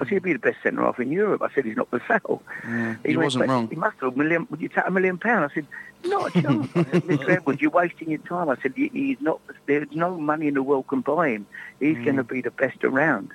I 0.00 0.04
said, 0.04 0.08
he'll 0.08 0.20
be 0.20 0.32
the 0.32 0.38
best 0.38 0.56
centre 0.62 0.82
half 0.82 0.98
in 0.98 1.12
Europe. 1.12 1.42
I 1.42 1.52
said, 1.54 1.64
he's 1.66 1.76
not 1.76 1.90
for 1.90 2.02
sale. 2.08 2.42
Yeah, 2.64 2.96
He 3.04 3.10
he 3.10 3.16
went, 3.16 3.26
wasn't 3.26 3.46
"But 3.46 3.52
wrong. 3.52 3.68
He 3.68 3.76
must 3.76 3.96
have 4.00 4.14
a 4.14 4.16
million. 4.16 4.46
Would 4.50 4.60
you 4.60 4.68
take 4.68 4.86
a 4.86 4.90
million 4.90 5.18
pound? 5.18 5.44
I 5.50 5.54
said, 5.54 5.66
not 6.04 6.34
a 6.34 6.42
chance. 6.42 6.70
Said, 6.72 6.86
Mr. 7.02 7.28
Edwards, 7.28 7.60
you're 7.60 7.70
wasting 7.70 8.10
your 8.10 8.18
time. 8.20 8.48
I 8.48 8.56
said, 8.62 8.72
he's 8.74 9.20
not. 9.20 9.40
There's 9.66 9.86
no 9.92 10.16
money 10.18 10.48
in 10.48 10.54
the 10.54 10.62
world 10.62 10.86
can 10.88 11.02
buy 11.02 11.30
him. 11.30 11.46
He's 11.78 11.96
Mm. 11.98 12.04
going 12.04 12.16
to 12.16 12.24
be 12.24 12.40
the 12.40 12.50
best 12.50 12.82
around. 12.84 13.30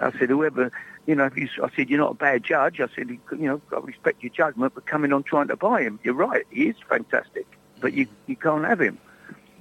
I 0.00 0.10
said, 0.18 0.28
whoever, 0.28 0.70
you 1.06 1.14
know, 1.14 1.24
if 1.26 1.36
you, 1.36 1.48
I 1.62 1.70
said, 1.74 1.88
you're 1.88 2.00
not 2.00 2.10
a 2.10 2.14
bad 2.14 2.42
judge. 2.42 2.80
I 2.80 2.88
said, 2.94 3.08
you 3.08 3.18
know, 3.30 3.60
I 3.74 3.78
respect 3.80 4.22
your 4.22 4.32
judgment, 4.32 4.74
but 4.74 4.84
coming 4.86 5.12
on 5.12 5.22
trying 5.22 5.48
to 5.48 5.56
buy 5.56 5.82
him, 5.82 5.98
you're 6.02 6.12
right. 6.14 6.44
He 6.50 6.64
is 6.68 6.76
fantastic, 6.88 7.46
but 7.82 7.92
you 7.92 8.06
you 8.26 8.36
can't 8.36 8.64
have 8.64 8.80
him. 8.80 8.96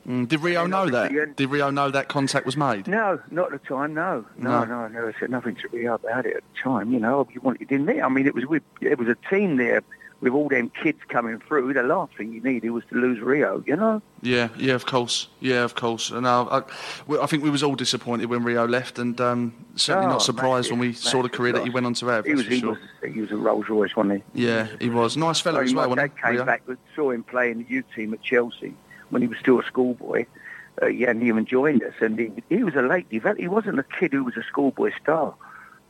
Mm, 0.08 0.28
did 0.28 0.40
Rio 0.40 0.66
know 0.66 0.90
that? 0.90 1.36
Did 1.36 1.50
Rio 1.50 1.70
know 1.70 1.92
that 1.92 2.08
contact 2.08 2.46
was 2.46 2.58
made? 2.58 2.88
No, 2.88 3.20
not 3.30 3.54
at 3.54 3.62
the 3.62 3.68
time. 3.68 3.94
No, 3.94 4.26
no, 4.38 4.50
No. 4.62 4.66
no. 4.66 4.76
I 4.86 4.88
never 4.88 5.14
said 5.20 5.30
nothing 5.30 5.56
to 5.58 5.68
Rio 5.68 5.94
about 5.96 6.26
it 6.26 6.38
at 6.38 6.44
the 6.54 6.60
time. 6.64 6.92
You 6.92 7.00
know, 7.00 7.28
you 7.34 7.42
wanted 7.42 7.72
in 7.72 7.86
there. 7.86 8.04
I 8.04 8.10
mean, 8.10 8.26
it 8.26 8.34
was 8.34 8.46
with 8.46 8.64
it 8.80 8.98
was 8.98 9.08
a 9.10 9.18
team 9.30 9.58
there 9.58 9.82
with 10.22 10.34
all 10.34 10.48
them 10.48 10.70
kids 10.82 11.00
coming 11.10 11.40
through. 11.40 11.74
The 11.74 11.84
last 11.84 12.16
thing 12.16 12.32
you 12.32 12.42
needed 12.42 12.70
was 12.70 12.84
to 12.92 12.96
lose 12.96 13.20
Rio. 13.20 13.64
You 13.68 13.76
know. 13.76 14.02
Yeah, 14.22 14.50
yeah, 14.58 14.74
of 14.74 14.86
course, 14.86 15.28
yeah, 15.40 15.64
of 15.64 15.76
course. 15.76 16.12
And 16.12 16.28
I, 16.28 16.62
we- 17.08 17.20
I 17.20 17.26
think 17.26 17.44
we 17.44 17.50
was 17.50 17.64
all 17.64 17.76
disappointed 17.76 18.28
when 18.28 18.44
Rio 18.44 18.68
left, 18.68 19.00
and 19.00 19.20
um, 19.20 19.54
certainly 19.76 20.08
Oh, 20.08 20.12
not 20.12 20.22
surprised 20.22 20.70
when 20.72 20.80
we 20.80 20.90
massive, 20.90 21.04
saw 21.12 21.22
the 21.24 21.30
career 21.30 21.54
that 21.54 21.64
he 21.64 21.70
went 21.72 21.86
on 21.86 21.94
to 21.96 22.06
have. 22.08 22.26
He 22.26 22.34
was, 22.36 22.46
he 22.46 22.60
sure. 22.60 22.70
was 23.02 23.14
he 23.14 23.20
was 23.22 23.32
a 23.32 23.38
Rolls 23.38 23.68
Royce, 23.68 23.96
wasn't 23.96 24.24
he? 24.34 24.46
Yeah, 24.46 24.68
he 24.80 24.90
was 24.90 25.18
nice 25.18 25.40
fellow 25.42 25.60
I 25.60 25.64
as 25.64 25.74
well. 25.74 25.90
my 25.90 25.96
wasn't 25.96 26.16
dad 26.16 26.18
he, 26.18 26.22
came 26.22 26.36
Rio? 26.36 26.46
back, 26.46 26.64
saw 26.96 27.12
him 27.12 27.24
play 27.24 27.52
in 27.52 27.64
the 27.64 27.70
youth 27.70 27.86
team 27.96 28.14
at 28.14 28.22
Chelsea 28.22 28.74
when 29.10 29.22
he 29.22 29.28
was 29.28 29.38
still 29.40 29.60
a 29.60 29.64
schoolboy. 29.66 30.26
Uh, 30.82 30.86
he 30.88 31.02
hadn't 31.02 31.24
even 31.28 31.46
joined 31.46 31.84
us, 31.84 31.94
and 32.00 32.18
he, 32.18 32.32
he 32.50 32.64
was 32.64 32.76
a 32.76 32.82
late 32.82 33.10
develop. 33.10 33.38
He 33.40 33.48
wasn't 33.48 33.78
a 33.80 33.84
kid 33.84 34.14
who 34.14 34.24
was 34.24 34.38
a 34.38 34.44
schoolboy 34.44 34.92
star. 35.02 35.34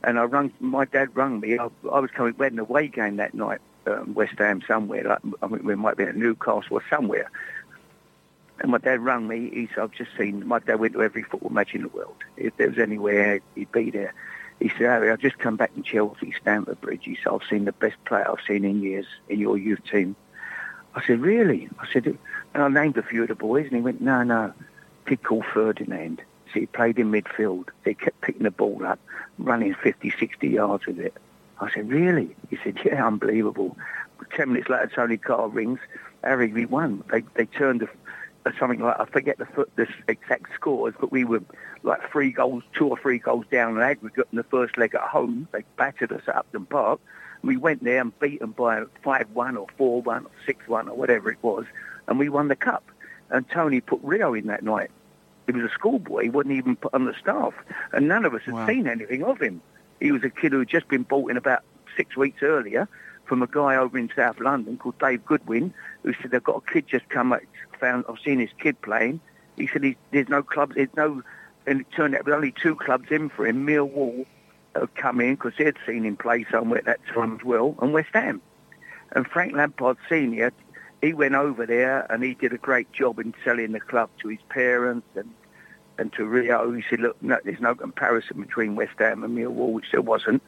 And 0.04 0.18
I 0.18 0.24
rung, 0.24 0.52
my 0.58 0.84
dad 0.86 1.10
rung 1.14 1.38
me. 1.38 1.56
I, 1.56 1.68
I 1.92 2.00
was 2.00 2.10
coming, 2.10 2.34
we 2.36 2.44
had 2.46 2.52
an 2.52 2.58
away 2.58 2.88
game 2.88 3.16
that 3.16 3.34
night, 3.34 3.60
um, 3.86 4.14
West 4.14 4.38
Ham 4.38 4.62
somewhere. 4.66 5.04
Like, 5.04 5.18
I 5.42 5.46
mean, 5.46 5.64
we 5.64 5.74
might 5.74 5.96
be 5.96 6.04
at 6.04 6.16
Newcastle 6.16 6.76
or 6.76 6.82
somewhere. 6.88 7.30
And 8.60 8.70
my 8.70 8.78
dad 8.78 9.00
rang 9.00 9.26
me. 9.26 9.50
He 9.50 9.68
said, 9.68 9.78
I've 9.78 9.92
just 9.92 10.10
seen, 10.16 10.46
my 10.46 10.60
dad 10.60 10.78
went 10.78 10.92
to 10.94 11.02
every 11.02 11.22
football 11.22 11.50
match 11.50 11.74
in 11.74 11.82
the 11.82 11.88
world. 11.88 12.16
If 12.36 12.56
there 12.56 12.68
was 12.68 12.78
anywhere, 12.78 13.40
he'd 13.54 13.72
be 13.72 13.90
there. 13.90 14.14
He 14.60 14.68
said, 14.68 14.82
Harry, 14.82 15.10
I've 15.10 15.18
just 15.18 15.38
come 15.38 15.56
back 15.56 15.72
from 15.72 15.82
Chelsea, 15.82 16.32
Stamford 16.40 16.80
Bridge. 16.80 17.04
He 17.04 17.16
said, 17.16 17.32
I've 17.32 17.48
seen 17.48 17.64
the 17.64 17.72
best 17.72 17.96
player 18.04 18.30
I've 18.30 18.44
seen 18.46 18.64
in 18.64 18.80
years 18.80 19.06
in 19.28 19.40
your 19.40 19.58
youth 19.58 19.84
team. 19.90 20.14
I 20.94 21.04
said, 21.04 21.20
really? 21.20 21.68
I 21.80 21.86
said, 21.92 22.06
and 22.06 22.62
I 22.62 22.68
named 22.68 22.96
a 22.98 23.02
few 23.02 23.22
of 23.22 23.28
the 23.28 23.34
boys, 23.34 23.66
and 23.66 23.74
he 23.74 23.80
went, 23.80 24.00
no, 24.00 24.22
no, 24.22 24.52
kid 25.06 25.22
called 25.22 25.46
Ferdinand. 25.46 26.22
So 26.52 26.60
he 26.60 26.66
played 26.66 26.98
in 26.98 27.10
midfield. 27.10 27.70
They 27.84 27.94
kept 27.94 28.20
picking 28.20 28.42
the 28.42 28.50
ball 28.50 28.84
up, 28.84 29.00
running 29.38 29.74
50, 29.74 30.10
60 30.10 30.48
yards 30.48 30.86
with 30.86 31.00
it. 31.00 31.16
I 31.60 31.70
said, 31.72 31.88
really? 31.90 32.34
He 32.50 32.58
said, 32.62 32.78
yeah, 32.84 33.06
unbelievable. 33.06 33.76
Ten 34.36 34.52
minutes 34.52 34.68
later, 34.68 34.90
Tony 34.94 35.16
Carr 35.16 35.48
rings. 35.48 35.80
Harry, 36.24 36.52
we 36.52 36.66
won. 36.66 37.02
They 37.10 37.22
they 37.34 37.46
turned 37.46 37.80
to 37.80 37.88
uh, 38.46 38.52
something 38.58 38.80
like 38.80 38.98
I 38.98 39.04
forget 39.06 39.38
the 39.38 39.46
foot, 39.46 39.70
the 39.76 39.86
exact 40.08 40.54
scores, 40.54 40.94
but 41.00 41.10
we 41.10 41.24
were 41.24 41.42
like 41.82 42.10
three 42.10 42.30
goals, 42.30 42.62
two 42.72 42.88
or 42.88 42.96
three 42.96 43.18
goals 43.18 43.44
down 43.50 43.76
in 43.76 43.82
aggregate 43.82 44.28
in 44.30 44.36
the 44.36 44.44
first 44.44 44.78
leg 44.78 44.94
at 44.94 45.00
home. 45.02 45.48
They 45.52 45.64
battered 45.76 46.12
us 46.12 46.22
at 46.28 46.36
Upton 46.36 46.66
Park. 46.66 47.00
We 47.42 47.56
went 47.56 47.82
there 47.82 48.00
and 48.00 48.16
beat 48.20 48.38
them 48.40 48.52
by 48.52 48.84
five 49.02 49.26
one 49.34 49.56
or 49.56 49.66
four 49.76 50.00
one 50.02 50.26
or 50.26 50.30
six 50.46 50.66
one 50.68 50.88
or 50.88 50.96
whatever 50.96 51.30
it 51.30 51.38
was, 51.42 51.64
and 52.06 52.18
we 52.18 52.28
won 52.28 52.46
the 52.48 52.56
cup. 52.56 52.84
And 53.30 53.48
Tony 53.48 53.80
put 53.80 54.00
Rio 54.04 54.34
in 54.34 54.46
that 54.46 54.62
night. 54.62 54.90
He 55.46 55.52
was 55.52 55.64
a 55.64 55.74
schoolboy. 55.74 56.22
He 56.24 56.30
wasn't 56.30 56.54
even 56.54 56.76
put 56.76 56.94
on 56.94 57.06
the 57.06 57.14
staff, 57.20 57.54
and 57.92 58.06
none 58.06 58.24
of 58.24 58.34
us 58.34 58.42
had 58.44 58.54
Wow. 58.54 58.66
seen 58.68 58.86
anything 58.86 59.24
of 59.24 59.40
him. 59.40 59.60
He 60.02 60.10
was 60.10 60.24
a 60.24 60.30
kid 60.30 60.50
who 60.52 60.58
had 60.58 60.68
just 60.68 60.88
been 60.88 61.04
bought 61.04 61.30
in 61.30 61.36
about 61.36 61.62
six 61.96 62.16
weeks 62.16 62.42
earlier 62.42 62.88
from 63.24 63.40
a 63.40 63.46
guy 63.46 63.76
over 63.76 63.96
in 63.96 64.10
South 64.16 64.40
London 64.40 64.76
called 64.76 64.98
Dave 64.98 65.24
Goodwin, 65.24 65.72
who 66.02 66.12
said 66.14 66.32
they've 66.32 66.42
got 66.42 66.56
a 66.56 66.72
kid 66.72 66.88
just 66.88 67.08
come. 67.08 67.32
Up, 67.32 67.40
found 67.78 68.04
I've 68.08 68.18
seen 68.24 68.38
this 68.38 68.50
kid 68.60 68.80
playing. 68.82 69.20
He 69.56 69.68
said 69.68 69.84
he, 69.84 69.96
there's 70.10 70.28
no 70.28 70.42
clubs, 70.42 70.74
there's 70.74 70.88
no, 70.96 71.22
and 71.68 71.82
it 71.82 71.86
turned 71.94 72.16
out 72.16 72.24
there 72.24 72.32
were 72.32 72.36
only 72.36 72.52
two 72.52 72.74
clubs 72.74 73.12
in 73.12 73.28
for 73.28 73.46
him. 73.46 73.64
Millwall 73.64 74.26
had 74.74 74.82
uh, 74.82 74.86
come 74.96 75.20
in 75.20 75.34
because 75.34 75.52
they'd 75.56 75.76
seen 75.86 76.04
him 76.04 76.16
play 76.16 76.44
somewhere 76.50 76.80
at 76.80 76.84
that 76.86 77.00
time 77.14 77.36
as 77.36 77.44
well, 77.44 77.76
and 77.80 77.92
West 77.92 78.10
Ham. 78.12 78.42
And 79.12 79.24
Frank 79.26 79.54
Lampard 79.54 79.98
Senior, 80.08 80.52
he 81.00 81.12
went 81.12 81.36
over 81.36 81.64
there 81.64 82.10
and 82.10 82.24
he 82.24 82.34
did 82.34 82.52
a 82.52 82.58
great 82.58 82.90
job 82.92 83.20
in 83.20 83.34
selling 83.44 83.70
the 83.70 83.80
club 83.80 84.10
to 84.22 84.28
his 84.28 84.40
parents 84.48 85.06
and 85.14 85.30
and 85.98 86.12
to 86.14 86.24
Rio. 86.24 86.72
He 86.72 86.82
said, 86.88 87.00
look, 87.00 87.22
no, 87.22 87.38
there's 87.44 87.60
no 87.60 87.74
comparison 87.74 88.40
between 88.40 88.76
West 88.76 88.98
Ham 88.98 89.24
and 89.24 89.36
Millwall, 89.36 89.72
which 89.72 89.90
there 89.92 90.02
wasn't. 90.02 90.42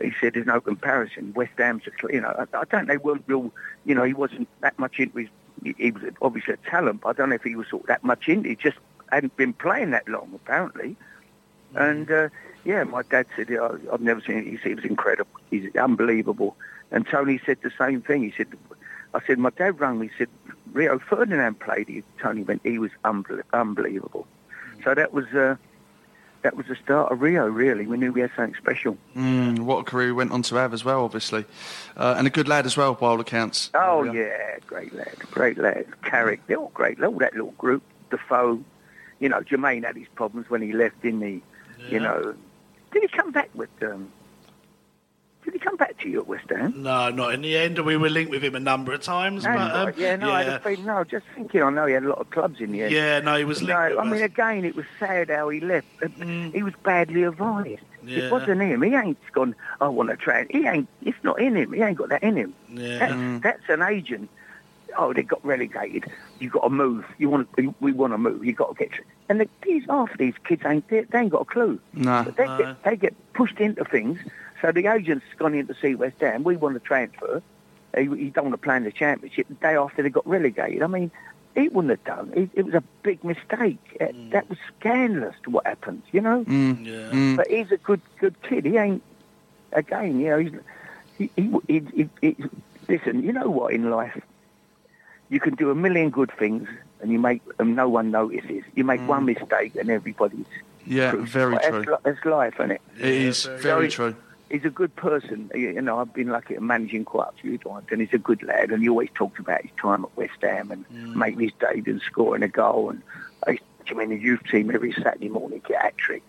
He 0.00 0.12
said, 0.20 0.34
there's 0.34 0.46
no 0.46 0.60
comparison. 0.60 1.32
West 1.34 1.52
Ham's, 1.58 1.82
a, 1.86 2.12
you 2.12 2.20
know, 2.20 2.28
I, 2.28 2.58
I 2.58 2.64
don't 2.64 2.86
know, 2.86 2.94
they 2.94 2.98
weren't 2.98 3.24
real, 3.26 3.52
you 3.84 3.94
know, 3.94 4.04
he 4.04 4.14
wasn't 4.14 4.48
that 4.60 4.78
much 4.78 4.98
into 4.98 5.18
his, 5.18 5.28
he, 5.62 5.74
he 5.78 5.90
was 5.90 6.02
obviously 6.20 6.54
a 6.54 6.70
talent, 6.70 7.00
but 7.02 7.10
I 7.10 7.12
don't 7.14 7.30
know 7.30 7.36
if 7.36 7.42
he 7.42 7.56
was 7.56 7.68
sort 7.68 7.82
of 7.84 7.88
that 7.88 8.04
much 8.04 8.28
into 8.28 8.48
it. 8.48 8.50
He 8.50 8.56
just 8.56 8.78
hadn't 9.10 9.36
been 9.36 9.52
playing 9.52 9.92
that 9.92 10.08
long, 10.08 10.30
apparently. 10.34 10.96
And, 11.74 12.10
uh, 12.10 12.28
yeah, 12.64 12.84
my 12.84 13.02
dad 13.02 13.26
said, 13.36 13.50
I've 13.92 14.00
never 14.00 14.20
seen 14.20 14.38
it. 14.38 14.46
He 14.46 14.56
said, 14.58 14.72
it 14.72 14.76
was 14.76 14.84
incredible. 14.84 15.30
He's 15.50 15.74
unbelievable. 15.76 16.56
And 16.90 17.06
Tony 17.06 17.40
said 17.46 17.58
the 17.62 17.72
same 17.78 18.02
thing. 18.02 18.22
He 18.22 18.32
said, 18.36 18.48
I 19.14 19.20
said, 19.26 19.38
my 19.38 19.50
dad 19.50 19.80
rang 19.80 19.98
me, 19.98 20.08
he 20.08 20.12
said, 20.18 20.28
Rio 20.72 20.98
Ferdinand 20.98 21.58
played. 21.60 21.88
He, 21.88 22.02
Tony 22.20 22.42
went, 22.42 22.60
he 22.64 22.78
was 22.78 22.90
unbel- 23.04 23.42
unbelievable. 23.52 24.26
So 24.86 24.94
that 24.94 25.12
was, 25.12 25.26
uh, 25.34 25.56
that 26.42 26.56
was 26.56 26.66
the 26.66 26.76
start 26.76 27.10
of 27.10 27.20
Rio, 27.20 27.48
really. 27.48 27.88
We 27.88 27.96
knew 27.96 28.12
we 28.12 28.20
had 28.20 28.30
something 28.36 28.54
special. 28.54 28.96
Mm, 29.16 29.58
what 29.58 29.78
a 29.80 29.82
career 29.82 30.06
he 30.06 30.12
went 30.12 30.30
on 30.30 30.42
to 30.42 30.54
have 30.54 30.72
as 30.72 30.84
well, 30.84 31.02
obviously, 31.02 31.44
uh, 31.96 32.14
and 32.16 32.28
a 32.28 32.30
good 32.30 32.46
lad 32.46 32.66
as 32.66 32.76
well, 32.76 32.94
by 32.94 33.08
all 33.08 33.18
accounts. 33.18 33.70
Oh, 33.74 34.04
yeah, 34.04 34.58
great 34.64 34.94
lad, 34.94 35.18
great 35.32 35.58
lad. 35.58 35.86
Carrick, 36.04 36.46
they're 36.46 36.58
all 36.58 36.70
great. 36.72 37.02
All 37.02 37.10
that 37.18 37.32
little 37.34 37.50
group, 37.58 37.82
Defoe. 38.10 38.62
You 39.18 39.28
know, 39.28 39.40
Jermaine 39.40 39.82
had 39.82 39.96
his 39.96 40.06
problems 40.14 40.48
when 40.48 40.62
he 40.62 40.72
left, 40.72 41.02
didn't 41.02 41.22
he? 41.22 41.42
You 41.88 41.98
know, 41.98 42.36
did 42.92 43.02
he 43.02 43.08
come 43.08 43.32
back 43.32 43.50
with, 43.54 43.70
um, 43.82 44.12
did 45.46 45.54
he 45.54 45.60
come 45.60 45.76
back 45.76 45.96
to 46.00 46.08
you 46.08 46.18
at 46.20 46.26
West 46.26 46.50
Ham? 46.50 46.82
No, 46.82 47.08
not 47.10 47.32
in 47.32 47.42
the 47.42 47.56
end. 47.56 47.78
We 47.78 47.96
were 47.96 48.10
linked 48.10 48.32
with 48.32 48.42
him 48.42 48.56
a 48.56 48.60
number 48.60 48.92
of 48.92 49.00
times. 49.00 49.44
No, 49.44 49.54
but, 49.54 49.88
um, 49.88 49.94
yeah, 49.96 50.16
no, 50.16 50.32
I 50.32 50.42
had 50.42 50.52
a 50.54 50.58
feeling, 50.60 50.84
no, 50.84 51.04
just 51.04 51.24
thinking, 51.36 51.62
I 51.62 51.70
know 51.70 51.86
he 51.86 51.94
had 51.94 52.02
a 52.02 52.08
lot 52.08 52.18
of 52.18 52.30
clubs 52.30 52.60
in 52.60 52.72
the 52.72 52.82
end. 52.82 52.92
Yeah, 52.92 53.20
no, 53.20 53.36
he 53.36 53.44
was 53.44 53.62
No, 53.62 53.74
linked 53.74 53.96
with 53.96 54.06
I 54.06 54.10
mean, 54.10 54.22
again, 54.22 54.64
it 54.64 54.74
was 54.74 54.86
sad 54.98 55.30
how 55.30 55.48
he 55.48 55.60
left. 55.60 55.86
Uh, 56.02 56.08
He 56.52 56.64
was 56.64 56.74
badly 56.82 57.22
advised. 57.22 57.80
Yeah. 58.04 58.24
It 58.24 58.32
wasn't 58.32 58.60
him. 58.60 58.82
He 58.82 58.92
ain't 58.94 59.18
gone, 59.32 59.54
I 59.80 59.86
want 59.88 60.10
to 60.10 60.16
try. 60.16 60.46
He 60.50 60.66
ain't, 60.66 60.88
it's 61.02 61.16
not 61.22 61.40
in 61.40 61.56
him. 61.56 61.72
He 61.72 61.80
ain't 61.80 61.96
got 61.96 62.08
that 62.08 62.24
in 62.24 62.36
him. 62.36 62.52
Yeah. 62.68 62.98
That's, 62.98 63.42
that's 63.42 63.68
an 63.68 63.82
agent. 63.82 64.28
Oh, 64.98 65.12
they 65.12 65.22
got 65.22 65.44
relegated. 65.44 66.10
You've 66.38 66.52
got 66.52 66.62
to 66.62 66.70
move. 66.70 67.04
You 67.18 67.28
want? 67.28 67.48
We, 67.56 67.72
we 67.80 67.92
want 67.92 68.14
to 68.14 68.18
move. 68.18 68.44
You've 68.44 68.56
got 68.56 68.76
to 68.76 68.84
get. 68.86 68.98
And 69.28 69.40
the, 69.40 69.48
these 69.62 69.84
half 69.88 70.10
of 70.10 70.18
these 70.18 70.34
kids 70.44 70.62
ain't. 70.64 70.88
They, 70.88 71.02
they 71.02 71.18
ain't 71.18 71.30
got 71.30 71.42
a 71.42 71.44
clue. 71.44 71.78
No. 71.92 72.22
But 72.24 72.36
they 72.36 72.46
get 72.46 72.82
they 72.84 72.96
get 72.96 73.32
pushed 73.34 73.58
into 73.60 73.84
things. 73.84 74.18
So 74.62 74.72
the 74.72 74.86
agent's 74.86 75.24
gone 75.38 75.54
in 75.54 75.66
to 75.66 75.74
see 75.74 75.94
West 75.94 76.20
Ham. 76.20 76.42
We 76.44 76.56
want 76.56 76.74
to 76.74 76.80
transfer. 76.80 77.42
He, 77.96 78.04
he 78.04 78.30
don't 78.30 78.46
want 78.46 78.54
to 78.54 78.58
play 78.58 78.76
in 78.76 78.84
the 78.84 78.92
championship. 78.92 79.48
The 79.48 79.54
day 79.54 79.74
after 79.76 80.02
they 80.02 80.10
got 80.10 80.26
relegated. 80.26 80.82
I 80.82 80.86
mean, 80.86 81.10
he 81.54 81.68
wouldn't 81.68 81.90
have 81.90 82.04
done. 82.04 82.32
It, 82.34 82.50
it 82.54 82.64
was 82.64 82.74
a 82.74 82.82
big 83.02 83.22
mistake. 83.24 83.78
Uh, 84.00 84.06
That 84.30 84.48
was 84.50 84.58
scandalous 84.78 85.34
to 85.44 85.50
what 85.50 85.66
happened, 85.66 86.02
you 86.12 86.20
know. 86.20 86.44
Mm. 86.44 86.84
Yeah. 86.86 86.92
Mm. 87.10 87.36
But 87.36 87.48
he's 87.48 87.70
a 87.72 87.76
good 87.78 88.00
good 88.20 88.40
kid. 88.42 88.64
He 88.66 88.76
ain't 88.76 89.02
again. 89.72 90.20
You 90.20 90.28
know, 90.30 90.38
he's 90.38 90.52
he, 91.18 91.30
he, 91.36 91.50
he, 91.68 91.82
he, 91.94 92.08
he 92.20 92.36
listen. 92.88 93.22
You 93.22 93.32
know 93.32 93.48
what 93.48 93.72
in 93.72 93.88
life, 93.90 94.20
you 95.30 95.40
can 95.40 95.54
do 95.54 95.70
a 95.70 95.74
million 95.74 96.10
good 96.10 96.30
things 96.38 96.68
and 97.00 97.10
you 97.10 97.18
make 97.18 97.42
and 97.58 97.74
no 97.76 97.88
one 97.88 98.10
notices. 98.10 98.62
You 98.74 98.84
make 98.84 99.06
one 99.08 99.24
mistake 99.24 99.74
and 99.76 99.90
everybody's 99.90 100.44
Yeah, 100.84 101.10
crucified. 101.10 101.30
very 101.32 101.54
That's 101.56 101.84
true. 101.84 101.92
li- 101.94 101.98
That's 102.04 102.24
life, 102.26 102.54
isn't 102.60 102.70
it? 102.72 102.80
It 102.98 103.06
is 103.12 103.44
very 103.44 103.88
true. 103.88 104.14
He's 104.50 104.64
a 104.64 104.70
good 104.70 104.94
person. 104.94 105.50
You 105.54 105.80
know, 105.82 105.98
I've 105.98 106.14
been 106.14 106.28
lucky 106.28 106.54
at 106.54 106.62
managing 106.62 107.04
quite 107.04 107.28
a 107.36 107.40
few 107.42 107.58
times, 107.58 107.86
and 107.90 108.00
he's 108.00 108.12
a 108.12 108.18
good 108.18 108.42
lad. 108.42 108.70
And 108.70 108.82
he 108.82 108.88
always 108.88 109.10
talks 109.14 109.38
about 109.40 109.62
his 109.62 109.72
time 109.80 110.04
at 110.04 110.16
West 110.16 110.40
Ham 110.42 110.70
and 110.70 111.16
making 111.16 111.40
his 111.40 111.52
debut 111.58 111.94
and 111.94 112.02
scoring 112.02 112.42
a 112.42 112.48
goal. 112.48 112.90
And 112.90 113.02
I 113.46 113.52
used 113.52 113.62
to 113.86 113.92
him 113.94 114.00
in 114.00 114.10
the 114.10 114.18
youth 114.18 114.42
team 114.50 114.70
every 114.72 114.92
Saturday 114.92 115.28
morning, 115.28 115.62
get 115.66 115.82
hat 115.82 115.96
trick. 115.98 116.22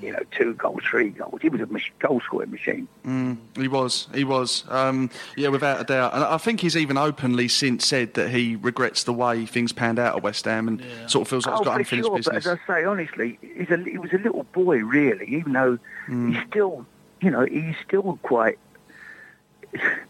You 0.00 0.12
know, 0.12 0.20
two 0.30 0.54
goals, 0.54 0.82
three 0.88 1.10
goals. 1.10 1.40
He 1.42 1.48
was 1.48 1.60
a 1.60 1.66
goal 1.98 2.20
scoring 2.20 2.52
machine. 2.52 2.86
Mm, 3.04 3.36
he 3.56 3.66
was, 3.66 4.06
he 4.14 4.22
was. 4.22 4.62
Um, 4.68 5.10
yeah, 5.36 5.48
without 5.48 5.80
a 5.80 5.84
doubt. 5.84 6.14
And 6.14 6.22
I 6.22 6.38
think 6.38 6.60
he's 6.60 6.76
even 6.76 6.96
openly 6.96 7.48
since 7.48 7.86
said 7.86 8.14
that 8.14 8.30
he 8.30 8.54
regrets 8.54 9.02
the 9.02 9.12
way 9.12 9.44
things 9.44 9.72
panned 9.72 9.98
out 9.98 10.16
at 10.16 10.22
West 10.22 10.44
Ham 10.44 10.68
and 10.68 10.82
sort 11.08 11.22
of 11.22 11.28
feels 11.28 11.46
like 11.46 11.54
he's 11.54 11.60
oh, 11.60 11.64
got 11.64 11.72
for 11.74 11.78
unfinished 11.80 12.06
sure. 12.06 12.16
business. 12.16 12.44
But 12.44 12.52
as 12.52 12.58
I 12.68 12.74
say, 12.74 12.84
honestly, 12.84 13.38
he's 13.42 13.70
a, 13.70 13.76
he 13.78 13.98
was 13.98 14.12
a 14.12 14.18
little 14.18 14.44
boy, 14.52 14.78
really. 14.78 15.26
Even 15.26 15.52
though 15.52 15.78
Mm. 16.08 16.34
he's 16.34 16.44
still, 16.48 16.84
you 17.22 17.30
know, 17.30 17.44
he's 17.44 17.76
still 17.86 18.18
quite. 18.22 18.58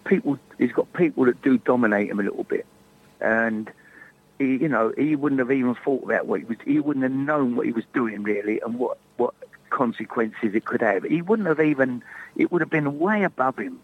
People, 0.05 0.39
he's 0.59 0.73
got 0.73 0.93
people 0.93 1.27
that 1.27 1.41
do 1.43 1.59
dominate 1.59 2.11
him 2.11 2.19
a 2.19 2.23
little 2.25 2.43
bit, 2.43 2.67
and 3.21 3.71
he, 4.41 4.57
you 4.57 4.69
know, 4.69 4.93
he 4.97 5.15
wouldn't 5.15 5.39
have 5.39 5.53
even 5.53 5.77
thought 5.77 6.03
about 6.03 6.27
what 6.27 6.41
he 6.41 6.47
was. 6.47 6.57
He 6.65 6.81
wouldn't 6.81 7.05
have 7.05 7.13
known 7.13 7.55
what 7.55 7.67
he 7.67 7.73
was 7.73 7.85
doing 7.95 8.25
really, 8.25 8.61
and 8.61 8.77
what 8.79 8.99
what 9.19 9.35
consequences 9.71 10.55
it 10.55 10.65
could 10.65 10.81
have. 10.81 11.05
He 11.05 11.23
wouldn't 11.23 11.47
have 11.47 11.61
even. 11.61 12.03
It 12.35 12.51
would 12.51 12.61
have 12.61 12.71
been 12.71 12.99
way 12.99 13.23
above 13.23 13.59
him. 13.59 13.79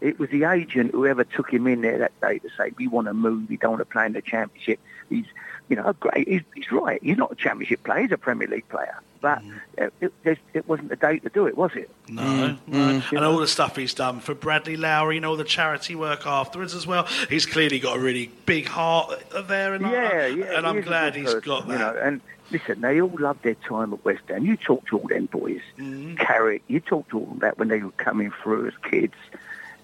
It 0.00 0.18
was 0.18 0.30
the 0.30 0.44
agent 0.44 0.92
whoever 0.92 1.24
took 1.24 1.52
him 1.52 1.66
in 1.66 1.82
there 1.82 1.98
that 1.98 2.20
day 2.20 2.38
to 2.38 2.48
say, 2.56 2.72
"We 2.76 2.88
want 2.88 3.06
to 3.06 3.14
move. 3.14 3.48
We 3.48 3.56
don't 3.56 3.72
want 3.72 3.82
to 3.82 3.84
play 3.84 4.06
in 4.06 4.14
the 4.14 4.22
championship." 4.22 4.80
He's, 5.10 5.26
you 5.68 5.76
know, 5.76 5.92
great. 5.92 6.26
He's, 6.26 6.42
he's 6.54 6.72
right. 6.72 7.00
He's 7.02 7.18
not 7.18 7.30
a 7.30 7.36
championship 7.36 7.84
player. 7.84 8.02
He's 8.02 8.12
a 8.12 8.18
Premier 8.18 8.48
League 8.48 8.68
player. 8.68 8.98
But 9.20 9.40
mm-hmm. 9.40 9.58
it, 9.78 9.92
it, 10.00 10.12
it, 10.24 10.38
it 10.54 10.68
wasn't 10.68 10.88
the 10.88 10.96
day 10.96 11.18
to 11.18 11.28
do 11.28 11.46
it, 11.46 11.56
was 11.56 11.72
it? 11.74 11.90
No, 12.08 12.22
mm-hmm. 12.22 12.72
no. 12.72 12.78
Mm-hmm. 12.78 13.16
and 13.16 13.24
all 13.24 13.38
the 13.38 13.46
stuff 13.46 13.76
he's 13.76 13.94
done 13.94 14.20
for 14.20 14.34
Bradley 14.34 14.76
Lowery, 14.76 15.16
you 15.16 15.20
know, 15.20 15.30
all 15.30 15.36
the 15.36 15.44
charity 15.44 15.94
work 15.94 16.26
afterwards 16.26 16.74
as 16.74 16.86
well. 16.86 17.06
He's 17.28 17.46
clearly 17.46 17.78
got 17.78 17.96
a 17.96 18.00
really 18.00 18.30
big 18.46 18.66
heart 18.66 19.22
there, 19.48 19.74
and 19.74 19.84
uh, 19.84 19.90
yeah, 19.90 19.98
I, 19.98 20.26
yeah, 20.26 20.56
and 20.56 20.66
I'm 20.66 20.78
is 20.78 20.84
glad 20.84 21.14
good 21.14 21.20
he's 21.20 21.34
person, 21.34 21.48
got 21.48 21.68
that. 21.68 21.72
You 21.72 21.78
know, 21.78 22.00
and 22.02 22.20
listen, 22.50 22.80
they 22.80 23.00
all 23.00 23.14
loved 23.18 23.42
their 23.42 23.54
time 23.54 23.92
at 23.92 24.04
West 24.04 24.22
Ham. 24.28 24.44
You 24.44 24.56
talk 24.56 24.86
to 24.88 24.98
all 24.98 25.08
them 25.08 25.26
boys, 25.26 25.60
Mm-hmm. 25.78 26.16
Carrick. 26.16 26.62
You 26.68 26.80
talk 26.80 27.08
to 27.10 27.18
all 27.18 27.26
them 27.26 27.36
about 27.36 27.58
when 27.58 27.68
they 27.68 27.80
were 27.80 27.90
coming 27.92 28.32
through 28.42 28.68
as 28.68 28.74
kids. 28.90 29.14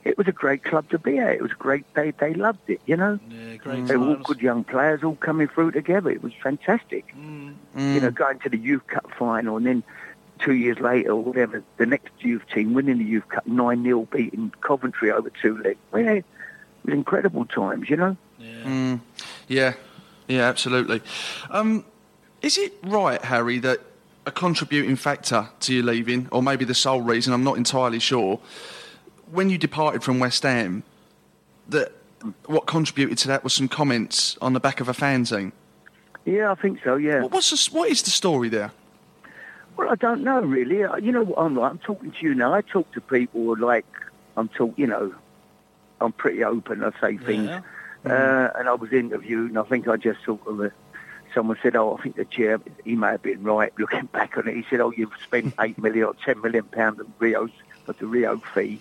It 0.06 0.16
was 0.16 0.28
a 0.28 0.32
great 0.32 0.62
club 0.62 0.88
to 0.90 0.98
be 0.98 1.18
at. 1.18 1.34
It 1.34 1.42
was 1.42 1.52
great. 1.52 1.84
They 1.94 2.12
they 2.12 2.34
loved 2.34 2.68
it. 2.68 2.80
You 2.86 2.96
know, 2.96 3.18
yeah, 3.28 3.56
great 3.56 3.86
they 3.86 3.96
were 3.96 4.08
all 4.08 4.16
good 4.16 4.40
young 4.40 4.64
players, 4.64 5.02
all 5.02 5.16
coming 5.16 5.48
through 5.48 5.72
together. 5.72 6.10
It 6.10 6.22
was 6.22 6.32
fantastic. 6.42 7.14
Mm. 7.16 7.54
You 7.74 8.00
know, 8.00 8.10
going 8.10 8.38
to 8.40 8.48
the 8.48 8.58
youth 8.58 8.86
cup 8.86 9.10
final 9.18 9.56
and 9.56 9.66
then. 9.66 9.82
Two 10.38 10.52
years 10.52 10.78
later, 10.80 11.12
or 11.12 11.22
whatever, 11.22 11.64
the 11.78 11.86
next 11.86 12.12
youth 12.18 12.42
team 12.52 12.74
winning 12.74 12.98
the 12.98 13.04
youth 13.04 13.26
cup 13.30 13.46
nine 13.46 13.82
0 13.82 14.06
beating 14.12 14.52
Coventry 14.60 15.10
over 15.10 15.30
two 15.30 15.56
legs. 15.62 15.78
Yeah, 15.94 16.10
it 16.10 16.24
was 16.84 16.92
incredible 16.92 17.46
times, 17.46 17.88
you 17.88 17.96
know. 17.96 18.18
Mm, 18.38 19.00
yeah, 19.48 19.72
yeah, 20.28 20.42
absolutely. 20.42 21.00
Um, 21.48 21.86
is 22.42 22.58
it 22.58 22.74
right, 22.82 23.24
Harry, 23.24 23.58
that 23.60 23.80
a 24.26 24.32
contributing 24.32 24.96
factor 24.96 25.48
to 25.60 25.74
you 25.74 25.82
leaving, 25.82 26.28
or 26.32 26.42
maybe 26.42 26.64
the 26.64 26.74
sole 26.74 27.00
reason, 27.00 27.32
I'm 27.32 27.44
not 27.44 27.56
entirely 27.56 28.00
sure, 28.00 28.40
when 29.30 29.50
you 29.50 29.58
departed 29.58 30.02
from 30.02 30.18
West 30.18 30.42
Ham, 30.42 30.82
that 31.68 31.92
what 32.46 32.66
contributed 32.66 33.18
to 33.18 33.28
that 33.28 33.44
was 33.44 33.52
some 33.54 33.68
comments 33.68 34.36
on 34.40 34.52
the 34.52 34.60
back 34.60 34.80
of 34.80 34.88
a 34.88 34.92
fanzine? 34.92 35.52
Yeah, 36.24 36.50
I 36.50 36.54
think 36.54 36.80
so. 36.82 36.96
Yeah. 36.96 37.22
What, 37.22 37.32
what's 37.32 37.50
the, 37.50 37.76
what 37.76 37.88
is 37.90 38.02
the 38.02 38.10
story 38.10 38.48
there? 38.48 38.72
Well, 39.76 39.90
I 39.90 39.94
don't 39.94 40.22
know 40.22 40.40
really. 40.40 40.82
Uh, 40.84 40.96
You 40.96 41.12
know 41.12 41.34
I'm 41.36 41.54
like? 41.56 41.70
I'm 41.72 41.78
talking 41.78 42.10
to 42.10 42.18
you 42.26 42.34
now. 42.34 42.54
I 42.54 42.62
talk 42.62 42.90
to 42.92 43.00
people 43.00 43.56
like 43.58 43.84
I'm 44.36 44.48
talk. 44.48 44.74
You 44.76 44.86
know, 44.86 45.14
I'm 46.00 46.12
pretty 46.12 46.42
open. 46.44 46.82
I 46.82 46.90
say 47.00 47.16
things, 47.18 47.48
Yeah. 47.48 47.60
uh, 48.04 48.58
and 48.58 48.68
I 48.68 48.74
was 48.74 48.92
interviewed, 48.92 49.50
and 49.50 49.58
I 49.58 49.62
think 49.64 49.86
I 49.88 49.96
just 49.96 50.24
sort 50.24 50.40
of. 50.46 50.60
Uh, 50.60 50.68
someone 51.34 51.58
said, 51.62 51.76
"Oh, 51.76 51.96
I 51.98 52.02
think 52.02 52.16
the 52.16 52.24
chair. 52.24 52.58
He 52.84 52.96
may 52.96 53.08
have 53.08 53.22
been 53.22 53.42
right 53.44 53.72
looking 53.78 54.06
back 54.06 54.36
on 54.38 54.48
it." 54.48 54.56
He 54.56 54.64
said, 54.70 54.80
"Oh, 54.80 54.92
you've 54.96 55.12
spent 55.22 55.54
eight 55.60 55.76
million 55.78 56.04
or 56.06 56.14
ten 56.24 56.40
million 56.40 56.64
pounds 56.64 56.98
of 57.00 57.06
Rio's 57.18 57.50
of 57.86 57.98
the 57.98 58.06
Rio 58.06 58.38
fee 58.54 58.80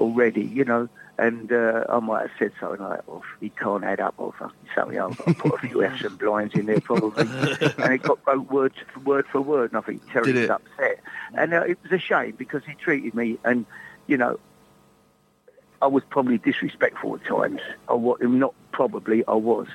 already." 0.00 0.42
You 0.42 0.64
know. 0.64 0.88
And 1.18 1.52
uh, 1.52 1.84
I 1.90 2.00
might 2.00 2.22
have 2.22 2.30
said 2.38 2.52
something 2.58 2.80
like, 2.80 3.06
"Well, 3.06 3.22
he 3.40 3.50
can't 3.50 3.84
add 3.84 4.00
up," 4.00 4.14
or 4.16 4.32
fucking 4.38 4.56
something. 4.74 4.98
I'll, 4.98 5.14
I'll 5.26 5.32
put 5.34 5.54
a 5.54 5.58
few 5.58 5.82
F's 5.84 6.02
and 6.02 6.18
blinds 6.18 6.54
in 6.54 6.64
there 6.64 6.80
probably, 6.80 7.30
and 7.82 7.92
it 7.92 8.02
got 8.02 8.18
wrote 8.26 8.50
word 8.50 8.72
for 8.94 9.00
word 9.00 9.26
for 9.30 9.42
word. 9.42 9.70
And 9.72 9.78
I 9.78 9.82
think 9.82 10.00
Terry 10.10 10.32
was 10.32 10.48
upset, 10.50 11.00
and 11.34 11.52
uh, 11.52 11.60
it 11.60 11.78
was 11.82 11.92
a 11.92 11.98
shame 11.98 12.36
because 12.38 12.62
he 12.64 12.72
treated 12.74 13.14
me, 13.14 13.38
and 13.44 13.66
you 14.06 14.16
know, 14.16 14.40
I 15.82 15.88
was 15.88 16.02
probably 16.08 16.38
disrespectful 16.38 17.16
at 17.16 17.24
times. 17.26 17.60
I 17.88 17.94
was 17.94 18.18
not 18.22 18.54
probably. 18.72 19.22
I 19.26 19.34
was. 19.34 19.68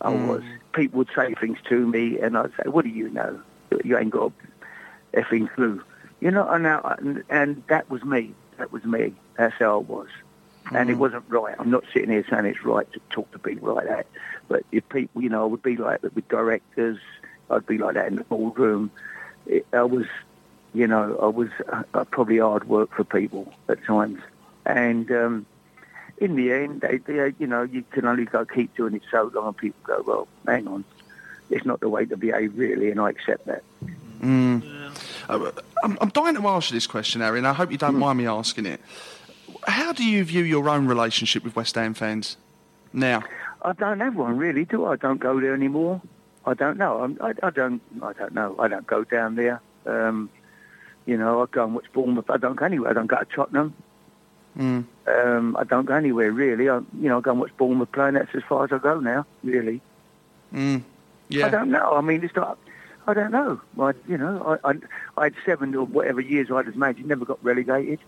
I 0.00 0.10
Mm. 0.10 0.28
was. 0.28 0.42
People 0.74 0.98
would 0.98 1.10
say 1.14 1.34
things 1.34 1.58
to 1.68 1.86
me, 1.86 2.20
and 2.20 2.38
I'd 2.38 2.52
say, 2.56 2.68
"What 2.68 2.84
do 2.84 2.90
you 2.90 3.08
know? 3.10 3.40
You 3.84 3.98
ain't 3.98 4.10
got 4.10 4.32
a 5.12 5.20
effing 5.20 5.52
clue." 5.52 5.82
You 6.20 6.30
know, 6.30 6.48
and, 6.48 6.66
I, 6.68 6.94
and 6.98 7.24
and 7.28 7.62
that 7.68 7.90
was 7.90 8.04
me. 8.04 8.32
That 8.58 8.72
was 8.72 8.84
me. 8.84 9.14
That's 9.38 9.54
how 9.58 9.76
I 9.76 9.82
was. 9.82 10.08
And 10.72 10.90
it 10.90 10.96
Mm. 10.96 10.98
wasn't 10.98 11.24
right. 11.28 11.54
I'm 11.58 11.70
not 11.70 11.84
sitting 11.94 12.10
here 12.10 12.24
saying 12.28 12.44
it's 12.44 12.62
right 12.64 12.92
to 12.92 13.00
talk 13.08 13.30
to 13.32 13.38
people 13.38 13.72
like 13.74 13.86
that. 13.86 14.06
But 14.48 14.64
if 14.72 14.86
people, 14.90 15.22
you 15.22 15.30
know, 15.30 15.42
I 15.42 15.46
would 15.46 15.62
be 15.62 15.76
like 15.76 16.02
that 16.02 16.14
with 16.14 16.28
directors. 16.28 16.98
I'd 17.50 17.66
be 17.66 17.78
like 17.78 17.94
that 17.94 18.08
in 18.08 18.16
the 18.16 18.24
boardroom. 18.24 18.90
It, 19.46 19.66
I 19.72 19.84
was, 19.84 20.04
you 20.74 20.86
know, 20.86 21.16
I 21.22 21.26
was 21.26 21.48
uh, 21.94 22.04
probably 22.04 22.38
hard 22.38 22.68
work 22.68 22.94
for 22.94 23.04
people 23.04 23.50
at 23.70 23.82
times. 23.84 24.20
And 24.66 25.10
um, 25.10 25.46
in 26.18 26.36
the 26.36 26.52
end, 26.52 26.82
they, 26.82 26.98
they, 26.98 27.32
you 27.38 27.46
know, 27.46 27.62
you 27.62 27.82
can 27.90 28.04
only 28.04 28.26
go 28.26 28.44
keep 28.44 28.76
doing 28.76 28.94
it 28.94 29.02
so 29.10 29.30
long, 29.34 29.46
and 29.46 29.56
people 29.56 29.80
go, 29.84 30.02
well, 30.06 30.28
hang 30.46 30.68
on, 30.68 30.84
it's 31.48 31.64
not 31.64 31.80
the 31.80 31.88
way 31.88 32.04
to 32.04 32.16
behave, 32.18 32.58
really, 32.58 32.90
and 32.90 33.00
I 33.00 33.08
accept 33.10 33.46
that. 33.46 33.62
Mm. 34.20 34.92
Uh, 35.30 35.50
I'm, 35.82 35.96
I'm 36.02 36.08
dying 36.10 36.34
to 36.34 36.46
ask 36.48 36.70
you 36.70 36.74
this 36.76 36.86
question, 36.86 37.22
Harry, 37.22 37.38
and 37.38 37.46
I 37.46 37.54
hope 37.54 37.70
you 37.72 37.78
don't 37.78 37.96
mind 37.96 38.18
me 38.18 38.26
asking 38.26 38.66
it. 38.66 38.80
How 39.66 39.92
do 39.92 40.04
you 40.04 40.24
view 40.24 40.44
your 40.44 40.68
own 40.68 40.86
relationship 40.86 41.44
with 41.44 41.56
West 41.56 41.74
Ham 41.74 41.94
fans 41.94 42.36
now? 42.92 43.22
I 43.62 43.72
don't 43.72 44.00
have 44.00 44.16
one 44.16 44.36
really, 44.36 44.64
do 44.64 44.84
I? 44.84 44.92
I 44.92 44.96
don't 44.96 45.20
go 45.20 45.40
there 45.40 45.54
anymore. 45.54 46.00
I 46.46 46.54
don't 46.54 46.78
know. 46.78 47.02
I'm, 47.02 47.18
I, 47.20 47.34
I 47.42 47.50
don't. 47.50 47.82
I 48.02 48.12
don't 48.12 48.32
know. 48.32 48.56
I 48.58 48.68
don't 48.68 48.86
go 48.86 49.04
down 49.04 49.34
there. 49.34 49.60
Um, 49.84 50.30
you 51.06 51.16
know, 51.16 51.42
I 51.42 51.46
go 51.50 51.64
and 51.64 51.74
watch 51.74 51.86
Bournemouth. 51.92 52.30
I 52.30 52.36
don't 52.36 52.56
go 52.56 52.64
anywhere. 52.64 52.90
I 52.90 52.94
don't 52.94 53.06
go 53.06 53.18
to 53.18 53.24
Tottenham. 53.24 53.74
Mm. 54.56 54.84
Um, 55.06 55.56
I 55.56 55.64
don't 55.64 55.84
go 55.84 55.94
anywhere 55.94 56.32
really. 56.32 56.68
I, 56.68 56.76
you 56.76 57.08
know, 57.08 57.18
I 57.18 57.20
go 57.20 57.32
and 57.32 57.40
watch 57.40 57.56
Bournemouth 57.56 57.92
play, 57.92 58.08
and 58.08 58.16
that's 58.16 58.34
as 58.34 58.42
far 58.48 58.64
as 58.64 58.72
I 58.72 58.78
go 58.78 59.00
now. 59.00 59.26
Really. 59.42 59.80
Mm. 60.54 60.82
Yeah. 61.28 61.46
I 61.46 61.50
don't 61.50 61.70
know. 61.70 61.92
I 61.92 62.00
mean, 62.00 62.24
it's 62.24 62.34
not. 62.34 62.58
I 63.06 63.14
don't 63.14 63.32
know. 63.32 63.60
I, 63.80 63.92
you 64.06 64.18
know, 64.18 64.58
I, 64.64 64.70
I, 64.70 64.74
I 65.16 65.24
had 65.24 65.34
seven 65.44 65.74
or 65.74 65.86
whatever 65.86 66.20
years 66.20 66.50
I 66.50 66.58
had 66.58 66.68
as 66.68 66.74
manager. 66.74 67.02
Never 67.04 67.24
got 67.24 67.42
relegated. 67.42 68.00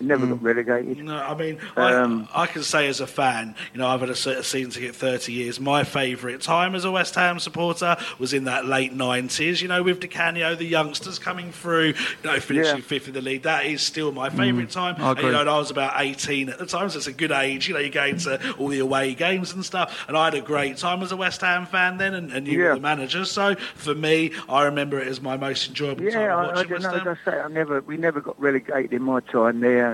Never 0.00 0.26
got 0.26 0.42
relegated. 0.42 0.98
No, 0.98 1.16
I 1.16 1.34
mean, 1.34 1.58
Um, 1.76 2.28
I, 2.34 2.42
I 2.42 2.46
can 2.46 2.62
say 2.62 2.88
as 2.88 3.00
a 3.00 3.06
fan, 3.06 3.54
you 3.72 3.78
know, 3.80 3.88
I've 3.88 4.00
had 4.00 4.10
a 4.10 4.14
se- 4.14 4.42
season 4.42 4.70
ticket 4.70 4.94
30 4.94 5.32
years. 5.32 5.58
My 5.60 5.82
favourite 5.84 6.40
time 6.40 6.74
as 6.74 6.84
a 6.84 6.90
West 6.90 7.14
Ham 7.16 7.38
supporter 7.38 7.96
was 8.18 8.32
in 8.32 8.44
that 8.44 8.66
late 8.66 8.94
90s, 8.94 9.60
you 9.60 9.68
know, 9.68 9.82
with 9.82 10.00
Di 10.00 10.08
Canio, 10.08 10.54
the 10.54 10.64
youngsters 10.64 11.18
coming 11.18 11.50
through, 11.50 11.88
you 11.88 11.94
know, 12.24 12.38
finishing 12.40 12.76
Yeah. 12.76 12.82
fifth 12.82 13.08
in 13.08 13.14
the 13.14 13.20
league. 13.20 13.42
That 13.42 13.66
is 13.66 13.82
still 13.82 14.12
my 14.12 14.30
favourite 14.30 14.70
time. 14.70 14.96
I 14.98 15.10
And, 15.10 15.18
you 15.20 15.32
know, 15.32 15.40
and 15.40 15.50
I 15.50 15.58
was 15.58 15.70
about 15.70 15.94
18 15.96 16.48
at 16.48 16.58
the 16.58 16.66
time, 16.66 16.88
so 16.90 16.98
it's 16.98 17.06
a 17.06 17.12
good 17.12 17.32
age. 17.32 17.66
You 17.68 17.74
know, 17.74 17.80
you're 17.80 17.90
going 17.90 18.18
to 18.18 18.52
all 18.54 18.68
the 18.68 18.78
away 18.78 19.14
games 19.14 19.52
and 19.52 19.64
stuff. 19.64 20.04
And 20.08 20.16
I 20.16 20.26
had 20.26 20.34
a 20.34 20.40
great 20.40 20.76
time 20.76 21.02
as 21.02 21.12
a 21.12 21.16
West 21.16 21.40
Ham 21.40 21.66
fan 21.66 21.96
then, 21.98 22.14
and, 22.14 22.30
and 22.32 22.46
you 22.46 22.60
Yeah. 22.62 22.68
were 22.70 22.74
the 22.76 22.80
manager. 22.80 23.24
So 23.24 23.54
for 23.74 23.94
me, 23.94 24.32
I 24.48 24.64
remember 24.64 24.98
it 25.00 25.08
as 25.08 25.20
my 25.20 25.36
most 25.36 25.68
enjoyable 25.68 26.04
time 26.10 26.12
Yeah, 26.20 26.36
I, 26.36 26.60
I 26.60 26.62
don't 26.64 26.82
know. 26.82 26.90
As 26.90 27.18
I 27.24 27.30
say, 27.30 27.40
I 27.40 27.48
never, 27.48 27.80
we 27.80 27.96
never 27.96 28.20
got 28.20 28.40
relegated 28.40 28.92
in 28.92 29.02
my 29.02 29.20
time 29.20 29.60
there. 29.60 29.87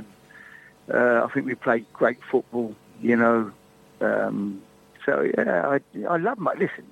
Uh, 0.93 1.25
I 1.25 1.33
think 1.33 1.47
we 1.47 1.55
played 1.55 1.87
great 1.93 2.19
football, 2.31 2.75
you 3.01 3.17
know. 3.17 3.53
Um, 4.01 4.63
so 5.05 5.31
yeah, 5.37 5.79
I, 5.79 6.07
I 6.07 6.17
love 6.17 6.39
my. 6.39 6.53
Listen, 6.55 6.87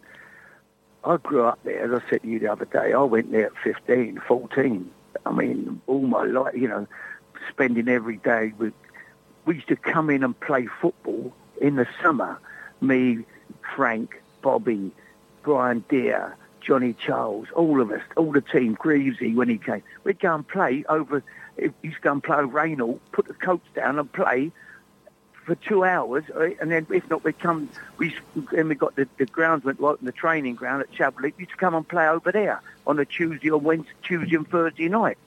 I 1.05 1.17
grew 1.17 1.45
up 1.45 1.59
there. 1.65 1.85
As 1.85 2.03
I 2.03 2.11
said 2.11 2.23
to 2.23 2.29
you 2.29 2.39
the 2.39 2.51
other 2.51 2.65
day, 2.65 2.93
I 2.93 3.03
went 3.03 3.33
there 3.33 3.47
at 3.47 3.53
15, 3.63 4.23
14. 4.27 4.91
I 5.25 5.33
mean, 5.33 5.81
all 5.87 6.01
my 6.01 6.25
life, 6.25 6.55
you 6.55 6.69
know, 6.69 6.87
spending 7.51 7.89
every 7.89 8.17
day 8.17 8.53
with. 8.59 8.73
We 9.45 9.57
used 9.57 9.69
to 9.69 9.77
come 9.77 10.09
in 10.09 10.23
and 10.23 10.39
play 10.39 10.69
football 10.81 11.33
in 11.61 11.75
the 11.75 11.87
summer. 12.01 12.39
Me, 12.81 13.25
Frank, 13.75 14.23
Bobby, 14.41 14.93
Brian 15.43 15.85
Dear, 15.89 16.37
Johnny 16.61 16.95
Charles, 16.95 17.49
all 17.55 17.81
of 17.81 17.91
us, 17.91 18.03
all 18.17 18.33
the 18.33 18.41
team, 18.41 18.75
Greavesy 18.75 19.35
when 19.35 19.49
he 19.49 19.59
came. 19.59 19.83
We'd 20.05 20.21
go 20.21 20.35
and 20.35 20.47
play 20.47 20.85
over, 20.89 21.23
he 21.57 21.71
used 21.83 21.97
to 21.97 22.03
go 22.03 22.13
and 22.13 22.23
play 22.23 22.37
over 22.37 22.61
Raynall, 22.61 22.99
put 23.13 23.27
the 23.27 23.35
coats 23.35 23.67
down 23.75 23.99
and 23.99 24.11
play 24.13 24.53
for 25.45 25.55
two 25.57 25.85
hours, 25.85 26.25
right? 26.35 26.57
and 26.61 26.71
then 26.71 26.87
if 26.91 27.09
not, 27.11 27.25
we'd 27.25 27.39
come, 27.39 27.69
we, 27.99 28.15
then 28.53 28.69
we 28.69 28.75
got 28.75 28.95
the, 28.95 29.09
the 29.19 29.27
grounds 29.27 29.65
went 29.65 29.81
right 29.81 29.99
in 29.99 30.07
the 30.07 30.13
training 30.13 30.55
ground 30.55 30.83
at 30.83 30.93
Chadwell. 30.93 31.25
We 31.25 31.35
used 31.39 31.51
to 31.51 31.57
come 31.57 31.75
and 31.75 31.87
play 31.87 32.09
over 32.09 32.31
there 32.31 32.61
on 32.87 32.99
a 32.99 33.05
Tuesday 33.05 33.51
or 33.51 33.59
Wednesday, 33.59 33.93
Tuesday 34.03 34.37
and 34.37 34.49
Thursday 34.49 34.89
night. 34.89 35.19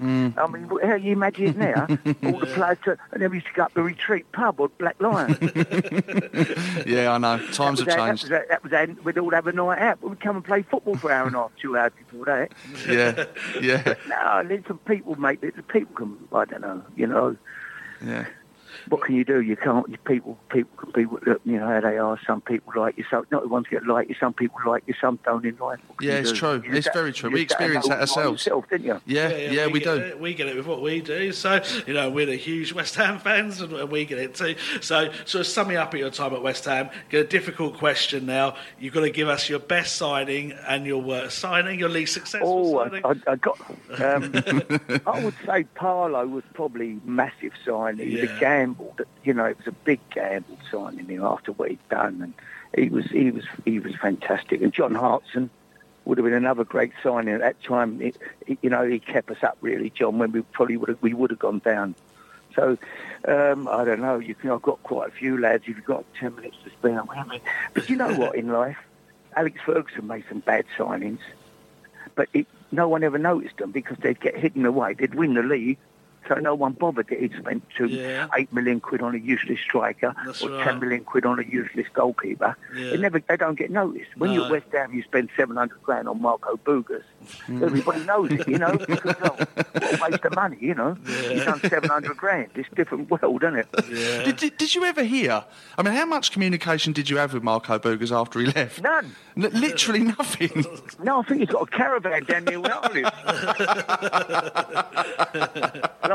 Mm. 0.00 0.36
I 0.36 0.46
mean, 0.46 0.68
how 0.82 0.94
you 0.96 1.12
imagine 1.12 1.58
now? 1.58 1.86
All 2.24 2.38
the 2.38 2.46
players, 2.54 2.78
to, 2.84 2.98
and 3.12 3.22
then 3.22 3.30
we 3.30 3.36
used 3.38 3.46
to 3.46 3.52
go 3.54 3.62
up 3.64 3.74
the 3.74 3.82
retreat 3.82 4.30
pub 4.32 4.60
or 4.60 4.68
Black 4.68 5.00
Lion. 5.00 5.30
yeah, 6.86 7.12
I 7.12 7.18
know. 7.18 7.38
Times 7.52 7.80
have 7.80 7.88
changed. 7.88 8.28
That 8.28 8.62
was, 8.62 8.72
that 8.72 8.88
was, 8.88 9.04
we'd 9.04 9.18
all 9.18 9.30
have 9.30 9.46
a 9.46 9.52
night 9.52 9.78
out. 9.78 10.02
We'd 10.02 10.20
come 10.20 10.36
and 10.36 10.44
play 10.44 10.62
football 10.62 10.96
for 10.96 11.10
an 11.10 11.16
hour 11.16 11.26
and 11.26 11.36
a 11.36 11.38
half, 11.38 11.52
two 11.60 11.76
hours 11.76 11.92
before 11.98 12.26
that. 12.26 12.52
Yeah, 12.88 13.24
yeah, 13.62 13.94
No, 14.08 14.42
then 14.46 14.64
some 14.66 14.78
people 14.78 15.14
make 15.16 15.42
it. 15.42 15.54
People 15.68 15.94
can, 15.94 16.18
I 16.32 16.44
don't 16.44 16.60
know, 16.60 16.82
you 16.94 17.06
know. 17.06 17.36
yeah. 18.04 18.26
What 18.88 19.02
can 19.02 19.14
you 19.14 19.24
do? 19.24 19.40
You 19.40 19.56
can't. 19.56 19.88
You, 19.88 19.98
people, 19.98 20.38
people 20.50 20.76
can 20.78 20.90
be, 20.92 21.04
what- 21.06 21.22
you 21.44 21.58
know, 21.58 21.66
how 21.66 21.80
they 21.80 21.98
are. 21.98 22.18
Some 22.26 22.40
people 22.40 22.72
like 22.76 22.96
you. 22.98 23.04
Some, 23.10 23.26
not 23.30 23.42
the 23.42 23.48
ones 23.48 23.66
get 23.70 23.86
like 23.86 24.08
you. 24.08 24.14
Some 24.18 24.32
people 24.34 24.58
like 24.66 24.84
you. 24.86 24.94
Some 25.00 25.18
don't 25.24 25.44
in 25.44 25.56
life. 25.58 25.80
Yeah, 26.00 26.14
it's 26.14 26.32
do? 26.32 26.36
true. 26.38 26.62
You 26.64 26.74
It's 26.74 26.86
just- 26.86 26.94
very 26.96 27.12
true. 27.12 27.30
We 27.30 27.40
experience 27.42 27.88
that 27.88 27.96
by 27.96 28.00
ourselves. 28.00 28.46
Yourself, 28.46 28.68
didn't 28.70 28.86
you? 28.86 29.00
Yeah, 29.06 29.28
yeah, 29.28 29.66
we 29.66 29.80
get 29.80 29.84
do. 29.96 30.00
It, 30.02 30.20
we 30.20 30.34
get 30.34 30.48
it 30.48 30.56
with 30.56 30.66
what 30.66 30.82
we 30.82 31.00
do. 31.00 31.32
So, 31.32 31.60
you 31.86 31.94
know, 31.94 32.10
we're 32.10 32.26
the 32.26 32.36
huge 32.36 32.72
West 32.72 32.94
Ham 32.96 33.18
fans 33.18 33.60
and 33.60 33.72
and 33.72 33.90
we 33.90 34.04
get 34.04 34.18
it 34.18 34.34
too. 34.34 34.54
So, 34.80 35.10
so 35.24 35.42
summing 35.42 35.76
up 35.76 35.92
at 35.94 36.00
your 36.00 36.10
time 36.10 36.32
at 36.34 36.42
West 36.42 36.64
Ham, 36.64 36.90
get 37.10 37.24
a 37.24 37.28
difficult 37.28 37.76
question 37.78 38.26
now. 38.26 38.56
You've 38.78 38.94
got 38.94 39.00
to 39.00 39.10
give 39.10 39.28
us 39.28 39.48
your 39.48 39.58
best 39.58 39.96
signing 39.96 40.52
and 40.68 40.86
your 40.86 41.02
worst 41.02 41.38
signing, 41.38 41.78
your 41.78 41.88
least 41.88 42.14
successful 42.14 42.76
Oh, 42.76 42.84
signing. 42.84 43.04
I, 43.04 43.10
I, 43.10 43.32
I 43.32 43.36
got. 43.36 43.60
Um, 44.00 45.00
I 45.06 45.24
would 45.24 45.34
say 45.46 45.64
Paolo 45.74 46.26
was 46.26 46.44
probably 46.54 46.98
massive 47.04 47.52
signing. 47.64 48.10
Yeah. 48.10 48.26
gamble, 48.40 48.65
that 48.96 49.06
you 49.24 49.32
know, 49.34 49.44
it 49.44 49.56
was 49.58 49.66
a 49.66 49.72
big 49.72 50.00
gamble 50.10 50.58
signing 50.70 51.06
him 51.06 51.22
after 51.22 51.52
what 51.52 51.70
he'd 51.70 51.88
done, 51.88 52.20
and 52.22 52.34
he 52.76 52.88
was 52.88 53.04
he 53.06 53.30
was 53.30 53.44
he 53.64 53.78
was 53.78 53.94
fantastic. 53.96 54.60
And 54.62 54.72
John 54.72 54.94
Hartson 54.94 55.50
would 56.04 56.18
have 56.18 56.24
been 56.24 56.34
another 56.34 56.64
great 56.64 56.92
signing 57.02 57.34
at 57.34 57.40
that 57.40 57.62
time. 57.62 58.00
It, 58.02 58.16
it- 58.46 58.58
you 58.62 58.70
know, 58.70 58.84
he 58.86 58.98
kept 58.98 59.30
us 59.30 59.42
up 59.42 59.58
really, 59.60 59.90
John, 59.90 60.18
when 60.18 60.32
we 60.32 60.42
probably 60.42 60.76
would 60.76 60.88
have 60.88 61.02
we 61.02 61.14
would 61.14 61.30
have 61.30 61.38
gone 61.38 61.58
down. 61.60 61.94
So 62.54 62.78
um, 63.28 63.68
I 63.68 63.84
don't 63.84 64.00
know. 64.00 64.18
You 64.18 64.34
can, 64.34 64.50
I've 64.50 64.62
got 64.62 64.82
quite 64.82 65.08
a 65.08 65.12
few 65.12 65.38
lads. 65.38 65.64
If 65.66 65.76
you've 65.76 65.84
got 65.84 66.04
ten 66.18 66.34
minutes 66.36 66.56
to 66.64 66.70
spare. 66.70 67.02
But 67.74 67.88
you 67.90 67.96
know 67.96 68.14
what? 68.14 68.34
In 68.34 68.48
life, 68.48 68.78
Alex 69.36 69.58
Ferguson 69.64 70.06
made 70.06 70.24
some 70.28 70.40
bad 70.40 70.64
signings 70.76 71.18
but 72.14 72.30
it, 72.32 72.46
no 72.72 72.88
one 72.88 73.04
ever 73.04 73.18
noticed 73.18 73.58
them 73.58 73.70
because 73.72 73.98
they'd 73.98 74.18
get 74.20 74.34
hidden 74.34 74.64
away. 74.64 74.94
They'd 74.94 75.14
win 75.14 75.34
the 75.34 75.42
league, 75.42 75.76
so 76.28 76.34
no 76.36 76.54
one 76.54 76.72
bothered 76.72 77.08
that 77.08 77.18
he'd 77.20 77.32
spent 77.38 77.62
two, 77.76 77.86
Yeah. 77.86 78.28
eight 78.36 78.52
million 78.52 78.80
quid 78.80 79.02
on 79.02 79.14
a 79.14 79.18
useless 79.18 79.60
striker 79.60 80.14
That's 80.24 80.42
or 80.42 80.50
right. 80.50 80.64
ten 80.64 80.80
million 80.80 81.04
quid 81.04 81.24
on 81.26 81.38
a 81.38 81.42
useless 81.42 81.86
goalkeeper. 81.94 82.56
Yeah. 82.76 82.84
It 82.94 83.00
never, 83.00 83.20
they 83.20 83.36
don't 83.36 83.58
get 83.58 83.70
noticed. 83.70 84.10
When 84.16 84.32
you're 84.32 84.44
at 84.46 84.50
West 84.50 84.66
Ham, 84.72 84.92
you 84.94 85.02
spend 85.02 85.28
seven 85.36 85.56
hundred 85.56 85.82
grand 85.82 86.08
on 86.08 86.20
Marco 86.20 86.56
Boogers. 86.64 87.02
Hmm. 87.46 87.62
Everybody 87.64 88.04
knows 88.04 88.30
it, 88.32 88.46
you 88.48 88.58
know. 88.58 88.76
Because, 88.86 89.16
oh, 89.22 89.36
what 89.36 90.00
a 90.00 90.10
waste 90.10 90.24
of 90.24 90.34
money, 90.34 90.56
you 90.60 90.74
know. 90.74 90.96
He's 91.06 91.44
done 91.44 91.60
seven 91.60 91.88
hundred 91.90 92.16
grand. 92.16 92.50
It's 92.54 92.68
a 92.70 92.74
different 92.74 93.10
world, 93.10 93.42
isn't 93.42 93.56
it? 93.58 93.66
yeah. 93.90 94.22
Did, 94.24 94.36
did, 94.36 94.56
did 94.56 94.74
you 94.74 94.84
ever 94.84 95.02
hear? 95.04 95.44
I 95.76 95.82
mean, 95.82 95.92
how 95.94 96.06
much 96.06 96.30
communication 96.32 96.92
did 96.92 97.10
you 97.10 97.16
have 97.18 97.34
with 97.34 97.42
Marco 97.42 97.78
Boogers 97.78 98.10
after 98.16 98.38
he 98.40 98.46
left? 98.46 98.80
None. 98.82 99.14
N- 99.36 99.50
literally 99.52 100.00
nothing. 100.04 100.64
No, 101.02 101.20
I 101.20 101.22
think 101.24 101.40
he's 101.40 101.50
got 101.50 101.62
a 101.62 101.66
caravan 101.66 102.24
down 102.24 102.44
near 102.44 102.58
where 102.60 102.74
I 102.74 102.88
live. 102.88 103.10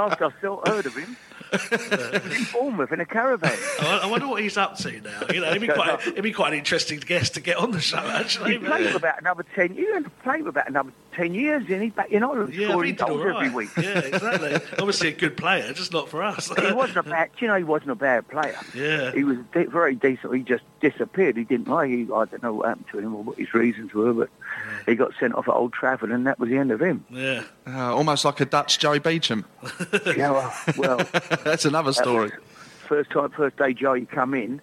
Last 0.02 0.20
I 0.20 0.32
saw, 0.42 0.68
heard 0.68 0.88
of 0.88 0.96
him, 0.96 1.16
was 1.52 2.40
in 2.40 2.48
Bournemouth 2.52 2.92
in 2.92 3.02
a 3.02 3.06
caravan. 3.06 3.56
I 3.80 4.08
wonder 4.08 4.28
what 4.28 4.42
he's 4.42 4.58
up 4.58 4.76
to 4.78 5.00
now. 5.00 5.22
You 5.32 5.42
know, 5.42 5.50
it'd 5.52 5.62
be 5.62 5.68
quite, 5.68 6.00
it'd 6.08 6.24
be 6.24 6.32
quite 6.32 6.54
an 6.54 6.60
interesting 6.60 7.00
guest 7.00 7.36
to 7.36 7.40
get 7.40 7.58
on 7.58 7.70
the 7.70 7.80
show, 7.80 8.00
actually. 8.00 8.54
He 8.54 8.58
played 8.58 8.88
for 8.88 8.96
uh, 8.96 8.98
about 8.98 9.22
another 9.22 9.46
ten. 9.54 9.76
He 9.76 9.86
had 9.94 10.06
to 10.06 10.10
play 10.24 10.42
for 10.42 10.50
about 10.50 10.68
another 10.68 10.92
ten 11.12 11.34
years, 11.34 11.64
and 11.70 11.82
he's 11.84 11.94
back 11.94 12.10
in 12.10 12.24
Ireland 12.24 12.54
Yeah, 12.54 12.68
I 12.68 12.72
scoring 12.72 12.96
think 12.96 13.00
he 13.00 13.06
did 13.06 13.10
goals 13.10 13.22
all 13.22 13.28
right. 13.28 13.46
every 13.46 13.56
week. 13.56 13.70
Yeah, 13.78 14.00
exactly. 14.00 14.54
Obviously 14.80 15.08
a 15.10 15.12
good 15.12 15.38
player, 15.38 15.74
just 15.74 15.92
not 15.94 16.10
for 16.10 16.24
us. 16.24 16.50
he 16.50 16.72
wasn't 16.74 16.98
a 16.98 17.04
bad. 17.04 17.30
You 17.40 17.48
know, 17.48 17.56
he 17.58 17.64
wasn't 17.64 17.92
a 17.92 17.96
bad 17.96 18.28
player. 18.28 18.58
Yeah. 18.74 19.12
He 19.12 19.24
was 19.24 19.38
de- 19.54 19.66
very 19.66 19.96
decent. 19.96 20.34
He 20.36 20.42
just 20.42 20.64
disappeared. 20.82 21.38
He 21.38 21.44
didn't 21.44 21.68
like. 21.68 21.90
He, 21.90 22.04
I 22.04 22.26
don't 22.26 22.44
know 22.44 22.54
what 22.54 22.68
happened 22.70 22.86
to 22.92 23.00
him 23.00 23.16
or 23.16 23.24
what 23.24 23.38
his 23.38 23.54
reasons 23.54 23.94
were, 23.94 24.14
but 24.14 24.30
he 24.86 24.96
got 24.96 25.12
sent 25.20 25.36
off 25.36 25.48
at 25.48 25.54
Old 25.54 25.74
Trafford, 25.74 26.12
and 26.12 26.26
that 26.28 26.40
was 26.40 26.50
the 26.50 26.58
end 26.58 26.72
of 26.72 26.82
him. 26.82 27.06
Yeah. 27.10 27.44
Uh, 27.68 27.96
almost 27.96 28.26
like 28.26 28.40
a 28.40 28.46
Dutch 28.46 28.80
Joey 28.80 29.00
Beauchamp. 29.00 29.46
yeah, 30.16 30.32
well, 30.32 30.54
well 30.78 30.98
That's 31.44 31.66
another 31.66 31.94
story. 31.94 32.32
first 32.88 33.12
time, 33.12 33.30
first 33.32 33.58
day 33.58 33.74
Joey 33.74 34.06
come 34.06 34.34
in, 34.34 34.60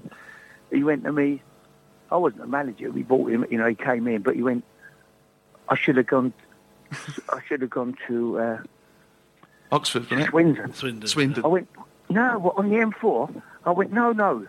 he 0.72 0.82
went 0.84 1.04
to 1.04 1.12
me. 1.12 1.42
I 2.10 2.16
wasn't 2.16 2.42
a 2.42 2.46
manager. 2.46 2.90
We 2.90 3.02
bought 3.02 3.30
him. 3.30 3.44
You 3.50 3.58
know, 3.58 3.66
he 3.66 3.74
came 3.74 4.08
in, 4.08 4.22
but 4.22 4.34
he 4.34 4.42
went. 4.42 4.64
I 5.68 5.76
should 5.76 5.96
have 5.96 6.06
gone. 6.06 6.32
I 7.30 7.40
should 7.46 7.60
have 7.60 7.70
gone 7.70 7.96
to 8.06 8.38
uh, 8.38 8.58
Oxford, 9.70 10.02
wasn't 10.04 10.20
it? 10.22 10.30
Swindon. 10.30 10.74
Swindon. 10.74 11.08
Swindon. 11.08 11.44
I 11.44 11.48
went. 11.48 11.68
No, 12.10 12.38
what, 12.38 12.56
on 12.56 12.70
the 12.70 12.76
M4. 12.76 13.42
I 13.66 13.70
went. 13.70 13.92
No, 13.92 14.12
no. 14.12 14.46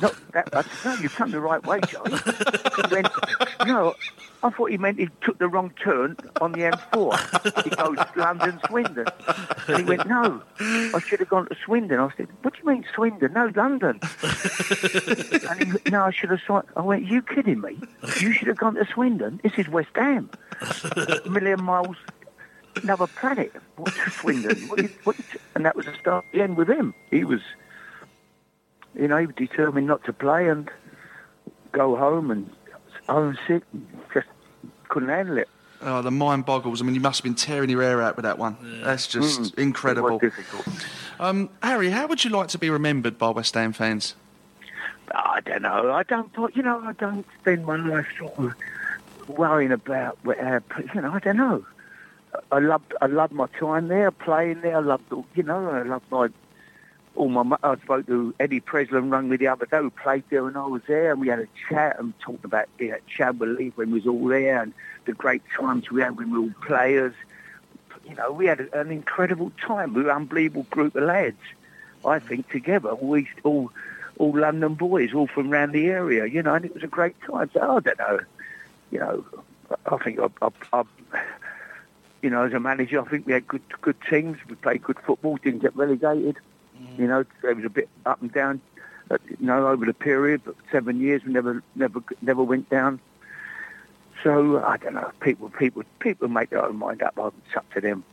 No, 0.00 0.10
that, 0.32 0.66
no, 0.84 0.94
you've 0.94 1.14
come 1.14 1.30
the 1.30 1.40
right 1.40 1.64
way, 1.64 1.80
he 1.88 2.94
went, 2.94 3.08
no, 3.66 3.94
I 4.42 4.50
thought 4.50 4.70
he 4.70 4.78
meant 4.78 4.98
he 4.98 5.08
took 5.22 5.38
the 5.38 5.48
wrong 5.48 5.72
turn 5.82 6.16
on 6.40 6.52
the 6.52 6.60
M4. 6.60 7.64
He 7.64 7.70
goes 7.70 7.98
London, 8.16 8.58
Swindon. 8.66 9.06
And 9.68 9.76
he 9.76 9.82
went, 9.84 10.06
no, 10.08 10.42
I 10.58 11.00
should 11.06 11.20
have 11.20 11.28
gone 11.28 11.46
to 11.48 11.56
Swindon. 11.64 12.00
I 12.00 12.10
said, 12.16 12.28
what 12.42 12.54
do 12.54 12.60
you 12.62 12.68
mean 12.70 12.84
Swindon? 12.94 13.32
No, 13.34 13.52
London. 13.54 14.00
and 14.22 15.62
he 15.62 15.72
went, 15.72 15.90
no, 15.90 16.04
I 16.04 16.10
should 16.10 16.30
have 16.30 16.40
signed. 16.46 16.64
I 16.76 16.80
went, 16.80 17.04
you 17.04 17.20
kidding 17.20 17.60
me? 17.60 17.78
You 18.20 18.32
should 18.32 18.48
have 18.48 18.56
gone 18.56 18.74
to 18.76 18.86
Swindon. 18.86 19.40
This 19.42 19.52
is 19.58 19.68
West 19.68 19.90
Ham. 19.94 20.30
A 20.96 21.28
million 21.28 21.62
miles, 21.62 21.96
another 22.82 23.06
planet. 23.06 23.52
What's 23.76 23.96
Swindon? 24.14 24.56
What 24.68 24.82
you, 24.82 24.90
what 25.04 25.18
you, 25.18 25.24
and 25.54 25.66
that 25.66 25.76
was 25.76 25.84
the 25.84 25.94
start, 26.00 26.24
the 26.32 26.40
end 26.40 26.56
with 26.56 26.70
him. 26.70 26.94
He 27.10 27.24
was, 27.24 27.40
you 28.94 29.08
know, 29.08 29.16
he 29.18 29.26
was 29.26 29.34
determined 29.36 29.86
not 29.86 30.04
to 30.04 30.12
play 30.12 30.48
and 30.48 30.70
go 31.72 31.96
home 31.96 32.30
and 32.30 32.50
home 33.08 33.38
sick 33.46 33.62
and 33.72 33.86
just 34.12 34.26
couldn't 34.88 35.08
handle 35.08 35.38
it. 35.38 35.48
Oh, 35.82 36.02
the 36.02 36.10
mind 36.10 36.44
boggles. 36.44 36.82
I 36.82 36.84
mean, 36.84 36.94
you 36.94 37.00
must 37.00 37.20
have 37.20 37.24
been 37.24 37.34
tearing 37.34 37.70
your 37.70 37.82
hair 37.82 38.02
out 38.02 38.16
with 38.16 38.24
that 38.24 38.38
one. 38.38 38.56
That's 38.82 39.06
just 39.06 39.40
Mm, 39.40 39.58
incredible. 39.58 40.08
It 40.08 40.12
was 40.12 40.32
difficult. 40.32 40.66
Um, 41.18 41.48
Harry, 41.62 41.90
how 41.90 42.06
would 42.06 42.22
you 42.24 42.30
like 42.30 42.48
to 42.48 42.58
be 42.58 42.68
remembered 42.68 43.16
by 43.18 43.30
West 43.30 43.54
Ham 43.54 43.72
fans? 43.72 44.14
I 45.14 45.40
don't 45.40 45.62
know. 45.62 45.90
I 45.92 46.02
don't, 46.02 46.30
you 46.54 46.62
know, 46.62 46.80
I 46.84 46.92
don't 46.92 47.26
spend 47.40 47.64
my 47.66 47.76
life 47.76 48.06
sort 48.18 48.38
of 48.38 48.54
worrying 49.26 49.72
about, 49.72 50.18
uh, 50.26 50.60
you 50.94 51.00
know, 51.00 51.12
I 51.12 51.18
don't 51.18 51.36
know. 51.36 51.64
I 52.52 52.58
loved, 52.58 52.94
I 53.00 53.06
loved 53.06 53.32
my 53.32 53.46
time 53.58 53.88
there, 53.88 54.10
playing 54.10 54.60
there. 54.60 54.76
I 54.76 54.80
loved, 54.80 55.04
you 55.34 55.42
know, 55.42 55.68
I 55.70 55.82
loved 55.82 56.04
my, 56.10 56.28
all 57.16 57.28
my. 57.28 57.42
mu- 57.42 57.56
I 57.62 57.76
spoke 57.76 58.06
to 58.06 58.34
Eddie 58.40 58.60
Presland, 58.60 59.12
rung 59.12 59.28
me 59.28 59.36
the 59.36 59.48
other 59.48 59.66
day, 59.66 59.78
who 59.78 59.90
played 59.90 60.24
there, 60.30 60.46
and 60.46 60.56
I 60.56 60.66
was 60.66 60.82
there, 60.86 61.12
and 61.12 61.20
we 61.20 61.28
had 61.28 61.40
a 61.40 61.48
chat 61.68 61.98
and 61.98 62.18
talked 62.20 62.44
about 62.44 62.68
yeah, 62.78 62.96
Chamberlain 63.06 63.72
when 63.74 63.90
we 63.90 63.94
was 64.00 64.06
all 64.06 64.26
there, 64.26 64.62
and 64.62 64.72
the 65.04 65.12
great 65.12 65.42
times 65.56 65.90
we 65.90 66.00
had 66.02 66.16
when 66.16 66.30
we 66.30 66.38
were 66.38 66.44
all 66.46 66.66
players. 66.66 67.14
You 68.08 68.14
know, 68.14 68.32
we 68.32 68.46
had 68.46 68.60
an 68.72 68.90
incredible 68.90 69.52
time. 69.60 69.94
We 69.94 70.02
were 70.02 70.10
an 70.10 70.16
unbelievable 70.16 70.66
group 70.70 70.96
of 70.96 71.04
lads. 71.04 71.36
I 72.04 72.18
think 72.18 72.48
together, 72.50 72.94
we 72.94 73.28
all 73.44 73.70
all 74.18 74.36
London 74.36 74.74
boys, 74.74 75.14
all 75.14 75.26
from 75.26 75.50
around 75.50 75.72
the 75.72 75.86
area, 75.86 76.26
you 76.26 76.42
know, 76.42 76.54
and 76.54 76.64
it 76.64 76.74
was 76.74 76.82
a 76.82 76.88
great 76.88 77.16
time. 77.22 77.50
So 77.54 77.60
I 77.60 77.80
don't 77.80 77.98
know, 77.98 78.20
you 78.90 78.98
know, 78.98 79.24
I 79.86 79.96
think 79.96 80.18
I, 80.18 80.28
I, 80.42 80.50
I, 80.72 80.84
you 82.22 82.28
know, 82.28 82.44
as 82.44 82.52
a 82.52 82.60
manager, 82.60 83.00
I 83.00 83.04
think 83.04 83.26
we 83.26 83.32
had 83.32 83.46
good 83.48 83.62
good 83.80 83.96
teams. 84.08 84.38
We 84.48 84.56
played 84.56 84.82
good 84.82 84.98
football, 84.98 85.36
didn't 85.36 85.60
get 85.60 85.74
relegated. 85.74 86.36
You 86.98 87.06
know, 87.06 87.20
it 87.42 87.56
was 87.56 87.64
a 87.64 87.70
bit 87.70 87.88
up 88.06 88.20
and 88.20 88.32
down, 88.32 88.60
uh, 89.10 89.18
you 89.28 89.36
know, 89.46 89.66
over 89.68 89.84
the 89.86 89.94
period, 89.94 90.42
but 90.44 90.54
seven 90.72 91.00
years 91.00 91.24
we 91.24 91.32
never 91.32 91.62
never 91.74 92.00
never 92.22 92.42
went 92.42 92.68
down. 92.70 93.00
So 94.22 94.62
I 94.64 94.76
don't 94.76 94.94
know. 94.94 95.10
People 95.20 95.48
people 95.50 95.82
people 95.98 96.28
make 96.28 96.50
their 96.50 96.64
own 96.64 96.76
mind 96.76 97.02
up. 97.02 97.14
It's 97.18 97.56
up 97.56 97.70
to 97.74 97.80
them. 97.80 98.04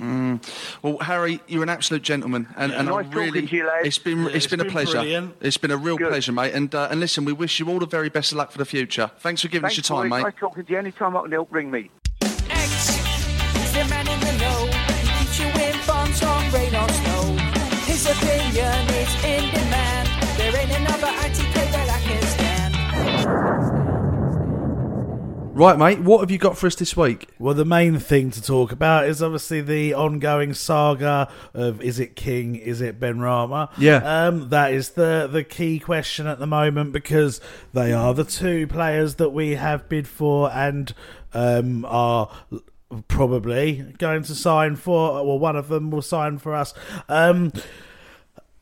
Mm. 0.00 0.40
Well, 0.82 0.98
Harry, 0.98 1.40
you're 1.46 1.62
an 1.62 1.68
absolute 1.68 2.02
gentleman, 2.02 2.48
and, 2.56 2.72
and 2.72 2.88
Nice 2.88 3.06
I 3.06 3.08
really, 3.10 3.26
talking 3.42 3.48
to 3.48 3.56
you, 3.56 3.66
lads. 3.66 3.86
it's 3.86 3.98
been 3.98 4.18
Yeah, 4.22 4.26
it's 4.26 4.34
it's 4.36 4.46
been, 4.48 4.60
a 4.60 4.64
pleasure. 4.64 4.92
brilliant. 4.94 5.36
It's 5.40 5.56
been 5.56 5.70
a 5.70 5.76
real 5.76 5.96
Good. 5.96 6.08
pleasure, 6.08 6.32
mate. 6.32 6.54
And 6.54 6.74
uh, 6.74 6.88
and 6.90 6.98
listen, 7.00 7.24
we 7.24 7.32
wish 7.32 7.58
you 7.60 7.68
all 7.68 7.78
the 7.78 7.86
very 7.86 8.08
best 8.08 8.32
of 8.32 8.38
luck 8.38 8.50
for 8.50 8.58
the 8.58 8.64
future. 8.64 9.10
Thanks 9.20 9.42
for 9.42 9.48
giving 9.48 9.68
Thanks, 9.68 9.78
us 9.78 9.88
your 9.88 9.96
time, 10.02 10.10
boys. 10.10 10.18
mate. 10.18 10.24
Nice 10.24 10.34
talking 10.40 10.64
to 10.64 10.72
you. 10.72 10.78
Anytime 10.78 11.16
I 11.16 11.22
can 11.22 11.32
help, 11.32 11.52
ring 11.52 11.70
me. 11.70 11.90
Opinion 18.16 18.88
is 18.94 19.24
in 19.24 19.50
demand. 19.54 20.08
There 20.38 20.56
ain't 20.56 20.72
another 20.72 21.06
ITK 21.06 21.54
that 21.72 21.88
I 21.90 22.00
can 22.00 22.22
stand. 22.22 22.56
Right, 25.56 25.78
mate. 25.78 26.00
What 26.00 26.20
have 26.20 26.30
you 26.30 26.36
got 26.36 26.58
for 26.58 26.66
us 26.66 26.74
this 26.74 26.94
week? 26.96 27.28
Well, 27.38 27.54
the 27.54 27.64
main 27.64 27.98
thing 27.98 28.30
to 28.32 28.42
talk 28.42 28.72
about 28.72 29.06
is 29.08 29.22
obviously 29.22 29.62
the 29.62 29.94
ongoing 29.94 30.52
saga 30.52 31.30
of 31.54 31.80
is 31.80 31.98
it 31.98 32.14
King, 32.14 32.56
is 32.56 32.82
it 32.82 33.00
Benrahma? 33.00 33.70
Yeah. 33.78 34.26
Um, 34.26 34.50
that 34.50 34.74
is 34.74 34.90
the 34.90 35.26
the 35.32 35.42
key 35.42 35.78
question 35.78 36.26
at 36.26 36.38
the 36.38 36.46
moment 36.46 36.92
because 36.92 37.40
they 37.72 37.94
are 37.94 38.12
the 38.12 38.24
two 38.24 38.66
players 38.66 39.14
that 39.14 39.30
we 39.30 39.54
have 39.54 39.88
bid 39.88 40.06
for 40.06 40.50
and 40.52 40.92
um, 41.32 41.86
are 41.86 42.28
probably 43.08 43.94
going 43.96 44.24
to 44.24 44.34
sign 44.34 44.76
for. 44.76 45.24
Well, 45.24 45.38
one 45.38 45.56
of 45.56 45.68
them 45.68 45.90
will 45.90 46.02
sign 46.02 46.36
for 46.36 46.54
us. 46.54 46.74
Um, 47.08 47.52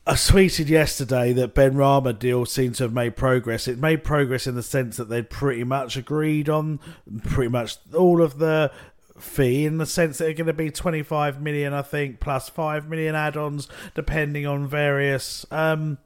I 0.06 0.12
tweeted 0.14 0.68
yesterday 0.68 1.32
that 1.32 1.54
Benrahma 1.54 2.18
deal 2.18 2.44
seemed 2.44 2.74
to 2.76 2.84
have 2.84 2.92
made 2.92 3.16
progress. 3.16 3.66
It 3.66 3.78
made 3.78 4.04
progress 4.04 4.46
in 4.46 4.54
the 4.54 4.62
sense 4.62 4.98
that 4.98 5.08
they'd 5.08 5.30
pretty 5.30 5.64
much 5.64 5.96
agreed 5.96 6.50
on 6.50 6.78
pretty 7.22 7.48
much 7.48 7.78
all 7.94 8.20
of 8.20 8.38
the 8.38 8.70
fee 9.18 9.64
in 9.64 9.78
the 9.78 9.86
sense 9.86 10.18
that 10.18 10.24
they're 10.24 10.34
going 10.34 10.46
to 10.46 10.52
be 10.52 10.70
25 10.70 11.40
million 11.40 11.72
I 11.72 11.82
think 11.82 12.18
plus 12.18 12.48
5 12.48 12.88
million 12.88 13.14
add-ons 13.14 13.68
depending 13.94 14.44
on 14.44 14.66
various 14.66 15.46
um 15.52 15.98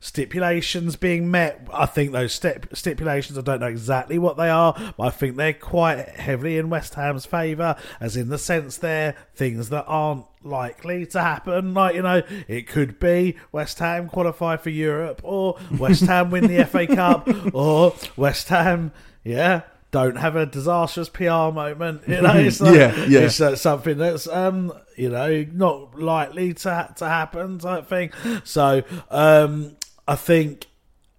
stipulations 0.00 0.96
being 0.96 1.30
met. 1.30 1.66
I 1.72 1.86
think 1.86 2.12
those 2.12 2.32
stip- 2.32 2.74
stipulations, 2.76 3.38
I 3.38 3.40
don't 3.40 3.60
know 3.60 3.66
exactly 3.66 4.18
what 4.18 4.36
they 4.36 4.48
are, 4.48 4.74
but 4.96 5.04
I 5.04 5.10
think 5.10 5.36
they're 5.36 5.52
quite 5.52 6.08
heavily 6.10 6.58
in 6.58 6.70
West 6.70 6.94
Ham's 6.94 7.26
favour, 7.26 7.76
as 8.00 8.16
in 8.16 8.28
the 8.28 8.38
sense 8.38 8.76
they're 8.76 9.16
things 9.34 9.68
that 9.70 9.84
aren't 9.86 10.26
likely 10.46 11.06
to 11.06 11.20
happen. 11.20 11.74
Like, 11.74 11.94
you 11.94 12.02
know, 12.02 12.22
it 12.48 12.66
could 12.66 12.98
be 12.98 13.36
West 13.52 13.78
Ham 13.80 14.08
qualify 14.08 14.56
for 14.56 14.70
Europe, 14.70 15.20
or 15.24 15.58
West 15.78 16.02
Ham 16.06 16.30
win 16.30 16.46
the 16.46 16.64
FA 16.64 16.86
Cup, 16.86 17.28
or 17.54 17.94
West 18.16 18.48
Ham, 18.48 18.92
yeah. 19.24 19.62
Don't 19.92 20.16
have 20.16 20.36
a 20.36 20.44
disastrous 20.44 21.08
PR 21.08 21.52
moment, 21.52 22.02
you 22.06 22.20
know. 22.20 22.34
It's 22.34 22.60
like, 22.62 22.74
Yeah, 22.74 23.04
yeah. 23.06 23.20
It's 23.20 23.40
uh, 23.40 23.56
something 23.56 23.96
that's, 23.96 24.26
um, 24.28 24.72
you 24.96 25.08
know, 25.08 25.46
not 25.52 25.98
likely 25.98 26.54
to 26.54 26.94
to 26.96 27.08
happen 27.08 27.58
type 27.58 27.86
thing. 27.86 28.10
So, 28.44 28.82
um, 29.10 29.76
I 30.06 30.16
think 30.16 30.66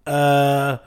uh, 0.06 0.78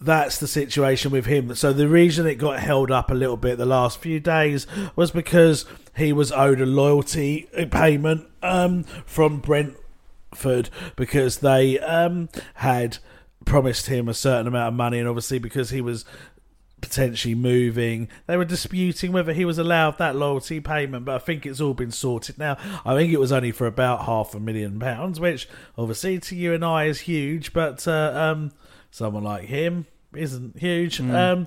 that's 0.00 0.38
the 0.38 0.48
situation 0.48 1.10
with 1.10 1.26
him. 1.26 1.54
So 1.54 1.72
the 1.72 1.88
reason 1.88 2.26
it 2.26 2.36
got 2.36 2.60
held 2.60 2.90
up 2.90 3.10
a 3.10 3.14
little 3.14 3.36
bit 3.36 3.56
the 3.58 3.66
last 3.66 3.98
few 3.98 4.20
days 4.20 4.66
was 4.96 5.10
because 5.10 5.64
he 5.96 6.12
was 6.12 6.32
owed 6.32 6.60
a 6.60 6.66
loyalty 6.66 7.48
payment 7.70 8.28
um, 8.42 8.84
from 9.04 9.40
Brentford 9.40 10.70
because 10.96 11.38
they 11.38 11.78
um, 11.78 12.28
had 12.54 12.98
promised 13.44 13.86
him 13.86 14.08
a 14.08 14.14
certain 14.14 14.46
amount 14.46 14.68
of 14.68 14.74
money, 14.74 14.98
and 14.98 15.08
obviously 15.08 15.38
because 15.38 15.70
he 15.70 15.80
was 15.80 16.04
potentially 16.80 17.34
moving. 17.34 18.08
They 18.26 18.36
were 18.36 18.44
disputing 18.44 19.12
whether 19.12 19.32
he 19.32 19.44
was 19.44 19.58
allowed 19.58 19.98
that 19.98 20.16
loyalty 20.16 20.60
payment, 20.60 21.04
but 21.04 21.14
I 21.14 21.18
think 21.18 21.46
it's 21.46 21.60
all 21.60 21.74
been 21.74 21.92
sorted 21.92 22.38
now. 22.38 22.58
I 22.84 22.94
think 22.94 23.12
it 23.12 23.20
was 23.20 23.32
only 23.32 23.52
for 23.52 23.66
about 23.66 24.04
half 24.04 24.34
a 24.34 24.40
million 24.40 24.78
pounds, 24.78 25.20
which 25.20 25.48
obviously 25.78 26.18
to 26.18 26.36
you 26.36 26.52
and 26.52 26.64
I 26.64 26.84
is 26.84 27.00
huge, 27.00 27.52
but 27.52 27.86
uh, 27.86 28.12
um, 28.14 28.52
someone 28.90 29.24
like 29.24 29.44
him 29.44 29.86
isn't 30.14 30.58
huge. 30.58 31.00
Um, 31.00 31.46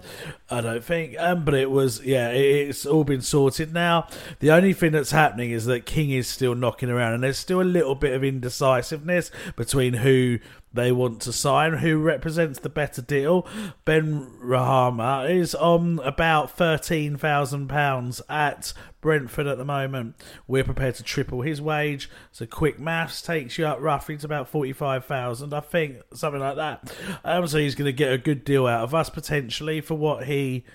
I 0.50 0.62
don't 0.62 0.84
think. 0.84 1.16
Um, 1.20 1.46
but 1.46 1.54
it 1.54 1.70
was, 1.70 2.04
yeah, 2.04 2.30
it, 2.30 2.70
it's 2.70 2.86
all 2.86 3.04
been 3.04 3.22
sorted 3.22 3.74
now. 3.74 4.08
The 4.40 4.52
only 4.52 4.74
thing 4.74 4.92
that's 4.92 5.12
happening 5.12 5.52
is 5.52 5.66
that 5.66 5.86
King 5.86 6.12
is 6.12 6.28
still 6.28 6.56
knocking 6.56 6.90
around, 6.90 7.14
and 7.14 7.24
there's 7.24 7.38
still 7.38 7.62
a 7.62 7.64
little 7.64 7.96
bit 7.96 8.14
of 8.14 8.24
indecisiveness 8.24 9.32
between 9.56 9.94
who 9.96 10.40
they 10.76 10.92
want 10.92 11.22
to 11.22 11.34
sign, 11.34 11.78
who 11.78 11.98
represents 11.98 12.60
the 12.60 12.70
better 12.70 13.02
deal. 13.02 13.48
Ben 13.86 14.32
Rahama 14.44 15.30
is 15.30 15.56
on 15.56 16.00
about 16.04 16.52
thirteen 16.52 17.18
thousand 17.18 17.68
pounds 17.68 18.22
at 18.30 18.74
Brentford 19.02 19.48
at 19.48 19.58
the 19.58 19.66
moment. 19.66 20.16
We're 20.48 20.64
prepared 20.64 20.96
to 20.96 21.04
triple 21.04 21.42
his 21.42 21.62
wage. 21.62 22.10
So 22.32 22.46
quick 22.46 22.80
maths 22.80 23.22
takes 23.22 23.58
you 23.58 23.66
up 23.66 23.80
roughly 23.82 24.18
to 24.18 24.26
about 24.26 24.50
forty 24.50 24.74
five 24.74 25.06
thousand, 25.06 25.54
I 25.54 25.62
think, 25.62 26.02
something 26.14 26.42
like 26.42 26.58
that. 26.58 26.96
Um, 27.24 27.48
so 27.48 27.58
he's 27.58 27.76
going 27.76 27.88
to 27.88 27.94
get 27.94 28.12
a 28.12 28.18
good 28.18 28.46
deal 28.46 28.68
out 28.68 28.84
of 28.84 28.94
us 28.94 29.10
potentially 29.10 29.82
for 29.82 29.96
what 29.96 30.26
he. 30.26 30.66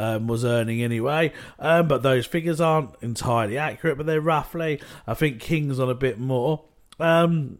Um, 0.00 0.28
was 0.28 0.44
earning 0.44 0.80
anyway, 0.80 1.32
um, 1.58 1.88
but 1.88 2.04
those 2.04 2.24
figures 2.24 2.60
aren't 2.60 2.90
entirely 3.00 3.58
accurate, 3.58 3.96
but 3.96 4.06
they're 4.06 4.20
roughly. 4.20 4.80
I 5.08 5.14
think 5.14 5.40
King's 5.40 5.80
on 5.80 5.90
a 5.90 5.94
bit 5.94 6.20
more. 6.20 6.66
Um, 7.00 7.58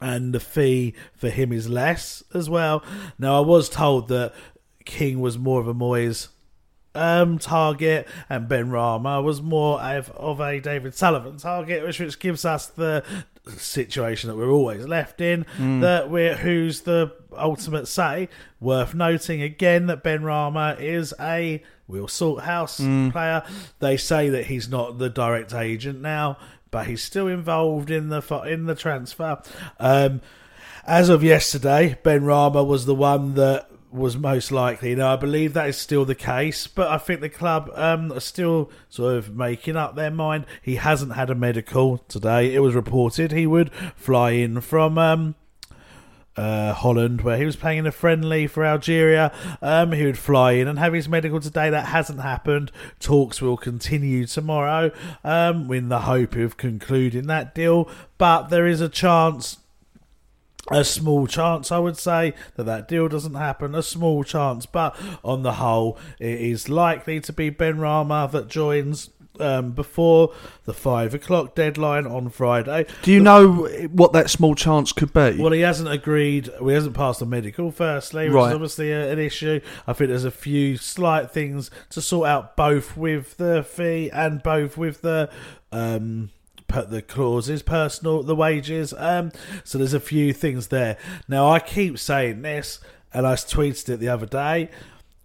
and 0.00 0.32
the 0.32 0.40
fee 0.40 0.94
for 1.14 1.30
him 1.30 1.52
is 1.52 1.68
less 1.68 2.22
as 2.34 2.50
well. 2.50 2.82
Now, 3.18 3.38
I 3.38 3.46
was 3.46 3.68
told 3.68 4.08
that 4.08 4.32
King 4.84 5.20
was 5.20 5.38
more 5.38 5.60
of 5.60 5.68
a 5.68 5.74
Moyes 5.74 6.28
um, 6.94 7.38
target, 7.38 8.08
and 8.28 8.48
Benrahma 8.48 9.22
was 9.22 9.42
more 9.42 9.80
of, 9.80 10.10
of 10.12 10.40
a 10.40 10.60
David 10.60 10.94
Sullivan 10.94 11.36
target, 11.36 11.84
which, 11.84 12.00
which 12.00 12.18
gives 12.18 12.44
us 12.44 12.66
the 12.66 13.04
situation 13.56 14.28
that 14.28 14.36
we're 14.36 14.50
always 14.50 14.86
left 14.86 15.20
in. 15.20 15.46
That 15.80 16.10
we're 16.10 16.36
who's 16.36 16.82
the 16.82 17.12
ultimate 17.36 17.86
say. 17.86 18.28
Worth 18.60 18.94
noting 18.94 19.42
again 19.42 19.86
that 19.86 20.02
Benrahma 20.02 20.80
is 20.80 21.14
a 21.20 21.62
Will 21.86 22.08
Salthouse 22.08 23.12
player. 23.12 23.42
They 23.78 23.96
say 23.96 24.30
that 24.30 24.46
he's 24.46 24.68
not 24.68 24.98
the 24.98 25.08
direct 25.08 25.54
agent 25.54 26.00
now, 26.00 26.38
but 26.76 26.86
he's 26.86 27.02
still 27.02 27.26
involved 27.26 27.90
in 27.90 28.10
the 28.10 28.20
in 28.46 28.66
the 28.66 28.74
transfer. 28.74 29.40
Um, 29.80 30.20
as 30.86 31.08
of 31.08 31.24
yesterday, 31.24 31.98
Benrahma 32.04 32.66
was 32.66 32.84
the 32.84 32.94
one 32.94 33.32
that 33.36 33.70
was 33.90 34.18
most 34.18 34.52
likely. 34.52 34.94
Now, 34.94 35.14
I 35.14 35.16
believe 35.16 35.54
that 35.54 35.70
is 35.70 35.78
still 35.78 36.04
the 36.04 36.14
case, 36.14 36.66
but 36.66 36.88
I 36.88 36.98
think 36.98 37.22
the 37.22 37.30
club 37.30 37.70
um, 37.72 38.12
are 38.12 38.20
still 38.20 38.70
sort 38.90 39.14
of 39.14 39.34
making 39.34 39.74
up 39.74 39.96
their 39.96 40.10
mind. 40.10 40.44
He 40.60 40.74
hasn't 40.74 41.14
had 41.14 41.30
a 41.30 41.34
medical 41.34 41.96
today. 42.08 42.54
It 42.54 42.60
was 42.60 42.74
reported 42.74 43.32
he 43.32 43.46
would 43.46 43.72
fly 43.96 44.32
in 44.32 44.60
from. 44.60 44.98
Um, 44.98 45.34
uh, 46.36 46.72
Holland, 46.72 47.22
where 47.22 47.36
he 47.36 47.44
was 47.44 47.56
playing 47.56 47.78
in 47.78 47.86
a 47.86 47.92
friendly 47.92 48.46
for 48.46 48.64
Algeria. 48.64 49.32
Um, 49.62 49.92
he 49.92 50.04
would 50.04 50.18
fly 50.18 50.52
in 50.52 50.68
and 50.68 50.78
have 50.78 50.92
his 50.92 51.08
medical 51.08 51.40
today. 51.40 51.70
That 51.70 51.86
hasn't 51.86 52.20
happened. 52.20 52.70
Talks 53.00 53.40
will 53.40 53.56
continue 53.56 54.26
tomorrow 54.26 54.90
um, 55.24 55.70
in 55.72 55.88
the 55.88 56.00
hope 56.00 56.36
of 56.36 56.56
concluding 56.56 57.26
that 57.26 57.54
deal. 57.54 57.88
But 58.18 58.48
there 58.48 58.66
is 58.66 58.80
a 58.80 58.88
chance 58.88 59.58
a 60.70 60.82
small 60.82 61.28
chance, 61.28 61.70
I 61.70 61.78
would 61.78 61.96
say, 61.96 62.34
that 62.56 62.64
that 62.64 62.88
deal 62.88 63.08
doesn't 63.08 63.34
happen. 63.34 63.74
A 63.74 63.82
small 63.82 64.24
chance, 64.24 64.66
but 64.66 64.96
on 65.24 65.42
the 65.42 65.54
whole, 65.54 65.96
it 66.18 66.40
is 66.40 66.68
likely 66.68 67.20
to 67.20 67.32
be 67.32 67.52
Benrahma 67.52 68.30
that 68.32 68.48
joins 68.48 69.10
um, 69.40 69.72
before 69.72 70.32
the 70.64 70.72
five 70.74 71.14
o'clock 71.14 71.54
deadline 71.54 72.06
on 72.06 72.28
Friday. 72.30 72.86
Do 73.02 73.12
you 73.12 73.20
know 73.20 73.66
what 73.92 74.12
that 74.12 74.30
small 74.30 74.54
chance 74.54 74.92
could 74.92 75.12
be? 75.12 75.36
Well, 75.38 75.52
he 75.52 75.60
hasn't 75.60 75.88
agreed. 75.88 76.48
Well, 76.60 76.68
he 76.68 76.74
hasn't 76.74 76.94
passed 76.94 77.20
the 77.20 77.26
medical. 77.26 77.70
Firstly, 77.70 78.26
which 78.26 78.34
Right. 78.34 78.48
is 78.48 78.54
obviously 78.54 78.92
a, 78.92 79.12
an 79.12 79.18
issue. 79.18 79.60
I 79.86 79.92
think 79.92 80.08
there's 80.10 80.24
a 80.24 80.30
few 80.30 80.76
slight 80.76 81.30
things 81.30 81.70
to 81.90 82.00
sort 82.00 82.28
out, 82.28 82.56
both 82.56 82.96
with 82.96 83.36
the 83.36 83.62
fee 83.62 84.10
and 84.12 84.42
both 84.42 84.76
with 84.76 85.02
the 85.02 85.30
um, 85.72 86.30
put 86.68 86.90
the 86.90 87.02
clauses, 87.02 87.62
personal, 87.62 88.22
the 88.22 88.34
wages. 88.34 88.92
Um, 88.96 89.32
so 89.64 89.78
there's 89.78 89.94
a 89.94 90.00
few 90.00 90.32
things 90.32 90.68
there. 90.68 90.96
Now 91.28 91.48
I 91.48 91.60
keep 91.60 91.98
saying 91.98 92.42
this, 92.42 92.80
and 93.12 93.26
I 93.26 93.34
tweeted 93.34 93.88
it 93.90 93.96
the 93.98 94.08
other 94.08 94.26
day. 94.26 94.70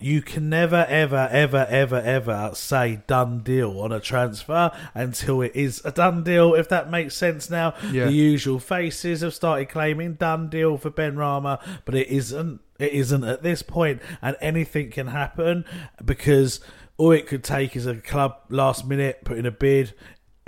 You 0.01 0.21
can 0.21 0.49
never, 0.49 0.85
ever, 0.89 1.29
ever, 1.31 1.67
ever, 1.69 1.99
ever 1.99 2.51
say 2.53 3.03
done 3.07 3.39
deal 3.39 3.79
on 3.79 3.91
a 3.91 3.99
transfer 3.99 4.71
until 4.93 5.41
it 5.41 5.51
is 5.55 5.81
a 5.85 5.91
done 5.91 6.23
deal, 6.23 6.55
if 6.55 6.67
that 6.69 6.89
makes 6.89 7.15
sense 7.15 7.49
now. 7.49 7.75
Yeah. 7.91 8.05
The 8.05 8.13
usual 8.13 8.59
faces 8.59 9.21
have 9.21 9.33
started 9.33 9.69
claiming 9.69 10.15
done 10.15 10.49
deal 10.49 10.77
for 10.77 10.89
Benrahma, 10.89 11.59
but 11.85 11.95
it 11.95 12.07
isn't. 12.07 12.61
It 12.79 12.93
isn't 12.93 13.23
at 13.23 13.43
this 13.43 13.61
point, 13.61 14.01
and 14.23 14.35
anything 14.41 14.89
can 14.89 15.05
happen 15.05 15.65
because 16.03 16.61
all 16.97 17.11
it 17.11 17.27
could 17.27 17.43
take 17.43 17.75
is 17.75 17.85
a 17.85 17.95
club 17.95 18.37
last 18.49 18.87
minute 18.87 19.23
put 19.23 19.37
in 19.37 19.45
a 19.45 19.51
bid. 19.51 19.93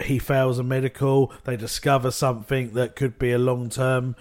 He 0.01 0.17
fails 0.17 0.57
a 0.57 0.63
medical. 0.63 1.31
They 1.43 1.57
discover 1.57 2.09
something 2.09 2.73
that 2.73 2.95
could 2.95 3.19
be 3.19 3.31
a 3.31 3.37
long 3.37 3.69
term 3.69 4.15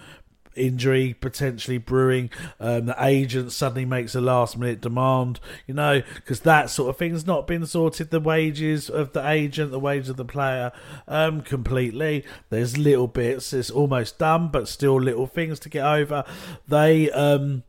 injury 0.55 1.13
potentially 1.13 1.77
brewing. 1.77 2.29
Um, 2.59 2.87
the 2.87 2.95
agent 3.03 3.51
suddenly 3.51 3.85
makes 3.85 4.15
a 4.15 4.21
last 4.21 4.57
minute 4.57 4.81
demand, 4.81 5.39
you 5.67 5.73
know, 5.73 6.01
because 6.15 6.41
that 6.41 6.69
sort 6.69 6.89
of 6.89 6.97
thing's 6.97 7.25
not 7.25 7.47
been 7.47 7.65
sorted. 7.65 8.09
The 8.09 8.19
wages 8.19 8.89
of 8.89 9.13
the 9.13 9.27
agent, 9.27 9.71
the 9.71 9.79
wages 9.79 10.09
of 10.09 10.17
the 10.17 10.25
player, 10.25 10.71
um, 11.07 11.41
completely. 11.41 12.23
There's 12.49 12.77
little 12.77 13.07
bits. 13.07 13.53
It's 13.53 13.69
almost 13.69 14.19
done, 14.19 14.49
but 14.49 14.67
still 14.67 14.99
little 14.99 15.27
things 15.27 15.59
to 15.59 15.69
get 15.69 15.85
over. 15.85 16.23
They 16.67 17.11
um 17.11 17.63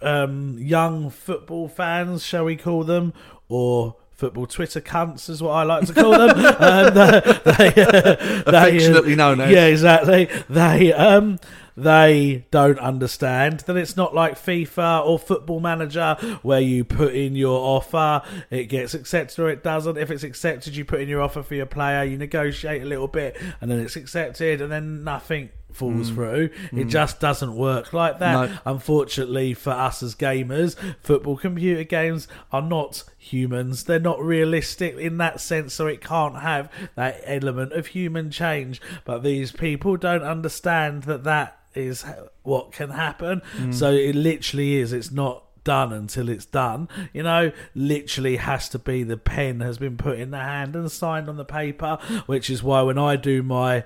um, 0.00 0.58
young 0.58 1.10
football 1.10 1.68
fans, 1.68 2.24
shall 2.24 2.44
we 2.44 2.56
call 2.56 2.84
them, 2.84 3.12
or 3.48 3.96
football 4.22 4.46
Twitter 4.46 4.80
cunts 4.80 5.28
is 5.28 5.42
what 5.42 5.50
I 5.50 5.64
like 5.64 5.84
to 5.88 5.92
call 5.92 6.12
them. 6.12 6.30
um, 6.60 6.94
they, 6.94 7.72
they, 7.72 7.82
uh, 7.82 7.82
they, 7.82 7.82
uh, 7.82 8.42
Affectionately 8.46 9.16
known 9.16 9.40
as. 9.40 9.50
Yeah, 9.50 9.66
exactly. 9.66 10.28
They 10.48 10.92
um, 10.92 11.40
they 11.76 12.46
don't 12.52 12.78
understand 12.78 13.60
that 13.60 13.76
it's 13.76 13.96
not 13.96 14.14
like 14.14 14.34
FIFA 14.34 15.04
or 15.04 15.18
Football 15.18 15.58
Manager 15.58 16.16
where 16.42 16.60
you 16.60 16.84
put 16.84 17.16
in 17.16 17.34
your 17.34 17.58
offer, 17.58 18.22
it 18.48 18.66
gets 18.66 18.94
accepted 18.94 19.40
or 19.40 19.50
it 19.50 19.64
doesn't. 19.64 19.96
If 19.96 20.12
it's 20.12 20.22
accepted, 20.22 20.76
you 20.76 20.84
put 20.84 21.00
in 21.00 21.08
your 21.08 21.20
offer 21.20 21.42
for 21.42 21.56
your 21.56 21.66
player, 21.66 22.04
you 22.04 22.16
negotiate 22.16 22.82
a 22.82 22.86
little 22.86 23.08
bit, 23.08 23.36
and 23.60 23.68
then 23.68 23.80
it's 23.80 23.96
accepted, 23.96 24.60
and 24.60 24.70
then 24.70 25.02
nothing 25.02 25.50
falls 25.74 26.10
Mm. 26.10 26.14
through. 26.14 26.50
It 26.72 26.86
Mm. 26.86 26.90
just 26.90 27.20
doesn't 27.20 27.54
work 27.54 27.92
like 27.92 28.18
that. 28.18 28.50
No. 28.50 28.56
Unfortunately 28.64 29.54
for 29.54 29.70
us 29.70 30.02
as 30.02 30.14
gamers, 30.14 30.76
football 31.02 31.36
computer 31.36 31.84
games 31.84 32.28
are 32.52 32.62
not 32.62 33.04
humans. 33.18 33.84
They're 33.84 33.98
not 34.00 34.20
realistic 34.22 34.96
in 34.96 35.18
that 35.18 35.40
sense, 35.40 35.74
so 35.74 35.86
it 35.86 36.00
can't 36.00 36.38
have 36.40 36.68
that 36.96 37.20
element 37.24 37.72
of 37.72 37.88
human 37.88 38.30
change. 38.30 38.80
But 39.04 39.22
these 39.22 39.52
people 39.52 39.96
don't 39.96 40.22
understand 40.22 41.04
that 41.04 41.24
that 41.24 41.58
is 41.74 42.04
what 42.42 42.72
can 42.72 42.90
happen. 42.90 43.40
Mm. 43.56 43.72
So 43.72 43.92
it 43.92 44.14
literally 44.14 44.76
is. 44.76 44.92
It's 44.92 45.10
not 45.10 45.44
done 45.64 45.92
until 45.92 46.28
it's 46.28 46.44
done. 46.44 46.88
You 47.12 47.22
know, 47.22 47.52
literally 47.74 48.36
has 48.36 48.68
to 48.70 48.78
be 48.80 49.04
the 49.04 49.16
pen 49.16 49.60
has 49.60 49.78
been 49.78 49.96
put 49.96 50.18
in 50.18 50.32
the 50.32 50.38
hand 50.40 50.74
and 50.74 50.90
signed 50.90 51.28
on 51.28 51.36
the 51.36 51.44
paper, 51.44 51.98
which 52.26 52.50
is 52.50 52.62
why 52.64 52.82
when 52.82 52.98
I 52.98 53.14
do 53.16 53.42
my 53.44 53.84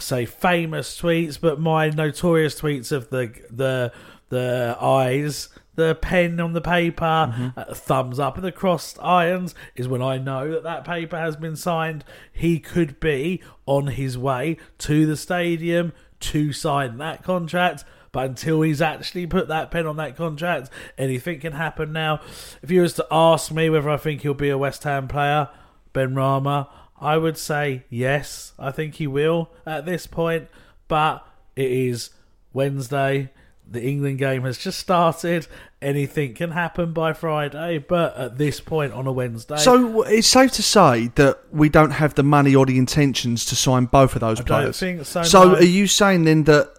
say 0.00 0.26
famous 0.26 1.00
tweets, 1.00 1.38
but 1.40 1.60
my 1.60 1.88
notorious 1.90 2.60
tweets 2.60 2.92
of 2.92 3.10
the 3.10 3.32
the 3.50 3.92
the 4.28 4.76
eyes, 4.80 5.48
the 5.76 5.94
pen 5.94 6.40
on 6.40 6.52
the 6.52 6.60
paper, 6.60 7.52
uh, 7.56 7.74
thumbs 7.74 8.18
up, 8.18 8.36
and 8.36 8.44
the 8.44 8.52
crossed 8.52 8.98
irons 9.00 9.54
is 9.74 9.88
when 9.88 10.02
I 10.02 10.18
know 10.18 10.50
that 10.50 10.64
that 10.64 10.84
paper 10.84 11.16
has 11.16 11.36
been 11.36 11.56
signed. 11.56 12.04
He 12.32 12.58
could 12.58 12.98
be 12.98 13.42
on 13.66 13.88
his 13.88 14.18
way 14.18 14.56
to 14.78 15.06
the 15.06 15.16
stadium 15.16 15.92
to 16.20 16.52
sign 16.52 16.98
that 16.98 17.22
contract. 17.22 17.84
But 18.12 18.30
until 18.30 18.62
he's 18.62 18.80
actually 18.80 19.26
put 19.26 19.48
that 19.48 19.70
pen 19.70 19.86
on 19.86 19.96
that 19.98 20.16
contract, 20.16 20.70
anything 20.96 21.38
can 21.40 21.52
happen 21.52 21.92
now. 21.92 22.20
If 22.62 22.70
you 22.70 22.80
was 22.80 22.94
to 22.94 23.06
ask 23.10 23.52
me 23.52 23.68
whether 23.68 23.90
I 23.90 23.98
think 23.98 24.22
he'll 24.22 24.32
be 24.32 24.48
a 24.48 24.56
West 24.56 24.84
Ham 24.84 25.06
player, 25.06 25.50
Benrahma, 25.92 26.68
I 27.00 27.16
would 27.18 27.36
say 27.38 27.84
yes. 27.90 28.52
I 28.58 28.70
think 28.70 28.94
he 28.94 29.06
will 29.06 29.50
at 29.66 29.84
this 29.86 30.06
point, 30.06 30.48
but 30.88 31.26
it 31.54 31.70
is 31.70 32.10
Wednesday. 32.52 33.30
The 33.68 33.82
England 33.82 34.18
game 34.18 34.42
has 34.42 34.58
just 34.58 34.78
started. 34.78 35.48
Anything 35.82 36.34
can 36.34 36.52
happen 36.52 36.92
by 36.92 37.12
Friday, 37.12 37.78
but 37.78 38.16
at 38.16 38.38
this 38.38 38.60
point 38.60 38.92
on 38.92 39.06
a 39.08 39.12
Wednesday, 39.12 39.56
So 39.56 40.02
it's 40.02 40.28
safe 40.28 40.52
to 40.52 40.62
say 40.62 41.08
that 41.16 41.40
we 41.50 41.68
don't 41.68 41.90
have 41.90 42.14
the 42.14 42.22
money 42.22 42.54
or 42.54 42.64
the 42.64 42.78
intentions 42.78 43.44
to 43.46 43.56
sign 43.56 43.86
both 43.86 44.14
of 44.14 44.20
those 44.20 44.40
I 44.40 44.44
don't 44.44 44.46
players. 44.60 44.78
think 44.78 45.04
so, 45.04 45.22
So 45.24 45.44
no. 45.48 45.54
are 45.56 45.62
you 45.64 45.88
saying 45.88 46.24
then 46.24 46.44
that 46.44 46.72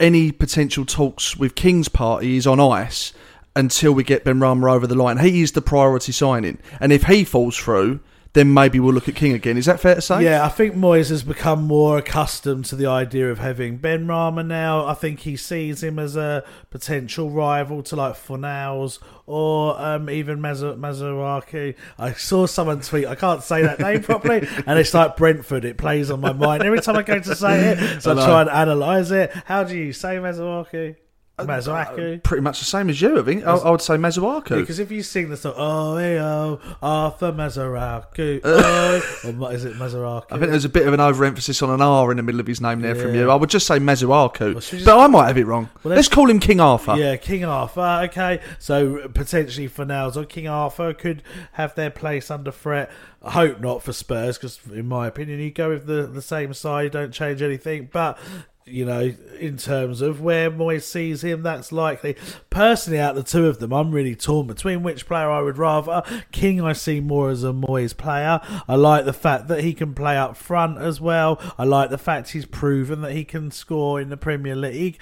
any 0.00 0.32
potential 0.32 0.84
talks 0.84 1.36
with 1.36 1.54
King's 1.54 1.88
party 1.88 2.36
is 2.36 2.46
on 2.46 2.58
ice 2.58 3.12
until 3.54 3.92
we 3.92 4.02
get 4.02 4.24
Benrahma 4.24 4.74
over 4.74 4.88
the 4.88 4.96
line? 4.96 5.18
He 5.18 5.42
is 5.42 5.52
the 5.52 5.62
priority 5.62 6.10
signing, 6.10 6.58
and 6.80 6.92
if 6.92 7.04
he 7.04 7.22
falls 7.22 7.56
through, 7.56 8.00
then 8.34 8.54
maybe 8.54 8.80
we'll 8.80 8.94
look 8.94 9.08
at 9.08 9.14
King 9.14 9.32
again. 9.32 9.58
Is 9.58 9.66
that 9.66 9.78
fair 9.78 9.96
to 9.96 10.00
say? 10.00 10.24
Yeah, 10.24 10.44
I 10.44 10.48
think 10.48 10.74
Moyes 10.74 11.10
has 11.10 11.22
become 11.22 11.64
more 11.64 11.98
accustomed 11.98 12.64
to 12.66 12.76
the 12.76 12.86
idea 12.86 13.30
of 13.30 13.38
having 13.38 13.78
Benrahma 13.78 14.46
now. 14.46 14.86
I 14.86 14.94
think 14.94 15.20
he 15.20 15.36
sees 15.36 15.82
him 15.82 15.98
as 15.98 16.16
a 16.16 16.42
potential 16.70 17.30
rival 17.30 17.82
to 17.84 17.96
like 17.96 18.14
Fornals 18.14 19.00
or 19.26 19.78
um, 19.78 20.08
even 20.08 20.40
Mazu- 20.40 20.78
Mazaraki. 20.78 21.74
I 21.98 22.12
saw 22.14 22.46
someone 22.46 22.80
tweet, 22.80 23.06
I 23.06 23.16
can't 23.16 23.42
say 23.42 23.62
that 23.62 23.80
name 23.80 24.02
properly, 24.02 24.48
and 24.66 24.78
it's 24.78 24.94
like 24.94 25.16
Brentford. 25.16 25.66
It 25.66 25.76
plays 25.76 26.10
on 26.10 26.20
my 26.20 26.32
mind 26.32 26.62
every 26.62 26.80
time 26.80 26.96
I 26.96 27.02
go 27.02 27.18
to 27.18 27.34
say 27.34 27.72
it. 27.72 28.02
So 28.02 28.16
I 28.16 28.22
I, 28.22 28.26
try 28.26 28.40
and 28.40 28.50
analyse 28.50 29.10
it. 29.10 29.30
How 29.44 29.64
do 29.64 29.76
you 29.76 29.92
say 29.92 30.16
Mazaraki? 30.16 30.96
Uh, 31.38 31.46
Masuaku? 31.46 32.16
Uh, 32.16 32.20
pretty 32.20 32.42
much 32.42 32.58
the 32.58 32.66
same 32.66 32.90
as 32.90 33.00
you, 33.00 33.18
I 33.18 33.22
think. 33.22 33.46
I, 33.46 33.54
I 33.54 33.70
would 33.70 33.80
say 33.80 33.94
Masuaku. 33.94 34.60
Because 34.60 34.78
if 34.78 34.90
you 34.90 35.02
sing 35.02 35.30
the 35.30 35.36
song, 35.36 35.54
oh, 35.56 35.96
hey, 35.96 36.18
oh, 36.18 36.60
Arthur 36.82 37.32
Mazaraku, 37.32 38.40
oh, 38.44 39.20
or 39.24 39.32
ma- 39.32 39.48
is 39.48 39.64
it 39.64 39.74
Mazaraku? 39.74 40.26
I 40.30 40.38
think 40.38 40.50
there's 40.50 40.66
a 40.66 40.68
bit 40.68 40.86
of 40.86 40.92
an 40.92 41.00
overemphasis 41.00 41.62
on 41.62 41.70
an 41.70 41.80
R 41.80 42.10
in 42.10 42.18
the 42.18 42.22
middle 42.22 42.40
of 42.40 42.46
his 42.46 42.60
name 42.60 42.80
there 42.80 42.94
from 42.94 43.14
you. 43.14 43.30
I 43.30 43.34
would 43.34 43.50
just 43.50 43.66
say 43.66 43.78
Mezuaku, 43.78 44.62
should 44.62 44.80
we 44.80 44.84
but 44.84 44.98
I 44.98 45.06
might 45.06 45.26
have 45.28 45.38
it 45.38 45.46
wrong. 45.46 45.70
Well, 45.82 45.94
Let's 45.94 46.08
call 46.08 46.28
him 46.28 46.38
King 46.38 46.60
Arthur. 46.60 46.96
Yeah, 46.96 47.16
King 47.16 47.44
Arthur. 47.44 48.02
Okay, 48.04 48.40
so 48.58 49.08
potentially 49.08 49.68
for 49.68 49.84
now, 49.86 50.10
or 50.10 50.24
King 50.24 50.48
Arthur 50.48 50.92
could 50.92 51.22
have 51.52 51.74
their 51.74 51.90
place 51.90 52.30
under 52.30 52.52
threat. 52.52 52.90
I 53.22 53.30
hope 53.30 53.60
not 53.60 53.82
for 53.82 53.92
Spurs, 53.92 54.36
because 54.36 54.58
in 54.72 54.88
my 54.88 55.06
opinion, 55.06 55.38
you 55.40 55.50
go 55.50 55.70
with 55.70 55.86
the 55.86 56.06
the 56.06 56.22
same 56.22 56.52
side, 56.52 56.90
don't 56.92 57.12
change 57.12 57.40
anything. 57.40 57.88
But 57.92 58.18
you 58.64 58.84
know, 58.84 59.12
in 59.40 59.56
terms 59.56 60.00
of 60.00 60.20
where 60.20 60.50
Moyes 60.50 60.82
sees 60.82 61.22
him, 61.24 61.42
that's 61.42 61.72
likely. 61.72 62.16
Personally, 62.48 63.00
out 63.00 63.16
of 63.16 63.24
the 63.24 63.30
two 63.30 63.46
of 63.46 63.58
them, 63.58 63.72
I'm 63.72 63.90
really 63.90 64.14
torn 64.14 64.46
between 64.46 64.82
which 64.82 65.06
player 65.06 65.28
I 65.28 65.40
would 65.40 65.58
rather. 65.58 66.02
King, 66.30 66.60
I 66.60 66.72
see 66.72 67.00
more 67.00 67.30
as 67.30 67.42
a 67.42 67.52
Moyes 67.52 67.96
player. 67.96 68.40
I 68.68 68.76
like 68.76 69.04
the 69.04 69.12
fact 69.12 69.48
that 69.48 69.64
he 69.64 69.74
can 69.74 69.94
play 69.94 70.16
up 70.16 70.36
front 70.36 70.78
as 70.78 71.00
well. 71.00 71.40
I 71.58 71.64
like 71.64 71.90
the 71.90 71.98
fact 71.98 72.30
he's 72.30 72.46
proven 72.46 73.00
that 73.02 73.12
he 73.12 73.24
can 73.24 73.50
score 73.50 74.00
in 74.00 74.10
the 74.10 74.16
Premier 74.16 74.54
League, 74.54 75.00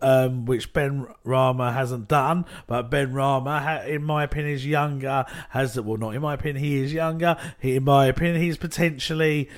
um, 0.00 0.46
which 0.46 0.72
Ben 0.72 1.06
Rama 1.24 1.72
hasn't 1.72 2.08
done. 2.08 2.46
But 2.66 2.90
Benrahma, 2.90 3.86
in 3.86 4.02
my 4.02 4.24
opinion, 4.24 4.54
is 4.54 4.66
younger. 4.66 5.26
Has 5.50 5.78
well, 5.78 5.98
not 5.98 6.14
in 6.14 6.22
my 6.22 6.34
opinion, 6.34 6.64
he 6.64 6.82
is 6.82 6.92
younger. 6.92 7.36
He, 7.58 7.76
in 7.76 7.84
my 7.84 8.06
opinion, 8.06 8.40
he's 8.40 8.56
potentially 8.56 9.50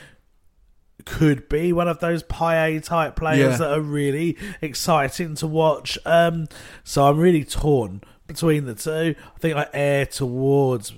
could 1.04 1.48
be 1.48 1.72
one 1.72 1.88
of 1.88 2.00
those 2.00 2.22
Payet 2.22 2.84
type 2.84 3.16
players 3.16 3.52
Yeah. 3.52 3.56
that 3.58 3.72
are 3.72 3.80
really 3.80 4.36
exciting 4.62 5.34
to 5.36 5.46
watch. 5.46 5.98
Um, 6.06 6.48
so 6.82 7.04
I'm 7.06 7.18
really 7.18 7.44
torn 7.44 8.00
between 8.26 8.64
the 8.64 8.74
two. 8.74 9.14
I 9.34 9.38
think 9.38 9.56
I 9.56 9.66
err 9.74 10.06
towards 10.06 10.92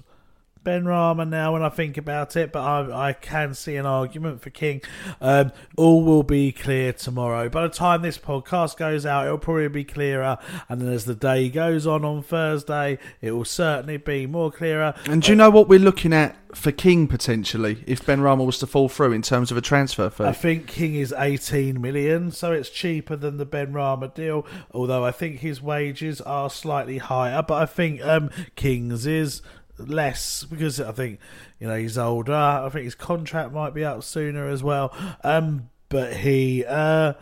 Benrahma 0.66 1.28
now 1.28 1.52
when 1.52 1.62
I 1.62 1.68
think 1.68 1.96
about 1.96 2.34
it, 2.36 2.50
but 2.50 2.60
I, 2.60 3.08
I 3.08 3.12
can 3.12 3.54
see 3.54 3.76
an 3.76 3.86
argument 3.86 4.42
for 4.42 4.50
King. 4.50 4.82
Um, 5.20 5.52
all 5.76 6.02
will 6.02 6.24
be 6.24 6.50
clear 6.50 6.92
tomorrow. 6.92 7.48
By 7.48 7.62
the 7.62 7.68
time 7.72 8.02
this 8.02 8.18
podcast 8.18 8.76
goes 8.76 9.06
out, 9.06 9.26
it'll 9.26 9.38
probably 9.38 9.68
be 9.68 9.84
clearer, 9.84 10.38
and 10.68 10.80
then 10.80 10.88
as 10.88 11.04
the 11.04 11.14
day 11.14 11.48
goes 11.48 11.86
on 11.86 12.04
on 12.04 12.22
Thursday, 12.22 12.98
it 13.20 13.30
will 13.30 13.44
certainly 13.44 13.96
be 13.96 14.26
more 14.26 14.50
clearer. 14.50 14.94
And 15.06 15.22
do 15.22 15.30
you 15.30 15.36
know 15.36 15.50
what 15.50 15.68
we're 15.68 15.78
looking 15.78 16.12
at 16.12 16.36
for 16.56 16.72
King 16.72 17.06
potentially 17.06 17.84
if 17.86 18.04
Benrahma 18.04 18.44
was 18.44 18.58
to 18.58 18.66
fall 18.66 18.88
through 18.88 19.12
in 19.12 19.22
terms 19.22 19.50
of 19.50 19.56
a 19.56 19.60
transfer 19.60 20.10
fee? 20.10 20.24
I 20.24 20.32
think 20.32 20.66
King 20.66 20.96
is 20.96 21.14
18 21.16 21.80
million, 21.80 22.32
so 22.32 22.52
it's 22.52 22.70
cheaper 22.70 23.14
than 23.14 23.36
the 23.36 23.46
Benrahma 23.46 24.12
deal. 24.14 24.44
Although 24.72 25.04
I 25.04 25.12
think 25.12 25.38
his 25.40 25.62
wages 25.62 26.20
are 26.22 26.50
slightly 26.50 26.98
higher, 26.98 27.42
but 27.42 27.62
I 27.62 27.66
think 27.66 28.02
um, 28.04 28.30
King's 28.56 29.06
is 29.06 29.42
less 29.78 30.44
because 30.44 30.80
I 30.80 30.92
think 30.92 31.18
you 31.58 31.68
know 31.68 31.76
he's 31.76 31.98
older. 31.98 32.34
I 32.34 32.68
think 32.70 32.84
his 32.84 32.94
contract 32.94 33.52
might 33.52 33.74
be 33.74 33.84
up 33.84 34.02
sooner 34.02 34.48
as 34.48 34.62
well. 34.62 34.94
Um, 35.22 35.70
but 35.88 36.18
he 36.18 36.64
uh, 36.66 37.14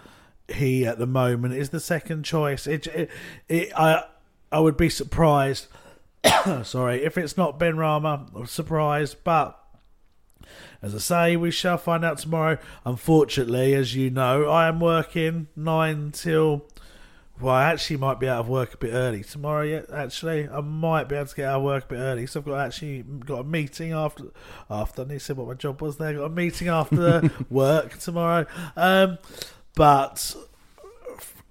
he 0.48 0.86
at 0.86 0.98
the 0.98 1.06
moment 1.06 1.54
is 1.54 1.70
the 1.70 1.80
second 1.80 2.24
choice. 2.24 2.66
It, 2.66 2.86
it, 2.88 3.10
it 3.48 3.72
I 3.76 4.04
I 4.50 4.60
would 4.60 4.76
be 4.76 4.88
surprised. 4.88 5.66
sorry, 6.62 7.04
if 7.04 7.18
it's 7.18 7.36
not 7.36 7.58
Benrahma, 7.58 8.34
I'm 8.34 8.46
surprised, 8.46 9.18
but. 9.24 9.60
As 10.82 10.94
I 10.94 10.98
say, 10.98 11.36
we 11.36 11.50
shall 11.50 11.78
find 11.78 12.04
out 12.04 12.18
tomorrow. 12.18 12.58
Unfortunately, 12.84 13.72
as 13.72 13.96
you 13.96 14.10
know, 14.10 14.44
I 14.44 14.68
am 14.68 14.80
working 14.80 15.48
nine 15.56 16.10
till. 16.12 16.66
Well, 17.40 17.52
I 17.54 17.64
actually 17.64 17.96
might 17.96 18.20
be 18.20 18.28
out 18.28 18.38
of 18.40 18.48
work 18.48 18.74
a 18.74 18.76
bit 18.76 18.92
early 18.92 19.24
tomorrow. 19.24 19.62
Yet, 19.62 19.90
actually, 19.92 20.48
I 20.48 20.60
might 20.60 21.08
be 21.08 21.16
able 21.16 21.26
to 21.26 21.34
get 21.34 21.46
out 21.48 21.56
of 21.58 21.62
work 21.64 21.84
a 21.84 21.88
bit 21.88 21.96
early. 21.98 22.26
So 22.26 22.38
I've 22.40 22.46
got 22.46 22.60
actually 22.60 23.02
got 23.02 23.40
a 23.40 23.44
meeting 23.44 23.92
after. 23.92 24.26
After 24.70 25.02
I 25.02 25.04
need 25.06 25.14
to 25.14 25.20
say 25.20 25.32
what 25.34 25.48
my 25.48 25.54
job 25.54 25.82
was 25.82 25.96
there. 25.96 26.10
I've 26.10 26.16
Got 26.16 26.24
a 26.24 26.28
meeting 26.30 26.68
after 26.68 27.30
work 27.50 27.98
tomorrow. 27.98 28.46
Um, 28.76 29.18
but 29.74 30.36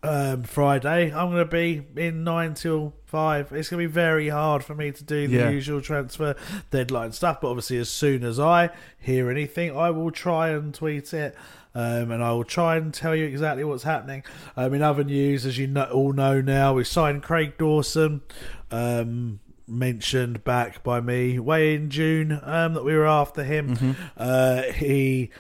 um, 0.04 0.44
Friday. 0.44 1.14
I'm 1.14 1.32
going 1.32 1.44
to 1.44 1.46
be 1.46 1.84
in 2.02 2.24
nine 2.24 2.54
till 2.54 2.94
five. 3.06 3.52
It's 3.52 3.70
going 3.70 3.84
to 3.84 3.88
be 3.90 3.94
very 3.94 4.30
hard 4.30 4.64
for 4.64 4.76
me 4.76 4.92
to 4.92 5.04
do 5.04 5.28
the 5.28 5.36
Yeah. 5.36 5.50
usual 5.50 5.82
transfer 5.82 6.36
deadline 6.72 7.12
stuff. 7.12 7.42
But 7.42 7.50
obviously, 7.50 7.78
as 7.78 7.90
soon 7.90 8.24
as 8.24 8.40
I 8.40 8.70
hear 9.00 9.30
anything, 9.30 9.76
I 9.78 9.90
will 9.90 10.12
try 10.12 10.50
and 10.50 10.74
tweet 10.74 11.14
it. 11.14 11.36
Um, 11.76 12.12
and 12.12 12.24
I 12.24 12.32
will 12.34 12.44
try 12.44 12.78
and 12.78 12.94
tell 12.94 13.16
you 13.16 13.26
exactly 13.26 13.64
what's 13.64 13.84
happening. 13.84 14.24
Um, 14.56 14.74
in 14.76 14.82
other 14.84 15.04
news, 15.04 15.46
as 15.46 15.58
you 15.58 15.66
know, 15.68 15.86
all 15.86 16.14
know 16.14 16.40
now, 16.42 16.74
we 16.76 16.84
signed 16.84 17.24
Craig 17.24 17.58
Dawson, 17.58 18.22
um, 18.70 19.40
mentioned 19.68 20.44
back 20.44 20.84
by 20.84 21.00
me 21.00 21.40
way 21.40 21.74
in 21.74 21.90
June 21.90 22.40
um, 22.44 22.74
that 22.74 22.84
we 22.84 22.94
were 22.94 23.08
after 23.08 23.44
him. 23.44 23.76
Mhm. 23.76 23.96
Uh, 24.18 24.62
he 24.74 25.32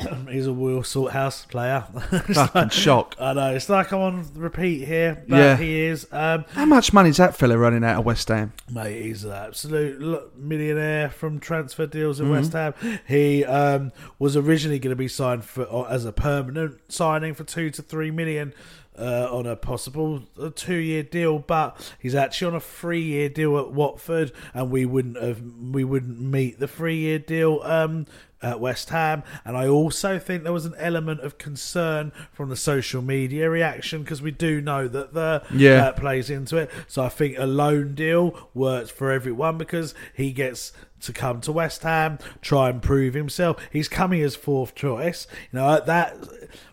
He's 0.30 0.46
a 0.46 0.52
Will 0.52 0.82
Salthouse 0.82 1.48
player. 1.48 1.84
Fucking 2.34 2.68
shock. 2.70 3.16
I 3.20 3.32
know. 3.32 3.54
It's 3.54 3.68
like 3.68 3.92
I'm 3.92 4.00
on 4.00 4.26
repeat 4.34 4.84
here, 4.86 5.24
but 5.28 5.36
Yeah. 5.36 5.56
he 5.56 5.80
is. 5.82 6.06
Um, 6.12 6.44
How 6.52 6.64
much 6.66 6.92
money's 6.92 7.16
that 7.18 7.36
fella 7.36 7.56
running 7.58 7.84
out 7.84 7.98
of 8.00 8.04
West 8.04 8.28
Ham? 8.28 8.52
Mate, 8.70 9.02
he's 9.02 9.24
an 9.24 9.32
absolute 9.32 10.00
lo- 10.00 10.28
millionaire 10.36 11.10
from 11.10 11.38
transfer 11.40 11.86
deals 11.86 12.20
in 12.20 12.26
Mhm. 12.26 12.30
West 12.30 12.52
Ham. 12.52 12.74
He 13.06 13.44
um, 13.44 13.92
was 14.18 14.36
originally 14.36 14.78
going 14.78 14.90
to 14.90 14.96
be 14.96 15.08
signed 15.08 15.44
for 15.44 15.64
or 15.64 15.90
as 15.90 16.04
a 16.04 16.12
permanent 16.12 16.78
signing 16.88 17.34
for 17.34 17.44
two 17.44 17.70
to 17.70 17.82
three 17.82 18.10
million 18.10 18.52
uh, 18.98 19.28
on 19.30 19.46
a 19.46 19.56
possible 19.56 20.22
uh, 20.40 20.50
two-year 20.54 21.02
deal, 21.02 21.38
but 21.38 21.94
he's 21.98 22.14
actually 22.14 22.48
on 22.48 22.54
a 22.56 22.60
three-year 22.60 23.28
deal 23.28 23.58
at 23.58 23.70
Watford, 23.72 24.32
and 24.52 24.70
we 24.70 24.84
wouldn't 24.84 25.20
have 25.22 25.40
we 25.72 25.84
wouldn't 25.84 26.20
meet 26.20 26.58
the 26.58 26.68
three-year 26.68 27.18
deal. 27.18 27.60
Um, 27.62 28.06
at 28.42 28.58
West 28.58 28.88
Ham, 28.88 29.22
and 29.44 29.54
I 29.54 29.68
also 29.68 30.18
think 30.18 30.44
there 30.44 30.52
was 30.54 30.64
an 30.64 30.72
element 30.78 31.20
of 31.20 31.36
concern 31.36 32.10
from 32.32 32.48
the 32.48 32.56
social 32.56 33.02
media 33.02 33.50
reaction 33.50 34.02
because 34.02 34.22
we 34.22 34.30
do 34.30 34.62
know 34.62 34.88
that 34.88 35.12
the 35.12 35.42
Yeah. 35.52 35.76
that 35.76 35.96
plays 35.96 36.30
into 36.30 36.56
it. 36.56 36.70
So 36.88 37.04
I 37.04 37.10
think 37.10 37.36
a 37.38 37.44
loan 37.44 37.94
deal 37.94 38.48
works 38.54 38.88
for 38.90 39.10
everyone 39.10 39.58
because 39.58 39.94
he 40.14 40.32
gets 40.32 40.72
to 41.02 41.12
come 41.12 41.42
to 41.42 41.52
West 41.52 41.82
Ham, 41.82 42.18
try 42.40 42.70
and 42.70 42.80
prove 42.80 43.12
himself. 43.12 43.58
He's 43.70 43.88
coming 43.88 44.22
as 44.22 44.36
fourth 44.36 44.74
choice. 44.74 45.26
You 45.52 45.58
know 45.58 45.78
that 45.84 46.16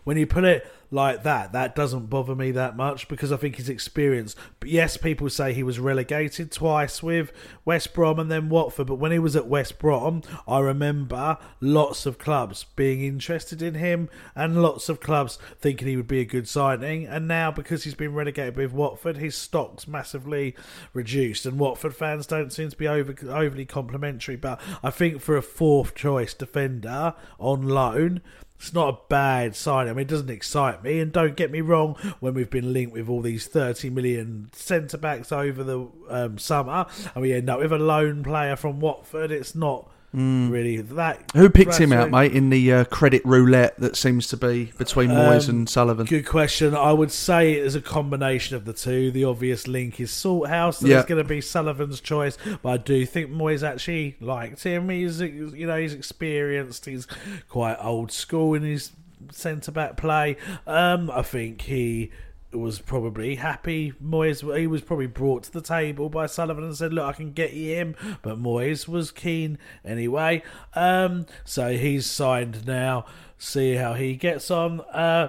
when 0.04 0.16
you 0.16 0.26
put 0.26 0.44
it 0.44 0.66
like 0.90 1.22
that, 1.22 1.52
that 1.52 1.74
doesn't 1.74 2.06
bother 2.06 2.34
me 2.34 2.50
that 2.52 2.76
much 2.76 3.08
because 3.08 3.30
I 3.30 3.36
think 3.36 3.56
he's 3.56 3.68
experienced. 3.68 4.36
But 4.58 4.70
yes, 4.70 4.96
people 4.96 5.28
say 5.28 5.52
he 5.52 5.62
was 5.62 5.78
relegated 5.78 6.50
twice 6.50 7.02
with 7.02 7.30
West 7.64 7.92
Brom 7.92 8.18
and 8.18 8.30
then 8.30 8.48
Watford. 8.48 8.86
But 8.86 8.96
when 8.96 9.12
he 9.12 9.18
was 9.18 9.36
at 9.36 9.46
West 9.46 9.78
Brom, 9.78 10.22
I 10.46 10.60
remember 10.60 11.36
lots 11.60 12.06
of 12.06 12.18
clubs 12.18 12.64
being 12.76 13.02
interested 13.02 13.60
in 13.60 13.74
him 13.74 14.08
and 14.34 14.62
lots 14.62 14.88
of 14.88 15.00
clubs 15.00 15.38
thinking 15.60 15.88
he 15.88 15.96
would 15.96 16.08
be 16.08 16.20
a 16.20 16.24
good 16.24 16.48
signing. 16.48 17.06
And 17.06 17.28
now, 17.28 17.50
because 17.50 17.84
he's 17.84 17.94
been 17.94 18.14
relegated 18.14 18.56
with 18.56 18.72
Watford, 18.72 19.18
his 19.18 19.36
stock's 19.36 19.86
massively 19.86 20.56
reduced. 20.94 21.44
And 21.44 21.58
Watford 21.58 21.94
fans 21.94 22.26
don't 22.26 22.52
seem 22.52 22.70
to 22.70 22.76
be 22.76 22.88
over, 22.88 23.14
overly 23.28 23.66
complimentary. 23.66 24.36
But 24.36 24.60
I 24.82 24.90
think 24.90 25.20
for 25.20 25.36
a 25.36 25.42
fourth 25.42 25.94
choice 25.94 26.32
defender 26.32 27.14
on 27.38 27.68
loan, 27.68 28.22
it's 28.58 28.72
not 28.72 28.88
a 28.88 28.98
bad 29.08 29.54
signing. 29.54 29.90
I 29.90 29.94
mean, 29.94 30.02
it 30.02 30.08
doesn't 30.08 30.30
excite 30.30 30.82
me. 30.82 30.98
And 30.98 31.12
don't 31.12 31.36
get 31.36 31.50
me 31.50 31.60
wrong, 31.60 31.94
when 32.20 32.34
we've 32.34 32.50
been 32.50 32.72
linked 32.72 32.92
with 32.92 33.08
all 33.08 33.22
these 33.22 33.46
30 33.46 33.90
million 33.90 34.50
centre 34.52 34.98
backs 34.98 35.30
over 35.30 35.62
the 35.62 35.88
um, 36.08 36.38
summer, 36.38 36.86
and 37.14 37.22
we 37.22 37.32
end 37.32 37.48
up 37.48 37.60
with 37.60 37.72
a 37.72 37.78
lone 37.78 38.24
player 38.24 38.56
from 38.56 38.80
Watford, 38.80 39.30
it's 39.30 39.54
not 39.54 39.90
Mm. 40.14 40.50
really 40.50 40.78
that. 40.78 41.30
Who 41.34 41.50
picked 41.50 41.76
him 41.76 41.92
out, 41.92 42.10
mate, 42.10 42.32
in 42.32 42.48
the 42.48 42.72
uh, 42.72 42.84
credit 42.84 43.20
roulette 43.26 43.78
that 43.78 43.94
seems 43.94 44.26
to 44.28 44.36
be 44.38 44.72
between 44.78 45.10
Moyes 45.10 45.48
Um, 45.48 45.56
and 45.56 45.68
Sullivan? 45.68 46.06
Good 46.06 46.26
question. 46.26 46.74
I 46.74 46.92
would 46.92 47.12
say 47.12 47.52
it 47.52 47.64
is 47.66 47.74
a 47.74 47.80
combination 47.82 48.56
of 48.56 48.64
the 48.64 48.72
two. 48.72 49.10
The 49.10 49.24
obvious 49.24 49.68
link 49.68 50.00
is 50.00 50.10
Salthouse. 50.10 50.76
So 50.76 50.86
Yeah. 50.86 51.04
Going 51.06 51.22
to 51.22 51.28
be 51.28 51.40
Sullivan's 51.42 52.00
choice, 52.00 52.38
but 52.62 52.68
I 52.68 52.76
do 52.78 53.04
think 53.04 53.30
Moyes 53.30 53.62
actually 53.62 54.16
liked 54.20 54.62
him. 54.62 54.88
He's 54.88 55.20
you 55.20 55.66
know 55.66 55.76
he's 55.78 55.92
experienced. 55.94 56.86
He's 56.86 57.06
quite 57.48 57.76
old 57.80 58.10
school 58.10 58.54
in 58.54 58.62
his 58.62 58.92
centre 59.30 59.72
back 59.72 59.96
play. 59.96 60.36
Um, 60.66 61.10
I 61.10 61.22
think 61.22 61.62
he 61.62 62.10
was 62.52 62.80
probably 62.80 63.36
happy. 63.36 63.92
Moyes 64.02 64.58
he 64.58 64.66
was 64.66 64.80
probably 64.82 65.06
brought 65.06 65.44
to 65.44 65.52
the 65.52 65.60
table 65.60 66.08
by 66.08 66.26
Sullivan 66.26 66.64
and 66.64 66.76
said, 66.76 66.92
"Look, 66.92 67.04
I 67.04 67.12
can 67.12 67.32
get 67.32 67.52
you 67.52 67.74
him." 67.74 67.96
But 68.22 68.38
Moyes 68.38 68.88
was 68.88 69.10
keen 69.10 69.58
anyway. 69.84 70.42
Um, 70.74 71.26
so 71.44 71.76
he's 71.76 72.06
signed 72.10 72.66
now. 72.66 73.04
See 73.36 73.74
how 73.74 73.94
he 73.94 74.16
gets 74.16 74.50
on. 74.50 74.80
Uh, 74.80 75.28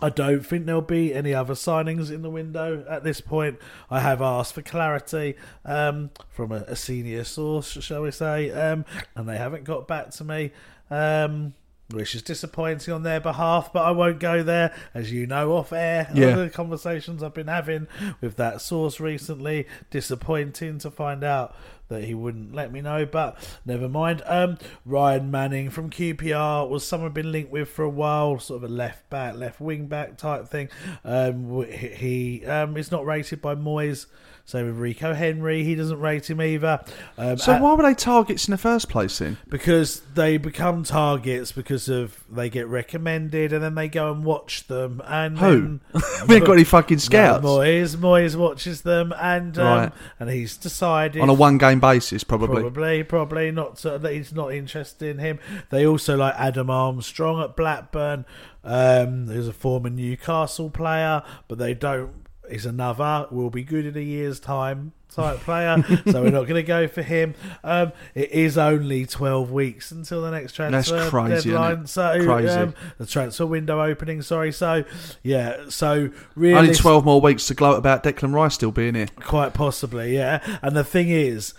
I 0.00 0.10
don't 0.10 0.44
think 0.44 0.66
there'll 0.66 0.82
be 0.82 1.14
any 1.14 1.32
other 1.32 1.54
signings 1.54 2.10
in 2.10 2.20
the 2.20 2.30
window 2.30 2.84
at 2.88 3.02
this 3.02 3.22
point. 3.22 3.58
I 3.90 4.00
have 4.00 4.20
asked 4.20 4.54
for 4.54 4.62
clarity 4.62 5.36
um, 5.64 6.10
from 6.28 6.52
a, 6.52 6.56
a 6.68 6.76
senior 6.76 7.24
source, 7.24 7.82
shall 7.82 8.02
we 8.02 8.10
say, 8.10 8.50
um, 8.50 8.84
and 9.14 9.26
they 9.26 9.38
haven't 9.38 9.64
got 9.64 9.88
back 9.88 10.10
to 10.10 10.24
me. 10.24 10.52
Um, 10.90 11.54
which 11.90 12.14
is 12.14 12.22
disappointing 12.22 12.92
on 12.92 13.02
their 13.02 13.20
behalf, 13.20 13.72
but 13.72 13.84
I 13.84 13.92
won't 13.92 14.18
go 14.18 14.42
there, 14.42 14.74
as 14.92 15.12
you 15.12 15.26
know, 15.26 15.52
off 15.52 15.72
air. 15.72 16.10
Yeah. 16.14 16.34
The 16.34 16.50
conversations 16.50 17.22
I've 17.22 17.34
been 17.34 17.46
having 17.46 17.86
with 18.20 18.36
that 18.36 18.60
source 18.60 18.98
recently, 18.98 19.66
disappointing 19.90 20.78
to 20.78 20.90
find 20.90 21.22
out 21.22 21.54
that 21.88 22.04
he 22.04 22.14
wouldn't 22.14 22.54
let 22.54 22.72
me 22.72 22.80
know, 22.80 23.06
but 23.06 23.38
never 23.64 23.88
mind. 23.88 24.22
Um, 24.26 24.58
Ryan 24.84 25.30
Manning 25.30 25.70
from 25.70 25.90
QPR 25.90 26.68
was 26.68 26.86
someone 26.86 27.08
I've 27.08 27.14
been 27.14 27.30
linked 27.30 27.52
with 27.52 27.68
for 27.68 27.84
a 27.84 27.90
while, 27.90 28.38
sort 28.40 28.64
of 28.64 28.70
a 28.70 28.72
left 28.72 29.08
back, 29.08 29.36
left 29.36 29.60
wing 29.60 29.86
back 29.86 30.16
type 30.16 30.48
thing. 30.48 30.68
Um, 31.04 31.64
he 31.70 31.88
he, 31.88 32.46
um, 32.46 32.76
is 32.76 32.90
not 32.90 33.06
rated 33.06 33.40
by 33.40 33.54
Moyes. 33.54 34.06
Same 34.48 34.66
with 34.66 34.76
Rico 34.76 35.12
Henry, 35.12 35.64
he 35.64 35.74
doesn't 35.74 35.98
rate 35.98 36.30
him 36.30 36.40
either. 36.40 36.80
Um, 37.18 37.36
so 37.36 37.54
at- 37.54 37.60
why 37.60 37.74
were 37.74 37.82
they 37.82 37.94
targets 37.94 38.46
in 38.46 38.52
the 38.52 38.58
first 38.58 38.88
place 38.88 39.18
then? 39.18 39.38
because 39.48 40.02
they 40.14 40.36
become 40.36 40.84
targets 40.84 41.50
because 41.50 41.88
of 41.88 42.22
they 42.30 42.48
get 42.48 42.68
recommended 42.68 43.52
and 43.52 43.60
then 43.62 43.74
they 43.74 43.88
go 43.88 44.12
and 44.12 44.24
watch 44.24 44.68
them 44.68 45.02
and 45.04 45.36
Who? 45.38 45.60
then- 45.60 45.80
We 46.28 46.36
ain't 46.36 46.44
got 46.46 46.52
any 46.52 46.62
fucking 46.64 46.98
scouts. 46.98 47.42
No, 47.42 47.56
Moyes 47.58 47.96
Moyes 47.96 48.36
watches 48.36 48.82
them 48.82 49.12
and 49.20 49.58
um, 49.58 49.66
Right. 49.66 49.92
and 50.20 50.30
he's 50.30 50.56
decided 50.56 51.20
On 51.22 51.28
a 51.28 51.34
one 51.34 51.58
game 51.58 51.80
basis, 51.80 52.22
probably. 52.22 52.60
Probably, 52.62 53.02
probably 53.02 53.50
not. 53.50 53.80
So 53.80 53.98
that 53.98 54.12
he's 54.12 54.32
not 54.32 54.54
interested 54.54 55.08
in 55.08 55.18
him. 55.18 55.40
They 55.70 55.84
also 55.84 56.16
like 56.16 56.34
Adam 56.36 56.70
Armstrong 56.70 57.42
at 57.42 57.56
Blackburn, 57.56 58.24
um, 58.62 59.26
who's 59.26 59.48
a 59.48 59.52
former 59.52 59.90
Newcastle 59.90 60.70
player, 60.70 61.22
but 61.48 61.58
they 61.58 61.74
don't. 61.74 62.12
He's 62.50 62.66
another 62.66 63.26
will 63.30 63.50
be 63.50 63.64
good 63.64 63.86
in 63.86 63.96
a 63.96 64.00
year's 64.00 64.40
time 64.40 64.92
type 65.10 65.38
player, 65.38 65.82
so 66.10 66.22
we're 66.22 66.30
not 66.30 66.42
going 66.42 66.54
to 66.54 66.62
go 66.62 66.86
for 66.88 67.02
him. 67.02 67.34
Um, 67.64 67.92
it 68.14 68.30
is 68.30 68.58
only 68.58 69.06
twelve 69.06 69.50
weeks 69.50 69.90
until 69.90 70.22
the 70.22 70.30
next 70.30 70.56
That's 70.56 70.88
transfer 70.88 71.10
crazy, 71.10 71.34
isn't 71.34 71.50
deadline. 71.52 71.86
So 71.86 72.24
Crazy. 72.24 72.48
Um, 72.48 72.74
the 72.98 73.06
transfer 73.06 73.46
window 73.46 73.82
opening. 73.82 74.22
Sorry, 74.22 74.52
so 74.52 74.84
yeah, 75.22 75.68
so 75.68 76.10
really 76.34 76.58
Only 76.58 76.74
12 76.74 77.04
more 77.04 77.20
weeks 77.20 77.46
to 77.48 77.54
gloat 77.54 77.78
about 77.78 78.02
Declan 78.02 78.34
Rice 78.34 78.54
still 78.54 78.72
being 78.72 78.94
here. 78.94 79.08
Quite 79.20 79.54
possibly, 79.54 80.14
yeah. 80.14 80.58
And 80.62 80.76
the 80.76 80.84
thing 80.84 81.08
is, 81.08 81.54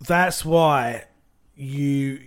that's 0.00 0.44
why 0.44 1.04
you 1.54 2.20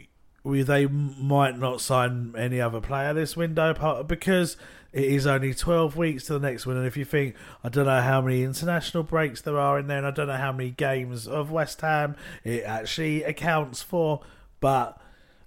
we, 0.43 0.63
they 0.63 0.87
might 0.87 1.57
not 1.57 1.81
sign 1.81 2.33
any 2.37 2.61
other 2.61 2.81
player 2.81 3.13
this 3.13 3.35
window 3.35 4.03
because 4.03 4.57
it 4.91 5.03
is 5.03 5.27
only 5.27 5.53
12 5.53 5.95
weeks 5.95 6.25
to 6.25 6.33
the 6.33 6.39
next 6.39 6.65
one 6.65 6.75
and 6.77 6.85
if 6.87 6.97
you 6.97 7.05
think 7.05 7.35
I 7.63 7.69
don't 7.69 7.85
know 7.85 8.01
how 8.01 8.21
many 8.21 8.43
international 8.43 9.03
breaks 9.03 9.41
there 9.41 9.59
are 9.59 9.77
in 9.79 9.87
there 9.87 9.97
and 9.99 10.07
I 10.07 10.11
don't 10.11 10.27
know 10.27 10.37
how 10.37 10.51
many 10.51 10.71
games 10.71 11.27
of 11.27 11.51
West 11.51 11.81
Ham 11.81 12.15
it 12.43 12.63
actually 12.63 13.23
accounts 13.23 13.81
for 13.81 14.21
but 14.59 14.99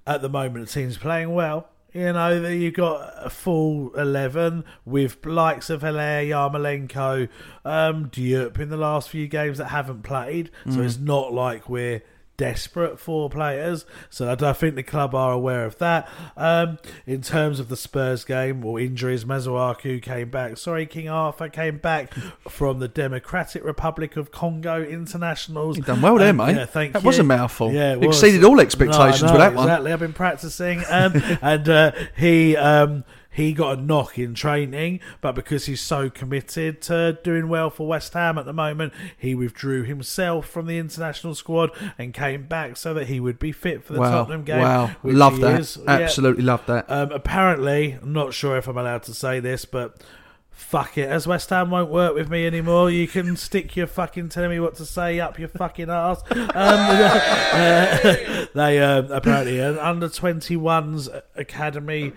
at 0.06 0.22
the 0.22 0.28
moment 0.28 0.66
the 0.68 0.72
team's 0.72 0.96
playing 0.96 1.32
well 1.34 1.68
you 1.92 2.10
know 2.12 2.40
that 2.40 2.56
you've 2.56 2.72
got 2.74 3.12
a 3.18 3.28
full 3.28 3.92
11 3.96 4.64
with 4.86 5.26
likes 5.26 5.68
of 5.68 5.82
Haller, 5.82 6.24
Yarmolenko, 6.24 7.28
um, 7.66 8.08
Diop 8.08 8.58
in 8.58 8.70
the 8.70 8.78
last 8.78 9.10
few 9.10 9.26
games 9.28 9.58
that 9.58 9.66
haven't 9.66 10.02
played. 10.02 10.50
So 10.64 10.78
Mm. 10.78 10.84
it's 10.86 10.98
not 10.98 11.34
like 11.34 11.68
we're 11.68 12.02
desperate 12.42 12.98
for 12.98 13.30
players. 13.30 13.86
So 14.10 14.28
I 14.28 14.52
think 14.52 14.74
the 14.74 14.82
club 14.82 15.14
are 15.14 15.30
aware 15.30 15.64
of 15.64 15.78
that. 15.78 16.08
Um, 16.36 16.78
in 17.06 17.22
terms 17.22 17.60
of 17.60 17.68
the 17.68 17.76
Spurs 17.76 18.24
game 18.24 18.64
or 18.64 18.80
injuries, 18.80 19.24
Masuaku 19.24 20.02
came 20.02 20.28
back. 20.28 20.56
Sorry, 20.56 20.84
King 20.86 21.08
Arthur 21.08 21.48
came 21.48 21.78
back 21.78 22.12
from 22.48 22.80
the 22.80 22.88
Democratic 22.88 23.62
Republic 23.64 24.16
of 24.16 24.32
Congo 24.32 24.82
internationals. 24.82 25.76
You've 25.76 25.86
done 25.86 26.02
well 26.02 26.16
there, 26.18 26.30
Um, 26.30 26.38
mate. 26.38 26.56
Yeah, 26.56 26.64
thank 26.66 26.94
That 26.94 27.02
you. 27.02 27.06
was 27.06 27.20
a 27.20 27.22
mouthful. 27.22 27.70
Yeah, 27.70 27.92
it 27.92 28.00
was. 28.00 28.08
exceeded 28.20 28.42
all 28.42 28.58
expectations 28.60 29.22
No, 29.22 29.30
with 29.30 29.38
that 29.40 29.54
one. 29.54 29.68
Exactly. 29.68 29.92
I've 29.92 30.00
been 30.00 30.12
practicing, 30.12 30.82
um, 30.90 31.12
and 31.42 31.68
uh, 31.68 31.92
he 32.16 32.56
um, 32.56 33.04
he 33.32 33.52
got 33.54 33.78
a 33.78 33.80
knock 33.80 34.18
in 34.18 34.34
training, 34.34 35.00
but 35.22 35.32
because 35.34 35.64
he's 35.66 35.80
so 35.80 36.10
committed 36.10 36.82
to 36.82 37.18
doing 37.24 37.48
well 37.48 37.70
for 37.70 37.86
West 37.88 38.12
Ham 38.12 38.36
at 38.36 38.44
the 38.44 38.52
moment, 38.52 38.92
he 39.16 39.34
withdrew 39.34 39.84
himself 39.84 40.46
from 40.46 40.66
the 40.66 40.76
international 40.78 41.34
squad 41.34 41.70
and 41.96 42.12
came 42.12 42.44
back 42.46 42.76
so 42.76 42.92
that 42.92 43.06
he 43.06 43.20
would 43.20 43.38
be 43.38 43.50
fit 43.50 43.82
for 43.84 43.94
the 43.94 44.00
Wow, 44.00 44.10
Tottenham 44.10 44.44
game. 44.44 44.60
wow. 44.60 44.90
Love 45.02 45.40
that. 45.40 45.60
is. 45.60 45.78
Absolutely 45.88 46.42
love 46.42 46.64
that. 46.66 46.90
Um, 46.90 47.10
apparently, 47.10 47.92
I'm 48.02 48.12
not 48.12 48.34
sure 48.34 48.58
if 48.58 48.68
I'm 48.68 48.76
allowed 48.76 49.02
to 49.04 49.14
say 49.14 49.40
this, 49.40 49.64
but. 49.64 50.00
Fuck 50.54 50.98
it, 50.98 51.08
as 51.08 51.26
West 51.26 51.48
Ham 51.48 51.70
won't 51.70 51.90
work 51.90 52.14
with 52.14 52.28
me 52.30 52.46
anymore, 52.46 52.90
you 52.90 53.08
can 53.08 53.36
stick 53.36 53.74
your 53.74 53.86
fucking 53.86 54.28
telling 54.28 54.50
me 54.50 54.60
what 54.60 54.74
to 54.76 54.84
say 54.84 55.18
up 55.18 55.38
your 55.38 55.48
fucking 55.48 55.88
ass. 55.88 56.22
Um, 56.30 56.46
uh, 56.54 58.46
they 58.54 58.78
um, 58.78 59.10
apparently 59.10 59.58
an 59.60 59.78
under 59.78 60.08
21s 60.08 61.08
academy 61.36 62.12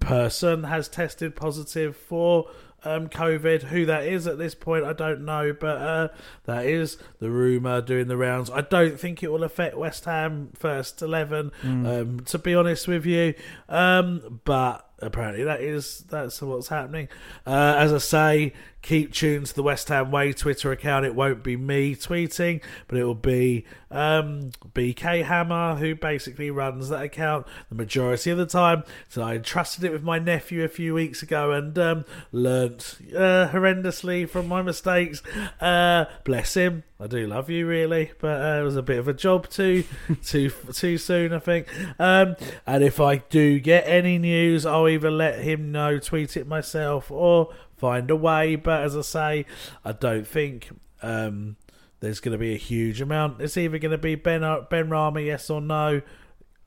person 0.00 0.64
has 0.64 0.88
tested 0.88 1.36
positive 1.36 1.96
for 1.96 2.50
um, 2.84 3.08
COVID. 3.08 3.64
Who 3.64 3.86
that 3.86 4.04
is 4.04 4.26
at 4.26 4.38
this 4.38 4.54
point, 4.54 4.84
I 4.84 4.92
don't 4.92 5.24
know, 5.24 5.52
but 5.58 5.76
uh, 5.76 6.08
that 6.44 6.66
is 6.66 6.96
the 7.20 7.30
rumour 7.30 7.80
doing 7.80 8.08
the 8.08 8.16
rounds. 8.16 8.50
I 8.50 8.60
don't 8.60 8.98
think 8.98 9.22
it 9.22 9.30
will 9.32 9.44
affect 9.44 9.76
West 9.76 10.04
Ham 10.04 10.50
first 10.54 11.02
11, 11.02 11.52
um, 11.86 12.20
to 12.20 12.38
be 12.38 12.54
honest 12.54 12.88
with 12.88 13.04
you. 13.04 13.34
Um, 13.68 14.40
but 14.44 14.87
apparently 15.00 15.44
that 15.44 15.60
is 15.60 16.04
that's 16.08 16.40
what's 16.42 16.68
happening. 16.68 17.08
Uh, 17.46 17.74
as 17.76 17.92
I 17.92 17.98
say, 17.98 18.52
keep 18.82 19.12
tuned 19.12 19.46
to 19.46 19.54
the 19.54 19.62
West 19.62 19.88
Ham 19.88 20.10
Way 20.10 20.32
Twitter 20.32 20.72
account. 20.72 21.04
It 21.04 21.14
won't 21.14 21.42
be 21.42 21.56
me 21.56 21.94
tweeting, 21.94 22.62
but 22.86 22.98
it 22.98 23.04
will 23.04 23.14
be 23.14 23.64
um, 23.90 24.50
BK 24.74 25.24
Hammer 25.24 25.76
who 25.76 25.94
basically 25.94 26.50
runs 26.50 26.88
that 26.88 27.02
account 27.02 27.46
the 27.68 27.74
majority 27.74 28.30
of 28.30 28.38
the 28.38 28.46
time. 28.46 28.84
So 29.08 29.22
I 29.22 29.36
entrusted 29.36 29.84
it 29.84 29.92
with 29.92 30.02
my 30.02 30.18
nephew 30.18 30.64
a 30.64 30.68
few 30.68 30.94
weeks 30.94 31.22
ago 31.22 31.52
and 31.52 31.78
um, 31.78 32.04
learnt 32.32 32.98
uh, 33.14 33.48
horrendously 33.48 34.28
from 34.28 34.48
my 34.48 34.62
mistakes. 34.62 35.22
Uh, 35.60 36.06
bless 36.24 36.54
him. 36.54 36.84
I 37.00 37.06
do 37.06 37.28
love 37.28 37.48
you, 37.48 37.64
really, 37.64 38.10
but 38.18 38.40
uh, 38.40 38.60
it 38.60 38.64
was 38.64 38.74
a 38.74 38.82
bit 38.82 38.98
of 38.98 39.06
a 39.06 39.14
job 39.14 39.48
too, 39.48 39.84
too, 40.24 40.50
too 40.72 40.98
soon, 40.98 41.32
I 41.32 41.38
think. 41.38 41.68
Um, 41.96 42.34
and 42.66 42.82
if 42.82 43.00
I 43.00 43.18
do 43.18 43.60
get 43.60 43.86
any 43.86 44.18
news, 44.18 44.66
I'll 44.66 44.88
either 44.88 45.10
let 45.10 45.38
him 45.38 45.70
know, 45.70 46.00
tweet 46.00 46.36
it 46.36 46.48
myself, 46.48 47.08
or 47.08 47.54
find 47.76 48.10
a 48.10 48.16
way. 48.16 48.56
But 48.56 48.82
as 48.82 48.96
I 48.96 49.02
say, 49.02 49.46
I 49.84 49.92
don't 49.92 50.26
think 50.26 50.70
um, 51.00 51.54
there's 52.00 52.18
going 52.18 52.32
to 52.32 52.38
be 52.38 52.54
a 52.54 52.58
huge 52.58 53.00
amount. 53.00 53.40
It's 53.40 53.56
either 53.56 53.78
going 53.78 53.92
to 53.92 53.98
be 53.98 54.16
Ben 54.16 54.40
Benrahma, 54.40 55.24
yes 55.24 55.50
or 55.50 55.60
no. 55.60 56.02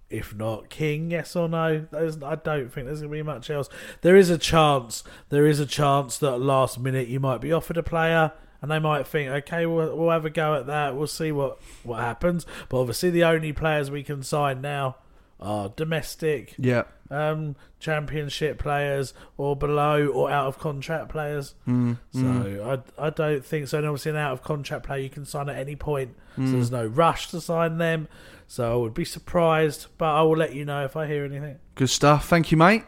If 0.10 0.34
not 0.34 0.70
King, 0.70 1.12
yes 1.12 1.36
or 1.36 1.50
no? 1.50 1.86
There's, 1.92 2.22
I 2.24 2.36
don't 2.36 2.72
think 2.72 2.88
there's 2.88 3.00
going 3.00 3.12
to 3.12 3.18
be 3.18 3.24
much 3.24 3.50
else. 3.50 3.68
There 4.00 4.16
is 4.16 4.30
a 4.30 4.38
chance. 4.38 5.04
There 5.28 5.46
is 5.46 5.60
a 5.60 5.66
chance 5.66 6.18
that 6.20 6.38
last 6.38 6.80
minute 6.80 7.10
you 7.10 7.20
might 7.20 7.40
be 7.40 7.52
offered 7.52 7.78
a 7.78 7.84
player, 7.84 8.32
and 8.62 8.70
they 8.72 8.80
might 8.80 9.08
think, 9.08 9.30
okay, 9.30 9.66
we'll, 9.66 9.96
we'll 9.98 10.10
have 10.12 10.26
a 10.26 10.30
go 10.30 10.56
at 10.56 10.68
that. 10.68 10.96
We'll 10.96 11.08
see 11.08 11.32
what 11.32 11.60
what 11.84 12.00
happens. 12.02 12.46
But 12.70 12.80
obviously, 12.82 13.10
the 13.10 13.24
only 13.24 13.54
players 13.54 13.90
we 13.92 14.04
can 14.04 14.24
sign 14.24 14.62
now 14.62 14.98
are 15.40 15.70
domestic, 15.70 16.54
Yeah. 16.60 16.84
um, 17.10 17.56
championship 17.80 18.60
players, 18.60 19.14
or 19.38 19.56
below, 19.56 20.06
or 20.06 20.30
out 20.30 20.46
of 20.48 20.60
contract 20.60 21.10
players. 21.10 21.56
Mm, 21.68 21.98
So 22.14 22.84
I 23.00 23.08
I 23.08 23.10
don't 23.10 23.44
think 23.44 23.68
so. 23.68 23.80
And 23.80 23.88
obviously, 23.88 24.12
an 24.12 24.18
out 24.18 24.34
of 24.34 24.44
contract 24.44 24.86
player 24.86 25.02
you 25.02 25.10
can 25.10 25.26
sign 25.26 25.50
at 25.50 25.58
any 25.58 25.76
point, 25.76 26.16
so 26.36 26.42
Mm. 26.44 26.52
there's 26.52 26.70
no 26.72 26.86
rush 26.86 27.28
to 27.32 27.42
sign 27.42 27.80
them. 27.80 28.08
So 28.48 28.72
I 28.72 28.76
would 28.76 28.94
be 28.94 29.06
surprised, 29.06 29.88
but 29.98 30.14
I 30.14 30.22
will 30.24 30.38
let 30.38 30.54
you 30.54 30.64
know 30.66 30.84
if 30.86 30.96
I 30.96 31.08
hear 31.08 31.24
anything. 31.26 31.58
Good 31.74 31.90
stuff. 31.90 32.28
Thank 32.28 32.52
you, 32.52 32.58
mate. 32.58 32.84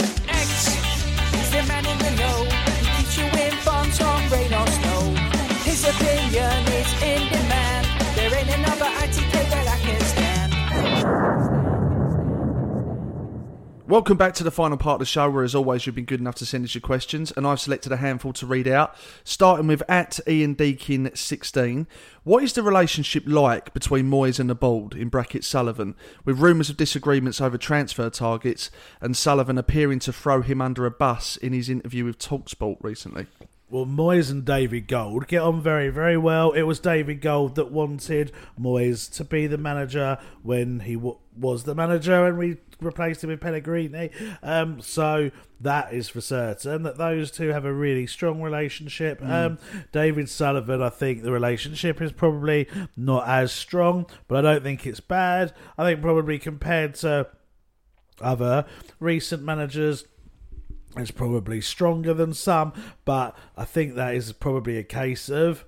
X 0.00 0.76
Welcome 13.88 14.18
back 14.18 14.34
to 14.34 14.44
the 14.44 14.50
final 14.50 14.76
part 14.76 14.96
of 14.96 14.98
the 14.98 15.06
show, 15.06 15.30
where 15.30 15.44
as 15.44 15.54
always 15.54 15.86
you've 15.86 15.94
been 15.94 16.04
good 16.04 16.20
enough 16.20 16.34
to 16.34 16.44
send 16.44 16.62
us 16.62 16.74
your 16.74 16.82
questions, 16.82 17.32
and 17.32 17.46
I've 17.46 17.58
selected 17.58 17.90
a 17.90 17.96
handful 17.96 18.34
to 18.34 18.44
read 18.44 18.68
out. 18.68 18.94
Starting 19.24 19.66
with 19.66 19.82
at 19.88 20.20
Ian 20.28 20.52
Deakin 20.52 21.10
sixteen. 21.14 21.86
What 22.22 22.44
is 22.44 22.52
the 22.52 22.62
relationship 22.62 23.22
like 23.26 23.72
between 23.72 24.10
Moyes 24.10 24.38
and 24.38 24.50
the 24.50 24.54
board 24.54 24.92
in 24.92 25.08
brackets 25.08 25.46
Sullivan, 25.46 25.94
with 26.26 26.38
rumours 26.38 26.68
of 26.68 26.76
disagreements 26.76 27.40
over 27.40 27.56
transfer 27.56 28.10
targets, 28.10 28.70
and 29.00 29.16
Sullivan 29.16 29.56
appearing 29.56 30.00
to 30.00 30.12
throw 30.12 30.42
him 30.42 30.60
under 30.60 30.84
a 30.84 30.90
bus 30.90 31.38
in 31.38 31.54
his 31.54 31.70
interview 31.70 32.04
with 32.04 32.18
Talksport 32.18 32.76
recently? 32.82 33.24
Well, 33.70 33.86
Moyes 33.86 34.30
and 34.30 34.44
David 34.44 34.86
Gold 34.86 35.28
get 35.28 35.40
on 35.40 35.62
very, 35.62 35.88
very 35.88 36.18
well. 36.18 36.52
It 36.52 36.62
was 36.62 36.78
David 36.78 37.22
Gold 37.22 37.54
that 37.54 37.70
wanted 37.70 38.32
Moyes 38.60 39.10
to 39.16 39.24
be 39.24 39.46
the 39.46 39.56
manager 39.56 40.18
when 40.42 40.80
he 40.80 40.94
w- 40.94 41.18
was 41.34 41.64
the 41.64 41.74
manager, 41.74 42.26
and 42.26 42.36
we 42.36 42.58
replaced 42.80 43.24
him 43.24 43.30
with 43.30 43.40
Pellegrini. 43.40 44.10
Um, 44.42 44.80
so 44.80 45.30
that 45.60 45.92
is 45.92 46.08
for 46.08 46.20
certain 46.20 46.82
that 46.84 46.96
those 46.96 47.30
two 47.30 47.48
have 47.48 47.64
a 47.64 47.72
really 47.72 48.06
strong 48.06 48.40
relationship. 48.40 49.20
Um, 49.22 49.58
David 49.92 50.28
Sullivan, 50.28 50.82
I 50.82 50.88
think 50.88 51.22
the 51.22 51.32
relationship 51.32 52.00
is 52.00 52.12
probably 52.12 52.68
not 52.96 53.26
as 53.28 53.52
strong, 53.52 54.06
but 54.28 54.44
I 54.44 54.52
don't 54.52 54.62
think 54.62 54.86
it's 54.86 55.00
bad. 55.00 55.52
I 55.76 55.84
think 55.84 56.00
probably 56.00 56.38
compared 56.38 56.94
to 56.96 57.28
other 58.20 58.66
recent 59.00 59.42
managers 59.42 60.04
it's 60.96 61.10
probably 61.10 61.60
stronger 61.60 62.14
than 62.14 62.32
some, 62.34 62.72
but 63.04 63.36
I 63.56 63.64
think 63.64 63.94
that 63.94 64.14
is 64.14 64.32
probably 64.32 64.78
a 64.78 64.82
case 64.82 65.28
of 65.28 65.64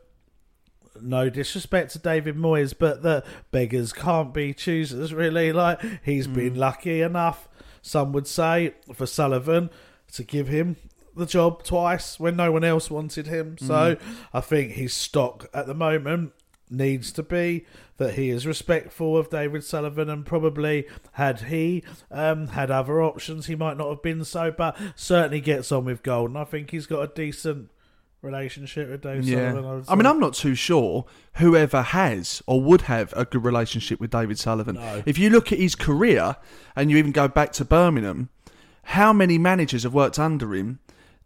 no 1.01 1.31
disrespect 1.31 1.93
to 1.93 1.99
David 1.99 2.37
Moyes, 2.37 2.75
but 2.77 3.03
the 3.03 3.25
beggars 3.51 3.93
can't 3.93 4.35
be 4.35 4.53
choosers, 4.53 5.13
really. 5.13 5.53
Like, 5.53 5.81
he's 6.03 6.27
been 6.27 6.55
lucky 6.57 7.01
enough, 7.01 7.49
some 7.83 8.13
would 8.13 8.27
say, 8.27 8.75
for 8.93 9.07
Sullivan 9.07 9.71
to 10.13 10.25
give 10.25 10.49
him 10.49 10.77
the 11.17 11.27
job 11.27 11.63
twice 11.63 12.19
when 12.19 12.37
no 12.37 12.53
one 12.53 12.65
else 12.65 12.91
wanted 12.91 13.27
him. 13.27 13.57
So 13.59 13.97
I 14.33 14.41
think 14.41 14.73
his 14.73 14.95
stock 14.95 15.49
at 15.53 15.67
the 15.67 15.75
moment 15.75 16.33
needs 16.71 17.13
to 17.13 17.23
be 17.23 17.67
that 17.97 18.15
he 18.15 18.31
is 18.31 18.47
respectful 18.47 19.17
of 19.17 19.29
David 19.29 19.65
Sullivan 19.65 20.09
and 20.09 20.25
probably 20.25 20.87
had 21.13 21.43
he 21.43 21.83
um, 22.11 22.49
had 22.49 22.71
other 22.71 23.03
options 23.03 23.47
he 23.47 23.57
might 23.57 23.77
not 23.77 23.89
have 23.89 24.03
been 24.03 24.25
so 24.25 24.51
but 24.51 24.77
certainly 24.95 25.41
gets 25.41 25.73
on 25.73 25.85
with 25.85 26.03
gold 26.03 26.31
and 26.31 26.39
I 26.39 26.45
think 26.45 26.71
he's 26.71 26.87
got 26.87 27.03
a 27.03 27.13
decent 27.13 27.71
relationship 28.23 28.91
with 28.91 29.03
David 29.03 29.27
Sullivan 29.27 29.85
I, 29.89 29.93
I 29.93 29.97
mean. 29.97 30.07
I'm 30.07 30.21
not 30.21 30.35
too 30.35 30.55
sure 30.55 31.07
whoever 31.35 31.83
has 31.83 32.43
or 32.47 32.61
would 32.61 32.83
have 32.83 33.13
a 33.17 33.25
good 33.25 33.45
relationship 33.45 34.01
with 34.01 34.11
David 34.11 34.39
Sullivan. 34.39 34.77
No. 34.77 35.03
If 35.07 35.19
you 35.19 35.31
look 35.31 35.53
at 35.53 35.59
his 35.59 35.75
career 35.75 36.37
and 36.77 36.91
you 36.91 36.97
even 36.97 37.13
go 37.13 37.29
back 37.29 37.53
to 37.53 37.65
Birmingham, 37.65 38.29
how 38.85 39.13
many 39.13 39.39
managers 39.39 39.85
have 39.85 39.95
worked 39.95 40.19
under 40.19 40.55
him 40.55 40.81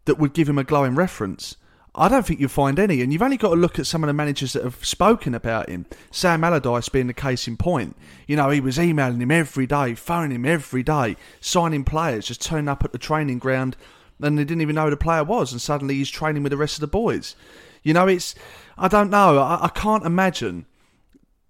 that 0.05 0.19
would 0.19 0.33
give 0.33 0.47
him 0.47 0.57
a 0.57 0.63
glowing 0.63 0.95
reference? 0.95 1.57
I 1.97 2.09
don't 2.09 2.25
think 2.25 2.41
you'll 2.41 2.49
find 2.49 2.77
any, 2.77 3.01
and 3.01 3.13
you've 3.13 3.21
only 3.21 3.37
got 3.37 3.51
to 3.51 3.55
look 3.55 3.79
at 3.79 3.87
some 3.87 4.03
of 4.03 4.07
the 4.07 4.13
managers 4.13 4.51
that 4.51 4.63
have 4.63 4.83
spoken 4.83 5.33
about 5.33 5.69
him. 5.69 5.85
Sam 6.11 6.43
Allardyce 6.43 6.89
being 6.89 7.07
the 7.07 7.13
case 7.13 7.47
in 7.47 7.55
point. 7.55 7.95
You 8.27 8.35
know, 8.35 8.49
he 8.49 8.59
was 8.59 8.77
emailing 8.77 9.21
him 9.21 9.31
every 9.31 9.65
day, 9.65 9.95
phoning 9.95 10.35
him 10.35 10.45
every 10.45 10.83
day, 10.83 11.15
signing 11.39 11.85
players, 11.85 12.27
just 12.27 12.41
turning 12.41 12.67
up 12.67 12.83
at 12.83 12.91
the 12.91 12.97
training 12.97 13.39
ground, 13.39 13.77
and 14.21 14.37
they 14.37 14.43
didn't 14.43 14.61
even 14.61 14.75
know 14.75 14.85
who 14.85 14.89
the 14.91 14.97
player 14.97 15.23
was, 15.23 15.51
and 15.51 15.61
suddenly 15.61 15.95
he's 15.95 16.09
training 16.09 16.43
with 16.43 16.51
the 16.51 16.57
rest 16.57 16.75
of 16.75 16.81
the 16.81 16.87
boys. 16.87 17.35
You 17.83 17.93
know, 17.93 18.07
it's 18.07 18.35
I 18.77 18.87
don't 18.87 19.09
know. 19.09 19.39
I, 19.39 19.65
I 19.65 19.67
can't 19.69 20.05
imagine 20.05 20.65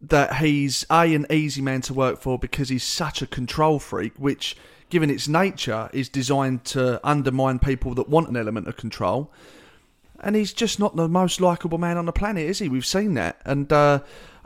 that 0.01 0.37
he's 0.37 0.85
a 0.91 1.13
an 1.13 1.25
easy 1.29 1.61
man 1.61 1.81
to 1.81 1.93
work 1.93 2.19
for 2.19 2.37
because 2.37 2.69
he's 2.69 2.83
such 2.83 3.21
a 3.21 3.27
control 3.27 3.79
freak, 3.79 4.13
which, 4.17 4.55
given 4.89 5.09
its 5.09 5.27
nature, 5.27 5.89
is 5.93 6.09
designed 6.09 6.65
to 6.65 6.99
undermine 7.07 7.59
people 7.59 7.93
that 7.95 8.09
want 8.09 8.29
an 8.29 8.37
element 8.37 8.67
of 8.67 8.77
control. 8.77 9.31
And 10.19 10.35
he's 10.35 10.53
just 10.53 10.79
not 10.79 10.95
the 10.95 11.09
most 11.09 11.41
likable 11.41 11.77
man 11.77 11.97
on 11.97 12.05
the 12.05 12.13
planet, 12.13 12.47
is 12.47 12.59
he? 12.59 12.69
We've 12.69 12.85
seen 12.85 13.15
that, 13.15 13.41
and 13.45 13.71
uh, 13.71 13.99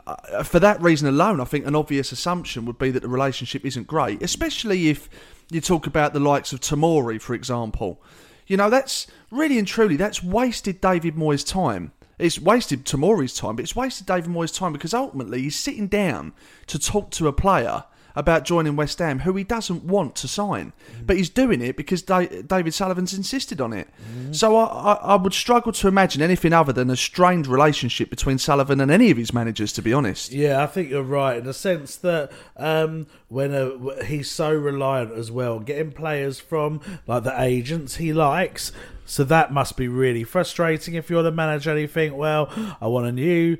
uh, 0.06 0.42
for 0.42 0.58
that 0.58 0.80
reason 0.82 1.08
alone, 1.08 1.40
I 1.40 1.44
think 1.44 1.66
an 1.66 1.76
obvious 1.76 2.12
assumption 2.12 2.64
would 2.64 2.78
be 2.78 2.90
that 2.90 3.00
the 3.00 3.08
relationship 3.08 3.64
isn't 3.64 3.86
great, 3.86 4.22
especially 4.22 4.88
if 4.88 5.08
you 5.50 5.60
talk 5.60 5.86
about 5.86 6.12
the 6.12 6.20
likes 6.20 6.52
of 6.52 6.60
Tomori, 6.60 7.20
for 7.20 7.34
example. 7.34 8.02
You 8.46 8.56
know, 8.56 8.70
that's 8.70 9.06
really 9.30 9.58
and 9.58 9.66
truly 9.66 9.96
that's 9.96 10.22
wasted 10.22 10.80
David 10.80 11.16
Moyes' 11.16 11.46
time. 11.46 11.92
It's 12.18 12.38
wasted 12.38 12.84
Tomori's 12.84 13.34
time, 13.34 13.56
but 13.56 13.62
it's 13.62 13.76
wasted 13.76 14.06
David 14.06 14.30
Moyes' 14.30 14.56
time 14.56 14.72
because 14.72 14.92
ultimately 14.92 15.42
he's 15.42 15.58
sitting 15.58 15.88
down 15.88 16.32
to 16.66 16.78
talk 16.78 17.10
to 17.12 17.28
a 17.28 17.32
player 17.32 17.84
about 18.20 18.44
joining 18.44 18.76
West 18.76 18.98
Ham 18.98 19.20
who 19.20 19.32
he 19.34 19.42
doesn't 19.42 19.82
want 19.82 20.14
to 20.16 20.28
sign, 20.28 20.72
but 21.06 21.16
he's 21.16 21.30
doing 21.30 21.62
it 21.62 21.74
because 21.74 22.02
Da- 22.02 22.26
David 22.26 22.74
Sullivan's 22.74 23.14
insisted 23.14 23.60
on 23.60 23.72
it. 23.72 23.88
So 24.30 24.56
I, 24.56 24.64
I, 24.64 24.92
I 24.92 25.14
would 25.16 25.32
struggle 25.32 25.72
to 25.72 25.88
imagine 25.88 26.20
anything 26.20 26.52
other 26.52 26.72
than 26.72 26.90
a 26.90 26.96
strained 26.96 27.46
relationship 27.46 28.10
between 28.10 28.38
Sullivan 28.38 28.80
and 28.80 28.90
any 28.90 29.10
of 29.10 29.16
his 29.16 29.32
managers, 29.32 29.72
to 29.72 29.82
be 29.82 29.92
honest. 29.92 30.32
Yeah, 30.32 30.62
I 30.62 30.66
think 30.66 30.90
you're 30.90 31.02
right 31.02 31.38
in 31.38 31.44
the 31.44 31.54
sense 31.54 31.96
that 31.96 32.30
um, 32.56 33.06
when 33.28 33.54
a, 33.54 34.04
he's 34.04 34.30
so 34.30 34.52
reliant 34.52 35.12
as 35.12 35.32
well, 35.32 35.58
getting 35.58 35.92
players 35.92 36.38
from 36.38 36.80
like 37.06 37.24
the 37.24 37.40
agents 37.40 37.96
he 37.96 38.12
likes. 38.12 38.70
So 39.06 39.24
that 39.24 39.52
must 39.52 39.76
be 39.76 39.88
really 39.88 40.22
frustrating 40.22 40.94
if 40.94 41.10
you're 41.10 41.22
the 41.22 41.32
manager 41.32 41.70
and 41.70 41.80
you 41.80 41.88
think, 41.88 42.14
well, 42.14 42.48
I 42.80 42.86
want 42.86 43.06
a 43.06 43.12
new 43.12 43.56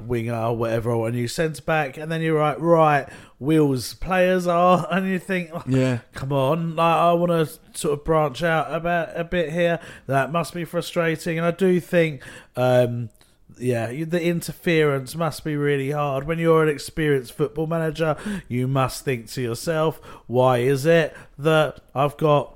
winger 0.00 0.34
or 0.34 0.56
whatever, 0.56 0.90
or 0.90 1.08
a 1.08 1.12
new 1.12 1.28
centre 1.28 1.62
back, 1.62 1.96
and 1.96 2.10
then 2.10 2.20
you're 2.22 2.40
like, 2.40 2.58
right, 2.60 3.08
Will's 3.38 3.94
players 3.94 4.46
are, 4.46 4.86
and 4.90 5.06
you 5.08 5.18
think, 5.18 5.50
oh, 5.52 5.62
Yeah. 5.66 5.98
come 6.12 6.32
on, 6.32 6.76
like, 6.76 6.96
I 6.96 7.12
want 7.12 7.30
to 7.30 7.78
sort 7.78 7.98
of 7.98 8.04
branch 8.04 8.42
out 8.42 8.72
about 8.74 9.10
a 9.18 9.24
bit 9.24 9.52
here. 9.52 9.78
That 10.06 10.32
must 10.32 10.54
be 10.54 10.64
frustrating, 10.64 11.38
and 11.38 11.46
I 11.46 11.50
do 11.50 11.80
think. 11.80 12.22
Um, 12.56 13.10
yeah, 13.56 13.86
the 14.04 14.20
interference 14.20 15.14
must 15.14 15.44
be 15.44 15.54
really 15.56 15.92
hard. 15.92 16.26
When 16.26 16.40
you're 16.40 16.64
an 16.64 16.68
experienced 16.68 17.34
football 17.34 17.68
manager, 17.68 18.16
you 18.48 18.66
must 18.66 19.04
think 19.04 19.28
to 19.30 19.42
yourself, 19.42 20.00
why 20.26 20.58
is 20.58 20.86
it 20.86 21.16
that 21.38 21.78
I've 21.94 22.16
got 22.16 22.53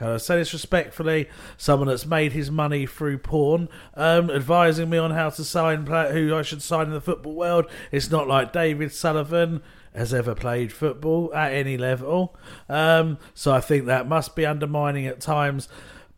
Uh, 0.00 0.18
this 0.18 0.52
respectfully. 0.52 1.28
someone 1.56 1.88
that's 1.88 2.06
made 2.06 2.32
his 2.32 2.50
money 2.50 2.84
through 2.84 3.18
porn, 3.18 3.68
um, 3.94 4.28
advising 4.30 4.90
me 4.90 4.98
on 4.98 5.12
how 5.12 5.30
to 5.30 5.44
sign, 5.44 5.86
who 5.86 6.34
I 6.34 6.42
should 6.42 6.62
sign 6.62 6.86
in 6.86 6.92
the 6.92 7.00
football 7.00 7.34
world. 7.34 7.66
It's 7.92 8.10
not 8.10 8.26
like 8.26 8.52
David 8.52 8.92
Sullivan 8.92 9.62
has 9.94 10.12
ever 10.12 10.34
played 10.34 10.72
football 10.72 11.32
at 11.32 11.52
any 11.52 11.76
level. 11.78 12.36
Um, 12.68 13.18
so 13.34 13.52
I 13.52 13.60
think 13.60 13.86
that 13.86 14.08
must 14.08 14.34
be 14.34 14.44
undermining 14.44 15.06
at 15.06 15.20
times. 15.20 15.68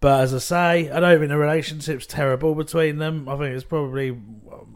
But 0.00 0.20
as 0.20 0.34
I 0.34 0.38
say, 0.38 0.90
I 0.90 1.00
don't 1.00 1.18
think 1.18 1.30
the 1.30 1.38
relationship's 1.38 2.06
terrible 2.06 2.54
between 2.54 2.98
them. 2.98 3.28
I 3.28 3.36
think 3.36 3.54
it's 3.54 3.64
probably 3.64 4.18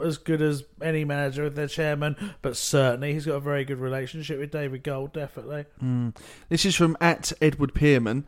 as 0.02 0.18
good 0.18 0.40
as 0.40 0.64
any 0.82 1.04
manager 1.04 1.44
with 1.44 1.56
their 1.56 1.68
chairman, 1.68 2.16
but 2.42 2.56
certainly 2.56 3.12
he's 3.12 3.26
got 3.26 3.34
a 3.34 3.40
very 3.40 3.64
good 3.64 3.78
relationship 3.78 4.38
with 4.38 4.50
David 4.50 4.82
Gold, 4.82 5.12
definitely. 5.12 5.66
Mm. 5.82 6.16
This 6.48 6.64
is 6.64 6.74
from 6.74 6.96
at 7.00 7.32
Edward 7.40 7.74
Pearman. 7.74 8.26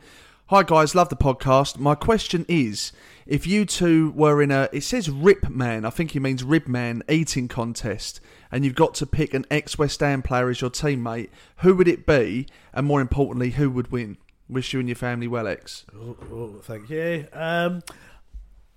Hi 0.53 0.63
guys, 0.63 0.95
love 0.95 1.09
the 1.09 1.17
podcast. 1.17 1.79
My 1.79 1.95
question 1.95 2.45
is, 2.47 2.93
if 3.25 3.47
you 3.47 3.65
two 3.65 4.11
were 4.11 4.43
in 4.43 4.51
a, 4.51 4.69
it 4.71 4.83
says 4.83 5.09
Rip 5.09 5.49
Man, 5.49 5.87
I 5.87 5.89
think 5.89 6.11
he 6.11 6.21
means 6.21 6.45
Rib 6.45 6.69
Man 6.69 7.03
eating 7.09 7.49
contest, 7.49 8.21
and 8.51 8.63
you've 8.63 8.75
got 8.75 8.93
to 8.97 9.07
pick 9.07 9.33
an 9.33 9.47
ex 9.51 9.79
West 9.79 10.01
Ham 10.01 10.21
player 10.21 10.51
as 10.51 10.61
your 10.61 10.69
teammate, 10.69 11.31
who 11.61 11.75
would 11.77 11.89
it 11.89 12.05
be, 12.05 12.49
and 12.75 12.87
more 12.87 13.01
importantly, 13.01 13.53
who 13.53 13.71
would 13.71 13.91
win? 13.91 14.19
Wish 14.47 14.75
you 14.75 14.81
and 14.81 14.91
your 14.91 14.97
family 14.97 15.27
well, 15.27 15.47
ex. 15.47 15.87
Oh, 15.97 16.19
oh, 16.31 16.61
thank 16.61 16.91
you. 16.91 17.29
Um, 17.33 17.81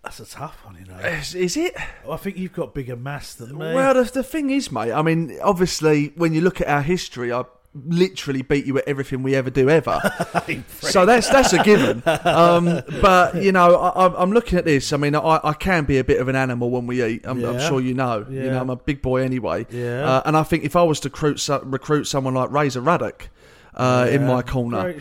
that's 0.02 0.22
a 0.22 0.26
tough 0.26 0.64
one, 0.64 0.78
you 0.80 0.86
know. 0.86 0.98
Is, 1.00 1.36
is 1.36 1.58
it? 1.58 1.76
Well, 2.06 2.14
I 2.14 2.18
think 2.18 2.38
you've 2.38 2.54
got 2.54 2.74
bigger 2.74 2.96
mass 2.96 3.34
than 3.34 3.50
me. 3.52 3.74
Well, 3.74 3.96
the, 3.96 4.04
the 4.10 4.24
thing 4.24 4.50
is, 4.50 4.72
mate. 4.72 4.94
I 4.94 5.02
mean, 5.02 5.38
obviously, 5.44 6.14
when 6.16 6.34
you 6.34 6.40
look 6.40 6.62
at 6.62 6.68
our 6.68 6.84
history, 6.84 7.34
I 7.34 7.44
literally 7.76 8.42
beat 8.42 8.66
you 8.66 8.78
at 8.78 8.88
everything 8.88 9.22
we 9.22 9.36
ever 9.36 9.50
do 9.50 9.70
ever. 9.70 10.00
so 10.80 11.06
that's 11.06 11.30
that's 11.30 11.52
a 11.54 11.62
given. 11.64 12.02
Um, 12.06 12.82
but 13.02 13.36
you 13.44 13.52
know, 13.52 13.76
I, 13.76 13.90
I'm- 14.04 14.16
I'm 14.18 14.32
looking 14.32 14.58
at 14.58 14.66
this. 14.66 14.94
I 14.94 14.98
mean, 14.98 15.14
I, 15.16 15.40
I 15.44 15.54
can 15.54 15.84
be 15.86 15.98
a 15.98 16.04
bit 16.04 16.20
of 16.22 16.28
an 16.28 16.36
animal 16.36 16.70
when 16.70 16.88
we 16.88 17.04
eat. 17.04 17.22
I'm, 17.26 17.44
I'm 17.44 17.60
sure 17.60 17.82
you 17.82 17.94
know. 17.94 18.26
You 18.30 18.44
know, 18.52 18.62
I'm 18.62 18.70
a 18.70 18.76
big 18.78 19.02
boy 19.02 19.22
anyway. 19.22 19.68
Yeah. 19.70 20.06
Uh, 20.06 20.22
and 20.26 20.38
I 20.38 20.44
think 20.44 20.64
if 20.64 20.76
I 20.76 20.84
was 20.84 21.00
to 21.02 21.10
recruit 21.10 21.48
recruit 21.64 22.06
someone 22.06 22.34
like 22.34 22.52
Razor 22.52 22.82
Ruddock. 22.82 23.30
Uh, 23.78 24.08
in 24.10 24.26
my 24.26 24.42
corner. 24.42 24.96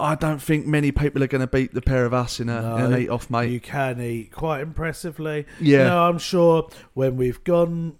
I 0.00 0.14
don't 0.14 0.40
think 0.40 0.66
many 0.66 0.92
people 0.92 1.22
are 1.22 1.26
going 1.26 1.42
to 1.42 1.46
beat 1.46 1.74
the 1.74 1.82
pair 1.82 2.06
of 2.06 2.14
us 2.14 2.40
in 2.40 2.48
a 2.48 2.76
in 2.76 2.92
an 2.94 2.98
eat 3.02 3.10
off, 3.10 3.28
mate. 3.28 3.50
You 3.50 3.60
can 3.60 4.00
eat 4.00 4.32
quite 4.32 4.62
impressively. 4.62 5.44
Yeah. 5.60 5.78
You 5.78 5.84
know, 5.84 6.08
I'm 6.08 6.16
sure 6.16 6.70
when 6.94 7.18
we've 7.18 7.44
gone 7.44 7.98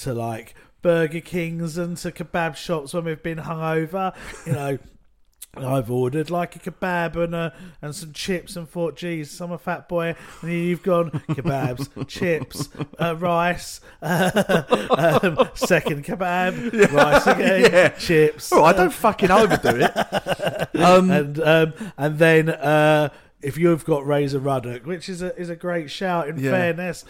to 0.00 0.14
like 0.14 0.54
Burger 0.82 1.20
Kings 1.20 1.76
and 1.78 1.96
to 1.98 2.10
kebab 2.10 2.56
shops 2.56 2.94
when 2.94 3.04
we've 3.04 3.22
been 3.22 3.38
hungover, 3.38 4.14
you 4.46 4.52
know. 4.52 4.78
I've 5.56 5.90
ordered 5.90 6.30
like 6.30 6.54
a 6.54 6.58
kebab 6.60 7.16
and 7.16 7.34
uh, 7.34 7.50
and 7.82 7.92
some 7.92 8.12
chips 8.12 8.54
and 8.54 8.68
thought, 8.68 8.96
geez, 8.96 9.40
I'm 9.40 9.50
a 9.50 9.58
fat 9.58 9.88
boy. 9.88 10.14
And 10.42 10.52
you've 10.52 10.84
gone 10.84 11.10
kebabs, 11.28 12.06
chips, 12.06 12.68
uh, 13.00 13.16
rice, 13.16 13.80
um, 14.00 15.48
second 15.54 16.04
kebab, 16.04 16.92
rice 16.92 17.26
again, 17.26 17.62
Yeah. 17.72 17.88
chips. 17.88 18.52
Oh, 18.52 18.62
I 18.62 18.72
don't 18.72 18.92
fucking 18.92 19.32
overdo 19.32 19.70
it. 19.80 20.76
Um, 20.80 21.10
and 21.10 21.40
um, 21.40 21.72
and 21.98 22.18
then 22.20 22.48
uh, 22.50 23.08
if 23.42 23.58
you've 23.58 23.84
got 23.84 24.06
Razor 24.06 24.38
Ruddock, 24.38 24.86
which 24.86 25.08
is 25.08 25.20
a 25.20 25.36
is 25.36 25.50
a 25.50 25.56
great 25.56 25.90
shout. 25.90 26.28
In 26.28 26.38
Yeah. 26.38 26.52
fairness, 26.52 27.04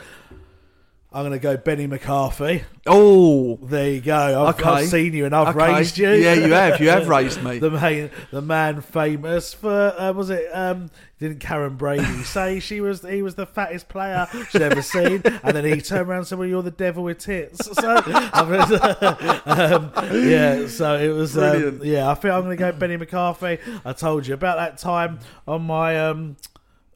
I'm 1.13 1.23
going 1.23 1.33
to 1.33 1.41
go 1.41 1.57
Benny 1.57 1.89
McCarthy. 1.89 2.63
Oh, 2.87 3.57
there 3.63 3.91
you 3.91 4.01
go. 4.01 4.45
I've, 4.47 4.55
Okay. 4.61 4.69
I've 4.69 4.87
seen 4.87 5.13
you 5.13 5.25
and 5.27 5.35
I've 5.35 5.57
Okay. 5.57 5.75
raised 5.75 5.99
you. 5.99 6.09
Yeah, 6.11 6.35
you 6.35 6.53
have. 6.53 6.81
You 6.81 6.89
have 6.91 7.09
raised 7.17 7.43
me. 7.43 7.59
the 7.59 7.71
man, 7.71 8.11
the 8.31 8.41
man 8.41 8.81
famous 8.81 9.53
for 9.53 9.93
uh, 9.99 10.13
was 10.13 10.31
it? 10.31 10.47
Um, 10.53 10.89
didn't 11.19 11.41
Karren 11.41 11.77
Brady 11.77 12.05
say 12.23 12.61
she 12.61 12.81
was 12.81 13.03
he 13.03 13.23
was 13.23 13.35
the 13.35 13.45
fattest 13.45 13.89
player 13.89 14.29
she'd 14.51 14.63
ever 14.63 14.83
seen? 14.83 15.21
And 15.43 15.57
then 15.57 15.65
he 15.65 15.81
turned 15.81 16.09
around 16.09 16.19
and 16.19 16.27
said, 16.29 16.39
"Well, 16.39 16.47
you're 16.49 16.63
the 16.63 16.71
devil 16.71 17.03
with 17.03 17.19
tits." 17.19 17.69
So, 17.81 17.97
um, 19.47 19.91
yeah, 20.13 20.67
so 20.69 20.97
it 20.97 21.09
was. 21.09 21.37
Um, 21.37 21.81
yeah, 21.83 22.09
I 22.11 22.15
think 22.15 22.33
I'm 22.33 22.43
going 22.45 22.57
to 22.57 22.61
go 22.61 22.73
Benny 22.73 22.97
McCarthy. 22.97 23.59
I 23.85 23.93
told 23.93 24.27
you 24.27 24.35
about 24.35 24.59
that 24.59 24.79
time 24.79 25.19
on 25.49 25.63
my. 25.63 26.25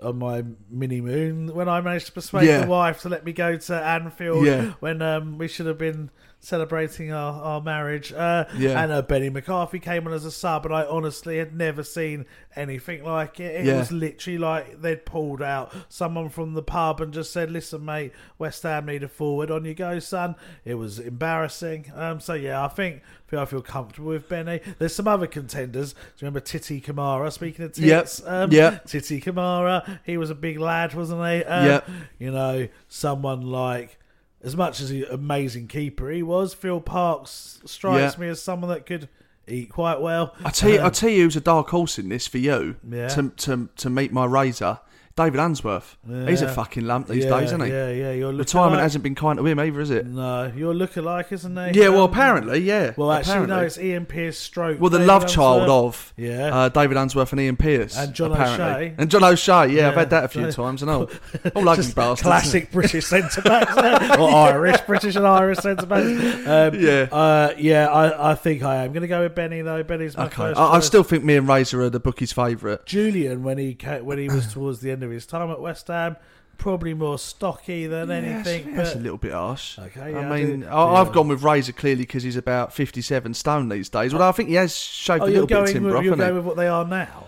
On 0.04 0.18
my 0.18 0.44
mini 0.70 1.00
moon, 1.00 1.54
when 1.54 1.68
I 1.68 1.80
managed 1.80 2.06
to 2.06 2.12
persuade 2.12 2.46
Yeah. 2.46 2.60
the 2.62 2.66
wife 2.66 3.00
to 3.02 3.08
let 3.08 3.24
me 3.24 3.32
go 3.32 3.56
to 3.56 3.74
Anfield, 3.74 4.44
Yeah. 4.46 4.72
when 4.80 5.00
um, 5.02 5.38
we 5.38 5.48
should 5.48 5.66
have 5.66 5.78
been 5.78 6.10
celebrating 6.44 7.12
our, 7.12 7.42
our 7.42 7.60
marriage. 7.60 8.12
Uh, 8.12 8.44
Yeah. 8.56 8.82
And 8.82 8.92
uh, 8.92 9.02
Benny 9.02 9.30
McCarthy 9.30 9.78
came 9.78 10.06
on 10.06 10.12
as 10.12 10.24
a 10.24 10.30
sub, 10.30 10.66
and 10.66 10.74
I 10.74 10.84
honestly 10.84 11.38
had 11.38 11.54
never 11.56 11.82
seen 11.82 12.26
anything 12.56 13.02
like 13.04 13.40
it. 13.40 13.60
It 13.60 13.66
Yeah. 13.66 13.78
was 13.78 13.90
literally 13.90 14.38
like 14.38 14.80
they'd 14.82 15.04
pulled 15.04 15.42
out 15.42 15.72
someone 15.88 16.28
from 16.28 16.54
the 16.54 16.62
pub 16.62 17.00
and 17.00 17.12
just 17.12 17.32
said, 17.32 17.50
"Listen, 17.50 17.84
mate, 17.84 18.12
West 18.38 18.62
Ham 18.62 18.86
need 18.86 19.02
a 19.02 19.08
forward. 19.08 19.50
On 19.50 19.64
you 19.64 19.74
go, 19.74 19.98
son." 19.98 20.36
It 20.64 20.74
was 20.74 20.98
embarrassing. 20.98 21.90
Um, 21.94 22.20
so 22.20 22.34
yeah, 22.34 22.64
I 22.64 22.68
think 22.68 23.02
I 23.32 23.46
feel 23.46 23.62
comfortable 23.62 24.10
with 24.10 24.28
Benny. 24.28 24.60
There's 24.78 24.94
some 24.94 25.08
other 25.08 25.26
contenders. 25.26 25.92
Do 25.94 25.98
you 25.98 26.06
remember 26.22 26.38
Titi 26.38 26.80
Camara? 26.80 27.32
Speaking 27.32 27.64
of 27.64 27.72
tits, 27.72 28.20
Yep. 28.24 28.32
um, 28.32 28.52
Yep. 28.52 28.86
Titi 28.86 29.20
Camara. 29.20 30.00
He 30.04 30.16
was 30.16 30.30
a 30.30 30.36
big 30.36 30.60
lad, 30.60 30.94
wasn't 30.94 31.20
he? 31.20 31.42
Um, 31.42 31.66
Yep. 31.66 31.88
You 32.20 32.30
know, 32.30 32.68
someone 32.88 33.40
like. 33.42 33.98
As 34.44 34.54
much 34.56 34.80
as 34.80 34.90
an 34.90 35.06
amazing 35.10 35.68
keeper 35.68 36.10
he 36.10 36.22
was, 36.22 36.52
Phil 36.54 36.80
Parkes 36.80 37.60
strikes 37.64 38.14
Yeah. 38.14 38.20
me 38.20 38.28
as 38.28 38.42
someone 38.42 38.68
that 38.70 38.84
could 38.84 39.08
eat 39.48 39.70
quite 39.70 40.00
well. 40.00 40.34
I 40.44 40.50
tell 40.50 40.70
you, 40.70 40.80
Um, 40.80 40.86
I 40.86 40.90
tell 40.90 41.08
you, 41.10 41.22
who's 41.24 41.36
a 41.36 41.40
dark 41.40 41.68
horse 41.70 41.98
in 41.98 42.08
this 42.10 42.26
for 42.26 42.38
you 42.38 42.76
Yeah. 42.88 43.08
to 43.08 43.30
to 43.30 43.68
to 43.76 43.90
meet 43.90 44.12
my 44.12 44.24
razor. 44.26 44.80
David 45.16 45.38
Unsworth. 45.38 45.96
He's 46.26 46.42
a 46.42 46.48
fucking 46.52 46.86
lump 46.86 47.06
these 47.06 47.24
Yeah, 47.24 47.30
days, 47.38 47.44
isn't 47.50 47.62
he? 47.64 47.70
yeah, 47.70 47.88
yeah, 47.90 48.10
you're 48.12 48.32
Retirement 48.32 48.82
hasn't 48.82 49.04
been 49.04 49.14
kind 49.14 49.38
to 49.38 49.46
him 49.46 49.60
either, 49.60 49.80
is 49.80 49.90
it? 49.90 50.06
No, 50.06 50.50
you're 50.56 50.74
looking 50.74 51.04
like, 51.04 51.30
isn't 51.30 51.56
he? 51.72 51.80
Yeah, 51.80 51.90
well, 51.90 52.02
apparently, 52.02 52.58
yeah. 52.58 52.94
Well, 52.96 53.12
actually, 53.12 53.32
apparently. 53.34 53.56
no, 53.56 53.62
it's 53.62 53.78
Ian 53.78 54.06
Pearce 54.06 54.36
stroke. 54.38 54.80
Well, 54.80 54.90
the 54.90 54.98
David 54.98 55.06
love 55.08 55.26
child 55.28 55.62
Unsworth. 55.62 55.94
of 55.94 56.12
Yeah. 56.16 56.54
uh, 56.56 56.68
David 56.68 56.96
Unsworth 56.96 57.30
and 57.30 57.40
Ian 57.40 57.56
Pearce. 57.56 57.96
And 57.96 58.12
John 58.12 58.32
apparently. 58.32 58.64
O'Shea. 58.88 58.94
And 58.98 59.08
John 59.10 59.22
O'Shea, 59.22 59.66
yeah, 59.68 59.88
I've 59.88 59.94
had 59.94 60.10
that 60.10 60.24
a 60.24 60.28
few 60.28 60.50
times, 60.50 60.82
and 60.82 60.90
all. 60.90 61.08
All 61.54 61.68
ugly 61.68 61.84
bastards. 61.92 62.22
Classic 62.22 62.72
British 62.72 63.06
centre 63.06 63.40
backs, 63.42 63.76
or 64.18 64.28
Irish, 64.30 64.80
British 64.80 65.14
and 65.14 65.26
Irish 65.28 65.58
centre 65.58 65.86
backs. 65.86 66.08
Um, 66.44 66.74
Yeah. 66.80 67.06
uh, 67.12 67.54
yeah. 67.56 67.86
I, 67.88 68.32
I 68.32 68.34
think 68.34 68.64
I 68.64 68.84
am 68.84 68.92
going 68.92 69.02
to 69.02 69.08
go 69.08 69.22
with 69.22 69.36
Benny 69.36 69.60
though. 69.62 69.84
Benny's 69.84 70.16
my 70.16 70.24
Okay, 70.26 70.34
first. 70.34 70.58
I, 70.58 70.72
I 70.74 70.80
still 70.80 71.04
think 71.04 71.22
me 71.22 71.36
and 71.36 71.46
Razor 71.48 71.80
are 71.82 71.90
the 71.90 72.00
bookie's 72.00 72.32
favourite. 72.32 72.84
Julian 72.84 73.44
when 73.44 73.58
he 73.58 73.74
ca- 73.74 74.00
when 74.00 74.18
he 74.18 74.26
was 74.28 74.52
towards 74.52 74.80
the 74.80 74.90
end 74.90 75.03
of 75.04 75.10
his 75.10 75.26
time 75.26 75.50
at 75.50 75.60
West 75.60 75.88
Ham, 75.88 76.16
probably 76.58 76.94
more 76.94 77.18
stocky 77.18 77.86
than 77.86 78.10
anything. 78.10 78.74
That's 78.74 78.92
but 78.92 78.98
a 78.98 79.02
little 79.02 79.18
bit 79.18 79.32
harsh. 79.32 79.78
Okay, 79.78 80.12
yeah, 80.12 80.30
I 80.30 80.42
mean, 80.42 80.64
I, 80.64 80.82
I've 81.00 81.12
gone 81.12 81.28
with 81.28 81.42
Razor 81.42 81.72
clearly 81.72 82.02
because 82.02 82.22
he's 82.22 82.36
about 82.36 82.72
57 82.72 83.34
stone 83.34 83.68
these 83.68 83.88
days. 83.88 84.12
Well, 84.14 84.22
I 84.22 84.32
think 84.32 84.48
he 84.48 84.54
has 84.56 84.76
shaved 84.76 85.22
oh, 85.22 85.26
a 85.26 85.28
little 85.28 85.46
bit 85.46 85.58
of 85.58 85.68
timber 85.68 85.96
off, 85.96 86.04
you're 86.04 86.16
going 86.16 86.28
he? 86.28 86.34
with 86.34 86.44
what 86.44 86.56
they 86.56 86.68
are 86.68 86.86
now. 86.86 87.26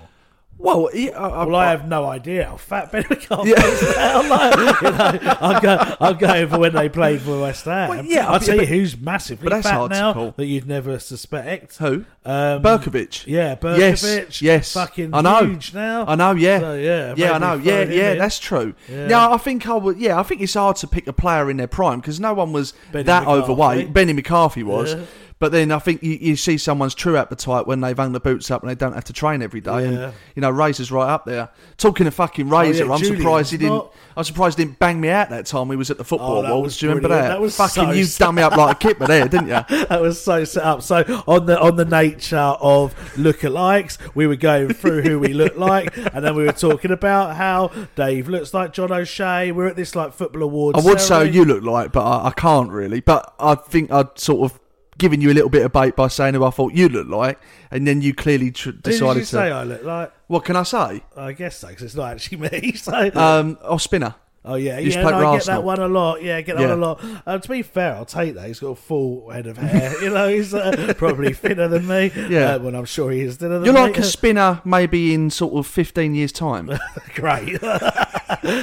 Well, 0.58 0.88
he, 0.92 1.12
I, 1.12 1.28
I, 1.28 1.44
Well, 1.44 1.56
I 1.56 1.70
have 1.70 1.86
no 1.86 2.06
idea 2.06 2.46
how 2.46 2.56
fat 2.56 2.90
Benny 2.90 3.04
McCarthy 3.10 3.50
is 3.56 3.96
now. 3.96 4.28
Like, 4.28 4.56
you 4.82 4.90
know, 4.90 5.36
I'm, 5.40 5.62
go, 5.62 5.96
I'm 6.00 6.16
going 6.16 6.48
for 6.48 6.58
when 6.58 6.72
they 6.72 6.88
played 6.88 7.20
for 7.20 7.40
West 7.42 7.66
Ham. 7.66 7.90
Well, 7.90 8.04
yeah, 8.04 8.26
I'll 8.26 8.38
but- 8.38 8.46
tell 8.46 8.56
you 8.60 8.66
who's 8.66 8.96
massively 8.98 9.44
but 9.44 9.50
that's 9.56 9.66
fat 9.68 9.74
hard 9.76 9.90
to 9.92 9.96
now 9.98 10.34
that 10.36 10.46
you'd 10.46 10.66
never 10.66 10.98
suspect. 10.98 11.76
Who? 11.76 12.04
Um, 12.24 12.62
Berkovic. 12.62 13.26
Yeah, 13.26 13.56
Yes, 13.76 14.02
Berkovic. 14.02 14.42
yes. 14.42 14.72
Fucking 14.72 15.14
I 15.14 15.20
know. 15.20 15.44
huge 15.44 15.74
now. 15.74 16.06
I 16.06 16.14
know, 16.14 16.32
yeah. 16.32 16.58
So, 16.58 16.74
yeah, 16.74 17.14
yeah, 17.16 17.32
I 17.32 17.38
know. 17.38 17.54
Yeah, 17.54 17.82
yeah, 17.84 18.12
in. 18.12 18.18
that's 18.18 18.38
true. 18.38 18.74
Yeah. 18.88 19.08
Yeah. 19.08 19.28
I 19.30 19.36
think 19.36 19.68
I 19.68 19.74
would. 19.74 19.98
Yeah, 19.98 20.18
I 20.18 20.22
think 20.22 20.40
it's 20.40 20.54
hard 20.54 20.76
to 20.76 20.88
pick 20.88 21.06
a 21.06 21.12
player 21.12 21.50
in 21.50 21.58
their 21.58 21.68
prime 21.68 22.00
because 22.00 22.18
no 22.18 22.32
one 22.34 22.52
was 22.52 22.72
Benny 22.92 23.04
that 23.04 23.20
McCarthy. 23.24 23.42
overweight. 23.52 23.92
Benny 23.92 24.12
McCarthy 24.14 24.62
was. 24.62 24.94
Yeah. 24.94 25.04
But 25.38 25.52
then 25.52 25.70
I 25.70 25.78
think 25.78 26.02
you, 26.02 26.12
you 26.12 26.36
see 26.36 26.56
someone's 26.56 26.94
true 26.94 27.18
appetite 27.18 27.66
when 27.66 27.82
they've 27.82 27.96
hung 27.96 28.12
the 28.12 28.20
boots 28.20 28.50
up 28.50 28.62
and 28.62 28.70
they 28.70 28.74
don't 28.74 28.94
have 28.94 29.04
to 29.04 29.12
train 29.12 29.42
every 29.42 29.60
day. 29.60 29.82
Yeah. 29.82 30.04
And 30.06 30.14
you 30.34 30.40
know, 30.40 30.50
Razor's 30.50 30.90
right 30.90 31.08
up 31.08 31.26
there. 31.26 31.50
Talking 31.76 32.06
of 32.06 32.14
fucking 32.14 32.48
Razor, 32.48 32.84
oh, 32.84 32.86
yeah, 32.86 32.92
I'm 32.94 32.98
Julian's 33.00 33.20
surprised 33.20 33.50
he 33.50 33.58
didn't. 33.58 33.74
not- 33.74 33.94
I'm 34.16 34.24
surprised 34.24 34.56
he 34.56 34.64
didn't 34.64 34.78
bang 34.78 34.98
me 34.98 35.10
out 35.10 35.28
that 35.28 35.44
time 35.44 35.68
we 35.68 35.76
was 35.76 35.90
at 35.90 35.98
the 35.98 36.04
oh, 36.04 36.06
football 36.06 36.46
Oh, 36.46 36.50
walls. 36.50 36.64
was 36.64 36.78
Do 36.78 36.86
you 36.86 36.90
remember 36.90 37.08
that? 37.08 37.28
That 37.28 37.40
was 37.40 37.54
fucking 37.54 37.84
so 37.84 37.90
you 37.90 38.06
done 38.06 38.36
me 38.36 38.42
up 38.42 38.56
like 38.56 38.76
a 38.76 38.78
kipper 38.78 39.06
there, 39.06 39.28
didn't 39.28 39.48
you? 39.48 39.62
that 39.88 40.00
was 40.00 40.22
so 40.22 40.44
set 40.44 40.62
up. 40.64 40.80
So 40.80 41.02
on 41.26 41.44
the 41.44 41.60
on 41.60 41.76
the 41.76 41.84
nature 41.84 42.36
of 42.38 42.94
lookalikes, 43.16 43.98
we 44.14 44.26
were 44.26 44.36
going 44.36 44.72
through 44.72 45.02
who 45.02 45.18
we 45.18 45.34
look 45.34 45.56
like, 45.58 45.94
and 46.14 46.24
then 46.24 46.34
we 46.34 46.44
were 46.44 46.52
talking 46.52 46.92
about 46.92 47.36
how 47.36 47.70
Dave 47.94 48.28
looks 48.28 48.54
like 48.54 48.72
John 48.72 48.90
O'Shea. 48.90 49.52
We're 49.52 49.66
at 49.66 49.76
this 49.76 49.94
like 49.94 50.14
football 50.14 50.44
awards. 50.44 50.78
I 50.78 50.88
would 50.88 51.00
say 51.00 51.30
you 51.30 51.44
look 51.44 51.62
like, 51.62 51.92
but 51.92 52.04
I, 52.04 52.28
I 52.28 52.30
can't 52.30 52.70
really. 52.70 53.00
But 53.00 53.34
I 53.38 53.54
think 53.54 53.90
I'd 53.90 54.18
sort 54.18 54.50
of 54.50 54.58
given 54.98 55.20
you 55.20 55.30
a 55.30 55.34
little 55.34 55.50
bit 55.50 55.64
of 55.64 55.72
bait 55.72 55.94
by 55.96 56.08
saying 56.08 56.34
who 56.34 56.44
I 56.44 56.50
thought 56.50 56.72
you 56.72 56.88
looked 56.88 57.10
like, 57.10 57.38
and 57.70 57.86
then 57.86 58.02
you 58.02 58.14
clearly 58.14 58.50
tr- 58.50 58.70
decided 58.72 59.20
to. 59.20 59.26
say 59.26 59.50
I 59.50 59.62
look 59.64 59.82
like? 59.84 60.12
What 60.28 60.44
can 60.44 60.56
I 60.56 60.62
say? 60.62 61.02
I 61.16 61.32
guess 61.32 61.58
so, 61.58 61.68
because 61.68 61.82
it's 61.84 61.94
not 61.94 62.12
actually 62.12 62.38
me. 62.50 62.72
So 62.72 63.10
Um, 63.14 63.58
or 63.62 63.78
spinner. 63.80 64.14
Oh 64.48 64.54
yeah, 64.54 64.78
yeah. 64.78 65.02
play 65.02 65.10
No, 65.10 65.18
for 65.18 65.24
I 65.26 65.36
get 65.38 65.46
that 65.46 65.64
one 65.64 65.80
a 65.80 65.88
lot. 65.88 66.22
Yeah, 66.22 66.36
I 66.36 66.42
get 66.42 66.56
that 66.56 66.62
Yeah. 66.62 66.68
one 66.68 66.78
a 66.78 66.80
lot. 66.80 67.04
Uh, 67.26 67.36
to 67.38 67.48
be 67.48 67.62
fair, 67.62 67.96
I'll 67.96 68.04
take 68.04 68.36
that. 68.36 68.46
He's 68.46 68.60
got 68.60 68.68
a 68.68 68.74
full 68.76 69.28
head 69.30 69.48
of 69.48 69.56
hair. 69.56 69.92
you 70.02 70.08
know, 70.10 70.28
he's 70.28 70.54
uh, 70.54 70.94
probably 70.96 71.32
thinner 71.32 71.66
than 71.66 71.84
me. 71.88 72.12
Yeah. 72.28 72.54
uh, 72.54 72.58
when 72.60 72.76
I'm 72.76 72.84
sure 72.84 73.10
he 73.10 73.22
is 73.22 73.38
thinner 73.38 73.54
than 73.58 73.64
You're 73.64 73.74
me. 73.74 73.80
like 73.80 73.98
a 73.98 74.04
spinner, 74.04 74.62
maybe 74.64 75.12
in 75.14 75.30
sort 75.30 75.54
of 75.54 75.66
15 75.66 76.14
years' 76.14 76.30
time. 76.30 76.70
Great. 77.16 77.58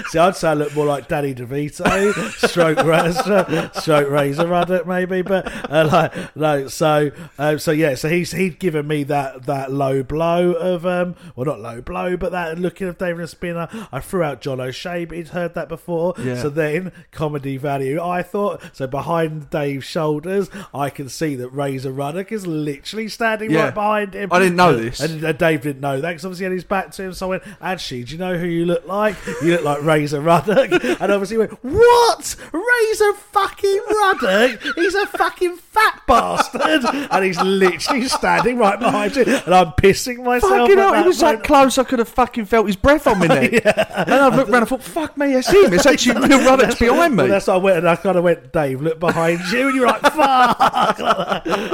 See, 0.08 0.20
I'd 0.20 0.36
say 0.36 0.50
I 0.50 0.54
look 0.54 0.76
more 0.76 0.86
like 0.86 1.08
Danny 1.08 1.34
DeVito, 1.34 2.14
stroke, 2.50 2.84
razor, 2.84 3.72
stroke 3.80 4.10
Razor 4.10 4.48
Ruddock, 4.48 4.86
maybe, 4.86 5.22
but 5.22 5.48
uh, 5.72 5.88
like 5.92 6.36
no. 6.36 6.68
So, 6.68 7.12
uh, 7.38 7.58
so 7.58 7.72
yeah. 7.72 7.96
So 7.96 8.10
he's 8.10 8.32
he'd 8.32 8.60
given 8.60 8.88
me 8.88 9.04
that 9.04 9.46
that 9.46 9.72
low 9.72 10.04
blow 10.04 10.52
of 10.54 10.86
um, 10.86 11.16
well, 11.36 11.46
not 11.46 11.60
low 11.60 11.82
blow, 11.82 12.18
but 12.18 12.32
that 12.32 12.60
looking 12.60 12.88
of 12.88 12.98
David 12.98 13.22
and 13.22 13.30
Spinner. 13.30 13.68
I 13.92 14.00
threw 14.00 14.24
out 14.24 14.42
John 14.42 14.60
O'Shea, 14.60 15.06
but 15.06 15.18
he'd 15.18 15.30
heard 15.30 15.54
that 15.56 15.70
before. 15.70 16.14
Yeah. 16.18 16.42
So 16.42 16.50
then 16.50 16.92
comedy 17.12 17.58
value. 17.58 18.02
I 18.02 18.24
thought 18.24 18.62
so 18.74 18.88
behind 18.88 19.50
Dave's 19.50 19.86
shoulders, 19.86 20.50
I 20.74 20.90
can 20.90 21.10
see 21.10 21.36
that 21.36 21.50
Razor 21.50 21.92
Ruddock 21.92 22.32
is 22.32 22.46
literally 22.48 23.08
standing 23.08 23.52
Yeah. 23.52 23.66
right 23.66 23.74
behind 23.74 24.14
him. 24.14 24.30
I 24.32 24.40
didn't 24.40 24.56
know 24.58 24.76
this. 24.76 25.00
And 25.00 25.24
uh, 25.24 25.32
Dave 25.32 25.62
didn't 25.62 25.82
know 25.82 26.02
that 26.02 26.10
because 26.10 26.26
obviously 26.26 26.44
he 26.44 26.46
had 26.46 26.54
his 26.54 26.64
back 26.64 26.92
to 26.92 27.04
him. 27.04 27.14
So 27.14 27.28
I 27.28 27.30
went, 27.30 27.44
actually, 27.62 28.04
do 28.04 28.14
you 28.14 28.18
know 28.18 28.38
who 28.38 28.46
you 28.48 28.66
look 28.66 28.88
like? 28.88 29.16
You 29.42 29.53
look 29.54 29.64
like 29.64 29.84
Razor 29.84 30.22
Ruddock. 30.22 30.72
And 31.04 31.12
obviously 31.12 31.38
went, 31.38 31.52
what? 31.64 32.36
Razor 32.52 33.14
fucking 33.14 33.82
Ruddock? 33.90 34.62
He's 34.76 34.96
a 34.96 35.06
fucking 35.08 35.58
fat 35.58 36.02
bastard. 36.08 36.84
And 37.12 37.26
he's 37.26 37.40
literally 37.42 38.08
standing 38.08 38.58
right 38.58 38.80
behind 38.80 39.16
you. 39.16 39.24
And 39.24 39.54
I'm 39.54 39.72
pissing 39.74 40.24
myself. 40.24 40.52
Fucking 40.52 40.78
hell, 40.78 40.94
he 40.94 41.04
was 41.04 41.20
that 41.20 41.44
close 41.44 41.78
I 41.78 41.84
could 41.84 42.00
have 42.00 42.08
fucking 42.10 42.46
felt 42.46 42.68
his 42.68 42.76
breath 42.76 43.08
on 43.08 43.20
my 43.20 43.28
neck. 43.28 43.54
And 43.66 44.14
I 44.14 44.36
looked 44.36 44.50
around 44.50 44.62
and 44.62 44.70
thought, 44.70 44.84
fuck 44.84 45.18
me, 45.18 45.34
it's 45.34 45.50
him. 45.50 45.74
It's 45.74 45.86
actually 45.86 46.20
Will 46.28 46.46
Ruddock's 46.46 46.80
behind 46.80 47.16
me. 47.16 47.24
Well, 47.24 47.28
that's 47.32 47.48
why 47.48 47.56
I 47.56 47.58
went 47.58 47.78
and 47.80 47.90
I 47.90 47.96
kind 47.96 48.18
of 48.18 48.24
went, 48.24 48.52
Dave, 48.54 48.82
look 48.82 49.00
behind 49.00 49.40
you. 49.52 49.68
And 49.68 49.76
you're 49.76 49.88
like, 49.88 50.02
fuck. 50.02 50.58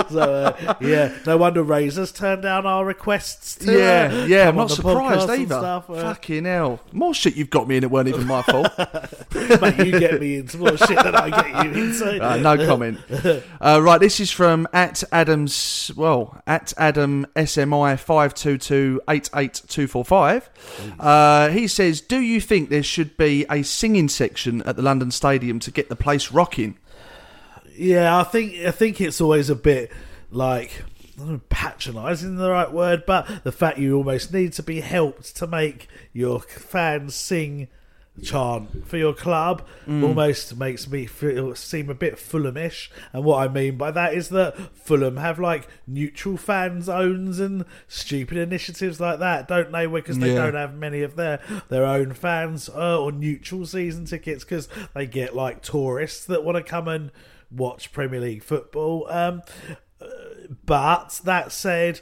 so, 0.10 0.20
uh, 0.20 0.76
yeah, 0.82 1.16
no 1.26 1.38
wonder 1.38 1.64
Razor's 1.64 2.12
turned 2.12 2.42
down 2.44 2.66
our 2.66 2.86
requests 2.86 3.56
to 3.58 3.78
yeah, 3.78 4.10
uh, 4.12 4.26
yeah, 4.26 4.50
I'm 4.50 4.56
not 4.56 4.72
surprised 4.72 5.30
either. 5.30 5.46
Stuff. 5.60 5.90
Uh, 5.90 6.02
Fucking 6.02 6.46
hell. 6.46 6.80
More 6.92 7.14
shit 7.14 7.36
you've 7.36 7.50
got 7.50 7.68
me 7.70 7.78
in, 7.78 7.84
it 7.84 7.92
weren't 7.92 8.10
even 8.10 8.28
my 8.28 8.42
fault. 8.42 8.68
Mate, 9.62 9.86
you 9.86 10.00
get 10.00 10.20
me 10.20 10.38
into 10.38 10.58
more 10.58 10.76
shit 10.78 11.02
than 11.02 11.16
I 11.16 11.30
get 11.30 11.66
you 11.66 11.84
into. 11.84 12.26
Uh, 12.28 12.36
no 12.38 12.58
comment. 12.66 13.00
Uh, 13.62 13.82
right, 13.82 14.00
this 14.00 14.20
is 14.20 14.32
from 14.32 14.68
at 14.74 15.04
Adams. 15.12 15.92
Well, 15.96 16.42
at 16.46 16.74
Adam 16.78 17.26
SMI 17.36 17.98
five 17.98 18.34
two 18.34 18.58
two 18.58 19.02
eight 19.10 19.30
eight 19.36 19.62
two 19.68 19.88
four 19.88 20.04
five. 20.04 20.50
Uh, 21.00 21.50
he 21.50 21.68
says, 21.68 22.02
"Do 22.02 22.20
you 22.20 22.42
think 22.42 22.70
there 22.70 22.84
should 22.84 23.16
be 23.16 23.46
a 23.50 23.64
singing 23.64 24.10
section 24.10 24.62
at 24.64 24.76
the 24.76 24.82
London 24.82 25.12
Stadium 25.12 25.60
to 25.60 25.72
get 25.72 25.88
the 25.90 25.96
place 25.96 26.32
rocking?" 26.32 26.78
Yeah, 27.76 28.20
I 28.20 28.24
think 28.24 28.56
I 28.66 28.72
think 28.72 29.00
it's 29.00 29.22
always 29.22 29.50
a 29.50 29.56
bit 29.56 29.92
like 30.32 30.84
I 31.22 31.26
don't 31.26 31.50
patronising 31.50 32.38
the 32.38 32.50
right 32.50 32.72
word, 32.72 33.04
but 33.06 33.44
the 33.44 33.52
fact 33.52 33.78
you 33.78 33.98
almost 33.98 34.34
need 34.34 34.54
to 34.54 34.64
be 34.64 34.80
helped 34.82 35.36
to 35.38 35.48
make 35.48 35.88
your 36.14 36.40
fans 36.40 37.16
sing 37.16 37.68
chant 38.22 38.86
for 38.86 38.98
your 38.98 39.14
club 39.14 39.66
Mm. 39.88 40.04
almost 40.04 40.58
makes 40.58 40.90
me 40.90 41.06
feel 41.06 41.56
seem 41.56 41.90
a 41.90 41.94
bit 41.94 42.16
Fulhamish. 42.18 42.90
And 43.14 43.24
what 43.24 43.38
I 43.42 43.48
mean 43.52 43.78
by 43.78 43.92
that 43.92 44.14
is 44.14 44.28
that 44.30 44.58
Fulham 44.76 45.16
have 45.16 45.40
like 45.40 45.68
neutral 45.88 46.36
fan 46.36 46.82
zones 46.82 47.40
and 47.40 47.64
stupid 47.88 48.36
initiatives 48.38 49.00
like 49.00 49.20
that, 49.20 49.48
don't 49.48 49.72
they? 49.72 49.86
Because 49.86 50.20
they 50.20 50.34
Yeah. 50.34 50.44
don't 50.46 50.56
have 50.56 50.76
many 50.76 51.02
of 51.02 51.16
their 51.16 51.40
their 51.70 51.86
own 51.86 52.14
fans 52.14 52.68
uh, 52.70 53.00
or 53.02 53.14
neutral 53.14 53.66
season 53.66 54.04
tickets 54.04 54.44
because 54.44 54.68
they 54.94 55.06
get 55.06 55.34
like 55.34 55.62
tourists 55.62 56.26
that 56.26 56.44
want 56.44 56.58
to 56.58 56.64
come 56.64 56.90
and 56.90 57.12
watch 57.50 57.94
Premier 57.94 58.20
League 58.20 58.44
football. 58.44 59.08
Um, 59.10 59.44
but 60.66 61.22
that 61.24 61.52
said, 61.52 62.02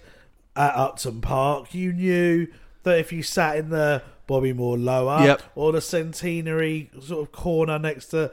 at 0.56 0.74
Upton 0.76 1.22
Park, 1.22 1.74
you 1.74 1.94
knew 1.94 2.48
that 2.84 2.98
if 3.00 3.12
you 3.12 3.22
sat 3.24 3.58
in 3.58 3.70
the 3.70 4.02
Bobby 4.26 4.54
Moore 4.54 4.78
lower 4.78 5.24
Yep. 5.24 5.42
or 5.56 5.72
the 5.72 5.82
centenary 5.82 6.90
sort 7.02 7.22
of 7.22 7.32
corner 7.32 7.78
next 7.80 8.08
to 8.08 8.32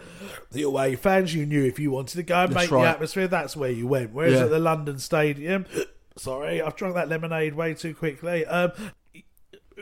the 0.51 0.63
away 0.63 0.97
fans, 0.97 1.35
you 1.35 1.47
knew 1.47 1.65
if 1.65 1.79
you 1.79 1.91
wanted 1.91 2.17
to 2.17 2.23
go 2.23 2.45
and 2.45 2.53
That's 2.53 2.65
make 2.65 2.71
right. 2.73 2.83
the 2.85 2.89
atmosphere, 2.89 3.29
that's 3.29 3.57
where 3.57 3.71
you 3.71 3.87
went. 3.87 4.13
Whereas 4.13 4.35
Yeah. 4.35 4.45
at 4.45 4.51
the 4.51 4.59
London 4.59 4.99
Stadium, 4.99 5.67
sorry, 6.17 6.61
I've 6.63 6.77
drunk 6.77 6.95
that 6.95 7.09
lemonade 7.09 7.55
way 7.55 7.75
too 7.75 7.95
quickly. 7.95 8.45
Um, 8.47 8.73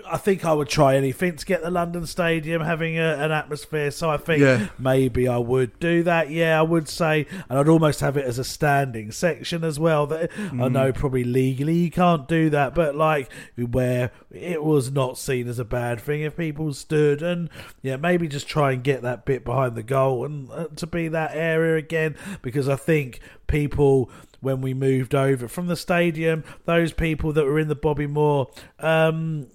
I 0.09 0.17
think 0.17 0.45
I 0.45 0.55
would 0.55 0.69
try 0.69 0.97
anything 0.97 1.37
to 1.37 1.45
get 1.45 1.63
the 1.63 1.71
London 1.71 2.07
Stadium 2.07 2.63
having 2.63 2.99
a, 2.99 3.15
an 3.19 3.31
atmosphere. 3.31 3.91
So 3.91 4.09
I 4.11 4.17
think 4.17 4.41
Yeah. 4.41 4.69
maybe 4.79 5.29
I 5.29 5.37
would 5.37 5.79
do 5.81 6.03
that. 6.05 6.31
Yeah, 6.31 6.59
I 6.59 6.63
would 6.63 6.89
say, 6.89 7.27
and 7.51 7.59
I'd 7.59 7.69
almost 7.69 8.01
have 8.01 8.17
it 8.17 8.25
as 8.25 8.39
a 8.39 8.45
standing 8.45 9.13
section 9.13 9.63
as 9.65 9.79
well. 9.79 10.07
That 10.07 10.31
I 10.39 10.49
Mm. 10.49 10.73
know 10.73 10.93
probably 10.93 11.25
legally 11.25 11.75
you 11.75 11.91
can't 11.91 12.27
do 12.27 12.49
that, 12.51 12.75
but 12.75 12.95
like 12.97 13.31
where 13.57 14.13
it 14.31 14.65
was 14.65 14.91
not 14.91 15.19
seen 15.19 15.47
as 15.47 15.59
a 15.59 15.65
bad 15.65 16.01
thing 16.01 16.23
if 16.23 16.37
people 16.39 16.73
stood 16.73 17.21
and 17.23 17.51
yeah, 17.83 17.97
maybe 17.97 18.29
just 18.29 18.49
try 18.49 18.73
and 18.73 18.83
get 18.83 19.03
that 19.03 19.27
bit 19.27 19.45
behind 19.45 19.75
the 19.77 19.83
goal 19.83 20.25
and 20.25 20.51
uh, 20.51 20.69
to 20.77 20.87
be 20.87 21.09
that 21.09 21.33
area 21.35 21.77
again 21.77 22.17
because 22.41 22.67
I 22.69 22.77
think 22.77 23.21
people 23.47 24.11
when 24.41 24.61
we 24.61 24.75
moved 24.75 25.15
over 25.15 25.47
from 25.47 25.69
the 25.69 25.77
stadium, 25.77 26.43
those 26.65 26.93
people 26.93 27.33
that 27.35 27.45
were 27.45 27.61
in 27.61 27.69
the 27.69 27.77
Bobby 27.77 28.09
Moore 28.09 28.51
um, 28.81 29.47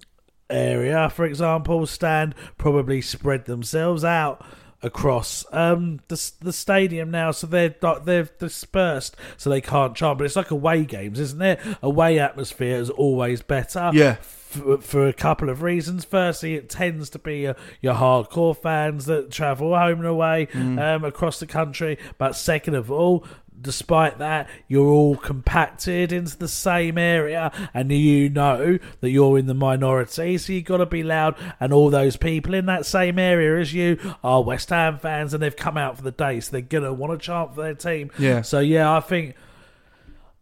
area, 0.50 1.08
for 1.10 1.24
example, 1.24 1.86
stand 1.86 2.34
probably 2.56 3.00
spread 3.00 3.44
themselves 3.46 4.04
out 4.04 4.44
across 4.80 5.44
um 5.50 5.98
the 6.06 6.30
the 6.40 6.52
stadium 6.52 7.10
now 7.10 7.32
so 7.32 7.48
they're 7.48 7.74
they're 8.04 8.28
dispersed 8.38 9.16
so 9.36 9.50
they 9.50 9.60
can't 9.60 9.96
chant 9.96 10.16
but 10.16 10.24
it's 10.24 10.36
like 10.36 10.52
away 10.52 10.84
games 10.84 11.18
isn't 11.18 11.42
it 11.42 11.58
away 11.82 12.16
atmosphere 12.20 12.76
is 12.76 12.88
always 12.88 13.42
better 13.42 13.90
Yeah. 13.92 14.14
for, 14.20 14.78
for 14.78 15.08
a 15.08 15.12
couple 15.12 15.50
of 15.50 15.62
reasons. 15.62 16.04
Firstly, 16.04 16.54
it 16.54 16.70
tends 16.70 17.10
to 17.10 17.18
be 17.18 17.48
uh, 17.48 17.54
your 17.82 17.94
hardcore 17.94 18.56
fans 18.56 19.06
that 19.06 19.32
travel 19.32 19.76
home 19.76 19.98
and 19.98 20.06
away 20.06 20.46
um, 20.54 21.02
across 21.04 21.38
the 21.40 21.46
country. 21.46 21.98
But 22.16 22.34
second 22.36 22.74
of 22.76 22.90
all, 22.90 23.26
despite 23.60 24.18
that, 24.18 24.48
you're 24.66 24.88
all 24.88 25.16
compacted 25.16 26.12
into 26.12 26.36
the 26.36 26.48
same 26.48 26.98
area, 26.98 27.52
and 27.74 27.90
you 27.90 28.28
know 28.28 28.78
that 29.00 29.10
you're 29.10 29.38
in 29.38 29.46
the 29.46 29.54
minority, 29.54 30.38
so 30.38 30.52
you've 30.52 30.64
got 30.64 30.78
to 30.78 30.86
be 30.86 31.02
loud. 31.02 31.34
And 31.60 31.72
all 31.72 31.90
those 31.90 32.16
people 32.16 32.54
in 32.54 32.66
that 32.66 32.86
same 32.86 33.18
area 33.18 33.60
as 33.60 33.74
you 33.74 33.98
are 34.22 34.42
West 34.42 34.70
Ham 34.70 34.98
fans, 34.98 35.34
and 35.34 35.42
they've 35.42 35.54
come 35.54 35.76
out 35.76 35.96
for 35.96 36.02
the 36.02 36.10
day, 36.10 36.40
so 36.40 36.52
they're 36.52 36.60
gonna 36.60 36.92
want 36.92 37.18
to 37.18 37.24
chant 37.24 37.54
for 37.54 37.62
their 37.62 37.74
team. 37.74 38.10
Yeah. 38.18 38.42
So 38.42 38.60
yeah, 38.60 38.94
I 38.94 39.00
think. 39.00 39.34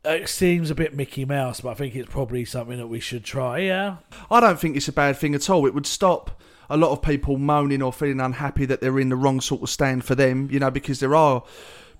Uh, 0.05 0.11
it 0.11 0.29
seems 0.29 0.71
a 0.71 0.75
bit 0.77 0.95
Mickey 0.95 1.25
Mouse, 1.25 1.63
but 1.63 1.71
I 1.71 1.75
think 1.75 1.97
it's 1.97 2.09
probably 2.09 2.45
something 2.45 2.79
that 2.79 2.87
we 2.87 3.01
should 3.01 3.25
try. 3.25 3.59
Yeah, 3.59 3.97
I 4.31 4.39
don't 4.39 4.61
think 4.61 4.77
it's 4.77 4.87
a 4.87 4.93
bad 4.93 5.17
thing 5.17 5.35
at 5.35 5.51
all. 5.51 5.67
It 5.67 5.75
would 5.75 5.87
stop 5.87 6.41
a 6.71 6.77
lot 6.77 6.91
of 6.91 7.03
people 7.03 7.39
moaning 7.39 7.83
or 7.83 7.93
feeling 7.93 8.21
unhappy 8.21 8.67
that 8.67 8.81
they're 8.81 8.99
in 8.99 9.09
the 9.09 9.17
wrong 9.17 9.41
sort 9.41 9.63
of 9.63 9.71
stand 9.71 10.05
for 10.05 10.15
them, 10.15 10.49
you 10.51 10.59
know, 10.59 10.71
because 10.71 11.01
there 11.01 11.15
are 11.15 11.43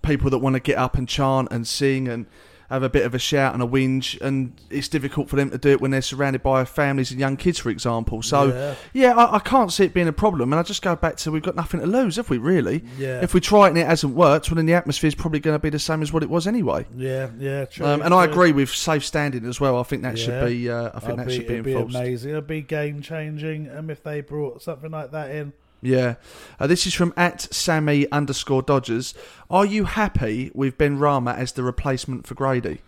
people 0.03 0.31
that 0.31 0.39
want 0.39 0.55
to 0.55 0.61
get 0.61 0.79
up 0.79 0.97
and 0.97 1.09
chant 1.09 1.49
and 1.51 1.67
sing 1.67 2.09
and 2.09 2.27
have 2.69 2.83
a 2.83 2.89
bit 2.89 3.07
of 3.07 3.15
a 3.15 3.19
shout 3.19 3.55
and 3.55 3.63
a 3.63 3.67
whinge, 3.67 4.21
and 4.21 4.53
it's 4.71 4.89
difficult 4.89 5.29
for 5.29 5.37
them 5.37 5.51
to 5.51 5.57
do 5.57 5.69
it 5.71 5.81
when 5.81 5.93
they're 5.93 6.03
surrounded 6.03 6.43
by 6.43 6.65
families 6.65 7.13
and 7.13 7.21
young 7.21 7.37
kids, 7.37 7.61
for 7.61 7.71
example. 7.71 8.23
So, 8.25 8.47
Yeah. 8.47 8.75
yeah, 8.93 9.15
I, 9.17 9.37
I 9.37 9.39
can't 9.39 9.73
see 9.73 9.85
it 9.85 9.95
being 9.95 10.09
a 10.09 10.13
problem. 10.13 10.53
And 10.53 10.59
I 10.59 10.65
just 10.65 10.83
go 10.83 10.97
back 10.97 11.15
to 11.19 11.31
we've 11.31 11.45
got 11.45 11.55
nothing 11.55 11.79
to 11.79 11.87
lose, 11.87 12.17
have 12.17 12.29
we, 12.29 12.39
really? 12.39 12.83
Yeah. 12.99 13.21
If 13.23 13.35
we 13.35 13.41
try 13.41 13.67
it 13.67 13.69
and 13.69 13.79
it 13.79 13.87
hasn't 13.87 14.15
worked, 14.17 14.51
well, 14.51 14.57
then 14.57 14.67
the 14.67 14.75
atmosphere's 14.75 15.15
probably 15.15 15.39
going 15.39 15.55
to 15.55 15.61
be 15.61 15.71
the 15.71 15.79
same 15.79 16.03
as 16.03 16.13
what 16.13 16.25
it 16.25 16.29
was 16.29 16.49
anyway. 16.49 16.87
yeah, 16.97 17.31
yeah. 17.39 17.67
True. 17.67 17.87
Um, 17.87 18.03
and 18.03 18.13
I 18.13 18.25
agree 18.25 18.51
with 18.51 18.71
safe 18.71 19.05
standing 19.05 19.45
as 19.47 19.61
well. 19.61 19.79
I 19.79 19.85
think 19.85 20.03
that 20.03 20.17
Yeah. 20.17 20.25
should 20.25 20.47
be. 20.49 20.69
Uh, 20.69 20.91
I 20.93 20.99
think 20.99 21.05
It'd 21.05 21.19
that 21.29 21.33
should 21.33 21.47
be 21.47 21.53
it'd 21.55 21.65
be 21.67 21.73
enforced. 21.75 21.95
amazing. 21.95 22.31
It'd 22.33 22.47
be 22.49 22.63
game 22.63 23.01
changing. 23.01 23.71
Um, 23.71 23.91
if 23.91 24.03
they 24.03 24.23
brought 24.23 24.61
something 24.61 24.91
like 24.91 25.13
that 25.13 25.31
in. 25.31 25.53
Yeah. 25.83 26.15
Uh, 26.59 26.67
this 26.67 26.87
is 26.87 26.95
from 26.95 27.13
at 27.17 27.43
Sammy 27.55 28.11
underscore 28.11 28.63
Dodgers. 28.63 29.15
Are 29.51 29.67
you 29.67 29.85
happy 29.85 30.51
with 30.55 30.79
Benrahma 30.79 31.37
as 31.37 31.53
the 31.53 31.63
replacement 31.63 32.27
for 32.27 32.35
Grady? 32.35 32.81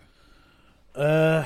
Uh, 0.95 1.45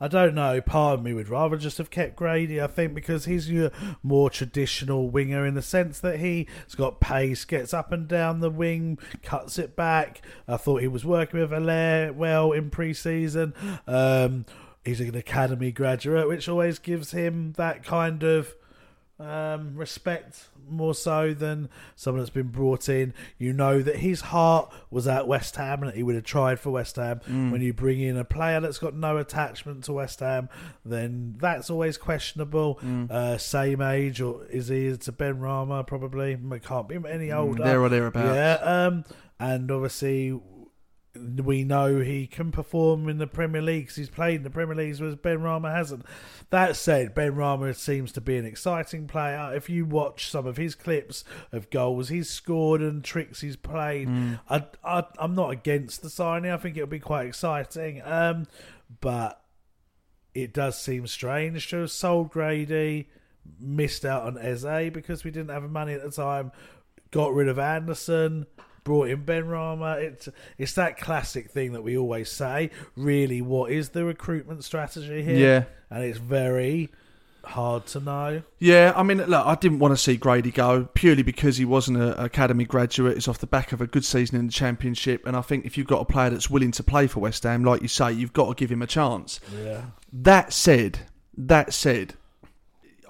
I 0.00 0.08
don't 0.08 0.34
know. 0.34 0.60
Part 0.60 0.98
of 0.98 1.04
me 1.04 1.12
would 1.12 1.28
rather 1.28 1.56
just 1.56 1.78
have 1.78 1.90
kept 1.90 2.16
Grady. 2.16 2.60
I 2.60 2.66
think 2.66 2.92
because 2.92 3.26
he's 3.26 3.48
your 3.48 3.70
more 4.02 4.30
traditional 4.30 5.08
winger 5.10 5.46
in 5.46 5.54
the 5.54 5.62
sense 5.62 6.00
that 6.00 6.18
he's 6.18 6.74
got 6.76 6.98
pace, 6.98 7.44
gets 7.44 7.72
up 7.72 7.92
and 7.92 8.08
down 8.08 8.40
the 8.40 8.50
wing, 8.50 8.98
cuts 9.22 9.60
it 9.60 9.76
back. 9.76 10.20
I 10.48 10.56
thought 10.56 10.80
he 10.80 10.88
was 10.88 11.04
working 11.04 11.38
with 11.38 11.52
Haller 11.52 12.12
well 12.12 12.50
in 12.50 12.68
pre-season. 12.70 13.54
Um, 13.86 14.44
he's 14.84 15.00
an 15.00 15.14
academy 15.14 15.70
graduate, 15.70 16.26
which 16.26 16.48
always 16.48 16.80
gives 16.80 17.12
him 17.12 17.52
that 17.56 17.84
kind 17.84 18.24
of 18.24 18.56
um, 19.22 19.76
respect 19.76 20.46
more 20.68 20.94
so 20.94 21.34
than 21.34 21.68
someone 21.96 22.20
that's 22.20 22.30
been 22.30 22.48
brought 22.48 22.88
in. 22.88 23.14
You 23.38 23.52
know 23.52 23.82
that 23.82 23.96
his 23.96 24.20
heart 24.20 24.72
was 24.90 25.06
at 25.06 25.26
West 25.26 25.56
Ham 25.56 25.82
and 25.82 25.88
that 25.88 25.96
he 25.96 26.02
would 26.02 26.14
have 26.14 26.24
tried 26.24 26.58
for 26.60 26.70
West 26.70 26.96
Ham. 26.96 27.20
Mm. 27.28 27.50
When 27.50 27.62
you 27.62 27.72
bring 27.72 28.00
in 28.00 28.16
a 28.16 28.24
player 28.24 28.60
that's 28.60 28.78
got 28.78 28.94
no 28.94 29.16
attachment 29.16 29.84
to 29.84 29.92
West 29.92 30.20
Ham, 30.20 30.48
then 30.84 31.36
that's 31.38 31.70
always 31.70 31.96
questionable. 31.98 32.78
Mm. 32.82 33.10
Uh, 33.10 33.38
same 33.38 33.80
age, 33.80 34.20
or 34.20 34.46
is 34.46 34.68
he 34.68 34.96
to 34.96 35.12
Benrahma? 35.12 35.86
Probably. 35.86 36.32
It 36.32 36.64
can't 36.64 36.88
be 36.88 36.98
any 37.08 37.32
older. 37.32 37.62
Mm, 37.62 37.64
there 37.64 37.82
or 37.82 37.88
thereabouts. 37.88 38.34
Yeah. 38.34 38.54
Um, 38.62 39.04
and 39.38 39.70
obviously 39.72 40.40
we 41.14 41.62
know 41.62 42.00
he 42.00 42.26
can 42.26 42.50
perform 42.50 43.06
in 43.08 43.18
the 43.18 43.26
Premier 43.26 43.60
League 43.60 43.88
'cause 43.88 43.96
he's 43.96 44.08
played 44.08 44.36
in 44.36 44.42
the 44.44 44.50
Premier 44.50 44.74
League, 44.74 44.98
whereas 44.98 45.16
Benrahma 45.16 45.70
hasn't. 45.74 46.06
That 46.50 46.74
said, 46.74 47.14
Benrahma 47.14 47.76
seems 47.76 48.12
to 48.12 48.20
be 48.22 48.36
an 48.38 48.46
exciting 48.46 49.06
player. 49.06 49.52
If 49.54 49.68
you 49.68 49.84
watch 49.84 50.30
some 50.30 50.46
of 50.46 50.56
his 50.56 50.74
clips 50.74 51.22
of 51.52 51.68
goals 51.70 52.08
he's 52.08 52.30
scored 52.30 52.80
and 52.80 53.04
tricks 53.04 53.42
he's 53.42 53.56
played, 53.56 54.08
Mm. 54.08 54.40
I, 54.48 54.64
I, 54.82 55.04
I'm 55.18 55.34
not 55.34 55.50
against 55.50 56.00
the 56.02 56.08
signing. 56.10 56.50
I 56.50 56.56
think 56.56 56.76
it'll 56.76 56.86
be 56.88 56.98
quite 56.98 57.26
exciting. 57.26 58.00
Um, 58.02 58.46
but 59.00 59.42
it 60.34 60.54
does 60.54 60.80
seem 60.80 61.06
strange 61.06 61.68
to 61.68 61.76
have 61.80 61.90
sold 61.90 62.30
Grady, 62.30 63.10
missed 63.60 64.04
out 64.06 64.22
on 64.22 64.38
Eze 64.38 64.90
because 64.90 65.24
we 65.24 65.30
didn't 65.30 65.50
have 65.50 65.62
money 65.70 65.92
at 65.92 66.02
the 66.02 66.10
time, 66.10 66.52
got 67.10 67.34
rid 67.34 67.48
of 67.48 67.58
Anderson, 67.58 68.46
brought 68.84 69.08
in 69.08 69.24
Benrahma. 69.24 70.02
It's 70.02 70.28
it's 70.58 70.74
that 70.74 70.98
classic 70.98 71.50
thing 71.50 71.72
that 71.72 71.82
we 71.82 71.96
always 71.96 72.30
say. 72.30 72.70
Really, 72.96 73.42
what 73.42 73.70
is 73.70 73.90
the 73.90 74.04
recruitment 74.04 74.64
strategy 74.64 75.22
here? 75.22 75.36
Yeah. 75.36 75.64
and 75.90 76.04
it's 76.04 76.18
very 76.18 76.90
hard 77.44 77.86
to 77.86 78.00
know. 78.00 78.42
Yeah, 78.58 78.92
I 78.94 79.02
mean, 79.02 79.18
look, 79.18 79.46
I 79.46 79.54
didn't 79.56 79.80
want 79.80 79.92
to 79.92 79.96
see 79.96 80.16
Grady 80.16 80.50
go 80.50 80.88
purely 80.94 81.22
because 81.22 81.56
he 81.56 81.64
wasn't 81.64 81.98
an 81.98 82.12
academy 82.12 82.64
graduate. 82.64 83.16
It's 83.16 83.28
off 83.28 83.38
the 83.38 83.46
back 83.46 83.72
of 83.72 83.80
a 83.80 83.86
good 83.86 84.04
season 84.04 84.38
in 84.38 84.46
the 84.46 84.52
championship, 84.52 85.26
and 85.26 85.36
I 85.36 85.42
think 85.42 85.64
if 85.64 85.76
you've 85.76 85.86
got 85.86 86.00
a 86.00 86.04
player 86.04 86.30
that's 86.30 86.50
willing 86.50 86.72
to 86.72 86.82
play 86.82 87.06
for 87.06 87.20
West 87.20 87.42
Ham, 87.42 87.64
like 87.64 87.82
you 87.82 87.88
say, 87.88 88.12
you've 88.12 88.32
got 88.32 88.48
to 88.48 88.54
give 88.54 88.70
him 88.70 88.82
a 88.82 88.86
chance. 88.86 89.40
Yeah. 89.64 89.82
That 90.12 90.52
said, 90.52 91.00
that 91.36 91.72
said, 91.72 92.14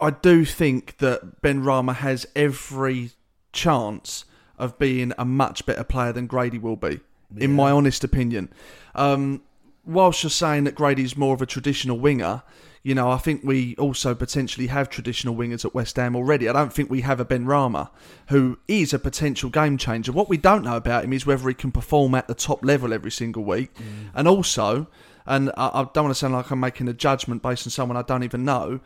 I 0.00 0.10
do 0.10 0.44
think 0.44 0.98
that 0.98 1.42
Benrahma 1.42 1.96
has 1.96 2.26
every 2.34 3.10
chance 3.52 4.24
of 4.62 4.78
being 4.78 5.12
a 5.18 5.24
much 5.24 5.66
better 5.66 5.84
player 5.84 6.12
than 6.12 6.26
Grady 6.26 6.58
will 6.58 6.76
be, 6.76 7.00
in 7.36 7.52
my 7.52 7.70
honest 7.70 8.04
opinion. 8.04 8.48
Um, 8.94 9.42
whilst 9.84 10.22
you're 10.22 10.30
saying 10.30 10.64
that 10.64 10.74
Grady's 10.76 11.16
more 11.16 11.34
of 11.34 11.42
a 11.42 11.46
traditional 11.46 11.98
winger, 11.98 12.42
you 12.84 12.94
know, 12.94 13.10
I 13.10 13.16
think 13.18 13.42
we 13.44 13.76
also 13.76 14.14
potentially 14.14 14.68
have 14.68 14.88
traditional 14.88 15.34
wingers 15.34 15.64
at 15.64 15.74
West 15.74 15.96
Ham 15.96 16.16
already. 16.16 16.48
I 16.48 16.52
don't 16.52 16.72
think 16.72 16.90
we 16.90 17.02
have 17.02 17.20
a 17.20 17.24
Benrahma, 17.24 17.90
who 18.28 18.58
is 18.66 18.92
a 18.92 18.98
potential 18.98 19.50
game 19.50 19.78
changer. 19.78 20.12
What 20.12 20.28
we 20.28 20.36
don't 20.36 20.64
know 20.64 20.76
about 20.76 21.04
him 21.04 21.12
is 21.12 21.26
whether 21.26 21.48
he 21.48 21.54
can 21.54 21.72
perform 21.72 22.14
at 22.14 22.28
the 22.28 22.34
top 22.34 22.64
level 22.64 22.92
every 22.92 23.10
single 23.10 23.44
week, 23.44 23.70
and 24.14 24.26
also, 24.26 24.88
and 25.26 25.50
I, 25.56 25.68
I 25.68 25.88
don't 25.92 26.04
want 26.04 26.10
to 26.10 26.14
sound 26.14 26.34
like 26.34 26.50
I'm 26.50 26.60
making 26.60 26.88
a 26.88 26.92
judgment 26.92 27.42
based 27.42 27.66
on 27.66 27.70
someone 27.70 27.96
I 27.96 28.02
don't 28.02 28.24
even 28.24 28.44
know. 28.44 28.80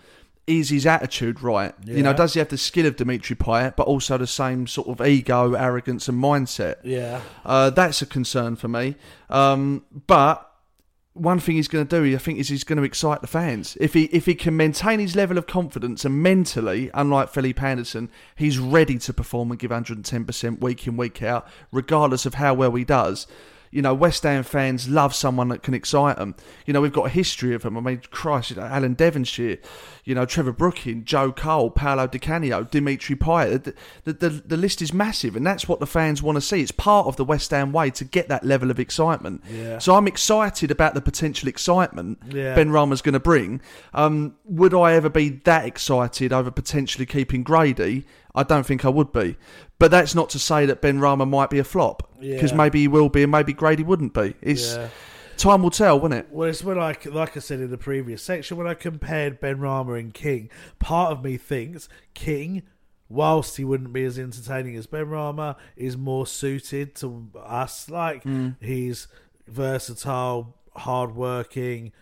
Is 0.47 0.69
his 0.69 0.87
attitude 0.87 1.43
right? 1.43 1.75
You 1.85 2.03
know, 2.05 2.13
does 2.13 2.35
he 2.35 2.39
have 2.39 2.49
the 2.49 2.59
skill 2.59 2.87
of 2.87 2.95
Dimitri 2.97 3.35
Payet, 3.35 3.75
but 3.75 3.89
also 3.89 4.17
the 4.17 4.29
same 4.29 4.69
sort 4.69 4.87
of 4.87 5.05
ego, 5.05 5.55
arrogance, 5.55 6.09
and 6.09 6.23
mindset? 6.23 6.77
Yeah. 6.85 7.21
Uh, 7.45 7.71
that's 7.71 8.01
a 8.01 8.07
concern 8.07 8.55
for 8.55 8.69
me. 8.69 8.95
Um, 9.29 9.85
but 10.07 10.47
one 11.17 11.41
thing 11.41 11.57
he's 11.57 11.69
going 11.69 11.87
to 11.87 12.01
do, 12.01 12.15
I 12.15 12.19
think, 12.19 12.39
is 12.39 12.49
he's 12.49 12.65
going 12.65 12.77
to 12.77 12.85
excite 12.85 13.23
the 13.23 13.27
fans. 13.27 13.77
If 13.81 13.95
he 13.95 14.05
if 14.05 14.27
he 14.27 14.35
can 14.35 14.57
maintain 14.57 15.01
his 15.01 15.17
level 15.17 15.39
of 15.39 15.47
confidence 15.47 16.05
and 16.05 16.23
mentally, 16.23 16.91
unlike 16.95 17.31
Philippe 17.31 17.65
Anderson, 17.67 18.11
he's 18.37 18.59
ready 18.59 18.99
to 18.99 19.13
perform 19.13 19.51
and 19.51 19.59
give 19.59 19.71
110% 19.71 20.61
week 20.61 20.87
in 20.87 20.97
week 20.97 21.23
out, 21.23 21.49
regardless 21.73 22.27
of 22.27 22.35
how 22.35 22.55
well 22.55 22.75
he 22.75 22.85
does. 22.85 23.27
You 23.77 23.83
know, 23.83 23.93
West 23.93 24.23
Ham 24.23 24.43
fans 24.43 24.89
love 24.89 25.15
someone 25.15 25.49
that 25.49 25.63
can 25.63 25.75
excite 25.75 26.17
them. 26.17 26.35
You 26.65 26.73
know, 26.73 26.81
we've 26.81 26.95
got 26.95 27.07
a 27.07 27.11
history 27.11 27.55
of 27.55 27.61
them. 27.61 27.77
I 27.77 27.81
mean, 27.83 28.01
Christ, 28.11 28.49
you 28.49 28.57
know, 28.57 28.63
Alan 28.63 28.95
Devonshire, 28.95 29.59
you 30.05 30.15
know, 30.15 30.25
Trevor 30.25 30.53
Brooking, 30.53 31.05
Joe 31.05 31.31
Cole, 31.31 31.71
Paolo 31.71 32.07
Di 32.07 32.19
Canio, 32.19 32.65
Dimitri 32.65 33.17
Payet. 33.17 33.65
The, 33.65 33.75
the, 34.05 34.13
the, 34.15 34.29
the 34.31 34.57
list 34.57 34.81
is 34.81 34.95
massive, 34.95 35.37
and 35.37 35.47
that's 35.47 35.69
what 35.69 35.79
the 35.79 35.87
fans 35.87 36.23
want 36.23 36.37
to 36.37 36.41
see. 36.41 36.63
It's 36.63 36.73
part 36.73 37.07
of 37.07 37.17
the 37.17 37.25
West 37.25 37.51
Ham 37.51 37.71
way 37.71 37.91
to 37.91 38.05
get 38.05 38.29
that 38.29 38.45
level 38.45 38.71
of 38.71 38.81
excitement. 38.81 39.45
Yeah. 39.51 39.77
So 39.79 39.95
I'm 39.95 40.07
excited 40.07 40.71
about 40.71 40.95
the 40.95 41.03
potential 41.03 41.47
excitement 41.47 42.19
Yeah. 42.31 42.57
Benrahma's 42.57 43.03
going 43.03 43.13
to 43.13 43.21
bring. 43.21 43.61
Um, 43.93 44.37
would 44.45 44.73
I 44.73 44.95
ever 44.95 45.11
be 45.11 45.29
that 45.45 45.67
excited 45.67 46.33
over 46.33 46.51
potentially 46.51 47.05
keeping 47.05 47.43
Grady? 47.43 48.07
I 48.37 48.43
don't 48.43 48.65
think 48.67 48.85
I 48.85 48.89
would 48.91 49.13
be. 49.13 49.37
But 49.79 49.91
that's 49.91 50.15
not 50.15 50.31
to 50.31 50.39
say 50.39 50.67
that 50.67 50.81
Benrahma 50.83 51.29
might 51.29 51.51
be 51.51 51.59
a 51.59 51.65
flop. 51.65 52.09
Because 52.21 52.51
Yeah. 52.53 52.57
maybe 52.57 52.81
he 52.81 52.89
will 52.89 53.09
be 53.09 53.23
and 53.23 53.33
maybe 53.33 53.53
Grady 53.53 53.83
wouldn't 53.83 54.15
be. 54.15 54.35
It's 54.43 54.75
Yeah. 54.77 54.89
Time 55.37 55.63
will 55.63 55.71
tell, 55.71 56.01
won't 56.01 56.15
it? 56.15 56.29
Well, 56.31 56.49
it's 56.49 56.65
when 56.65 56.79
I, 56.79 56.97
like 57.05 57.37
I 57.37 57.41
said 57.41 57.61
in 57.61 57.71
the 57.71 57.77
previous 57.77 58.23
section, 58.23 58.57
when 58.57 58.67
I 58.67 58.73
compared 58.73 59.39
Benrahma 59.41 59.99
and 60.01 60.15
King, 60.15 60.49
part 60.79 61.13
of 61.13 61.23
me 61.23 61.37
thinks 61.37 61.91
King, 62.15 62.63
whilst 63.11 63.59
he 63.59 63.65
wouldn't 63.65 63.93
be 63.93 64.05
as 64.05 64.19
entertaining 64.19 64.77
as 64.77 64.87
Benrahma, 64.87 65.57
is 65.77 65.95
more 65.97 66.27
suited 66.27 66.95
to 66.97 67.29
us. 67.45 67.91
Like, 67.91 68.25
Mm. 68.25 68.57
he's 68.61 69.09
versatile, 69.47 70.55
hard-working, 70.75 71.93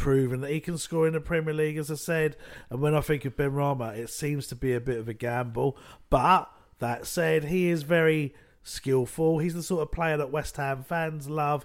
proven 0.00 0.40
that 0.40 0.50
he 0.50 0.60
can 0.60 0.78
score 0.78 1.06
in 1.06 1.12
the 1.12 1.20
Premier 1.20 1.54
League, 1.54 1.76
as 1.76 1.90
I 1.90 1.94
said. 1.94 2.36
And 2.70 2.80
when 2.80 2.94
I 2.94 3.00
think 3.00 3.24
of 3.24 3.36
Benrahma, 3.36 3.96
it 3.96 4.10
seems 4.10 4.46
to 4.48 4.56
be 4.56 4.72
a 4.74 4.80
bit 4.80 4.98
of 4.98 5.08
a 5.08 5.14
gamble. 5.14 5.76
But 6.08 6.50
that 6.78 7.06
said, 7.06 7.44
he 7.44 7.68
is 7.68 7.82
very 7.82 8.34
skillful. 8.62 9.38
He's 9.38 9.54
the 9.54 9.62
sort 9.62 9.82
of 9.82 9.92
player 9.92 10.16
that 10.16 10.30
West 10.32 10.56
Ham 10.56 10.82
fans 10.82 11.28
love. 11.28 11.64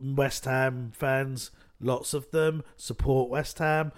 West 0.00 0.44
Ham 0.44 0.92
fans, 0.94 1.50
lots 1.80 2.14
of 2.14 2.30
them, 2.30 2.62
support 2.76 3.30
West 3.30 3.58
Ham 3.58 3.92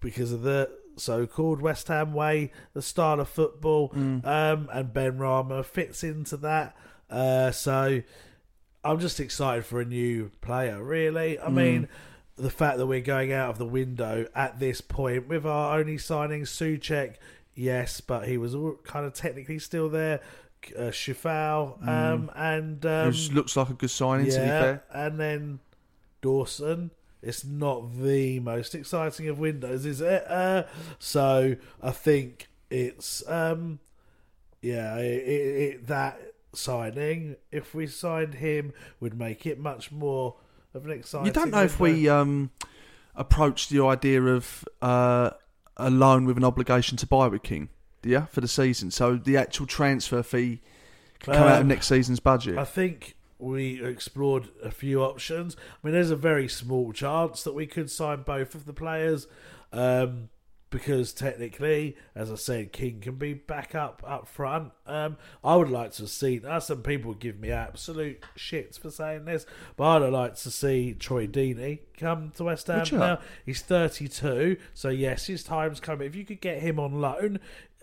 because 0.00 0.30
of 0.32 0.42
the 0.42 0.70
so-called 0.96 1.60
West 1.62 1.88
Ham 1.88 2.12
way, 2.12 2.52
the 2.74 2.82
style 2.82 3.20
of 3.20 3.28
football, 3.28 3.90
um, 3.94 4.68
and 4.72 4.92
Benrahma 4.92 5.64
fits 5.64 6.02
into 6.04 6.36
that. 6.38 6.76
Uh, 7.08 7.50
so 7.50 8.02
I'm 8.84 8.98
just 9.00 9.20
excited 9.20 9.64
for 9.64 9.80
a 9.80 9.84
new 9.84 10.30
player. 10.40 10.82
Really, 10.82 11.38
I 11.38 11.46
Mm. 11.48 11.54
mean, 11.54 11.88
the 12.38 12.50
fact 12.50 12.78
that 12.78 12.86
we're 12.86 13.00
going 13.00 13.32
out 13.32 13.50
of 13.50 13.58
the 13.58 13.66
window 13.66 14.26
at 14.34 14.58
this 14.58 14.80
point 14.80 15.28
with 15.28 15.44
our 15.44 15.78
only 15.78 15.98
signing 15.98 16.42
Soucek, 16.42 17.16
yes, 17.54 18.00
but 18.00 18.28
he 18.28 18.38
was 18.38 18.54
all 18.54 18.76
kind 18.84 19.04
of 19.04 19.12
technically 19.12 19.58
still 19.58 19.88
there. 19.88 20.20
Uh, 20.76 20.90
Shifao, 20.90 21.86
um, 21.86 22.30
and 22.34 22.84
um, 22.84 23.14
looks 23.32 23.56
like 23.56 23.70
a 23.70 23.74
good 23.74 23.90
signing, 23.90 24.26
to 24.26 24.32
be 24.32 24.46
fair. 24.46 24.82
and 24.92 25.18
then 25.20 25.60
Dawson. 26.20 26.90
It's 27.22 27.44
not 27.44 28.00
the 28.00 28.38
most 28.40 28.74
exciting 28.74 29.28
of 29.28 29.38
windows, 29.38 29.84
is 29.84 30.00
it? 30.00 30.24
Uh, 30.28 30.64
so 30.98 31.56
I 31.82 31.90
think 31.90 32.48
it's 32.70 33.28
um, 33.28 33.80
yeah, 34.60 34.96
it, 34.98 35.28
it, 35.28 35.62
it, 35.62 35.86
that 35.86 36.20
signing. 36.52 37.36
If 37.50 37.74
we 37.74 37.86
signed 37.86 38.34
him, 38.34 38.72
would 39.00 39.18
make 39.18 39.46
it 39.46 39.58
much 39.58 39.90
more 39.90 40.36
of 40.74 40.84
an 40.84 40.92
exciting. 40.92 41.26
You 41.26 41.32
don't 41.32 41.50
know 41.50 41.62
if 41.62 41.80
we 41.80 42.08
um, 42.08 42.50
approached 43.14 43.70
the 43.70 43.84
idea 43.84 44.22
of 44.22 44.64
uh, 44.82 45.30
a 45.76 45.90
loan 45.90 46.24
with 46.24 46.36
an 46.36 46.44
obligation 46.44 46.96
to 46.98 47.06
buy 47.06 47.28
with 47.28 47.42
King, 47.42 47.68
do 48.02 48.10
you, 48.10 48.26
for 48.30 48.40
the 48.40 48.48
season? 48.48 48.90
So 48.90 49.16
the 49.16 49.36
actual 49.36 49.66
transfer 49.66 50.22
fee 50.22 50.60
can 51.20 51.34
come 51.34 51.42
out 51.44 51.56
of 51.56 51.60
Um, 51.62 51.68
next 51.68 51.88
season's 51.88 52.20
budget. 52.20 52.58
I 52.58 52.64
think 52.64 53.16
we 53.38 53.82
explored 53.84 54.48
a 54.62 54.70
few 54.70 55.02
options. 55.02 55.56
I 55.56 55.86
mean, 55.86 55.94
there's 55.94 56.10
a 56.10 56.16
very 56.16 56.48
small 56.48 56.92
chance 56.92 57.42
that 57.44 57.54
we 57.54 57.66
could 57.66 57.90
sign 57.90 58.22
both 58.22 58.54
of 58.54 58.66
the 58.66 58.72
players, 58.72 59.26
um, 59.72 60.28
because 60.70 61.12
technically, 61.12 61.96
as 62.14 62.30
I 62.30 62.34
said, 62.34 62.72
King 62.72 63.00
can 63.00 63.14
be 63.14 63.34
back 63.34 63.74
up 63.74 64.02
up 64.06 64.28
front. 64.28 64.72
Um, 64.86 65.16
I 65.42 65.56
would 65.56 65.70
like 65.70 65.92
to 65.92 66.06
see. 66.06 66.40
Now, 66.42 66.58
some 66.58 66.82
people 66.82 67.14
give 67.14 67.38
me 67.38 67.50
absolute 67.50 68.24
shits 68.36 68.78
for 68.78 68.90
saying 68.90 69.24
this, 69.24 69.46
but 69.76 70.02
I'd 70.02 70.12
like 70.12 70.36
to 70.36 70.50
see 70.50 70.94
Troy 70.94 71.26
Deeney 71.26 71.80
come 71.96 72.32
to 72.36 72.44
West 72.44 72.66
Ham 72.66 72.86
now. 72.92 73.18
He's 73.46 73.62
32, 73.62 74.56
so 74.74 74.88
yes, 74.88 75.26
his 75.26 75.42
time's 75.42 75.80
coming. 75.80 76.06
If 76.06 76.14
you 76.14 76.24
could 76.24 76.40
get 76.40 76.60
him 76.60 76.78
on 76.78 77.00
loan, 77.00 77.40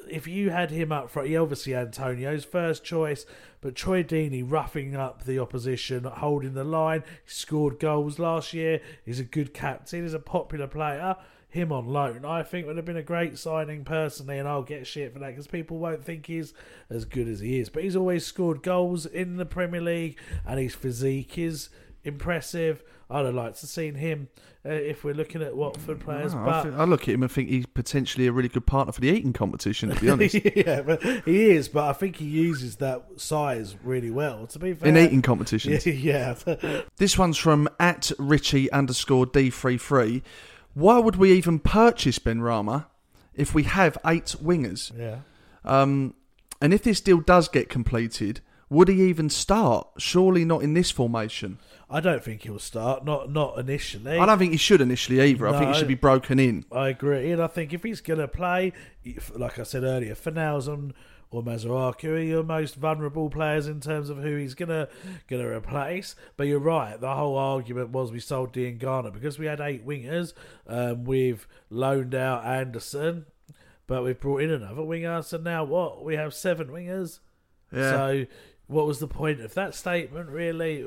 if 0.09 0.27
you 0.27 0.51
had 0.51 0.71
him 0.71 0.91
up 0.91 1.09
front, 1.09 1.29
he 1.29 1.37
obviously 1.37 1.73
Antonio's 1.73 2.45
first 2.45 2.83
choice, 2.83 3.25
but 3.61 3.75
Troy 3.75 4.03
Deeney 4.03 4.43
roughing 4.45 4.95
up 4.95 5.23
the 5.23 5.39
opposition, 5.39 6.03
holding 6.03 6.53
the 6.53 6.63
line, 6.63 7.03
he 7.23 7.31
scored 7.31 7.79
goals 7.79 8.19
last 8.19 8.53
year. 8.53 8.81
He's 9.03 9.19
a 9.19 9.23
good 9.23 9.53
captain. 9.53 10.03
He's 10.03 10.13
a 10.13 10.19
popular 10.19 10.67
player. 10.67 11.15
Him 11.55 11.71
on 11.71 11.87
loan, 11.87 12.25
I 12.25 12.43
think 12.43 12.67
would 12.67 12.75
have 12.75 12.85
been 12.85 12.97
a 12.97 13.01
great 13.01 13.37
signing 13.37 13.85
personally, 13.85 14.37
and 14.37 14.45
I'll 14.45 14.61
get 14.61 14.85
shit 14.85 15.13
for 15.13 15.19
that 15.19 15.29
because 15.29 15.47
people 15.47 15.77
won't 15.77 16.03
think 16.03 16.25
he's 16.25 16.53
as 16.89 17.05
good 17.05 17.29
as 17.29 17.39
he 17.39 17.59
is. 17.59 17.69
But 17.69 17.83
he's 17.83 17.95
always 17.95 18.25
scored 18.25 18.61
goals 18.61 19.05
in 19.05 19.37
the 19.37 19.45
Premier 19.45 19.79
League, 19.79 20.19
and 20.45 20.59
his 20.59 20.75
physique 20.75 21.37
is 21.37 21.69
impressive. 22.03 22.83
I'd 23.09 23.25
have 23.25 23.35
liked 23.35 23.59
to 23.61 23.67
seen 23.67 23.95
him 23.95 24.27
uh, 24.65 24.69
if 24.69 25.03
we're 25.03 25.13
looking 25.13 25.43
at 25.43 25.55
Watford 25.55 25.99
players, 25.99 26.33
I, 26.33 26.43
but 26.43 26.63
think- 26.63 26.75
I 26.75 26.83
look 26.85 27.03
at 27.03 27.09
him 27.13 27.21
and 27.23 27.31
think 27.31 27.49
he's 27.49 27.67
potentially 27.67 28.25
a 28.27 28.31
really 28.31 28.49
good 28.49 28.65
partner 28.65 28.91
for 28.91 28.99
the 28.99 29.09
eating 29.09 29.31
competition. 29.31 29.89
To 29.89 30.01
be 30.01 30.09
honest, 30.11 30.35
yeah, 30.55 30.81
but 30.81 31.01
he 31.23 31.51
is. 31.51 31.69
But 31.69 31.85
I 31.85 31.93
think 31.93 32.17
he 32.17 32.25
uses 32.25 32.77
that 32.77 33.05
size 33.15 33.75
really 33.83 34.09
well. 34.09 34.47
To 34.47 34.59
be 34.59 34.73
fair, 34.73 34.89
in 34.89 34.97
eating 34.97 35.21
competitions. 35.21 35.85
yeah, 35.85 36.33
This 36.97 37.17
one's 37.17 37.37
from 37.37 37.69
at 37.79 38.11
Richie 38.17 38.71
underscore 38.71 39.25
D33. 39.27 40.21
Why 40.75 40.99
would 40.99 41.15
we 41.15 41.31
even 41.31 41.57
purchase 41.59 42.19
Benrahma 42.19 42.85
if 43.33 43.55
we 43.55 43.63
have 43.63 43.97
eight 44.05 44.35
wingers? 44.41 44.95
yeah. 44.97 45.19
Um, 45.63 46.13
and 46.61 46.73
if 46.73 46.83
this 46.83 47.01
deal 47.01 47.19
does 47.19 47.47
get 47.47 47.69
completed, 47.69 48.41
would 48.69 48.87
he 48.87 49.01
even 49.03 49.29
start? 49.29 49.87
Surely 49.97 50.45
not 50.45 50.61
in 50.61 50.73
this 50.73 50.91
formation. 50.91 51.59
I 51.89 51.99
don't 51.99 52.23
think 52.23 52.43
he'll 52.43 52.59
start. 52.59 53.05
Not 53.05 53.31
not 53.31 53.59
initially. 53.59 54.17
I 54.17 54.25
don't 54.25 54.37
think 54.37 54.51
he 54.51 54.57
should 54.57 54.81
initially 54.81 55.21
either. 55.21 55.47
I 55.47 55.57
think 55.57 55.73
he 55.73 55.79
should 55.79 55.87
be 55.87 55.95
broken 55.95 56.39
in. 56.39 56.65
I 56.71 56.89
agree, 56.89 57.31
and 57.31 57.41
I 57.41 57.47
think 57.47 57.73
if 57.73 57.83
he's 57.83 58.01
going 58.01 58.19
to 58.19 58.27
play, 58.27 58.73
like 59.35 59.59
I 59.59 59.63
said 59.63 59.83
earlier, 59.83 60.15
Fanalzon 60.15 60.93
or 61.31 61.43
Masuaku 61.43 62.09
are 62.09 62.19
your 62.19 62.43
most 62.43 62.75
vulnerable 62.75 63.29
players 63.29 63.67
in 63.67 63.79
terms 63.79 64.09
of 64.09 64.17
who 64.17 64.35
he's 64.35 64.53
gonna 64.53 64.87
gonna 65.27 65.49
replace. 65.49 66.15
But 66.37 66.47
you're 66.47 66.59
right. 66.59 66.99
The 66.99 67.15
whole 67.15 67.37
argument 67.37 67.89
was 67.89 68.11
we 68.11 68.19
sold 68.19 68.53
Diangana 68.53 69.11
because 69.11 69.37
we 69.39 69.45
had 69.45 69.59
eight 69.59 69.85
wingers. 69.85 70.33
Um, 70.67 71.03
we've 71.03 71.47
loaned 71.69 72.15
out 72.15 72.45
Anderson, 72.45 73.25
but 73.87 74.03
we've 74.03 74.19
brought 74.19 74.41
in 74.41 74.51
another 74.51 74.83
winger. 74.83 75.21
So 75.21 75.37
now 75.37 75.63
what? 75.63 76.03
We 76.03 76.15
have 76.15 76.33
seven 76.33 76.67
wingers. 76.67 77.19
Yeah. 77.71 77.91
So 77.91 78.25
what 78.67 78.85
was 78.87 78.99
the 78.99 79.07
point 79.07 79.41
of 79.41 79.53
that 79.53 79.75
statement? 79.75 80.29
Really, 80.29 80.85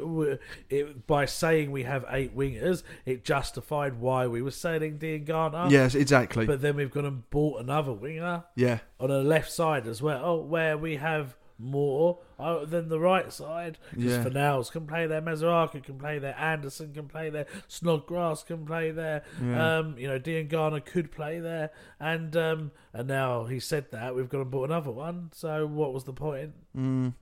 it, 0.69 1.07
by 1.07 1.25
saying 1.27 1.71
we 1.71 1.85
have 1.85 2.05
eight 2.11 2.37
wingers, 2.37 2.83
it 3.07 3.25
justified 3.25 4.01
why 4.01 4.27
we 4.27 4.43
were 4.43 4.51
selling 4.51 4.99
Diangana. 4.99 5.71
Yes, 5.71 5.95
exactly. 5.95 6.47
But 6.47 6.61
then 6.61 6.77
we've 6.77 6.91
gone 6.91 7.05
and 7.07 7.29
bought 7.31 7.61
another 7.61 7.93
winger 7.93 8.45
Yeah. 8.57 8.79
on 8.99 9.11
the 9.11 9.23
left 9.23 9.51
side 9.53 9.87
as 9.87 10.03
well, 10.03 10.43
where 10.43 10.77
we 10.77 10.97
have 10.97 11.37
more 11.61 12.21
uh, 12.39 12.65
than 12.65 12.89
the 12.89 13.01
right 13.01 13.33
side. 13.33 13.79
Because 13.91 14.05
Yeah. 14.13 14.25
Fornals 14.25 14.71
can 14.71 14.87
play 14.87 15.09
there, 15.09 15.21
Masuaku 15.21 15.83
can 15.83 15.99
play 15.99 16.21
there, 16.21 16.37
Anderson 16.39 16.93
can 16.95 17.09
play 17.09 17.31
there, 17.31 17.47
Snodgrass 17.67 18.45
can 18.45 18.65
play 18.65 18.93
there. 18.93 19.25
Yeah. 19.43 19.79
Um, 19.79 19.99
you 19.99 20.07
know, 20.07 20.21
Diangana 20.21 20.85
could 20.85 21.11
play 21.11 21.41
there, 21.41 21.71
and 21.99 22.37
um, 22.37 22.71
and 22.93 23.09
now 23.09 23.45
he 23.47 23.59
said 23.59 23.91
that 23.91 24.15
we've 24.15 24.29
gone 24.29 24.43
and 24.43 24.51
bought 24.53 24.71
another 24.71 24.93
one. 24.93 25.31
So 25.35 25.67
what 25.67 25.93
was 25.93 26.05
the 26.05 26.13
point? 26.13 26.53
Mm. 26.77 27.15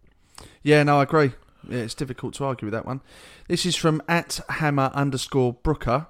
Yeah, 0.62 0.82
no, 0.82 1.00
I 1.00 1.04
agree. 1.04 1.32
Yeah, 1.68 1.78
it's 1.78 1.94
difficult 1.94 2.34
to 2.34 2.44
argue 2.44 2.66
with 2.66 2.72
that 2.74 2.86
one. 2.86 3.00
This 3.48 3.66
is 3.66 3.76
from 3.76 4.02
at 4.08 4.40
hammer 4.48 4.90
underscore 4.94 5.54
brooker. 5.54 6.06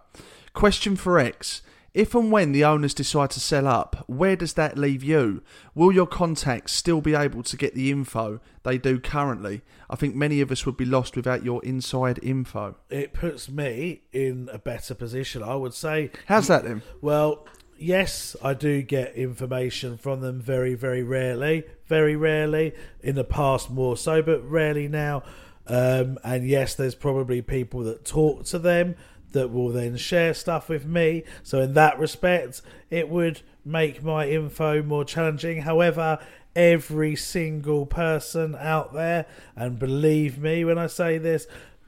Question 0.52 0.96
for 0.96 1.18
Ex. 1.18 1.62
If 1.94 2.14
and 2.14 2.30
when 2.30 2.52
the 2.52 2.62
owners 2.62 2.92
decide 2.92 3.30
to 3.30 3.40
sell 3.40 3.66
up, 3.66 4.04
where 4.06 4.36
does 4.36 4.52
that 4.52 4.76
leave 4.76 5.02
you? 5.02 5.42
Will 5.74 5.92
your 5.92 6.06
contacts 6.06 6.72
still 6.72 7.00
be 7.00 7.14
able 7.14 7.42
to 7.44 7.56
get 7.56 7.74
the 7.74 7.90
info 7.90 8.38
they 8.64 8.76
do 8.76 9.00
currently? 9.00 9.62
I 9.88 9.96
think 9.96 10.14
many 10.14 10.42
of 10.42 10.50
us 10.52 10.66
would 10.66 10.76
be 10.76 10.84
lost 10.84 11.16
without 11.16 11.42
your 11.42 11.64
inside 11.64 12.18
info. 12.22 12.76
it 12.90 13.14
puts 13.14 13.48
me 13.48 14.02
in 14.12 14.50
a 14.52 14.58
better 14.58 14.94
position, 14.94 15.42
I 15.42 15.54
would 15.54 15.72
say. 15.72 16.10
How's 16.26 16.48
that 16.48 16.64
then? 16.64 16.82
Well, 17.00 17.46
yes, 17.78 18.36
I 18.42 18.54
do 18.54 18.82
get 18.82 19.14
information 19.14 19.96
from 19.96 20.20
them 20.20 20.40
very, 20.40 20.74
very 20.74 21.02
rarely. 21.02 21.64
Very 21.86 22.16
rarely. 22.16 22.74
In 23.02 23.14
the 23.14 23.24
past, 23.24 23.70
more 23.70 23.96
so, 23.96 24.22
but 24.22 24.48
rarely 24.48 24.88
now. 24.88 25.22
Um, 25.66 26.18
and 26.22 26.46
yes, 26.46 26.74
there's 26.74 26.94
probably 26.94 27.42
people 27.42 27.82
that 27.84 28.04
talk 28.04 28.44
to 28.46 28.58
them 28.58 28.94
that 29.32 29.52
will 29.52 29.70
then 29.70 29.96
share 29.96 30.34
stuff 30.34 30.68
with 30.68 30.86
me. 30.86 31.24
So, 31.42 31.60
in 31.60 31.74
that 31.74 31.98
respect, 31.98 32.62
it 32.90 33.08
would 33.08 33.42
make 33.64 34.02
my 34.02 34.28
info 34.28 34.82
more 34.82 35.04
challenging. 35.04 35.62
However, 35.62 36.18
every 36.54 37.14
single 37.16 37.84
person 37.84 38.56
out 38.58 38.94
there, 38.94 39.26
and 39.54 39.78
believe 39.78 40.38
me 40.38 40.64
when 40.64 40.78
I 40.78 40.86
say 40.86 41.18
this, 41.18 41.46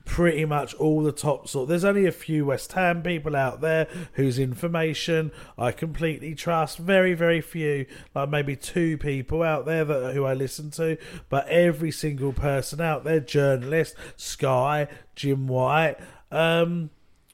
pretty 0.08 0.46
much 0.46 0.74
all 0.74 1.02
the 1.02 1.12
top 1.12 1.46
sort. 1.46 1.68
There's 1.68 1.84
only 1.84 2.06
a 2.06 2.12
few 2.12 2.46
West 2.46 2.72
Ham 2.72 3.02
people 3.02 3.36
out 3.36 3.60
there 3.60 3.86
whose 4.14 4.38
information 4.38 5.30
I 5.56 5.70
completely 5.70 6.34
trust. 6.34 6.78
Very, 6.78 7.12
very 7.12 7.42
few, 7.42 7.84
like 8.14 8.30
maybe 8.30 8.56
two 8.56 8.96
people 8.96 9.42
out 9.42 9.66
there 9.66 9.84
that 9.84 10.14
who 10.14 10.24
I 10.24 10.32
listen 10.32 10.70
to. 10.72 10.96
But 11.28 11.46
every 11.48 11.90
single 11.90 12.32
person 12.32 12.80
out 12.80 13.04
there, 13.04 13.20
journalist, 13.20 13.94
Sky, 14.16 14.88
Jim 15.14 15.46
White, 15.46 15.96
um. 16.32 16.90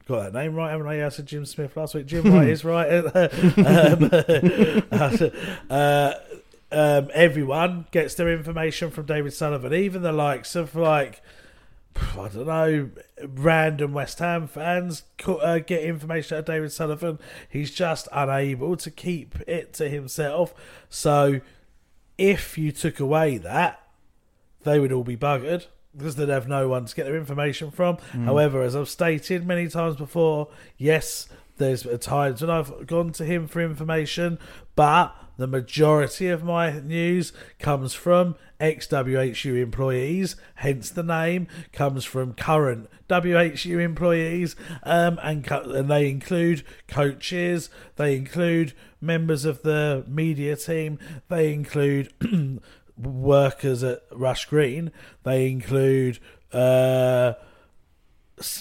Got 0.07 0.35
that 0.35 0.39
name 0.39 0.55
right, 0.55 0.71
haven't 0.71 0.87
I? 0.87 1.07
I 1.07 1.09
said 1.09 1.25
Jim 1.25 1.47
Smith 1.47 1.79
last 1.79 1.95
week. 1.95 2.05
Jim 2.05 2.31
White 2.31 2.49
is 2.51 2.63
right. 2.63 2.91
um, 3.71 4.11
uh, 5.71 6.13
um, 6.71 7.09
everyone 7.15 7.87
gets 7.91 8.15
their 8.15 8.31
information 8.31 8.91
from 8.91 9.07
David 9.07 9.33
Sullivan, 9.33 9.73
even 9.73 10.03
the 10.03 10.13
likes 10.13 10.55
of 10.55 10.75
like 10.75 11.23
I 11.97 12.29
don't 12.29 12.47
know, 12.47 12.91
random 13.27 13.93
West 13.93 14.19
Ham 14.19 14.47
fans 14.47 15.03
uh, 15.27 15.59
get 15.59 15.83
information 15.83 16.37
out 16.37 16.41
of 16.41 16.45
David 16.47 16.73
Sullivan. 16.73 17.19
He's 17.49 17.71
just 17.71 18.09
unable 18.13 18.77
to 18.77 18.91
keep 18.91 19.41
it 19.47 19.73
to 19.75 19.89
himself. 19.89 20.55
So, 20.89 21.41
if 22.17 22.57
you 22.57 22.73
took 22.73 23.01
away 23.01 23.39
that, 23.39 23.83
they 24.63 24.79
would 24.79 24.93
all 24.93 25.05
be 25.05 25.17
buggered 25.17 25.67
because 25.97 26.17
they'd 26.17 26.29
have 26.29 26.49
no 26.49 26.69
one 26.69 26.85
to 26.87 26.95
get 26.95 27.05
their 27.05 27.17
information 27.17 27.71
from. 27.71 27.97
Mm. 28.13 28.25
However, 28.25 28.63
as 28.63 28.75
I've 28.75 28.89
stated 28.89 29.47
many 29.47 29.69
times 29.69 29.97
before, 29.97 30.49
yes, 30.77 31.29
there's 31.59 31.87
times 32.01 32.41
when 32.41 32.51
I've 32.51 32.87
gone 32.87 33.13
to 33.13 33.25
him 33.25 33.47
for 33.47 33.61
information, 33.61 34.39
but 34.75 35.15
the 35.37 35.47
majority 35.47 36.29
of 36.29 36.43
my 36.45 36.81
news 36.81 37.33
comes 37.59 37.95
from 37.95 38.37
ex 38.65 38.89
WHU 38.91 39.55
employees, 39.55 40.37
hence 40.57 40.91
the 40.91 41.03
name, 41.03 41.47
comes 41.73 42.05
from 42.05 42.35
current 42.35 42.89
WHU 43.09 43.79
employees, 43.79 44.57
um, 44.83 45.19
and, 45.23 45.45
co- 45.45 45.71
and 45.71 45.91
they 45.91 46.09
include 46.09 46.65
coaches, 46.89 47.71
they 47.97 48.17
include 48.17 48.73
members 49.01 49.45
of 49.45 49.63
the 49.63 50.05
media 50.09 50.57
team, 50.57 50.99
they 51.29 51.53
include 51.53 52.13
workers 52.97 53.83
at 53.83 54.03
Rush 54.13 54.47
Green, 54.47 54.91
they 55.23 55.51
include 55.51 56.19
uh, 56.53 57.35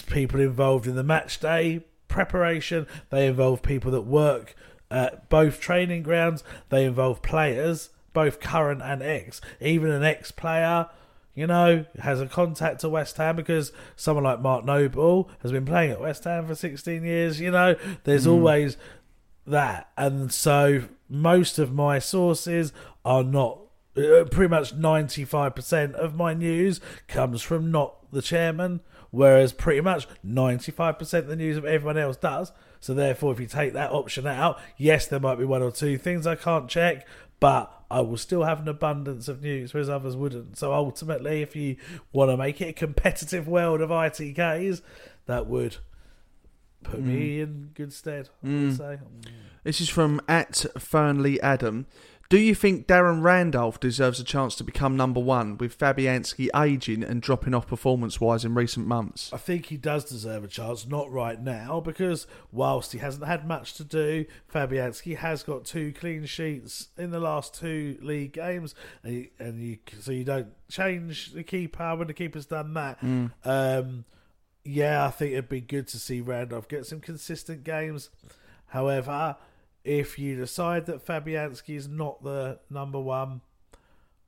people 0.08 0.40
involved 0.40 0.86
in 0.86 0.96
the 0.96 1.02
match 1.02 1.40
day 1.40 1.84
preparation, 2.08 2.86
they 3.10 3.26
involve 3.26 3.62
people 3.62 3.90
that 3.90 4.02
work 4.02 4.54
at 4.90 5.28
both 5.28 5.60
training 5.60 6.02
grounds, 6.02 6.44
they 6.68 6.84
involve 6.84 7.22
players, 7.22 7.90
both 8.14 8.40
current 8.40 8.80
and 8.80 9.02
ex, 9.02 9.42
even 9.60 9.90
an 9.90 10.02
ex 10.02 10.30
player. 10.30 10.88
You 11.34 11.48
know, 11.48 11.84
has 11.98 12.20
a 12.20 12.28
contact 12.28 12.80
to 12.82 12.88
West 12.88 13.16
Ham 13.16 13.34
because 13.34 13.72
someone 13.96 14.22
like 14.22 14.40
Mark 14.40 14.64
Noble 14.64 15.28
has 15.42 15.50
been 15.50 15.66
playing 15.66 15.90
at 15.90 16.00
West 16.00 16.22
Ham 16.24 16.46
for 16.46 16.54
16 16.54 17.02
years. 17.02 17.40
You 17.40 17.50
know, 17.50 17.74
there's 18.04 18.24
Mm. 18.26 18.30
always 18.30 18.76
that. 19.44 19.88
And 19.98 20.32
so 20.32 20.82
most 21.08 21.58
of 21.58 21.72
my 21.74 21.98
sources 21.98 22.72
are 23.04 23.24
not, 23.24 23.58
uh, 23.96 24.24
pretty 24.30 24.48
much 24.48 24.74
95% 24.74 25.94
of 25.96 26.14
my 26.14 26.34
news 26.34 26.80
comes 27.08 27.42
from 27.42 27.70
not 27.72 27.96
the 28.12 28.22
chairman, 28.22 28.80
whereas 29.10 29.52
pretty 29.52 29.80
much 29.80 30.06
95% 30.22 31.24
of 31.24 31.28
the 31.30 31.36
news 31.36 31.56
of 31.56 31.64
everyone 31.64 31.98
else 31.98 32.16
does. 32.16 32.52
So 32.78 32.94
therefore, 32.94 33.32
if 33.32 33.40
you 33.40 33.46
take 33.46 33.72
that 33.72 33.90
option 33.92 34.26
out, 34.26 34.60
yes, 34.76 35.06
there 35.06 35.18
might 35.18 35.38
be 35.38 35.44
one 35.44 35.62
or 35.62 35.70
two 35.72 35.96
things 35.98 36.26
I 36.26 36.36
can't 36.36 36.68
check, 36.68 37.06
but 37.44 37.84
I 37.90 38.00
will 38.00 38.16
still 38.16 38.44
have 38.44 38.60
an 38.60 38.68
abundance 38.68 39.28
of 39.28 39.42
news, 39.42 39.74
whereas 39.74 39.90
others 39.90 40.16
wouldn't. 40.16 40.56
So 40.56 40.72
ultimately, 40.72 41.42
if 41.42 41.54
you 41.54 41.76
want 42.10 42.30
to 42.30 42.38
make 42.38 42.58
it 42.62 42.68
a 42.68 42.72
competitive 42.72 43.46
world 43.46 43.82
of 43.82 43.90
ITKs, 43.90 44.80
that 45.26 45.46
would 45.46 45.76
put 46.82 47.00
me 47.00 47.40
in 47.42 47.70
good 47.74 47.92
stead, 47.92 48.30
I 48.42 48.46
would 48.46 48.56
Mm. 48.70 48.76
say. 48.78 48.98
This 49.62 49.82
is 49.82 49.90
from 49.90 50.22
at 50.26 50.64
Fernley 50.78 51.38
Adam. 51.42 51.84
Do 52.30 52.38
you 52.38 52.54
think 52.54 52.86
Darren 52.86 53.22
Randolph 53.22 53.78
deserves 53.78 54.18
a 54.18 54.24
chance 54.24 54.56
to 54.56 54.64
become 54.64 54.96
number 54.96 55.20
one 55.20 55.58
with 55.58 55.78
Fabianski 55.78 56.48
aging 56.56 57.04
and 57.04 57.20
dropping 57.20 57.54
off 57.54 57.66
performance 57.66 58.20
wise 58.20 58.44
in 58.44 58.54
recent 58.54 58.86
months? 58.86 59.30
I 59.32 59.36
think 59.36 59.66
he 59.66 59.76
does 59.76 60.04
deserve 60.04 60.42
a 60.42 60.48
chance, 60.48 60.86
not 60.86 61.12
right 61.12 61.40
now, 61.40 61.80
because 61.80 62.26
whilst 62.50 62.92
he 62.92 62.98
hasn't 62.98 63.26
had 63.26 63.46
much 63.46 63.74
to 63.74 63.84
do, 63.84 64.24
Fabianski 64.52 65.16
has 65.16 65.42
got 65.42 65.64
two 65.64 65.92
clean 65.92 66.24
sheets 66.24 66.88
in 66.96 67.10
the 67.10 67.20
last 67.20 67.54
two 67.54 67.98
league 68.00 68.32
games, 68.32 68.74
and 69.02 69.14
you, 69.14 69.28
and 69.38 69.60
you 69.60 69.78
so 70.00 70.10
you 70.10 70.24
don't 70.24 70.48
change 70.68 71.32
the 71.32 71.42
keeper 71.42 71.94
when 71.94 72.06
the 72.06 72.14
keeper's 72.14 72.46
done 72.46 72.72
that. 72.74 73.00
Mm. 73.02 73.32
Um, 73.44 74.04
yeah, 74.64 75.06
I 75.06 75.10
think 75.10 75.32
it'd 75.32 75.50
be 75.50 75.60
good 75.60 75.88
to 75.88 75.98
see 75.98 76.22
Randolph 76.22 76.68
get 76.68 76.86
some 76.86 77.00
consistent 77.00 77.64
games. 77.64 78.08
However, 78.68 79.36
if 79.84 80.18
you 80.18 80.36
decide 80.36 80.86
that 80.86 81.04
Fabianski 81.04 81.76
is 81.76 81.86
not 81.88 82.22
the 82.24 82.58
number 82.70 82.98
one, 83.00 83.42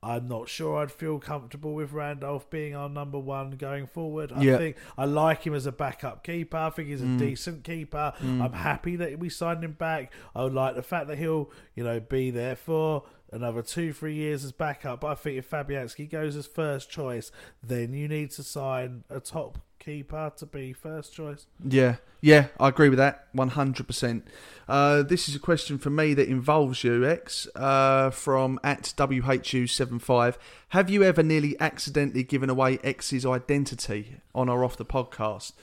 I'm 0.03 0.27
not 0.27 0.47
sure 0.47 0.77
I'd 0.77 0.91
feel 0.91 1.17
comfortable 1.17 1.73
with 1.73 1.91
Randolph 1.91 2.49
being 2.51 2.75
our 2.75 2.87
number 2.87 3.17
one 3.17 3.51
going 3.51 3.87
forward. 3.87 4.31
I 4.31 4.41
Yeah. 4.43 4.57
think 4.57 4.77
I 4.95 5.05
like 5.05 5.45
him 5.45 5.55
as 5.55 5.65
a 5.65 5.71
backup 5.71 6.23
keeper. 6.23 6.55
I 6.57 6.69
think 6.69 6.89
he's 6.89 7.01
a 7.01 7.05
Mm. 7.05 7.17
decent 7.17 7.63
keeper. 7.63 8.13
Mm. 8.19 8.41
I'm 8.43 8.53
happy 8.53 8.95
that 8.97 9.17
we 9.17 9.29
signed 9.29 9.63
him 9.63 9.71
back. 9.73 10.13
I 10.35 10.43
would 10.43 10.53
like 10.53 10.75
the 10.75 10.83
fact 10.83 11.07
that 11.07 11.17
he'll, 11.17 11.49
you 11.75 11.83
know, 11.83 11.99
be 11.99 12.29
there 12.29 12.55
for 12.55 13.03
another 13.31 13.61
two, 13.61 13.93
three 13.93 14.15
years 14.15 14.43
as 14.43 14.51
backup. 14.51 15.01
But 15.01 15.07
I 15.07 15.15
think 15.15 15.37
if 15.37 15.49
Fabianski 15.49 16.09
goes 16.09 16.35
as 16.35 16.47
first 16.47 16.89
choice, 16.89 17.31
then 17.63 17.93
you 17.93 18.07
need 18.07 18.31
to 18.31 18.43
sign 18.43 19.03
a 19.09 19.19
top 19.19 19.59
keeper 19.79 20.31
to 20.35 20.45
be 20.45 20.73
first 20.73 21.13
choice. 21.13 21.45
Yeah, 21.63 21.97
yeah, 22.21 22.47
I 22.59 22.69
agree 22.69 22.89
with 22.89 22.97
that 22.97 23.33
100%. 23.33 24.23
Uh, 24.67 25.03
this 25.03 25.29
is 25.29 25.35
a 25.35 25.39
question 25.39 25.77
for 25.77 25.89
me 25.89 26.13
that 26.13 26.27
involves 26.27 26.83
you, 26.83 27.05
Ex, 27.05 27.47
uh, 27.55 28.09
from 28.09 28.59
at 28.63 28.93
WHU75. 28.97 30.37
Have 30.69 30.89
you 30.89 31.03
ever 31.03 31.23
nearly 31.23 31.55
accidentally 31.59 32.23
given 32.23 32.49
away 32.49 32.79
Ex's 32.83 33.25
identity 33.25 34.17
on 34.35 34.49
or 34.49 34.63
off 34.63 34.77
the 34.77 34.85
podcast? 34.85 35.53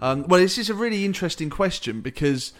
Um, 0.00 0.24
well, 0.28 0.40
this 0.40 0.58
is 0.58 0.70
a 0.70 0.74
really 0.74 1.04
interesting 1.04 1.50
question 1.50 2.00
because 2.00 2.52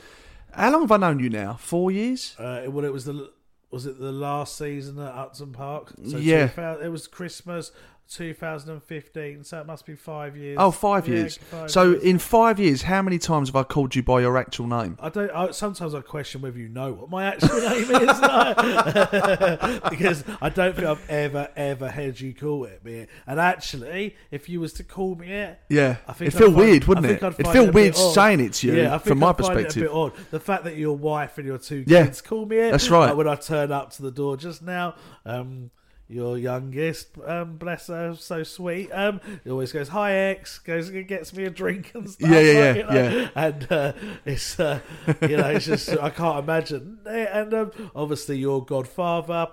how 0.52 0.70
long 0.70 0.82
have 0.82 0.92
I 0.92 0.96
known 0.96 1.20
you 1.20 1.30
now? 1.30 1.54
Four 1.54 1.90
years? 1.90 2.34
Uh, 2.38 2.64
well, 2.68 2.84
it 2.84 2.92
was 2.92 3.04
the 3.04 3.30
was 3.70 3.86
it 3.86 3.98
the 3.98 4.12
last 4.12 4.56
season 4.58 4.98
at 4.98 5.14
Upton 5.14 5.52
Park? 5.52 5.92
So 6.08 6.16
Yeah. 6.18 6.48
2000 6.48 6.84
it 6.84 6.88
was 6.88 7.06
Christmas 7.06 7.72
2015, 8.10 9.44
so 9.44 9.60
it 9.60 9.66
must 9.66 9.86
be 9.86 9.94
five 9.94 10.36
years. 10.36 10.56
Oh, 10.60 10.70
five 10.70 11.08
Yeah, 11.08 11.14
years. 11.16 11.36
five 11.38 11.70
so, 11.70 11.90
years. 11.90 12.02
in 12.02 12.18
five 12.18 12.58
years, 12.58 12.82
how 12.82 13.02
many 13.02 13.18
times 13.18 13.48
have 13.48 13.56
I 13.56 13.62
called 13.62 13.94
you 13.94 14.02
by 14.02 14.20
your 14.20 14.36
actual 14.36 14.66
name? 14.66 14.96
I 15.00 15.08
don't. 15.08 15.30
I, 15.30 15.50
sometimes 15.52 15.94
I 15.94 16.00
question 16.00 16.40
whether 16.42 16.58
you 16.58 16.68
know 16.68 16.92
what 16.92 17.10
my 17.10 17.24
actual 17.24 17.56
name 17.60 17.82
is, 17.90 18.20
like, 18.20 18.56
because 19.90 20.24
I 20.42 20.48
don't 20.48 20.74
think 20.74 20.86
I've 20.88 21.08
ever 21.10 21.48
ever 21.56 21.90
heard 21.90 22.20
you 22.20 22.34
call 22.34 22.64
it 22.64 22.84
me. 22.84 23.06
And 23.26 23.40
actually, 23.40 24.16
if 24.30 24.48
you 24.48 24.60
was 24.60 24.72
to 24.74 24.84
call 24.84 25.14
me 25.14 25.32
it, 25.32 25.58
Yeah. 25.68 25.96
I 26.06 26.12
think 26.12 26.28
It'd 26.28 26.38
feel 26.38 26.48
find- 26.48 26.56
weird, 26.56 26.84
wouldn't 26.84 27.06
it? 27.06 27.22
It'd 27.22 27.46
feel 27.48 27.68
it 27.68 27.74
weird 27.74 27.96
saying 27.96 28.40
it 28.40 28.52
to 28.54 28.66
you 28.66 28.74
Yeah, 28.74 28.94
I 28.94 28.98
from 28.98 29.08
think 29.10 29.18
my 29.20 29.28
I'd 29.30 29.36
find 29.38 29.60
it 29.60 29.76
a 29.76 29.80
bit 29.80 29.90
odd. 29.90 30.12
The 30.30 30.40
fact 30.40 30.64
that 30.64 30.76
your 30.76 30.96
wife 30.96 31.38
and 31.38 31.46
your 31.46 31.58
two 31.58 31.84
Yeah. 31.86 32.04
kids 32.04 32.20
call 32.20 32.46
me 32.46 32.56
it. 32.58 32.70
That's 32.72 32.90
right. 32.90 33.06
like 33.08 33.16
when 33.16 33.28
I 33.28 33.36
turn 33.36 33.72
up 33.72 33.90
to 33.92 34.02
the 34.02 34.10
door 34.10 34.36
just 34.36 34.62
now. 34.62 34.94
Um, 35.24 35.70
your 36.10 36.36
youngest, 36.36 37.08
um, 37.24 37.56
bless 37.56 37.86
her, 37.86 38.14
so 38.16 38.42
sweet. 38.42 38.90
Um, 38.92 39.20
he 39.44 39.50
always 39.50 39.70
goes, 39.72 39.88
"Hi, 39.88 40.12
ex," 40.12 40.58
Goes 40.58 40.88
and 40.88 41.06
gets 41.06 41.32
me 41.32 41.44
a 41.44 41.50
drink 41.50 41.92
and 41.94 42.10
stuff. 42.10 42.28
Yeah, 42.28 42.40
yeah, 42.40 42.52
like, 42.52 42.54
yeah, 42.54 42.74
you 42.74 42.82
know, 42.82 43.18
yeah. 43.20 43.28
And 43.36 43.72
uh, 43.72 43.92
it's, 44.24 44.58
uh, 44.58 44.80
you 45.22 45.36
know, 45.36 45.48
it's 45.50 45.66
just 45.66 45.88
I 45.90 46.10
can't 46.10 46.40
imagine. 46.42 46.98
And 47.06 47.54
um, 47.54 47.70
obviously, 47.94 48.38
your 48.38 48.64
godfather 48.64 49.48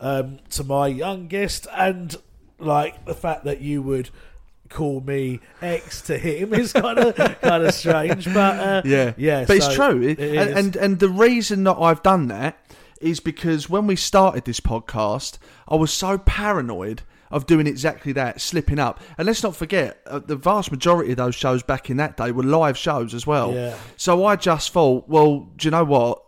um, 0.00 0.38
to 0.50 0.64
my 0.64 0.88
youngest, 0.88 1.66
and 1.76 2.16
like 2.58 3.04
the 3.06 3.14
fact 3.14 3.44
that 3.44 3.60
you 3.60 3.80
would 3.80 4.10
call 4.68 5.00
me 5.00 5.40
Ex 5.62 6.00
to 6.02 6.16
him 6.18 6.54
is 6.54 6.72
kind 6.72 6.98
of 6.98 7.14
kind 7.40 7.64
of 7.64 7.72
strange, 7.74 8.24
but 8.26 8.58
uh, 8.58 8.82
yeah, 8.84 9.12
yeah, 9.16 9.44
but 9.44 9.56
it's 9.56 9.72
true. 9.74 10.02
It- 10.02 10.18
it 10.20 10.36
and, 10.36 10.56
and 10.58 10.76
and 10.76 10.98
the 10.98 11.08
reason 11.08 11.64
that 11.64 11.76
I've 11.76 12.02
done 12.02 12.28
that 12.28 12.58
is 13.00 13.20
because 13.20 13.68
when 13.68 13.86
we 13.86 13.96
started 13.96 14.44
this 14.44 14.60
podcast, 14.60 15.38
I 15.68 15.76
was 15.76 15.92
so 15.92 16.18
paranoid 16.18 17.02
of 17.30 17.46
doing 17.46 17.66
exactly 17.66 18.12
that, 18.12 18.40
slipping 18.40 18.78
up. 18.78 19.00
And 19.16 19.26
let's 19.26 19.42
not 19.42 19.54
forget, 19.54 20.00
uh, 20.06 20.18
the 20.18 20.36
vast 20.36 20.70
majority 20.70 21.12
of 21.12 21.16
those 21.16 21.34
shows 21.34 21.62
back 21.62 21.88
in 21.88 21.96
that 21.98 22.16
day 22.16 22.32
were 22.32 22.42
live 22.42 22.76
shows 22.76 23.14
as 23.14 23.26
well. 23.26 23.54
Yeah. 23.54 23.76
So 23.96 24.24
I 24.24 24.36
just 24.36 24.72
thought, 24.72 25.08
well, 25.08 25.48
do 25.56 25.66
you 25.66 25.70
know 25.70 25.84
what? 25.84 26.22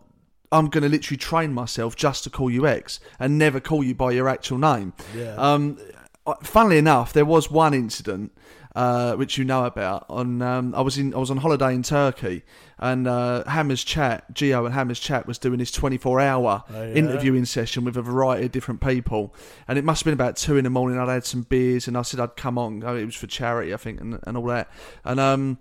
I'm 0.51 0.67
going 0.67 0.83
to 0.83 0.89
literally 0.89 1.17
train 1.17 1.51
myself 1.51 1.95
just 1.95 2.23
to 2.25 2.29
call 2.29 2.49
you 2.49 2.67
Ex 2.67 2.99
and 3.19 3.37
never 3.37 3.59
call 3.59 3.83
you 3.83 3.95
by 3.95 4.11
your 4.11 4.29
actual 4.29 4.59
name. 4.59 4.93
Yeah. 5.15 5.35
Um, 5.35 5.77
uh, 6.25 6.35
funnily 6.43 6.77
enough, 6.77 7.11
there 7.11 7.25
was 7.25 7.51
one 7.51 7.73
incident 7.73 8.31
uh, 8.75 9.13
which 9.15 9.37
you 9.37 9.45
know 9.45 9.65
about. 9.65 10.05
On 10.09 10.41
um, 10.41 10.73
I 10.75 10.81
was 10.81 10.97
in 10.97 11.13
I 11.13 11.17
was 11.17 11.29
on 11.31 11.37
holiday 11.37 11.73
in 11.75 11.83
Turkey, 11.83 12.43
and 12.79 13.07
uh, 13.07 13.43
Hammers 13.45 13.83
Chat, 13.83 14.33
Geo 14.33 14.65
and 14.65 14.73
Hammers 14.73 14.99
Chat 14.99 15.27
was 15.27 15.37
doing 15.37 15.59
this 15.59 15.71
24 15.71 16.19
hour 16.19 16.63
Oh, 16.73 16.83
yeah? 16.83 16.93
interviewing 16.93 17.45
session 17.45 17.83
with 17.85 17.95
a 17.97 18.01
variety 18.01 18.45
of 18.45 18.51
different 18.51 18.81
people, 18.81 19.33
and 19.67 19.77
it 19.77 19.83
must 19.83 20.01
have 20.01 20.05
been 20.05 20.13
about 20.13 20.35
two 20.37 20.57
in 20.57 20.63
the 20.63 20.69
morning. 20.69 20.97
I'd 20.99 21.09
had 21.09 21.25
some 21.25 21.43
beers, 21.43 21.87
and 21.87 21.97
I 21.97 22.01
said 22.01 22.19
I'd 22.19 22.35
come 22.35 22.57
on. 22.57 22.83
Oh, 22.83 22.95
It 22.95 23.05
was 23.05 23.15
for 23.15 23.27
charity, 23.27 23.73
I 23.73 23.77
think, 23.77 24.01
and, 24.01 24.19
and 24.23 24.37
all 24.37 24.45
that, 24.45 24.69
and 25.03 25.19
um. 25.19 25.57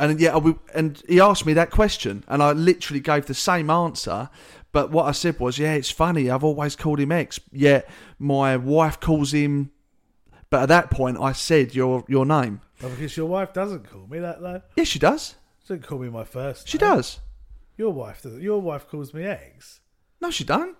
And 0.00 0.18
yeah, 0.18 0.30
I 0.30 0.34
w- 0.34 0.58
and 0.74 1.00
he 1.06 1.20
asked 1.20 1.46
me 1.46 1.52
that 1.52 1.70
question, 1.70 2.24
and 2.26 2.42
I 2.42 2.50
literally 2.50 2.98
gave 2.98 3.26
the 3.26 3.32
same 3.34 3.70
answer. 3.70 4.28
But 4.72 4.90
what 4.90 5.04
I 5.06 5.12
said 5.12 5.38
was, 5.38 5.56
yeah, 5.56 5.74
it's 5.74 5.88
funny. 5.92 6.28
I've 6.28 6.42
always 6.42 6.74
called 6.74 6.98
him 6.98 7.12
Ex. 7.12 7.38
Yet 7.52 7.88
my 8.18 8.56
wife 8.56 8.98
calls 8.98 9.32
him. 9.32 9.70
But 10.54 10.62
at 10.62 10.68
that 10.68 10.88
point, 10.88 11.18
I 11.20 11.32
said 11.32 11.74
your 11.74 12.04
your 12.06 12.24
name. 12.24 12.60
Well, 12.80 12.92
because 12.92 13.16
your 13.16 13.26
wife 13.26 13.52
doesn't 13.52 13.90
call 13.90 14.06
me 14.06 14.20
that 14.20 14.40
though. 14.40 14.62
Yes, 14.76 14.86
she 14.86 15.00
does. 15.00 15.34
She 15.62 15.74
doesn't 15.74 15.84
call 15.84 15.98
me 15.98 16.08
my 16.08 16.22
first. 16.22 16.68
She 16.68 16.78
name. 16.78 16.90
does. 16.94 17.18
Your 17.76 17.92
wife 17.92 18.22
does. 18.22 18.38
Your 18.38 18.60
wife 18.60 18.86
calls 18.88 19.12
me 19.12 19.24
eggs. 19.24 19.80
No, 20.20 20.30
she 20.30 20.44
don't. 20.44 20.76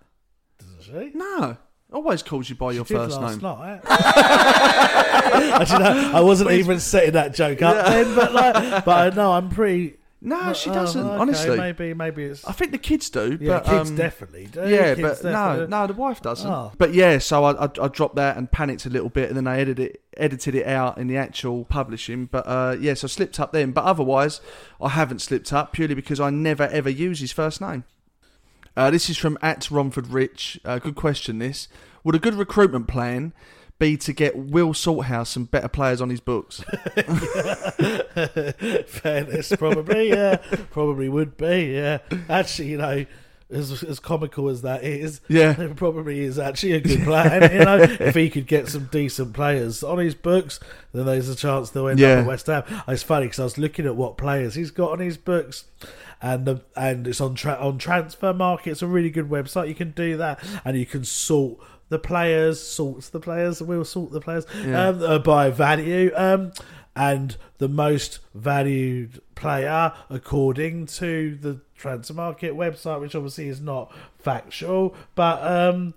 Doesn't 0.61 0.83
she? 1.13 1.19
No, 1.19 1.57
always 1.93 2.23
calls 2.23 2.49
you 2.49 2.55
by 2.55 2.71
your 2.71 2.85
She 2.87 2.95
did 2.95 3.01
first 3.01 3.21
last 3.21 3.43
name. 3.43 3.59
night. 3.59 3.81
Actually, 5.61 5.79
no, 5.83 6.13
I 6.15 6.21
wasn't 6.21 6.53
even 6.53 6.79
setting 6.79 7.15
that 7.15 7.35
joke 7.35 7.61
up 7.63 7.85
then, 7.87 8.15
but 8.15 8.33
like, 8.33 8.85
but 8.85 8.89
uh, 8.89 9.11
I 9.13 9.17
know 9.17 9.33
I'm 9.33 9.49
pretty. 9.51 9.97
No, 10.27 10.55
she 10.55 10.71
Oh, 10.71 10.75
doesn't. 10.75 11.07
okay, 11.07 11.17
honestly, 11.21 11.57
maybe 11.59 11.93
maybe 11.93 12.25
it's. 12.25 12.47
I 12.47 12.53
think 12.53 12.73
the 12.73 12.79
kids 12.79 13.11
do. 13.11 13.37
Yeah, 13.41 13.59
but, 13.61 13.65
kids 13.67 13.91
um, 13.91 13.97
definitely 13.97 14.47
do. 14.47 14.61
Yeah, 14.67 14.95
Kids 14.95 15.01
but 15.21 15.25
no, 15.25 15.31
definitely- 15.33 15.67
no, 15.69 15.87
the 15.87 15.93
wife 15.93 16.23
doesn't. 16.23 16.51
Oh. 16.51 16.73
But 16.79 16.95
yeah, 16.95 17.19
so 17.19 17.45
I, 17.45 17.65
I 17.67 17.69
I 17.83 17.89
dropped 17.89 18.17
that 18.17 18.39
and 18.39 18.51
panicked 18.51 18.87
a 18.87 18.91
little 18.91 19.11
bit, 19.11 19.29
and 19.29 19.37
then 19.37 19.47
I 19.47 19.59
edited 19.61 19.81
it 19.91 20.01
edited 20.17 20.55
it 20.55 20.67
out 20.67 20.97
in 20.97 21.09
the 21.09 21.17
actual 21.19 21.65
publishing. 21.67 22.25
But 22.25 22.47
uh, 22.47 22.77
yeah, 22.81 22.95
so 22.95 23.05
I 23.05 23.09
slipped 23.09 23.39
up 23.39 23.53
then. 23.53 23.73
But 23.73 23.85
otherwise, 23.85 24.41
I 24.81 24.89
haven't 24.89 25.21
slipped 25.21 25.53
up 25.53 25.73
purely 25.75 25.95
because 25.95 26.21
I 26.21 26.31
never 26.31 26.65
ever 26.69 26.89
use 26.89 27.21
his 27.21 27.31
first 27.33 27.61
name. 27.61 27.85
Uh, 28.77 28.91
this 28.91 29.11
is 29.11 29.17
from 29.19 29.39
at 29.43 29.71
Romford 29.71 30.09
Rich. 30.09 30.59
Uh, 30.65 30.79
good 30.79 30.97
question. 30.97 31.39
This 31.39 31.69
would 32.03 32.15
a 32.15 32.19
good 32.19 32.35
recruitment 32.35 32.89
plan 32.89 33.33
be 33.79 33.97
to 33.99 34.13
get 34.13 34.37
Will 34.37 34.73
Salthouse 34.73 35.29
some 35.29 35.45
better 35.45 35.69
players 35.69 36.01
on 36.01 36.11
his 36.11 36.21
books? 36.21 36.63
Fairness, 38.87 39.53
probably, 39.57 40.09
yeah, 40.11 40.37
probably 40.71 41.09
would 41.09 41.37
be, 41.37 41.73
yeah. 41.75 41.99
Actually, 42.29 42.69
you 42.71 42.79
know, 42.79 43.05
as 43.51 43.83
as 43.85 44.01
comical 44.01 44.49
as 44.49 44.63
that 44.63 44.83
is, 44.85 45.21
Yeah. 45.29 45.61
it 45.61 45.77
probably 45.77 46.21
is 46.21 46.39
actually 46.39 46.73
a 46.73 46.81
good 46.81 47.03
plan. 47.05 47.53
you 47.53 47.65
know, 47.65 47.77
if 48.01 48.15
he 48.15 48.31
could 48.31 48.47
get 48.47 48.69
some 48.69 48.89
decent 48.91 49.33
players 49.35 49.83
on 49.83 49.99
his 49.99 50.15
books, 50.15 50.59
then 50.93 51.07
there's 51.07 51.29
a 51.29 51.37
chance 51.37 51.71
they'll 51.71 51.89
end 51.89 51.99
Yeah. 51.99 52.15
up 52.15 52.19
at 52.21 52.27
West 52.27 52.47
Ham. 52.47 52.65
It's 52.89 53.03
funny 53.03 53.27
because 53.27 53.41
I 53.41 53.45
was 53.45 53.59
looking 53.59 53.87
at 53.87 53.97
what 53.97 54.17
players 54.17 54.55
he's 54.55 54.71
got 54.71 54.93
on 54.93 54.99
his 55.01 55.17
books. 55.19 55.65
And 56.23 56.47
the, 56.47 56.63
and 56.75 57.07
it's 57.07 57.21
on 57.21 57.35
tra- 57.35 57.59
on 57.61 57.77
transfer 57.77 58.33
market. 58.33 58.71
It's 58.71 58.81
a 58.83 58.87
really 58.87 59.11
good 59.11 59.29
website. 59.29 59.69
You 59.69 59.75
can 59.75 59.91
do 59.91 60.17
that, 60.17 60.43
and 60.65 60.75
you 60.75 60.87
can 60.87 61.05
sort 61.05 61.59
the 61.95 61.99
players, 62.01 62.61
sort 62.61 63.03
the 63.13 63.21
players. 63.21 63.63
We'll 63.63 63.85
sort 63.85 64.11
the 64.11 64.21
players 64.21 64.45
Yeah. 64.67 64.89
um, 64.89 65.03
uh, 65.03 65.19
by 65.21 65.51
value. 65.51 66.11
Um, 66.15 66.53
and 66.97 67.37
the 67.59 67.69
most 67.69 68.21
valued 68.35 69.21
player 69.35 69.93
according 70.09 70.87
to 70.87 71.37
the 71.41 71.61
transfer 71.77 72.15
market 72.15 72.53
website, 72.55 73.01
which 73.01 73.15
obviously 73.15 73.49
is 73.49 73.61
not 73.61 73.93
factual, 74.19 74.95
but 75.15 75.43
um, 75.45 75.95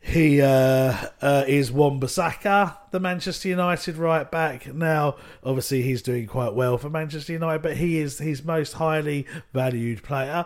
he 0.00 0.40
uh, 0.40 0.94
uh, 1.20 1.44
is 1.46 1.70
Wan-Bissaka, 1.72 2.76
the 2.90 3.00
Manchester 3.00 3.48
United 3.48 3.96
right 3.96 4.30
back. 4.30 4.72
Now, 4.72 5.16
obviously, 5.44 5.82
he's 5.82 6.02
doing 6.02 6.26
quite 6.26 6.54
well 6.54 6.78
for 6.78 6.88
Manchester 6.90 7.32
United, 7.34 7.62
but 7.62 7.76
he 7.76 7.98
is 7.98 8.18
his 8.18 8.44
most 8.44 8.74
highly 8.74 9.26
valued 9.52 10.02
player. 10.02 10.44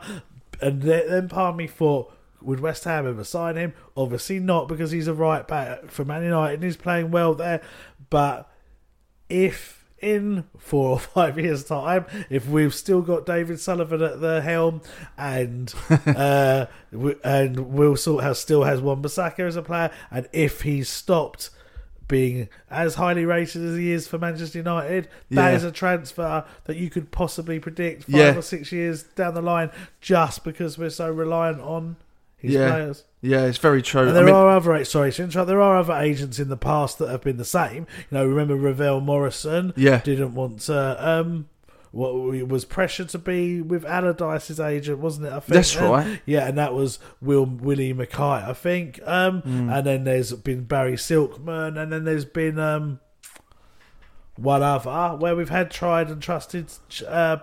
And 0.61 0.82
then 0.82 1.09
then 1.09 1.28
part 1.28 1.51
of 1.55 1.56
me 1.56 1.66
thought, 1.66 2.12
would 2.44 2.60
West 2.60 2.84
Ham 2.84 3.06
ever 3.06 3.24
sign 3.24 3.56
him? 3.56 3.72
Obviously 3.96 4.38
not, 4.38 4.68
because 4.68 4.90
he's 4.90 5.08
a 5.08 5.14
right 5.14 5.46
back 5.46 5.90
for 5.90 6.04
Man 6.04 6.22
United 6.22 6.54
and 6.54 6.62
he's 6.64 6.76
playing 6.76 7.10
well 7.10 7.34
there. 7.34 7.60
But 8.10 8.50
if 9.28 9.84
in 10.00 10.44
four 10.58 10.90
or 10.90 10.98
five 10.98 11.38
years' 11.38 11.64
time, 11.64 12.04
if 12.28 12.48
we've 12.48 12.74
still 12.74 13.00
got 13.02 13.24
David 13.26 13.58
Sullivan 13.60 14.02
at 14.02 14.20
the 14.20 14.42
helm 14.42 14.82
and 15.16 15.72
uh, 16.06 16.66
and 17.24 17.72
Will 17.72 17.94
Salthouse 17.96 18.36
still 18.36 18.64
has 18.64 18.80
Wan-Bissaka 18.80 19.40
as 19.40 19.56
a 19.56 19.62
player, 19.62 19.90
and 20.10 20.28
if 20.32 20.62
he's 20.62 20.88
stopped 20.88 21.50
being 22.06 22.50
as 22.70 22.96
highly 22.96 23.24
rated 23.24 23.64
as 23.64 23.78
he 23.78 23.90
is 23.90 24.06
for 24.06 24.18
Manchester 24.18 24.58
United, 24.58 25.08
that 25.30 25.50
Yeah. 25.50 25.56
is 25.56 25.64
a 25.64 25.72
transfer 25.72 26.44
that 26.64 26.76
you 26.76 26.90
could 26.90 27.10
possibly 27.10 27.58
predict 27.58 28.02
five 28.04 28.14
Yeah. 28.14 28.36
or 28.36 28.42
six 28.42 28.70
years 28.72 29.04
down 29.04 29.32
the 29.32 29.40
line, 29.40 29.70
just 30.02 30.44
because 30.44 30.76
we're 30.76 30.90
so 30.90 31.10
reliant 31.10 31.62
on 31.62 31.96
his 32.44 32.54
yeah, 32.54 32.68
players. 32.70 33.04
yeah, 33.22 33.44
it's 33.46 33.58
very 33.58 33.82
true. 33.82 34.02
And 34.02 34.10
I 34.10 34.12
there 34.14 34.24
mean- 34.24 34.34
are 34.34 34.48
other 34.48 34.84
sorry. 34.84 35.10
There 35.10 35.60
are 35.60 35.76
other 35.78 35.94
agents 35.94 36.38
in 36.38 36.48
the 36.48 36.56
past 36.56 36.98
that 36.98 37.08
have 37.08 37.22
been 37.22 37.36
the 37.36 37.44
same. 37.44 37.86
You 38.10 38.18
know, 38.18 38.26
remember 38.26 38.54
Ravel 38.56 39.00
Morrison? 39.00 39.72
Yeah. 39.76 40.00
didn't 40.02 40.34
want 40.34 40.60
to. 40.62 41.08
Um, 41.08 41.48
what 41.90 42.12
was 42.48 42.64
pressure 42.64 43.04
to 43.04 43.18
be 43.18 43.60
with 43.62 43.84
Allardyce's 43.84 44.58
agent, 44.58 44.98
wasn't 44.98 45.26
it? 45.28 45.32
I 45.32 45.38
think 45.38 45.54
That's 45.54 45.76
And- 45.76 45.90
right. 45.90 46.20
Yeah, 46.26 46.48
and 46.48 46.58
that 46.58 46.74
was 46.74 46.98
Will 47.22 47.44
Willie 47.46 47.92
Mackay, 47.92 48.20
I 48.48 48.52
think. 48.52 48.98
Um, 49.04 49.42
Mm. 49.42 49.72
and 49.72 49.86
then 49.86 50.02
there's 50.04 50.32
been 50.32 50.64
Barry 50.64 50.94
Silkman, 50.94 51.80
and 51.80 51.92
then 51.92 52.02
there's 52.04 52.24
been 52.24 52.58
um, 52.58 52.98
one 54.36 54.62
other 54.62 55.16
where 55.16 55.36
we've 55.36 55.50
had 55.50 55.70
tried 55.70 56.08
and 56.10 56.20
trusted 56.20 56.66
uh, 57.06 57.36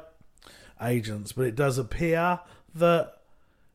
agents, 0.82 1.32
but 1.32 1.46
it 1.46 1.56
does 1.56 1.78
appear 1.78 2.42
that 2.76 3.14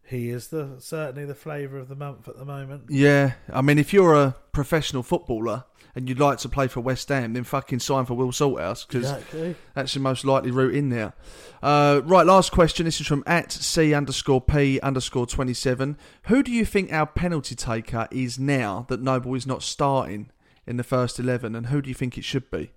he 0.07 0.31
is 0.31 0.49
the 0.49 0.77
certainly 0.79 1.25
the 1.25 1.35
flavour 1.35 1.79
of 1.79 1.89
the 1.89 1.97
month 1.97 2.29
at 2.29 2.37
the 2.39 2.45
moment. 2.45 2.85
Yeah, 2.89 3.33
I 3.53 3.61
mean, 3.61 3.79
if 3.79 3.93
you're 3.93 4.15
a 4.15 4.37
professional 4.53 5.03
footballer 5.03 5.65
and 5.95 6.09
you'd 6.09 6.21
like 6.21 6.39
to 6.39 6.49
play 6.49 6.69
for 6.69 6.81
West 6.81 7.09
Ham, 7.09 7.33
then 7.33 7.43
fucking 7.45 7.81
sign 7.81 8.05
for 8.05 8.15
Will 8.15 8.31
Salthouse 8.31 8.87
because 8.87 9.11
Exactly. 9.11 9.57
that's 9.75 9.95
the 9.95 10.01
most 10.01 10.25
likely 10.25 10.51
route 10.51 10.75
in 10.75 10.91
there. 10.91 11.15
Uh, 11.63 12.03
right, 12.05 12.27
last 12.27 12.53
question. 12.53 12.85
This 12.85 13.01
is 13.01 13.07
from 13.07 13.25
at 13.27 13.51
C 13.51 13.93
underscore 13.95 14.41
P 14.41 14.79
underscore 14.81 15.27
27. 15.27 15.97
Who 16.25 16.43
do 16.43 16.53
you 16.53 16.65
think 16.65 16.93
our 16.93 17.07
penalty 17.07 17.55
taker 17.55 18.07
is 18.11 18.39
now 18.39 18.87
that 18.89 19.01
Noble 19.03 19.35
is 19.35 19.47
not 19.47 19.63
starting 19.63 20.31
in 20.67 20.77
the 20.77 20.85
first 20.85 21.19
11, 21.19 21.55
and 21.55 21.67
who 21.67 21.81
do 21.81 21.89
you 21.89 21.95
think 21.95 22.19
it 22.19 22.25
should 22.25 22.51
be? 22.51 22.71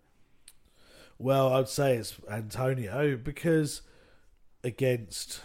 Well, 1.17 1.51
I'd 1.53 1.67
say 1.67 1.97
it's 1.97 2.15
Antonio 2.31 3.17
because 3.17 3.81
against 4.63 5.41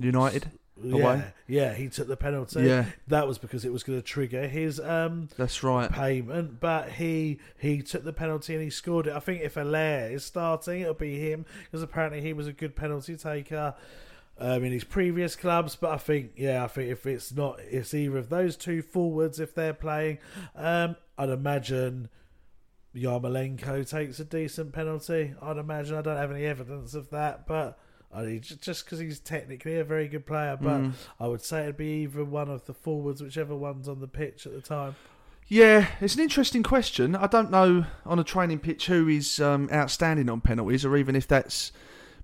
United? 0.00 0.50
Yeah, 0.82 0.94
Away? 0.96 1.24
yeah, 1.46 1.74
he 1.74 1.88
took 1.88 2.08
the 2.08 2.16
penalty. 2.16 2.62
Yeah. 2.62 2.86
that 3.08 3.28
was 3.28 3.36
because 3.36 3.66
it 3.66 3.72
was 3.72 3.82
going 3.82 3.98
to 3.98 4.02
trigger 4.02 4.48
his 4.48 4.80
um 4.80 5.28
That's 5.36 5.62
right. 5.62 5.92
payment, 5.92 6.58
but 6.58 6.92
he 6.92 7.38
he 7.58 7.82
took 7.82 8.02
the 8.04 8.14
penalty 8.14 8.54
and 8.54 8.62
he 8.64 8.70
scored 8.70 9.06
it. 9.06 9.12
I 9.14 9.20
think 9.20 9.42
if 9.42 9.54
Haller 9.56 10.08
is 10.10 10.24
starting, 10.24 10.80
it'll 10.80 10.94
be 10.94 11.18
him 11.18 11.44
because 11.64 11.82
apparently 11.82 12.22
he 12.22 12.32
was 12.32 12.46
a 12.46 12.52
good 12.52 12.74
penalty 12.76 13.16
taker. 13.16 13.74
Um, 14.42 14.64
in 14.64 14.72
his 14.72 14.84
previous 14.84 15.36
clubs, 15.36 15.76
but 15.76 15.90
I 15.90 15.98
think, 15.98 16.30
yeah, 16.34 16.64
I 16.64 16.66
think 16.66 16.90
if 16.90 17.04
it's 17.04 17.30
not, 17.30 17.60
it's 17.60 17.92
either 17.92 18.16
of 18.16 18.30
those 18.30 18.56
two 18.56 18.80
forwards 18.80 19.38
if 19.38 19.54
they're 19.54 19.74
playing. 19.74 20.16
Um, 20.56 20.96
I'd 21.18 21.28
imagine 21.28 22.08
Yarmolenko 22.94 23.88
takes 23.88 24.18
a 24.18 24.24
decent 24.24 24.72
penalty. 24.72 25.34
I'd 25.42 25.58
imagine. 25.58 25.96
I 25.96 26.00
don't 26.00 26.16
have 26.16 26.30
any 26.32 26.46
evidence 26.46 26.94
of 26.94 27.10
that, 27.10 27.46
but 27.46 27.78
just 28.40 28.84
because 28.84 28.98
he's 28.98 29.20
technically 29.20 29.76
a 29.78 29.84
very 29.84 30.08
good 30.08 30.26
player. 30.26 30.58
But 30.60 30.80
Mm. 30.80 30.92
I 31.20 31.28
would 31.28 31.42
say 31.42 31.62
it'd 31.62 31.76
be 31.76 32.02
either 32.02 32.24
one 32.24 32.48
of 32.48 32.66
the 32.66 32.74
forwards, 32.74 33.22
whichever 33.22 33.54
one's 33.54 33.88
on 33.88 34.00
the 34.00 34.08
pitch 34.08 34.46
at 34.46 34.52
the 34.52 34.60
time. 34.60 34.96
Yeah, 35.46 35.86
it's 36.00 36.14
an 36.14 36.20
interesting 36.20 36.62
question. 36.62 37.16
I 37.16 37.26
don't 37.26 37.50
know 37.50 37.84
on 38.06 38.18
a 38.18 38.24
training 38.24 38.60
pitch 38.60 38.86
who 38.86 39.08
is 39.08 39.40
um, 39.40 39.68
outstanding 39.72 40.28
on 40.28 40.40
penalties, 40.40 40.84
or 40.84 40.96
even 40.96 41.16
if 41.16 41.26
that's 41.26 41.72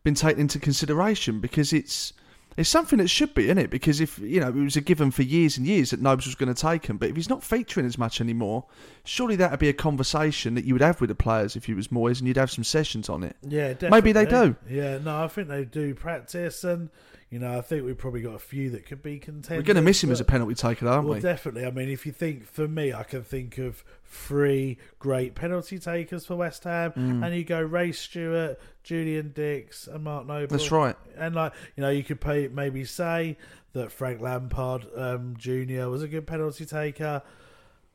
been 0.05 0.15
taken 0.15 0.43
into 0.43 0.59
consideration, 0.61 1.41
because 1.41 1.73
it's 1.73 2.13
it's 2.57 2.69
something 2.69 2.99
that 2.99 3.09
should 3.09 3.35
be 3.35 3.51
in 3.51 3.59
it. 3.59 3.71
Because 3.71 4.01
if 4.01 4.19
you 4.19 4.41
know 4.41 4.49
it 4.49 4.55
was 4.55 4.77
a 4.77 4.81
given 4.81 5.11
for 5.11 5.23
years 5.23 5.59
and 5.59 5.67
years 5.67 5.91
that 5.91 6.01
Nobes 6.01 6.27
was 6.27 6.35
going 6.35 6.53
to 6.53 6.61
take 6.61 6.87
him, 6.87 6.97
but 6.97 7.11
if 7.11 7.17
he's 7.17 7.29
not 7.29 7.43
featuring 7.43 7.87
as 7.87 7.99
much 7.99 8.21
anymore, 8.21 8.65
surely 9.05 9.37
that 9.37 9.51
would 9.51 9.61
be 9.61 9.69
a 9.69 9.75
conversation 9.75 10.55
that 10.55 10.65
you 10.65 10.75
would 10.75 10.83
have 10.83 11.01
with 11.01 11.09
the 11.09 11.15
players 11.15 11.57
if 11.57 11.67
he 11.67 11.75
was 11.75 11.89
Moyes, 11.89 12.19
and 12.19 12.29
you'd 12.29 12.37
have 12.37 12.51
some 12.51 12.65
sessions 12.65 13.09
on 13.09 13.23
it. 13.23 13.37
Yeah, 13.43 13.69
definitely. 13.69 13.91
maybe 13.91 14.13
they 14.13 14.27
do. 14.27 14.57
Yeah, 14.69 14.99
no, 14.99 15.25
I 15.25 15.29
think 15.29 15.49
they 15.49 15.65
do 15.65 15.95
practice, 15.95 16.65
and 16.65 16.91
you 17.31 17.39
know, 17.41 17.59
I 17.59 17.61
think 17.61 17.85
we've 17.85 17.99
probably 17.99 18.23
got 18.23 18.35
a 18.35 18.39
few 18.39 18.71
that 18.71 18.87
could 18.87 19.03
be 19.03 19.19
contenders. 19.19 19.59
We're 19.63 19.67
going 19.67 19.77
to 19.77 19.83
miss 19.83 20.03
him 20.03 20.13
as 20.13 20.21
a 20.21 20.25
penalty 20.25 20.55
taker, 20.55 20.87
aren't 20.89 21.05
we? 21.05 21.11
well, 21.11 21.17
we? 21.17 21.23
definitely. 21.23 21.67
I 21.67 21.71
mean, 21.71 21.89
if 21.89 22.07
you 22.07 22.13
think 22.13 22.47
for 22.47 22.69
me, 22.69 22.93
I 22.93 23.03
can 23.03 23.23
think 23.25 23.59
of 23.59 23.83
three 24.05 24.79
great 24.99 25.35
penalty 25.35 25.79
takers 25.79 26.25
for 26.27 26.37
West 26.37 26.65
Ham, 26.65 26.93
Mm. 26.93 27.27
and 27.27 27.35
you 27.35 27.43
go 27.45 27.61
Ray 27.61 27.91
Stewart, 27.93 28.61
Julian 28.85 29.33
Dicks, 29.35 29.89
and 29.89 30.05
Mark 30.05 30.27
Noble. 30.27 30.47
That's 30.47 30.71
right. 30.71 30.97
And 31.17 31.35
like 31.35 31.53
you 31.77 31.81
know, 31.83 31.91
you 31.91 32.05
could 32.05 32.21
pay, 32.21 32.49
maybe 32.49 32.85
say 32.85 33.37
that 33.73 33.91
Frank 33.93 34.21
Lampard 34.21 34.87
um, 34.97 35.35
Jr. 35.37 35.89
was 35.89 36.03
a 36.03 36.09
good 36.09 36.27
penalty 36.27 36.65
taker. 36.65 37.23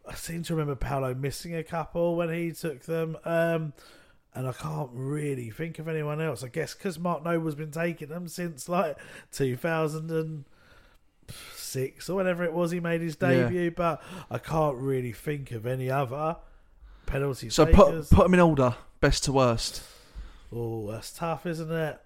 I 0.07 0.15
seem 0.15 0.43
to 0.43 0.53
remember 0.53 0.75
Paolo 0.75 1.13
missing 1.13 1.55
a 1.55 1.63
couple 1.63 2.15
when 2.15 2.33
he 2.33 2.51
took 2.51 2.81
them. 2.83 3.17
Um, 3.23 3.73
and 4.33 4.47
I 4.47 4.53
can't 4.53 4.89
really 4.93 5.49
think 5.49 5.79
of 5.79 5.87
anyone 5.87 6.21
else. 6.21 6.43
I 6.43 6.47
guess 6.47 6.73
because 6.73 6.97
Mark 6.99 7.23
Noble's 7.23 7.55
been 7.55 7.71
taking 7.71 8.09
them 8.09 8.27
since 8.27 8.69
like 8.69 8.97
2006 9.31 12.09
or 12.09 12.15
whatever 12.15 12.43
it 12.43 12.53
was 12.53 12.71
he 12.71 12.79
made 12.79 13.01
his 13.01 13.17
Yeah. 13.21 13.29
debut, 13.29 13.71
but 13.71 14.01
I 14.29 14.37
can't 14.37 14.77
really 14.77 15.11
think 15.11 15.51
of 15.51 15.65
any 15.65 15.89
other 15.89 16.37
penalty 17.05 17.49
So 17.49 17.65
takers. 17.65 18.09
put 18.09 18.15
put 18.15 18.23
them 18.23 18.33
in 18.35 18.39
order, 18.39 18.75
best 18.99 19.23
to 19.25 19.33
worst. 19.33 19.83
Oh, 20.53 20.91
that's 20.91 21.11
tough, 21.13 21.45
isn't 21.45 21.71
it? 21.71 21.99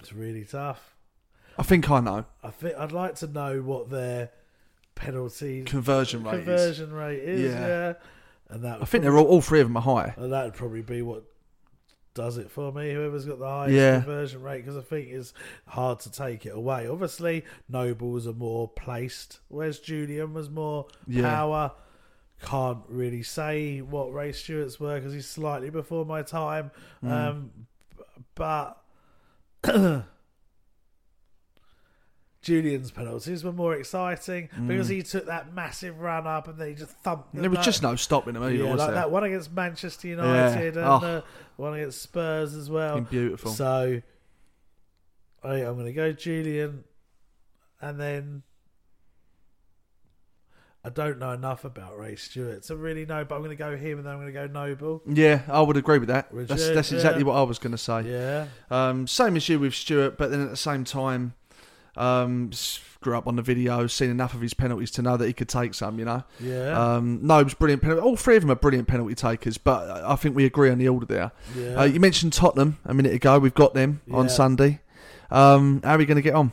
It's 0.00 0.12
really 0.12 0.44
tough. 0.44 0.94
I 1.58 1.62
think 1.62 1.90
I 1.90 2.00
know. 2.00 2.24
I 2.42 2.50
think 2.50 2.74
I'd 2.76 2.92
like 2.92 3.14
to 3.16 3.26
know 3.26 3.62
what 3.62 3.90
their 3.90 4.30
penalty 4.96 5.62
Conversion 5.64 6.24
rate 6.24 6.40
is. 6.40 6.44
conversion 6.46 6.92
rate 6.92 7.20
is. 7.22 7.54
Yeah. 7.54 7.66
Yeah, 7.66 7.92
and 8.48 8.62
that 8.64 8.80
I 8.82 8.84
think 8.84 9.02
they're 9.04 9.16
all, 9.16 9.26
all 9.26 9.40
three 9.40 9.60
of 9.60 9.66
them 9.68 9.76
are 9.76 9.82
high. 9.82 10.14
And 10.16 10.32
that'd 10.32 10.54
probably 10.54 10.82
be 10.82 11.02
what 11.02 11.24
does 12.14 12.36
it 12.38 12.50
for 12.50 12.70
me. 12.72 12.92
Whoever's 12.92 13.24
got 13.24 13.38
the 13.40 13.46
highest 13.48 13.74
Yeah. 13.74 13.96
conversion 14.00 14.42
rate, 14.42 14.58
because 14.58 14.76
I 14.76 14.82
think 14.82 15.08
it's 15.08 15.32
hard 15.66 15.98
to 16.00 16.12
take 16.12 16.46
it 16.46 16.54
away. 16.54 16.86
Obviously, 16.86 17.44
Nobles 17.68 18.26
are 18.28 18.32
more 18.32 18.68
placed, 18.68 19.40
whereas 19.48 19.80
Julian 19.80 20.32
was 20.34 20.48
more 20.48 20.86
Yeah. 21.08 21.22
power. 21.22 21.72
Can't 22.42 22.84
really 22.88 23.22
say 23.22 23.80
what 23.80 24.12
Ray 24.12 24.30
Stewart's 24.32 24.78
were 24.78 24.96
because 24.96 25.12
he's 25.14 25.28
slightly 25.28 25.70
before 25.70 26.04
my 26.04 26.22
time. 26.22 26.70
Mm. 27.02 27.10
Um, 27.10 27.50
but 28.34 28.80
Julian's 32.44 32.90
penalties 32.90 33.42
were 33.42 33.52
more 33.52 33.74
exciting 33.74 34.48
because 34.66 34.88
Mm. 34.88 34.92
he 34.96 35.02
took 35.02 35.26
that 35.26 35.52
massive 35.54 35.98
run 35.98 36.26
up 36.26 36.46
and 36.46 36.58
then 36.58 36.68
he 36.68 36.74
just 36.74 36.92
thumped. 37.02 37.32
them 37.32 37.40
There 37.40 37.50
was 37.50 37.56
back. 37.58 37.64
just 37.64 37.82
no 37.82 37.96
stopping 37.96 38.36
him 38.36 38.42
either, 38.44 38.52
Yeah, 38.64 38.70
was 38.70 38.78
like 38.78 38.88
there? 38.88 38.94
that 38.96 39.10
one 39.10 39.24
against 39.24 39.52
Manchester 39.52 40.08
United 40.08 40.76
and 40.76 40.86
Oh. 40.86 40.90
uh, 41.06 41.20
one 41.56 41.74
against 41.74 42.02
Spurs 42.02 42.54
as 42.54 42.68
well. 42.70 43.00
Beautiful. 43.00 43.50
So 43.50 44.02
I, 45.42 45.54
I'm 45.54 45.74
going 45.74 45.86
to 45.86 45.92
go 45.92 46.12
Julian, 46.12 46.84
and 47.80 47.98
then 48.00 48.42
I 50.86 50.90
don't 50.90 51.18
know 51.18 51.32
enough 51.32 51.64
about 51.64 51.98
Ray 51.98 52.14
Stewart 52.16 52.62
to 52.64 52.76
really 52.76 53.06
know, 53.06 53.24
but 53.24 53.36
I'm 53.36 53.40
going 53.40 53.56
to 53.56 53.62
go 53.62 53.74
him, 53.74 53.98
and 53.98 54.06
then 54.06 54.12
I'm 54.12 54.20
going 54.20 54.32
to 54.32 54.38
go 54.38 54.46
Noble. 54.46 55.00
Yeah, 55.06 55.40
I 55.48 55.62
would 55.62 55.78
agree 55.78 55.98
with 55.98 56.08
that. 56.08 56.32
Would 56.34 56.48
That's 56.48 56.68
that's 56.70 56.92
exactly 56.92 57.22
Yeah. 57.22 57.28
what 57.28 57.36
I 57.36 57.42
was 57.42 57.58
going 57.58 57.72
to 57.72 57.78
say. 57.78 58.02
Yeah. 58.02 58.46
Um, 58.70 59.06
same 59.06 59.34
as 59.36 59.48
you 59.48 59.58
with 59.58 59.74
Stewart, 59.74 60.18
but 60.18 60.30
then 60.30 60.42
at 60.42 60.50
the 60.50 60.56
same 60.58 60.84
time, 60.84 61.32
um, 61.96 62.50
grew 63.00 63.16
up 63.16 63.26
on 63.26 63.36
the 63.36 63.42
video, 63.42 63.86
seen 63.86 64.10
enough 64.10 64.34
of 64.34 64.40
his 64.40 64.54
penalties 64.54 64.90
to 64.92 65.02
know 65.02 65.16
that 65.16 65.26
he 65.26 65.32
could 65.32 65.48
take 65.48 65.74
some. 65.74 65.98
You 65.98 66.04
know. 66.04 66.24
Yeah. 66.40 66.96
Um, 66.96 67.20
Nobes 67.26 67.54
brilliant 67.54 67.82
penalty. 67.82 68.02
All 68.02 68.16
three 68.16 68.36
of 68.36 68.42
them 68.42 68.50
are 68.50 68.56
brilliant 68.56 68.88
penalty 68.88 69.14
takers, 69.14 69.58
but 69.58 69.88
I 70.04 70.16
think 70.16 70.36
we 70.36 70.44
agree 70.44 70.70
on 70.70 70.78
the 70.78 70.88
order 70.88 71.06
there. 71.06 71.32
Yeah. 71.56 71.80
Uh, 71.80 71.84
you 71.84 72.00
mentioned 72.00 72.32
Tottenham 72.32 72.78
a 72.84 72.94
minute 72.94 73.12
ago. 73.12 73.38
We've 73.38 73.54
got 73.54 73.74
them 73.74 74.00
on 74.10 74.28
Sunday. 74.28 74.80
Um, 75.30 75.80
how 75.82 75.94
are 75.94 75.98
we 75.98 76.06
going 76.06 76.16
to 76.16 76.22
get 76.22 76.34
on? 76.34 76.52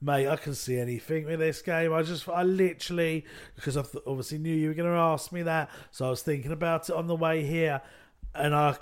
Mate, 0.00 0.28
I 0.28 0.36
can 0.36 0.54
see 0.54 0.78
anything 0.78 1.24
with 1.24 1.40
this 1.40 1.60
game. 1.60 1.92
I 1.92 2.02
just, 2.02 2.28
I 2.28 2.44
literally, 2.44 3.24
because 3.56 3.76
I 3.76 3.82
th- 3.82 4.04
obviously 4.06 4.38
knew 4.38 4.54
you 4.54 4.68
were 4.68 4.74
going 4.74 4.88
to 4.88 4.96
ask 4.96 5.32
me 5.32 5.42
that, 5.42 5.70
so 5.90 6.06
I 6.06 6.10
was 6.10 6.22
thinking 6.22 6.52
about 6.52 6.88
it 6.88 6.94
on 6.94 7.08
the 7.08 7.16
way 7.16 7.44
here, 7.44 7.82
and 8.32 8.54
I, 8.54 8.76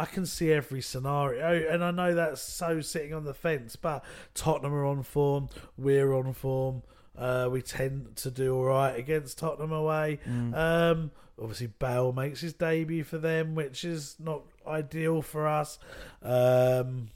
I 0.00 0.06
can 0.06 0.24
see 0.24 0.50
every 0.50 0.80
scenario, 0.80 1.68
and 1.68 1.84
I 1.84 1.90
know 1.90 2.14
that's 2.14 2.40
so 2.40 2.80
sitting 2.80 3.12
on 3.12 3.24
the 3.24 3.34
fence. 3.34 3.76
But 3.76 4.02
Tottenham 4.34 4.72
are 4.72 4.86
on 4.86 5.02
form, 5.02 5.50
we're 5.76 6.14
on 6.14 6.32
form. 6.32 6.82
Uh, 7.18 7.48
we 7.52 7.60
tend 7.60 8.16
to 8.16 8.30
do 8.30 8.54
all 8.56 8.64
right 8.64 8.98
against 8.98 9.36
Tottenham 9.36 9.72
away. 9.72 10.20
Mm. 10.26 10.56
Um, 10.56 11.10
obviously, 11.38 11.66
Bale 11.66 12.12
makes 12.12 12.40
his 12.40 12.54
debut 12.54 13.04
for 13.04 13.18
them, 13.18 13.54
which 13.54 13.84
is 13.84 14.16
not 14.18 14.40
ideal 14.66 15.20
for 15.20 15.46
us. 15.46 15.78
Um, 16.22 17.10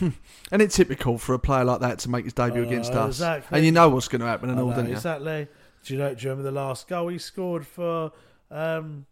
And 0.52 0.60
it's 0.62 0.74
typical 0.76 1.16
for 1.16 1.34
a 1.34 1.38
player 1.38 1.64
like 1.64 1.80
that 1.80 2.00
to 2.00 2.10
make 2.10 2.24
his 2.24 2.32
debut 2.32 2.64
I 2.64 2.66
against 2.66 2.92
us. 2.92 3.16
exactly. 3.16 3.56
And 3.56 3.64
you 3.64 3.72
know 3.72 3.88
what's 3.88 4.08
going 4.08 4.20
to 4.20 4.26
happen 4.26 4.50
and 4.50 4.58
I 4.58 4.62
all, 4.62 4.70
know, 4.70 4.76
don't 4.76 4.88
you? 4.88 4.94
Exactly. 4.94 5.46
Do 5.84 5.94
you 5.94 6.00
know? 6.00 6.12
Do 6.12 6.22
you 6.24 6.30
remember 6.30 6.50
the 6.50 6.56
last 6.56 6.88
goal 6.88 7.08
he 7.08 7.18
scored 7.18 7.64
for 7.64 8.10
um, 8.50 9.06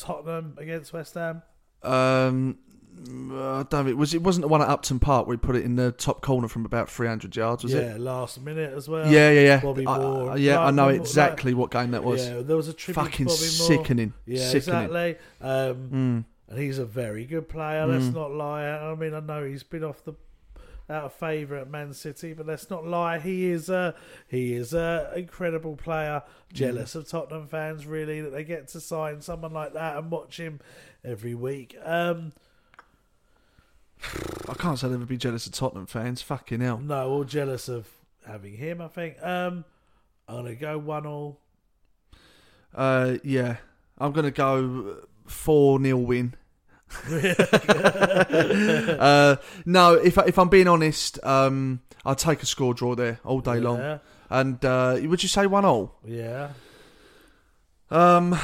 Tottenham 0.00 0.54
against 0.58 0.92
West 0.92 1.14
Ham? 1.14 1.42
Um, 1.82 2.58
I 3.02 3.64
don't 3.70 3.72
know. 3.72 3.86
It 3.86 3.96
was 3.96 4.12
it 4.14 4.22
wasn't 4.22 4.42
the 4.42 4.48
one 4.48 4.60
at 4.60 4.68
Upton 4.68 4.98
Park 4.98 5.26
where 5.26 5.34
he 5.34 5.38
put 5.38 5.56
it 5.56 5.64
in 5.64 5.76
the 5.76 5.92
top 5.92 6.20
corner 6.20 6.48
from 6.48 6.64
about 6.66 6.90
300 6.90 7.34
yards, 7.34 7.62
was 7.62 7.72
it? 7.72 7.82
yeah, 7.82 7.94
it? 7.94 8.00
last 8.00 8.40
minute 8.42 8.74
as 8.74 8.88
well. 8.88 9.10
Yeah, 9.10 9.30
yeah, 9.30 9.40
yeah. 9.40 9.60
Bobby 9.60 9.86
I- 9.86 9.98
Moore. 9.98 10.30
I- 10.32 10.36
yeah, 10.36 10.58
I 10.60 10.66
Like, 10.66 10.74
know 10.74 10.86
like- 10.88 11.00
exactly 11.00 11.54
what 11.54 11.70
game 11.70 11.92
that 11.92 12.04
was. 12.04 12.26
Yeah, 12.28 12.42
there 12.42 12.56
was 12.56 12.68
a 12.68 12.72
tribute 12.74 13.02
Fucking 13.04 13.26
to 13.26 13.32
Bobby 13.32 13.40
Moore. 13.58 13.68
sickening. 13.84 14.12
Yeah, 14.26 14.48
Sickening. 14.48 14.82
exactly. 14.84 15.16
Um, 15.40 15.76
Mm. 15.92 16.24
And 16.50 16.58
he's 16.58 16.78
a 16.78 16.84
very 16.84 17.26
good 17.26 17.48
player. 17.48 17.86
Let's 17.86 18.06
Mm. 18.06 18.14
not 18.14 18.32
lie. 18.32 18.64
I 18.68 18.92
mean, 18.96 19.14
I 19.14 19.20
know 19.20 19.44
he's 19.44 19.62
been 19.62 19.84
off 19.84 20.04
the 20.04 20.14
out 20.90 21.04
of 21.04 21.12
favour 21.12 21.56
at 21.56 21.70
Man 21.70 21.94
City, 21.94 22.32
but 22.32 22.46
let's 22.46 22.68
not 22.68 22.86
lie. 22.86 23.18
He 23.18 23.50
is 23.50 23.68
a 23.68 23.94
he 24.28 24.54
is 24.54 24.74
a 24.74 25.12
incredible 25.16 25.76
player. 25.76 26.22
Jealous 26.52 26.94
of 26.94 27.08
Tottenham 27.08 27.46
fans, 27.46 27.86
really, 27.86 28.20
that 28.20 28.30
they 28.30 28.44
get 28.44 28.68
to 28.68 28.80
sign 28.80 29.20
someone 29.20 29.52
like 29.52 29.74
that 29.74 29.96
and 29.96 30.10
watch 30.10 30.38
him 30.38 30.60
every 31.04 31.34
week. 31.34 31.76
Um, 31.84 32.32
I 34.48 34.54
can't 34.54 34.78
say 34.78 34.88
I'd 34.88 34.94
ever 34.94 35.06
be 35.06 35.16
jealous 35.16 35.46
of 35.46 35.52
Tottenham 35.52 35.86
fans. 35.86 36.22
Fucking 36.22 36.60
hell. 36.60 36.78
no, 36.78 37.08
all 37.08 37.24
jealous 37.24 37.68
of 37.68 37.88
having 38.26 38.56
him. 38.56 38.80
I 38.80 38.88
think. 38.88 39.22
Um, 39.22 39.64
I'm 40.28 40.36
gonna 40.36 40.54
go 40.54 40.78
one 40.78 41.06
all. 41.06 41.40
Uh, 42.74 43.16
yeah, 43.24 43.56
I'm 43.98 44.12
gonna 44.12 44.30
go 44.30 45.04
four 45.26 45.82
0 45.82 45.96
win. 45.98 46.34
uh, 48.10 49.36
no, 49.64 49.94
if 49.94 50.18
if 50.18 50.38
I'm 50.38 50.48
being 50.48 50.68
honest, 50.68 51.22
um, 51.24 51.80
I'd 52.04 52.18
take 52.18 52.42
a 52.42 52.46
score 52.46 52.74
draw 52.74 52.94
there 52.94 53.20
all 53.24 53.40
day 53.40 53.56
Yeah. 53.58 53.68
long. 53.68 54.00
And 54.32 54.64
uh, 54.64 54.98
would 55.02 55.22
you 55.22 55.28
say 55.28 55.46
one 55.46 55.64
all? 55.64 55.96
Yeah. 56.04 56.50
Um, 57.90 58.38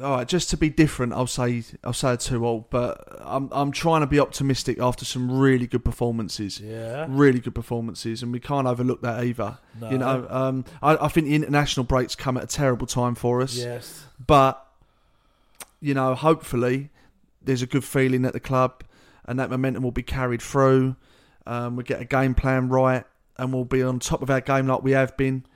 all 0.00 0.18
right, 0.18 0.28
just 0.28 0.50
to 0.50 0.56
be 0.56 0.68
different, 0.70 1.12
I'll 1.12 1.26
say 1.26 1.64
I'll 1.82 1.92
say 1.92 2.12
a 2.12 2.16
two 2.16 2.44
all. 2.46 2.68
But 2.70 3.04
I'm 3.24 3.48
I'm 3.50 3.72
trying 3.72 4.02
to 4.02 4.06
be 4.06 4.20
optimistic 4.20 4.78
after 4.78 5.04
some 5.04 5.30
really 5.40 5.66
good 5.66 5.84
performances. 5.84 6.60
Yeah. 6.60 7.06
really 7.08 7.40
good 7.40 7.54
performances, 7.56 8.22
and 8.22 8.32
we 8.32 8.38
can't 8.38 8.68
overlook 8.68 9.02
that 9.02 9.24
either. 9.24 9.58
You 9.90 9.98
know, 9.98 10.26
um, 10.30 10.64
I, 10.82 10.96
I 10.96 11.08
think 11.08 11.26
the 11.26 11.34
international 11.34 11.84
breaks 11.84 12.14
come 12.14 12.36
at 12.36 12.44
a 12.44 12.46
terrible 12.46 12.86
time 12.86 13.14
for 13.16 13.42
us. 13.42 13.56
Yes. 13.56 14.04
but 14.24 14.62
you 15.80 15.92
know, 15.92 16.14
hopefully, 16.14 16.88
there's 17.46 17.62
a 17.62 17.66
good 17.66 17.84
feeling 17.84 18.24
at 18.24 18.32
the 18.32 18.40
club, 18.40 18.84
and 19.24 19.38
that 19.38 19.50
momentum 19.50 19.82
will 19.82 19.90
be 19.90 20.02
carried 20.02 20.42
through. 20.42 20.96
Um, 21.46 21.76
we 21.76 21.84
get 21.84 22.00
a 22.00 22.04
game 22.04 22.34
plan 22.34 22.68
right, 22.68 23.04
and 23.38 23.52
we'll 23.52 23.64
be 23.64 23.82
on 23.82 23.98
top 24.00 24.22
of 24.22 24.30
our 24.30 24.40
game 24.40 24.66
like 24.66 24.82
we 24.82 24.92
have 24.92 25.16
been. 25.16 25.46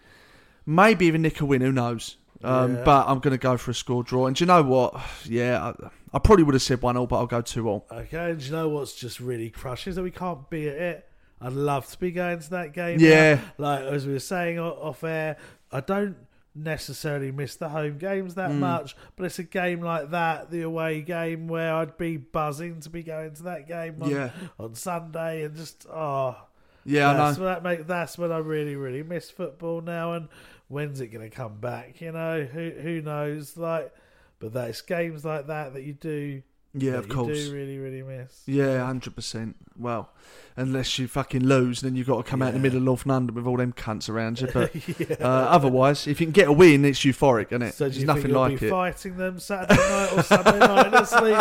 Maybe 0.65 1.07
even 1.07 1.23
nick 1.23 1.41
a 1.41 1.45
win. 1.45 1.61
Who 1.61 1.73
knows? 1.73 2.17
Um, 2.43 2.77
Yeah. 2.77 2.85
But 2.85 3.09
I'm 3.09 3.19
going 3.19 3.33
to 3.33 3.39
go 3.39 3.57
for 3.57 3.73
a 3.73 3.75
score 3.75 4.03
draw. 4.03 4.27
And 4.27 4.37
do 4.37 4.43
you 4.45 4.47
know 4.47 4.62
what? 4.62 4.99
Yeah, 5.25 5.73
I, 5.83 5.91
I 6.15 6.19
probably 6.19 6.45
would 6.45 6.55
have 6.55 6.62
said 6.62 6.81
one 6.81 6.97
all, 6.97 7.07
but 7.07 7.17
I'll 7.17 7.27
go 7.27 7.43
two 7.43 7.69
all. 7.69 7.87
Okay, 7.91 8.31
and 8.31 8.41
do 8.41 8.47
you 8.47 8.53
know 8.53 8.69
what's 8.69 8.95
just 8.95 9.21
really 9.21 9.51
crushing 9.51 9.91
is 9.91 9.97
that 9.97 10.03
we 10.03 10.11
can't 10.11 10.49
be 10.49 10.69
at 10.69 10.77
it. 10.77 11.07
I'd 11.41 11.53
love 11.55 11.91
to 11.91 11.99
be 11.99 12.11
going 12.11 12.39
to 12.39 12.51
that 12.51 12.73
game. 12.73 13.01
Yeah. 13.01 13.35
now. 13.35 13.43
like 13.59 13.81
as 13.81 14.07
we 14.07 14.12
were 14.12 14.19
saying 14.19 14.59
off 14.59 15.03
air, 15.03 15.39
I 15.73 15.81
don't 15.81 16.17
necessarily 16.55 17.31
miss 17.32 17.56
the 17.56 17.68
home 17.68 17.98
games 17.98 18.35
that 18.35 18.51
Mm. 18.51 18.59
much, 18.59 18.97
but 19.16 19.24
it's 19.27 19.39
a 19.39 19.44
game 19.44 19.81
like 19.81 20.10
that, 20.10 20.51
the 20.51 20.62
away 20.62 21.01
game, 21.01 21.47
where 21.48 21.74
I'd 21.74 21.97
be 21.97 22.16
buzzing 22.16 22.81
to 22.81 22.90
be 22.90 23.02
going 23.02 23.35
to 23.35 23.43
that 23.44 23.68
game 23.68 24.02
on, 24.02 24.10
Yeah. 24.10 24.31
on 24.59 24.74
Sunday 24.74 25.44
and 25.44 25.55
just 25.56 25.86
oh 25.90 26.36
Yeah, 26.85 27.10
I 27.10 27.14
that's 27.14 27.39
know. 27.39 27.44
What 27.44 27.51
that 27.55 27.62
make, 27.62 27.86
that's 27.86 28.16
when 28.18 28.32
I 28.32 28.39
really 28.39 28.74
really 28.77 29.02
miss 29.02 29.31
football 29.31 29.81
now. 29.81 30.14
And 30.14 30.28
when's 30.68 31.01
it 31.01 31.09
going 31.09 31.28
to 31.28 31.35
come 31.35 31.59
back? 31.60 32.01
You 32.01 32.12
know, 32.12 32.43
who 32.44 32.70
who 32.70 33.01
knows? 33.02 33.56
Like, 33.56 33.93
but 34.39 34.52
that's 34.52 34.81
games 34.82 35.24
like 35.24 35.47
that 35.48 35.74
that 35.74 35.82
you 35.85 35.93
do. 35.93 36.43
Yeah, 36.72 36.93
of 36.94 37.09
course. 37.09 37.36
do 37.48 37.52
really 37.52 37.78
really 37.78 38.02
miss. 38.02 38.43
Yeah, 38.47 38.85
hundred 38.85 39.14
percent. 39.14 39.56
Well, 39.78 40.10
unless 40.56 40.98
you 40.98 41.09
fucking 41.09 41.44
lose, 41.44 41.81
then 41.81 41.97
you've 41.97 42.06
got 42.06 42.24
to 42.24 42.28
come 42.31 42.43
out 42.43 42.48
in 42.48 42.55
the 42.55 42.60
middle 42.60 42.78
of 42.78 42.85
North 42.85 43.06
London 43.06 43.35
with 43.35 43.47
all 43.47 43.56
them 43.56 43.72
cunts 43.72 44.09
around 44.09 44.40
you. 44.40 44.47
But 44.52 45.20
uh, 45.20 45.24
otherwise, 45.24 46.06
if 46.06 46.20
you 46.20 46.27
can 46.27 46.32
get 46.32 46.48
a 46.48 46.52
win, 46.52 46.85
it's 46.85 47.01
euphoric, 47.01 47.47
isn't 47.52 47.62
it? 47.62 47.74
So 47.74 47.86
do 47.86 47.90
There's 47.90 48.01
you 48.01 48.06
nothing 48.06 48.22
think 48.22 48.32
you'll 48.32 48.40
like 48.43 48.60
be 48.60 48.66
it. 48.66 48.70
fighting 48.70 49.16
them 49.16 49.39
Saturday 49.39 49.77
night 49.77 50.12
or 50.12 50.22
Sunday 50.22 50.59
night 50.59 50.86
in 50.86 50.93
the 50.93 51.05
sleep? 51.05 51.36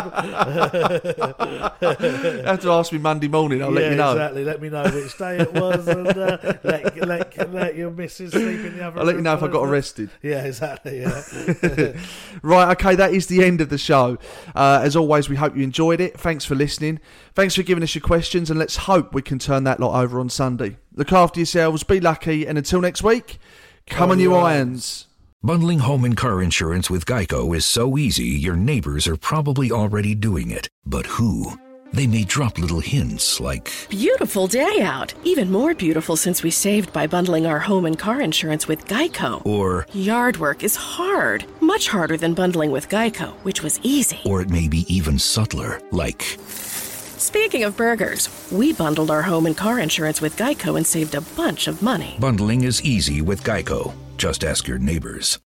You 1.82 2.44
have 2.46 2.62
to 2.62 2.72
ask 2.72 2.92
me 2.92 2.98
Monday 3.00 3.28
morning. 3.28 3.62
I'll 3.64 3.72
let 3.72 3.90
you 3.92 3.98
know. 3.98 4.12
Exactly. 4.12 4.44
Let 4.44 4.62
me 4.62 4.70
know 4.70 4.84
which 4.84 5.18
day 5.18 5.38
it 5.40 5.54
was, 5.54 5.88
and 5.88 6.08
uh, 6.08 6.38
let, 6.64 7.08
let 7.08 7.54
let 7.54 7.76
your 7.76 7.92
missus 7.92 8.32
sleep 8.32 8.66
in 8.66 8.78
the 8.78 8.86
other. 8.86 9.00
I'll 9.00 9.06
let 9.06 9.16
you 9.16 9.22
know 9.22 9.34
if 9.34 9.44
I 9.44 9.48
got 9.48 9.64
arrested. 9.68 10.10
Yeah, 10.22 10.44
exactly. 10.44 11.00
Yeah. 11.02 11.94
right, 12.44 12.72
okay, 12.72 12.96
that 12.96 13.14
is 13.14 13.28
the 13.28 13.44
end 13.44 13.62
of 13.62 13.70
the 13.70 13.78
show. 13.78 14.18
Uh, 14.54 14.82
as 14.84 14.96
always, 14.96 15.30
we 15.30 15.36
hope 15.38 15.56
you 15.56 15.64
enjoyed 15.64 16.02
it. 16.02 16.20
Thanks 16.20 16.46
for 16.46 16.56
listening. 16.56 17.00
Thanks 17.34 17.56
for 17.56 17.64
giving 17.64 17.84
us 17.84 17.96
your 17.96 18.02
questions, 18.02 18.50
and 18.50 18.60
let's 18.60 18.76
hope 18.76 19.09
we 19.14 19.22
can 19.22 19.40
turn 19.40 19.64
that 19.66 19.80
lot 19.80 20.02
over 20.02 20.20
on 20.20 20.30
Sunday. 20.30 20.78
Look 20.96 21.12
after 21.12 21.40
yourselves, 21.40 21.84
be 21.84 22.00
lucky, 22.00 22.46
and 22.48 22.58
until 22.58 22.82
next 22.82 23.04
week, 23.04 23.40
come 23.88 24.12
on, 24.12 24.20
you 24.20 24.36
irons. 24.36 25.08
Bundling 25.42 25.80
home 25.80 26.04
and 26.04 26.18
car 26.18 26.42
insurance 26.42 26.90
with 26.90 27.06
Geico 27.06 27.56
is 27.56 27.66
so 27.66 27.98
easy, 27.98 28.26
your 28.28 28.58
neighbors 28.58 29.08
are 29.08 29.16
probably 29.16 29.72
already 29.72 30.14
doing 30.14 30.52
it. 30.52 30.68
But 30.86 31.06
who? 31.06 31.58
They 31.92 32.06
may 32.06 32.24
drop 32.24 32.60
little 32.60 32.82
hints 32.82 33.40
like, 33.40 33.72
Beautiful 33.90 34.46
day 34.48 34.82
out. 34.82 35.14
Even 35.24 35.50
more 35.50 35.74
beautiful 35.74 36.16
since 36.16 36.44
we 36.44 36.52
saved 36.52 36.94
by 36.94 37.08
bundling 37.08 37.48
our 37.48 37.58
home 37.60 37.86
and 37.86 37.98
car 37.98 38.22
insurance 38.22 38.68
with 38.68 38.86
Geico. 38.86 39.44
or, 39.46 39.88
Yard 39.94 40.38
work 40.38 40.64
is 40.64 40.76
hard, 40.76 41.46
much 41.62 41.88
harder 41.88 42.16
than 42.18 42.34
bundling 42.36 42.70
with 42.72 42.90
Geico, 42.90 43.32
which 43.44 43.64
was 43.64 43.80
easy. 43.82 44.20
or 44.26 44.42
it 44.42 44.50
may 44.50 44.68
be 44.68 44.86
even 44.94 45.18
subtler, 45.18 45.82
like, 45.92 46.22
Speaking 47.20 47.66
of 47.66 47.76
burgers, 47.76 48.30
we 48.50 48.72
bundled 48.72 49.12
our 49.12 49.22
home 49.22 49.46
and 49.46 49.56
car 49.56 49.80
insurance 49.80 50.22
with 50.22 50.38
Geico 50.38 50.78
and 50.78 50.88
saved 50.88 51.16
a 51.16 51.22
bunch 51.36 51.68
of 51.68 51.82
money. 51.82 52.16
bundling 52.18 52.64
is 52.64 52.82
easy 52.82 53.22
with 53.22 53.44
Geico. 53.44 53.94
Just 54.16 54.46
ask 54.46 54.70
your 54.70 54.80
neighbors. 54.80 55.38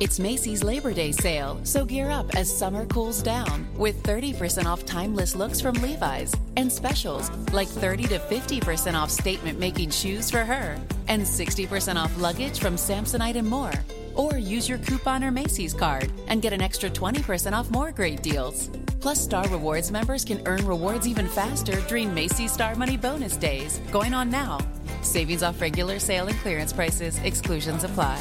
It's 0.00 0.18
Macy's 0.18 0.64
Labor 0.64 0.92
Day 0.92 1.12
sale, 1.12 1.60
so 1.62 1.84
gear 1.84 2.10
up 2.10 2.34
as 2.34 2.52
summer 2.52 2.86
cools 2.86 3.22
down 3.22 3.68
with 3.76 4.02
30% 4.02 4.66
off 4.66 4.84
timeless 4.84 5.36
looks 5.36 5.60
from 5.60 5.74
Levi's 5.74 6.34
and 6.56 6.72
specials 6.72 7.30
like 7.52 7.68
30 7.68 8.08
to 8.08 8.18
50% 8.18 9.00
off 9.00 9.08
statement 9.08 9.60
making 9.60 9.90
shoes 9.90 10.28
for 10.28 10.44
her 10.44 10.76
and 11.06 11.22
60% 11.22 11.94
off 12.02 12.18
luggage 12.18 12.58
from 12.58 12.74
Samsonite 12.74 13.36
and 13.36 13.48
more. 13.48 13.72
Or 14.16 14.38
use 14.38 14.68
your 14.68 14.78
coupon 14.78 15.22
or 15.22 15.30
Macy's 15.30 15.74
card 15.74 16.10
and 16.28 16.42
get 16.42 16.52
an 16.52 16.62
extra 16.62 16.90
20% 16.90 17.52
off 17.52 17.70
more 17.70 17.92
great 17.92 18.22
deals. 18.22 18.70
Plus, 19.00 19.20
Star 19.22 19.46
Rewards 19.48 19.90
members 19.92 20.24
can 20.24 20.42
earn 20.46 20.66
rewards 20.66 21.06
even 21.06 21.28
faster 21.28 21.80
during 21.82 22.12
Macy's 22.12 22.52
Star 22.52 22.74
Money 22.74 22.96
Bonus 22.96 23.36
Days, 23.36 23.80
going 23.92 24.14
on 24.14 24.30
now. 24.30 24.58
Savings 25.02 25.42
off 25.42 25.60
regular 25.60 25.98
sale 25.98 26.26
and 26.26 26.36
clearance 26.38 26.72
prices, 26.72 27.18
exclusions 27.22 27.84
apply. 27.84 28.20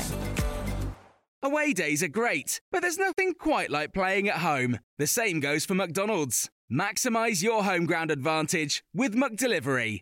Away 1.42 1.74
days 1.74 2.02
are 2.02 2.08
great, 2.08 2.60
but 2.72 2.82
there's 2.82 2.98
nothing 2.98 3.34
quite 3.36 3.70
like 3.70 3.94
playing 3.94 4.28
at 4.28 4.38
home. 4.38 4.80
The 4.98 5.08
same 5.08 5.40
goes 5.40 5.64
for 5.64 5.76
McDonald's. 5.76 6.50
Maximize 6.72 7.44
your 7.44 7.64
home 7.64 7.86
ground 7.86 8.10
advantage 8.10 8.84
with 8.96 9.14
McDelivery. 9.14 10.02